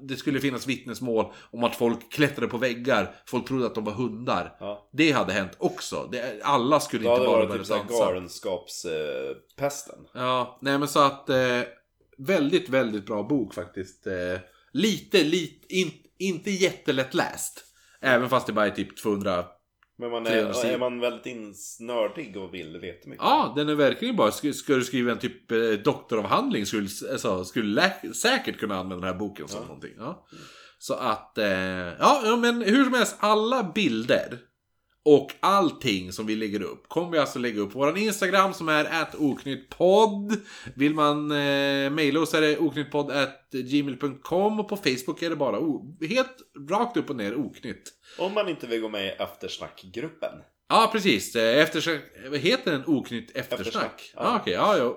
Det 0.00 0.16
skulle 0.16 0.40
finnas 0.40 0.66
vittnesmål 0.66 1.32
om 1.50 1.64
att 1.64 1.76
folk 1.76 2.12
klättrade 2.12 2.48
på 2.48 2.58
väggar. 2.58 3.14
Folk 3.26 3.48
trodde 3.48 3.66
att 3.66 3.74
de 3.74 3.84
var 3.84 3.92
hundar. 3.92 4.56
Ja. 4.60 4.90
Det 4.92 5.12
hade 5.12 5.32
hänt 5.32 5.52
också. 5.58 6.08
Det, 6.12 6.40
alla 6.42 6.80
skulle 6.80 7.04
Då 7.04 7.10
inte 7.10 7.20
hade 7.20 7.24
det 7.24 7.28
bara 7.30 7.38
varit 7.38 7.68
börja 7.68 7.80
typ 7.80 7.88
dansa. 7.88 8.04
galenskapspesten. 8.04 9.98
Ja, 10.14 10.58
nej 10.62 10.78
men 10.78 10.88
så 10.88 11.00
att... 11.00 11.30
Eh, 11.30 11.60
väldigt, 12.18 12.68
väldigt 12.68 13.06
bra 13.06 13.22
bok 13.22 13.54
faktiskt. 13.54 14.06
Eh, 14.06 14.38
lite, 14.72 15.24
lite... 15.24 15.74
In, 15.74 15.90
inte 16.18 16.50
jättelätt 16.50 17.14
läst. 17.14 17.64
Även 18.00 18.28
fast 18.28 18.46
det 18.46 18.52
bara 18.52 18.66
är 18.66 18.70
typ 18.70 18.96
200 19.02 19.44
Men 20.00 20.10
man 20.10 20.24
300 20.24 20.54
är, 20.64 20.72
är 20.74 20.78
man 20.78 21.00
väldigt 21.00 21.26
insnördig 21.26 22.36
och 22.36 22.54
vill 22.54 22.78
veta 22.78 23.08
mycket. 23.08 23.24
Ja, 23.24 23.52
den 23.56 23.68
är 23.68 23.74
verkligen 23.74 24.16
bara, 24.16 24.30
ska, 24.30 24.52
ska 24.52 24.74
du 24.74 24.84
skriva 24.84 25.12
en 25.12 25.18
typ 25.18 25.52
eh, 25.52 25.58
doktoravhandling 25.84 26.66
skulle, 26.66 26.88
alltså, 27.12 27.44
skulle 27.44 27.74
lä- 27.74 28.14
säkert 28.14 28.58
kunna 28.58 28.76
använda 28.78 29.06
den 29.06 29.14
här 29.14 29.20
boken 29.20 29.48
som 29.48 29.60
Ja. 29.60 29.66
någonting. 29.66 29.92
Ja. 29.98 30.26
Så 30.78 30.94
att, 30.94 31.38
eh, 31.38 31.48
ja, 31.98 32.36
men 32.40 32.62
hur 32.62 32.84
som 32.84 32.94
helst, 32.94 33.16
alla 33.18 33.72
bilder 33.74 34.38
och 35.04 35.32
allting 35.40 36.12
som 36.12 36.26
vi 36.26 36.36
lägger 36.36 36.62
upp 36.62 36.88
kommer 36.88 37.10
vi 37.10 37.18
alltså 37.18 37.38
lägga 37.38 37.60
upp 37.60 37.72
på 37.72 37.78
vår 37.78 37.98
Instagram 37.98 38.54
som 38.54 38.68
är 38.68 39.06
oknyttpodd. 39.18 40.36
Vill 40.76 40.94
man 40.94 41.30
eh, 41.30 41.90
mejla 41.90 42.20
oss 42.20 42.34
är 42.34 42.40
det 42.40 42.58
oknyttpodd.gmail.com 42.58 44.60
och 44.60 44.68
på 44.68 44.76
Facebook 44.76 45.22
är 45.22 45.30
det 45.30 45.36
bara 45.36 45.58
o- 45.60 45.96
helt 46.08 46.36
rakt 46.70 46.96
upp 46.96 47.10
och 47.10 47.16
ner 47.16 47.36
oknytt. 47.36 47.92
Om 48.18 48.34
man 48.34 48.48
inte 48.48 48.66
vill 48.66 48.80
gå 48.80 48.88
med 48.88 49.06
i 49.06 49.08
eftersnackgruppen. 49.08 50.32
Ja, 50.68 50.88
precis. 50.92 51.36
Eh, 51.36 51.58
Eftersnack, 51.62 52.00
heter 52.32 52.72
den 52.72 52.84
oknytt 52.86 53.36
eftersnack? 53.36 53.60
Eftersnack, 53.66 54.12
Ja, 54.14 54.22
ja. 54.24 54.38
okej. 54.40 54.52
ja, 54.52 54.76
ja. 54.78 54.96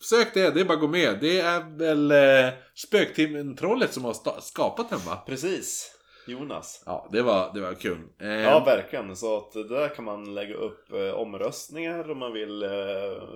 Sök 0.00 0.34
det, 0.34 0.50
det 0.50 0.60
är 0.60 0.64
bara 0.64 0.74
att 0.74 0.80
gå 0.80 0.88
med. 0.88 1.18
Det 1.20 1.40
är 1.40 1.78
väl 1.78 2.10
eh, 2.10 2.52
Spöktimmen-trollet 2.74 3.92
som 3.92 4.04
har 4.04 4.40
skapat 4.40 4.90
den 4.90 4.98
va? 4.98 5.16
Precis. 5.26 5.92
Jonas. 6.26 6.82
Ja, 6.86 7.08
det 7.12 7.22
var, 7.22 7.54
det 7.54 7.60
var 7.60 7.74
kul. 7.74 7.98
Eh, 8.20 8.28
Ja, 8.28 8.64
verkligen. 8.64 9.16
Så 9.16 9.36
att 9.36 9.52
där 9.52 9.94
kan 9.94 10.04
man 10.04 10.34
lägga 10.34 10.54
upp 10.54 10.92
eh, 10.92 11.10
omröstningar 11.14 12.10
om 12.10 12.18
man 12.18 12.32
vill 12.32 12.62
eh, 12.62 12.70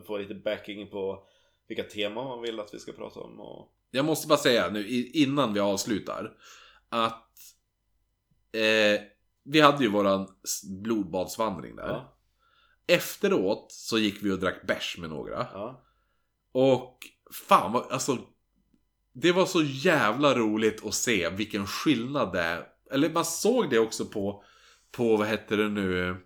få 0.06 0.18
lite 0.18 0.34
backing 0.34 0.90
på 0.90 1.22
vilka 1.68 1.82
teman 1.82 2.24
man 2.28 2.42
vill 2.42 2.60
att 2.60 2.74
vi 2.74 2.78
ska 2.78 2.92
prata 2.92 3.20
om. 3.20 3.40
Och... 3.40 3.68
Jag 3.90 4.04
måste 4.04 4.28
bara 4.28 4.38
säga 4.38 4.68
nu 4.70 4.88
innan 5.12 5.54
vi 5.54 5.60
avslutar. 5.60 6.32
Att 6.88 7.29
eh, 8.52 9.00
vi 9.44 9.60
hade 9.60 9.84
ju 9.84 9.90
våran 9.90 10.28
blodbadsvandring 10.82 11.76
där. 11.76 11.88
Ja, 11.88 12.16
Efteråt 12.86 13.72
så 13.72 13.98
gick 13.98 14.22
vi 14.22 14.30
och 14.32 14.38
drack 14.38 14.66
bärs 14.66 14.96
med 14.98 15.10
några. 15.10 15.46
ja. 15.52 15.84
Och 16.52 16.98
fan 17.48 17.72
vad, 17.72 17.92
alltså. 17.92 18.18
Det 19.12 19.32
var 19.32 19.46
så 19.46 19.62
jävla 19.62 20.34
roligt 20.34 20.86
att 20.86 20.94
se 20.94 21.30
vilken 21.30 21.66
skillnad 21.66 22.32
det 22.32 22.40
är. 22.40 22.66
Eller 22.90 23.10
man 23.10 23.24
såg 23.24 23.70
det 23.70 23.78
också 23.78 24.04
på, 24.04 24.44
på 24.90 25.16
vad 25.16 25.28
heter 25.28 25.56
det 25.56 25.68
nu, 25.68 26.16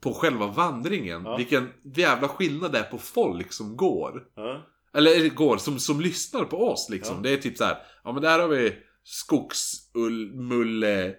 på 0.00 0.14
själva 0.14 0.46
vandringen. 0.46 1.24
Ja. 1.24 1.36
Vilken 1.36 1.72
jävla 1.94 2.28
skillnad 2.28 2.72
det 2.72 2.78
är 2.78 2.82
på 2.90 2.98
folk 2.98 3.52
som 3.52 3.76
går. 3.76 4.22
ja. 4.36 4.62
Eller 4.92 5.28
går, 5.28 5.56
som, 5.56 5.78
som 5.78 6.00
lyssnar 6.00 6.44
på 6.44 6.68
oss 6.68 6.88
liksom. 6.90 7.22
Det 7.22 7.30
är 7.30 7.36
typ 7.36 7.56
så 7.56 7.64
här, 7.64 7.76
ja 8.04 8.12
men 8.12 8.22
där 8.22 8.38
har 8.38 8.48
vi 8.48 8.76
skogsullmulle 9.04 11.14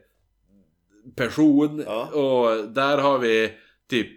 person. 1.16 1.84
Ja. 1.86 2.07
Och 2.07 2.70
där 2.70 2.98
har 2.98 3.20
vi 3.20 3.53
typ 3.90 4.10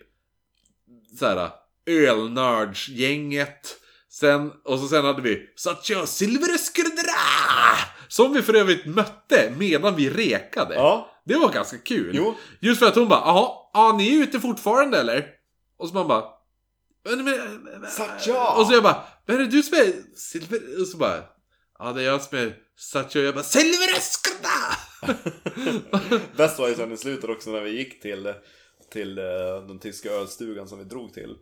så 1.18 1.26
här 1.26 1.50
ölnördsgänget. 1.86 3.76
Sen, 4.10 4.52
och 4.64 4.78
så 4.78 4.88
sen 4.88 5.04
hade 5.04 5.22
vi 5.22 5.48
Satya 5.56 6.06
Silverskurdra! 6.06 7.12
Som 8.08 8.32
vi 8.32 8.42
för 8.42 8.54
övrigt 8.54 8.86
mötte 8.86 9.52
medan 9.58 9.96
vi 9.96 10.10
rekade. 10.10 10.74
ja. 10.74 11.14
Det 11.24 11.34
var 11.34 11.52
ganska 11.52 11.78
kul. 11.78 12.10
Jo. 12.14 12.34
Just 12.60 12.78
för 12.78 12.86
att 12.86 12.94
hon 12.94 13.08
bara, 13.08 13.20
jaha, 13.20 13.50
ja 13.72 13.94
ni 13.98 14.18
är 14.18 14.22
ute 14.22 14.40
fortfarande 14.40 15.00
eller? 15.00 15.26
Och 15.78 15.88
så 15.88 15.94
man 15.94 16.08
bara, 16.08 16.24
Satya! 17.88 18.50
Och 18.50 18.66
så 18.66 18.72
jag 18.72 18.82
bara, 18.82 19.04
vad 19.26 19.36
är 19.36 19.40
det 19.40 19.46
du 19.46 19.62
som 19.62 19.78
är 19.78 19.92
Silver? 20.16 20.80
Och 20.80 20.86
så 20.86 20.96
bara, 20.96 21.22
ja 21.78 21.92
det 21.92 22.02
är 22.02 22.06
jag 22.06 22.22
som 22.22 22.38
är 22.38 22.56
Satya. 22.76 23.20
Och 23.20 23.26
jag 23.26 23.34
bara, 23.34 23.44
Silverskurdra! 23.44 24.76
Bäst 26.36 26.58
var 26.58 26.68
ju 26.68 26.74
sen 26.74 26.92
i 26.92 26.96
slutet 26.96 27.30
också 27.30 27.50
när 27.50 27.60
vi 27.60 27.70
gick 27.78 28.02
till, 28.02 28.32
till 28.92 29.18
eh, 29.18 29.24
den 29.68 29.78
tyska 29.78 30.10
ölstugan 30.10 30.68
som 30.68 30.78
vi 30.78 30.84
drog 30.84 31.14
till. 31.14 31.36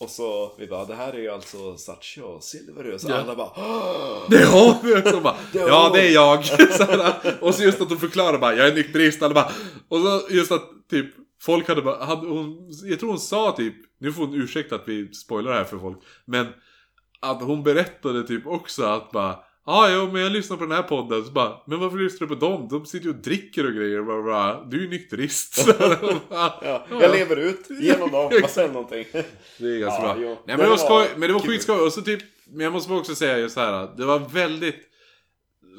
Och 0.00 0.10
så 0.10 0.56
vi 0.58 0.66
bara, 0.66 0.84
det 0.84 0.94
här 0.94 1.12
är 1.12 1.18
ju 1.18 1.28
alltså 1.30 1.76
Satcha 1.76 2.24
och 2.24 2.44
Silverö. 2.44 2.98
Så 2.98 3.10
Ja. 3.10 3.14
alla 3.16 3.36
bara 3.36 3.52
"Åh!" 3.56 4.30
Det 4.30 4.44
har 4.44 4.82
vi 4.82 4.96
också 4.96 5.20
bara, 5.20 5.36
ja 5.52 5.90
det 5.94 6.00
är 6.08 6.12
jag. 6.14 6.44
Så 6.72 6.84
här, 6.84 7.36
och 7.40 7.54
så 7.54 7.62
just 7.62 7.80
att 7.80 7.88
hon 7.88 7.98
förklarar 7.98 8.38
bara, 8.38 8.54
jag 8.54 8.68
är 8.68 8.74
nykterist. 8.74 9.22
Alla 9.22 9.34
bara, 9.34 9.52
och 9.88 10.00
så 10.00 10.22
just 10.30 10.52
att 10.52 10.62
typ 10.90 11.06
folk 11.42 11.68
hade 11.68 11.82
bara, 11.82 12.04
hade 12.04 12.26
hon, 12.28 12.70
jag 12.84 13.00
tror 13.00 13.08
hon 13.10 13.20
sa 13.20 13.52
typ, 13.56 13.74
nu 13.98 14.12
får 14.12 14.26
hon 14.26 14.34
ursäkta 14.42 14.74
att 14.74 14.88
vi 14.88 15.12
spoilar 15.14 15.50
det 15.52 15.56
här 15.58 15.64
för 15.64 15.78
folk. 15.78 15.98
Men 16.24 16.46
att 17.20 17.42
hon 17.42 17.62
berättade 17.62 18.22
typ 18.22 18.46
också 18.46 18.84
att 18.84 19.10
bara, 19.10 19.38
Ja, 19.68 19.88
jo, 19.90 20.12
men 20.12 20.22
jag 20.22 20.32
lyssnar 20.32 20.56
på 20.56 20.64
den 20.64 20.72
här 20.76 20.82
podden. 20.82 21.24
Så 21.24 21.30
bara, 21.32 21.56
men 21.66 21.80
varför 21.80 21.96
lyssnar 21.98 22.28
du 22.28 22.34
på 22.36 22.40
dem? 22.46 22.68
De 22.70 22.86
sitter 22.86 23.04
ju 23.06 23.10
och 23.14 23.22
dricker 23.22 23.66
och 23.66 23.72
grejer. 23.72 24.02
Bara, 24.02 24.22
bara, 24.22 24.64
du 24.64 24.76
är 24.78 24.82
ju 24.82 24.88
nykterist. 24.88 25.66
Bara, 25.78 25.98
Ja, 26.30 26.86
jag 26.90 27.12
lever 27.12 27.36
ut 27.36 27.66
genom 27.80 28.10
dem, 28.10 28.30
vad 28.42 28.50
säger 28.50 28.68
någonting? 28.72 29.04
Det 29.58 29.66
är 29.66 29.78
ganska 29.78 30.02
Ja, 30.02 30.14
bra. 30.14 30.22
jo. 30.22 30.28
Nej, 30.28 30.38
men 30.46 30.56
Det 30.58 30.62
det 30.64 30.68
var 30.70 30.76
skoj. 30.76 31.08
Men 31.16 31.28
det 31.28 31.32
var 31.32 31.40
skitskoj. 31.40 31.80
Och 31.80 31.92
så 31.92 32.02
typ, 32.02 32.20
men 32.46 32.60
jag 32.64 32.72
måste 32.72 32.92
också 32.92 33.14
säga 33.14 33.38
just 33.38 33.56
här. 33.56 33.96
Det 33.96 34.04
var 34.04 34.18
väldigt 34.18 34.74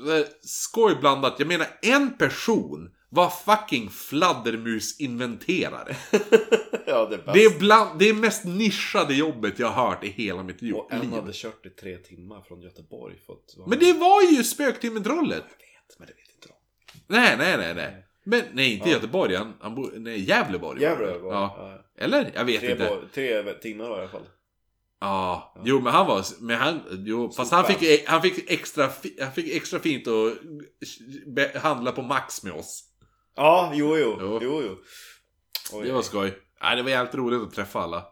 eh, 0.10 0.26
skoj 0.42 0.96
blandat. 1.00 1.36
Jag 1.38 1.48
menar, 1.48 1.68
en 1.82 2.18
person 2.18 2.90
var 3.10 3.30
fucking 3.30 3.90
fladdermusinventerare. 3.90 5.96
ja, 6.86 7.06
det 7.06 7.16
är. 7.16 7.34
Det 7.34 7.44
är, 7.44 7.60
bland, 7.60 8.00
det 8.00 8.10
är 8.10 8.14
mest 8.14 8.46
nischade 8.46 9.14
jobbet 9.14 9.60
jag 9.60 9.68
har 9.68 9.90
hört 9.90 10.04
i 10.04 10.08
hela 10.10 10.44
mitt 10.44 10.62
liv. 10.62 10.74
Och 10.74 10.94
en 10.94 11.14
hade 11.14 11.32
kört 11.34 11.66
i 11.66 11.70
tre 11.70 11.98
timmar 11.98 12.42
från 12.42 12.62
Göteborg 12.62 13.16
för. 13.26 13.36
Men 13.70 13.80
det 13.80 13.94
var 13.94 14.22
ju 14.22 14.44
Spöktimmen-trollet. 14.44 15.44
Jag 15.50 15.58
vet, 15.58 16.00
men 16.00 16.08
det 16.08 16.14
vet 16.14 16.36
inte 16.36 16.48
de. 16.48 16.54
Nej, 17.16 17.36
nej, 17.38 17.58
nej, 17.58 17.76
nej. 17.76 18.04
Men 18.24 18.44
nej, 18.54 18.74
inte 18.74 18.90
Ja. 18.90 18.94
Göteborg. 18.96 19.36
Han, 19.36 19.54
han 19.60 19.76
bor, 19.76 19.94
nej, 19.98 20.24
Gävleborg. 20.30 20.86
var 20.86 20.98
det. 20.98 21.04
Gävle 21.06 21.18
var 21.20 21.34
Ja. 21.34 21.56
ja. 21.58 21.84
Eller? 22.04 22.32
Jag 22.36 22.46
vet 22.46 22.60
tre, 22.62 22.72
inte. 22.72 22.86
bo- 23.02 23.08
tre 23.14 23.54
timmar 23.54 23.90
var 23.90 23.98
i 23.98 24.02
alla 24.02 24.10
fall. 24.10 24.26
Ja, 25.00 25.54
jo 25.66 25.80
men 25.82 25.94
han 25.94 26.08
var, 26.08 26.24
men 26.40 26.58
han, 26.58 26.80
jo, 27.06 27.32
fast 27.32 27.52
han 27.52 27.66
fick, 27.66 28.08
han 28.08 28.22
fick 28.22 28.52
extra, 28.52 28.90
han 29.22 29.32
fick 29.32 29.56
extra 29.56 29.80
fint 29.80 30.08
att 30.08 31.62
handla 31.62 31.92
på 31.92 32.02
Max 32.02 32.44
med 32.44 32.54
oss. 32.54 32.84
Ja, 33.38 33.72
jo, 33.74 33.98
jo. 33.98 34.18
Jo. 34.20 34.40
jo, 34.42 34.62
jo. 34.62 34.78
Oj. 35.74 35.88
Det 35.88 35.94
var 35.94 36.02
skoj. 36.02 36.34
Nej, 36.62 36.76
det 36.76 36.84
var 36.84 36.90
jävligt 36.90 37.16
roligt 37.16 37.42
att 37.42 37.54
träffa 37.54 37.80
alla. 37.80 38.06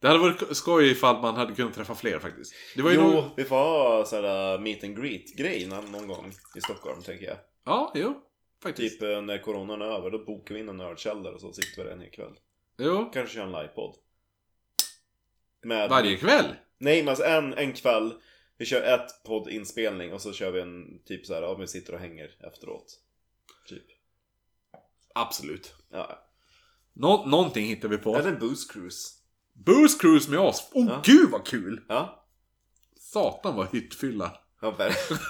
Det 0.00 0.08
hade 0.08 0.20
varit 0.20 0.56
skoj 0.56 0.90
ifall 0.90 1.20
man 1.20 1.36
hade 1.36 1.54
kunnat 1.54 1.74
träffa 1.74 1.94
fler 1.94 2.18
faktiskt. 2.18 2.54
Det 2.76 2.82
var 2.82 2.90
ju 2.90 2.96
Jo, 2.96 3.10
nog... 3.10 3.24
vi 3.36 3.44
får 3.44 3.56
ha 3.56 4.04
sådär 4.04 4.58
meet 4.58 4.84
and 4.84 4.96
greet 4.96 5.36
grej 5.36 5.66
någon 5.66 5.92
någon 5.92 6.08
gång 6.08 6.32
i 6.56 6.60
Stockholm 6.60 7.02
tänker 7.02 7.26
jag. 7.26 7.36
Ja, 7.64 7.92
jo. 7.94 8.14
Faktiskt. 8.62 9.00
Typ 9.00 9.10
eh, 9.10 9.22
när 9.22 9.38
coronan 9.38 9.82
är 9.82 9.86
över, 9.86 10.10
då 10.10 10.24
bokar 10.24 10.54
vi 10.54 10.60
in 10.60 10.68
en 10.68 10.76
nördkällare 10.76 11.34
och 11.34 11.40
så 11.40 11.52
sitter 11.52 11.82
vi 11.82 11.88
där 11.88 11.94
en 11.94 12.00
hel 12.00 12.10
kväll. 12.10 12.34
Jo. 12.78 13.10
Kanske 13.12 13.34
kör 13.34 13.42
en 13.42 13.52
livepodd. 13.52 13.94
Med... 15.62 15.90
Varje 15.90 16.16
kväll. 16.16 16.54
Nej 16.78 17.02
men 17.02 17.08
alltså 17.08 17.24
en, 17.24 17.54
en 17.54 17.72
kväll, 17.72 18.14
vi 18.58 18.64
kör 18.64 18.82
ett 18.82 19.24
poddinspelning 19.24 20.12
och 20.12 20.20
så 20.20 20.32
kör 20.32 20.50
vi 20.50 20.60
en 20.60 21.02
typ 21.04 21.26
såhär, 21.26 21.42
ja 21.42 21.54
vi 21.54 21.66
sitter 21.66 21.92
och 21.92 22.00
hänger 22.00 22.30
efteråt. 22.52 23.01
Absolut. 25.14 25.74
Ja. 25.92 26.18
Nå- 26.94 27.24
någonting 27.26 27.66
hittar 27.66 27.88
vi 27.88 27.98
på. 27.98 28.16
Eller 28.16 28.28
en 28.32 28.38
booze 28.38 28.72
cruise. 28.72 29.08
Booze 29.66 29.98
Cruise 29.98 30.30
med 30.30 30.40
oss. 30.40 30.70
Oh 30.72 30.86
Ja. 30.88 31.02
gud 31.04 31.30
vad 31.30 31.46
kul! 31.46 31.80
Ja. 31.88 32.24
Satan 33.00 33.56
vad 33.56 33.68
hyttfylla. 33.72 34.32
Ja, 34.62 34.70
verkligen. 34.70 35.22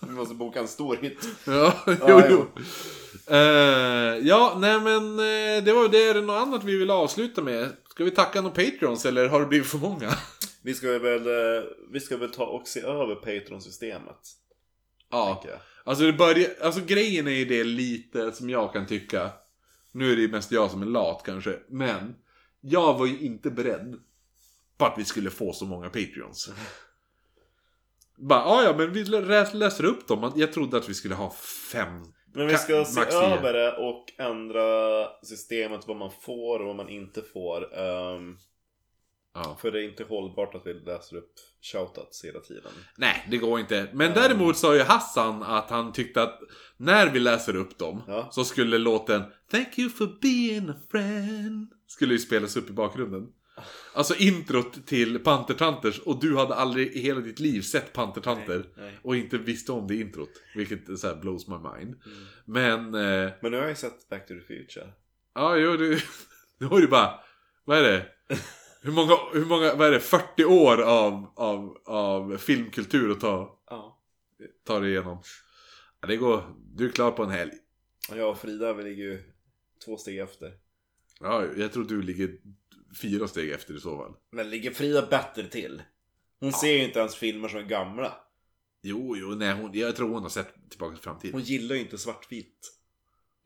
Vi 0.00 0.10
måste 0.10 0.34
boka 0.34 0.60
en 0.60 0.68
stor 0.68 0.96
hit. 0.96 1.28
Ja, 1.46 1.74
jo, 1.86 1.94
Ja, 2.08 2.22
jo. 2.30 2.46
Eh, 3.34 4.18
ja, 4.28 4.56
nej 4.58 4.80
men 4.80 5.10
eh, 5.18 5.64
det 5.64 5.72
var 5.72 5.88
det. 5.88 6.08
Är 6.08 6.14
det 6.14 6.20
något 6.20 6.42
annat 6.46 6.64
vi 6.64 6.76
vill 6.76 6.90
avsluta 6.90 7.42
med? 7.42 7.68
Ska 7.90 8.04
vi 8.04 8.10
tacka 8.10 8.40
några 8.40 8.54
Patreons 8.54 9.06
eller 9.06 9.28
har 9.28 9.40
det 9.40 9.46
blivit 9.46 9.66
för 9.68 9.78
många? 9.78 10.12
Vi 10.62 10.74
ska 10.74 10.98
väl, 10.98 11.26
eh, 11.26 11.62
vi 11.90 12.00
ska 12.00 12.16
väl 12.16 12.32
ta 12.32 12.44
och 12.46 12.68
se 12.68 12.80
över 12.80 13.14
Patreon-systemet. 13.14 14.18
Ja, 15.14 15.42
alltså 15.84 16.04
det 16.04 16.12
börjar, 16.12 16.48
alltså 16.62 16.80
grejen 16.86 17.26
är 17.26 17.30
ju 17.32 17.44
det 17.44 17.64
lite 17.64 18.32
som 18.32 18.50
jag 18.50 18.72
kan 18.72 18.86
tycka. 18.86 19.30
Nu 19.92 20.12
är 20.12 20.16
det 20.16 20.22
ju 20.22 20.28
mest 20.30 20.52
jag 20.52 20.70
som 20.70 20.82
är 20.82 20.86
lat 20.86 21.22
kanske, 21.26 21.58
men 21.68 22.14
jag 22.60 22.98
var 22.98 23.06
ju 23.06 23.18
inte 23.20 23.50
beredd 23.50 23.96
på 24.78 24.84
att 24.86 24.98
vi 24.98 25.04
skulle 25.04 25.30
få 25.30 25.52
så 25.52 25.64
många 25.66 25.86
Patreons. 25.86 26.50
Bara, 28.16 28.44
"Ah, 28.44 28.62
ja 28.64 28.74
men 28.76 28.92
vi 28.92 29.04
lä- 29.04 29.50
läser 29.52 29.84
upp 29.84 30.08
dem. 30.08 30.32
Jag 30.36 30.52
trodde 30.52 30.76
att 30.76 30.88
vi 30.88 30.94
skulle 30.94 31.14
ha 31.14 31.30
fem. 31.72 32.02
Men 32.34 32.46
vi 32.46 32.56
ska 32.56 32.72
Ka- 32.74 32.84
se 32.84 33.00
över 33.16 33.52
det 33.52 33.72
och 33.76 34.04
ändra 34.18 35.06
systemet 35.22 35.86
vad 35.86 35.96
man 35.96 36.10
får 36.22 36.60
och 36.60 36.66
vad 36.66 36.76
man 36.76 36.88
inte 36.88 37.22
får. 37.22 37.78
Ehm, 37.78 38.36
Ja. 39.34 39.58
för 39.60 39.70
det 39.70 39.80
är 39.80 39.88
inte 39.88 40.04
hållbart 40.04 40.54
att 40.54 40.66
vi 40.66 40.74
läser 40.74 41.16
upp 41.16 41.32
shoutouts 41.72 42.24
hela 42.24 42.40
tiden. 42.40 42.72
Nej, 42.96 43.26
det 43.30 43.36
går 43.36 43.60
inte. 43.60 43.88
Men 43.92 44.12
Mm. 44.12 44.22
däremot 44.22 44.56
sa 44.56 44.74
ju 44.74 44.80
Hassan 44.82 45.42
att 45.42 45.70
han 45.70 45.92
tyckte 45.92 46.22
att 46.22 46.40
när 46.76 47.10
vi 47.10 47.20
läser 47.20 47.56
upp 47.56 47.78
dem 47.78 48.02
Ja. 48.08 48.28
så 48.32 48.44
skulle 48.44 48.78
låten 48.78 49.22
Thank 49.50 49.78
you 49.78 49.90
for 49.90 50.18
being 50.22 50.68
a 50.68 50.74
friend 50.90 51.68
skulle 51.86 52.12
ju 52.14 52.18
spelas 52.18 52.56
upp 52.56 52.70
i 52.70 52.72
bakgrunden. 52.72 53.26
Alltså 53.94 54.14
introt 54.16 54.86
till 54.86 55.18
Pantertanters 55.18 55.98
och 55.98 56.20
du 56.20 56.36
hade 56.36 56.54
aldrig 56.54 56.92
i 56.92 57.00
hela 57.00 57.20
ditt 57.20 57.40
liv 57.40 57.60
sett 57.62 57.92
Pantertanter 57.92 58.64
Nej. 58.76 58.98
och 59.02 59.16
inte 59.16 59.38
visste 59.38 59.72
om 59.72 59.86
det 59.86 59.96
introt. 59.96 60.30
Vilket 60.54 60.98
så 60.98 61.14
blows 61.16 61.48
my 61.48 61.54
mind. 61.54 61.94
Mm. 62.06 62.24
Men, 62.44 62.94
eh, 62.94 63.32
Men 63.42 63.50
nu 63.50 63.56
har 63.56 63.62
jag 63.64 63.68
ju 63.68 63.74
sett 63.76 64.08
Back 64.08 64.26
to 64.28 64.34
the 64.34 64.40
Future. 64.40 64.92
Ja, 65.34 65.56
jo, 65.56 65.76
det, 65.76 66.02
det 66.58 66.64
var 66.66 66.80
ju 66.80 66.86
bara... 66.86 67.20
Vad 67.64 67.78
är 67.78 67.82
det? 67.82 68.06
Hur 68.84 68.92
många, 68.92 69.16
hur 69.32 69.44
många, 69.44 69.74
vad 69.74 69.86
är 69.88 69.90
det? 69.90 70.00
40 70.00 70.44
år 70.44 70.82
av, 70.82 71.32
av, 71.36 71.78
av 71.84 72.36
filmkultur 72.36 73.10
att 73.12 73.20
ta, 73.20 73.60
Ja. 73.70 74.02
ta 74.66 74.80
dig 74.80 74.90
igenom. 74.90 75.22
Ja, 76.00 76.08
det 76.08 76.16
går, 76.16 76.54
du 76.74 76.86
är 76.86 76.90
klar 76.92 77.10
på 77.10 77.22
en 77.22 77.30
helg. 77.30 77.52
Och 78.28 78.38
Frida 78.38 78.72
vi 78.72 78.82
ligger 78.82 79.04
ju 79.04 79.22
två 79.84 79.96
steg 79.96 80.18
efter. 80.18 80.52
Ja, 81.20 81.44
jag 81.56 81.72
tror 81.72 81.84
du 81.84 82.02
ligger 82.02 82.36
fyra 83.02 83.28
steg 83.28 83.50
efter 83.50 83.74
i 83.76 83.80
så 83.80 83.98
fall. 83.98 84.14
Men 84.32 84.50
ligger 84.50 84.70
Frida 84.70 85.06
bättre 85.06 85.48
till? 85.48 85.82
Hon 86.40 86.52
ser 86.52 86.72
ju 86.72 86.84
inte 86.84 86.98
ens 86.98 87.14
filmer 87.16 87.48
som 87.48 87.58
är 87.58 87.62
gamla. 87.64 88.12
Jo, 88.82 89.16
jo, 89.16 89.28
nej, 89.28 89.54
hon, 89.54 89.70
jag 89.74 89.96
tror 89.96 90.08
hon 90.08 90.22
har 90.22 90.28
sett 90.28 90.70
Tillbaka 90.70 90.94
till 90.94 91.02
framtiden. 91.04 91.32
Hon 91.34 91.42
gillar 91.42 91.74
ju 91.74 91.80
inte 91.80 91.98
svartvitt. 91.98 92.72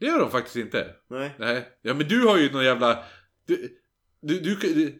Det 0.00 0.06
gör 0.06 0.20
hon 0.20 0.30
faktiskt 0.30 0.56
inte. 0.56 0.94
Nej. 1.08 1.30
Nej. 1.38 1.68
Ja, 1.82 1.94
men 1.94 2.08
du 2.08 2.26
har 2.26 2.38
ju 2.38 2.52
någon 2.52 2.64
jävla... 2.64 3.04
Du, 3.46 3.78
du, 4.20 4.40
du, 4.40 4.54
du 4.54 4.98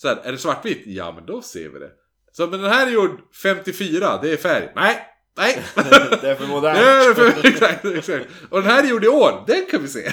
så 0.00 0.08
här, 0.08 0.16
är 0.16 0.32
det 0.32 0.38
svartvitt? 0.38 0.82
Ja, 0.86 1.12
men 1.12 1.26
då 1.26 1.42
ser 1.42 1.68
vi 1.68 1.78
det. 1.78 1.90
Så, 2.32 2.46
men 2.46 2.60
den 2.60 2.70
här 2.70 2.86
är 2.86 2.90
gjord 2.90 3.20
54, 3.42 4.18
det 4.22 4.32
är 4.32 4.36
färg. 4.36 4.72
Nej, 4.74 5.06
nej. 5.36 5.62
Det 6.20 6.30
är 6.30 6.34
för 6.34 6.46
modernt. 6.46 6.78
Det 6.78 6.84
är 6.84 7.14
för, 7.14 7.48
exakt, 7.48 7.84
exakt. 7.84 8.26
Och 8.50 8.62
den 8.62 8.70
här 8.70 8.84
är 8.84 8.88
gjord 8.88 9.04
i 9.04 9.08
år, 9.08 9.44
den 9.46 9.66
kan 9.70 9.82
vi 9.82 9.88
se. 9.88 10.12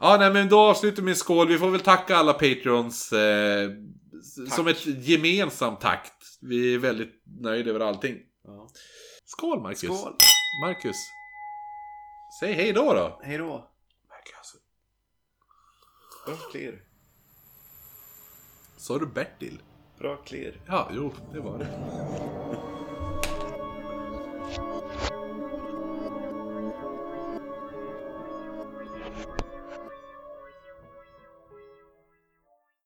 ja, 0.00 0.16
nej 0.20 0.32
men 0.32 0.48
då 0.48 0.58
avslutar 0.58 1.08
en 1.08 1.16
skål. 1.16 1.48
Vi 1.48 1.58
får 1.58 1.70
väl 1.70 1.80
tacka 1.80 2.16
alla 2.16 2.32
Patreons 2.32 3.12
eh, 3.12 3.70
som 4.50 4.66
ett 4.66 4.86
gemensamt 4.86 5.80
tack. 5.80 6.12
Vi 6.40 6.74
är 6.74 6.78
väldigt 6.78 7.22
nöjda 7.40 7.70
över 7.70 7.80
allting. 7.80 8.18
Ja. 8.44 8.68
Skål 9.24 9.62
Marcus. 9.62 9.80
Skål. 9.80 10.16
Marcus. 10.64 10.96
Säg 12.40 12.52
hej 12.52 12.72
då 12.72 12.94
då. 12.94 13.20
Hej 13.22 13.38
då. 13.38 13.70
Marcus. 14.08 14.54
Clear. 16.52 16.89
Sa 18.80 18.98
du 18.98 19.06
Bertil? 19.06 19.62
Bra 19.98 20.16
klirr. 20.16 20.60
Ja, 20.66 20.88
jo, 20.94 21.12
det 21.32 21.40
var 21.40 21.58
det. 21.58 21.68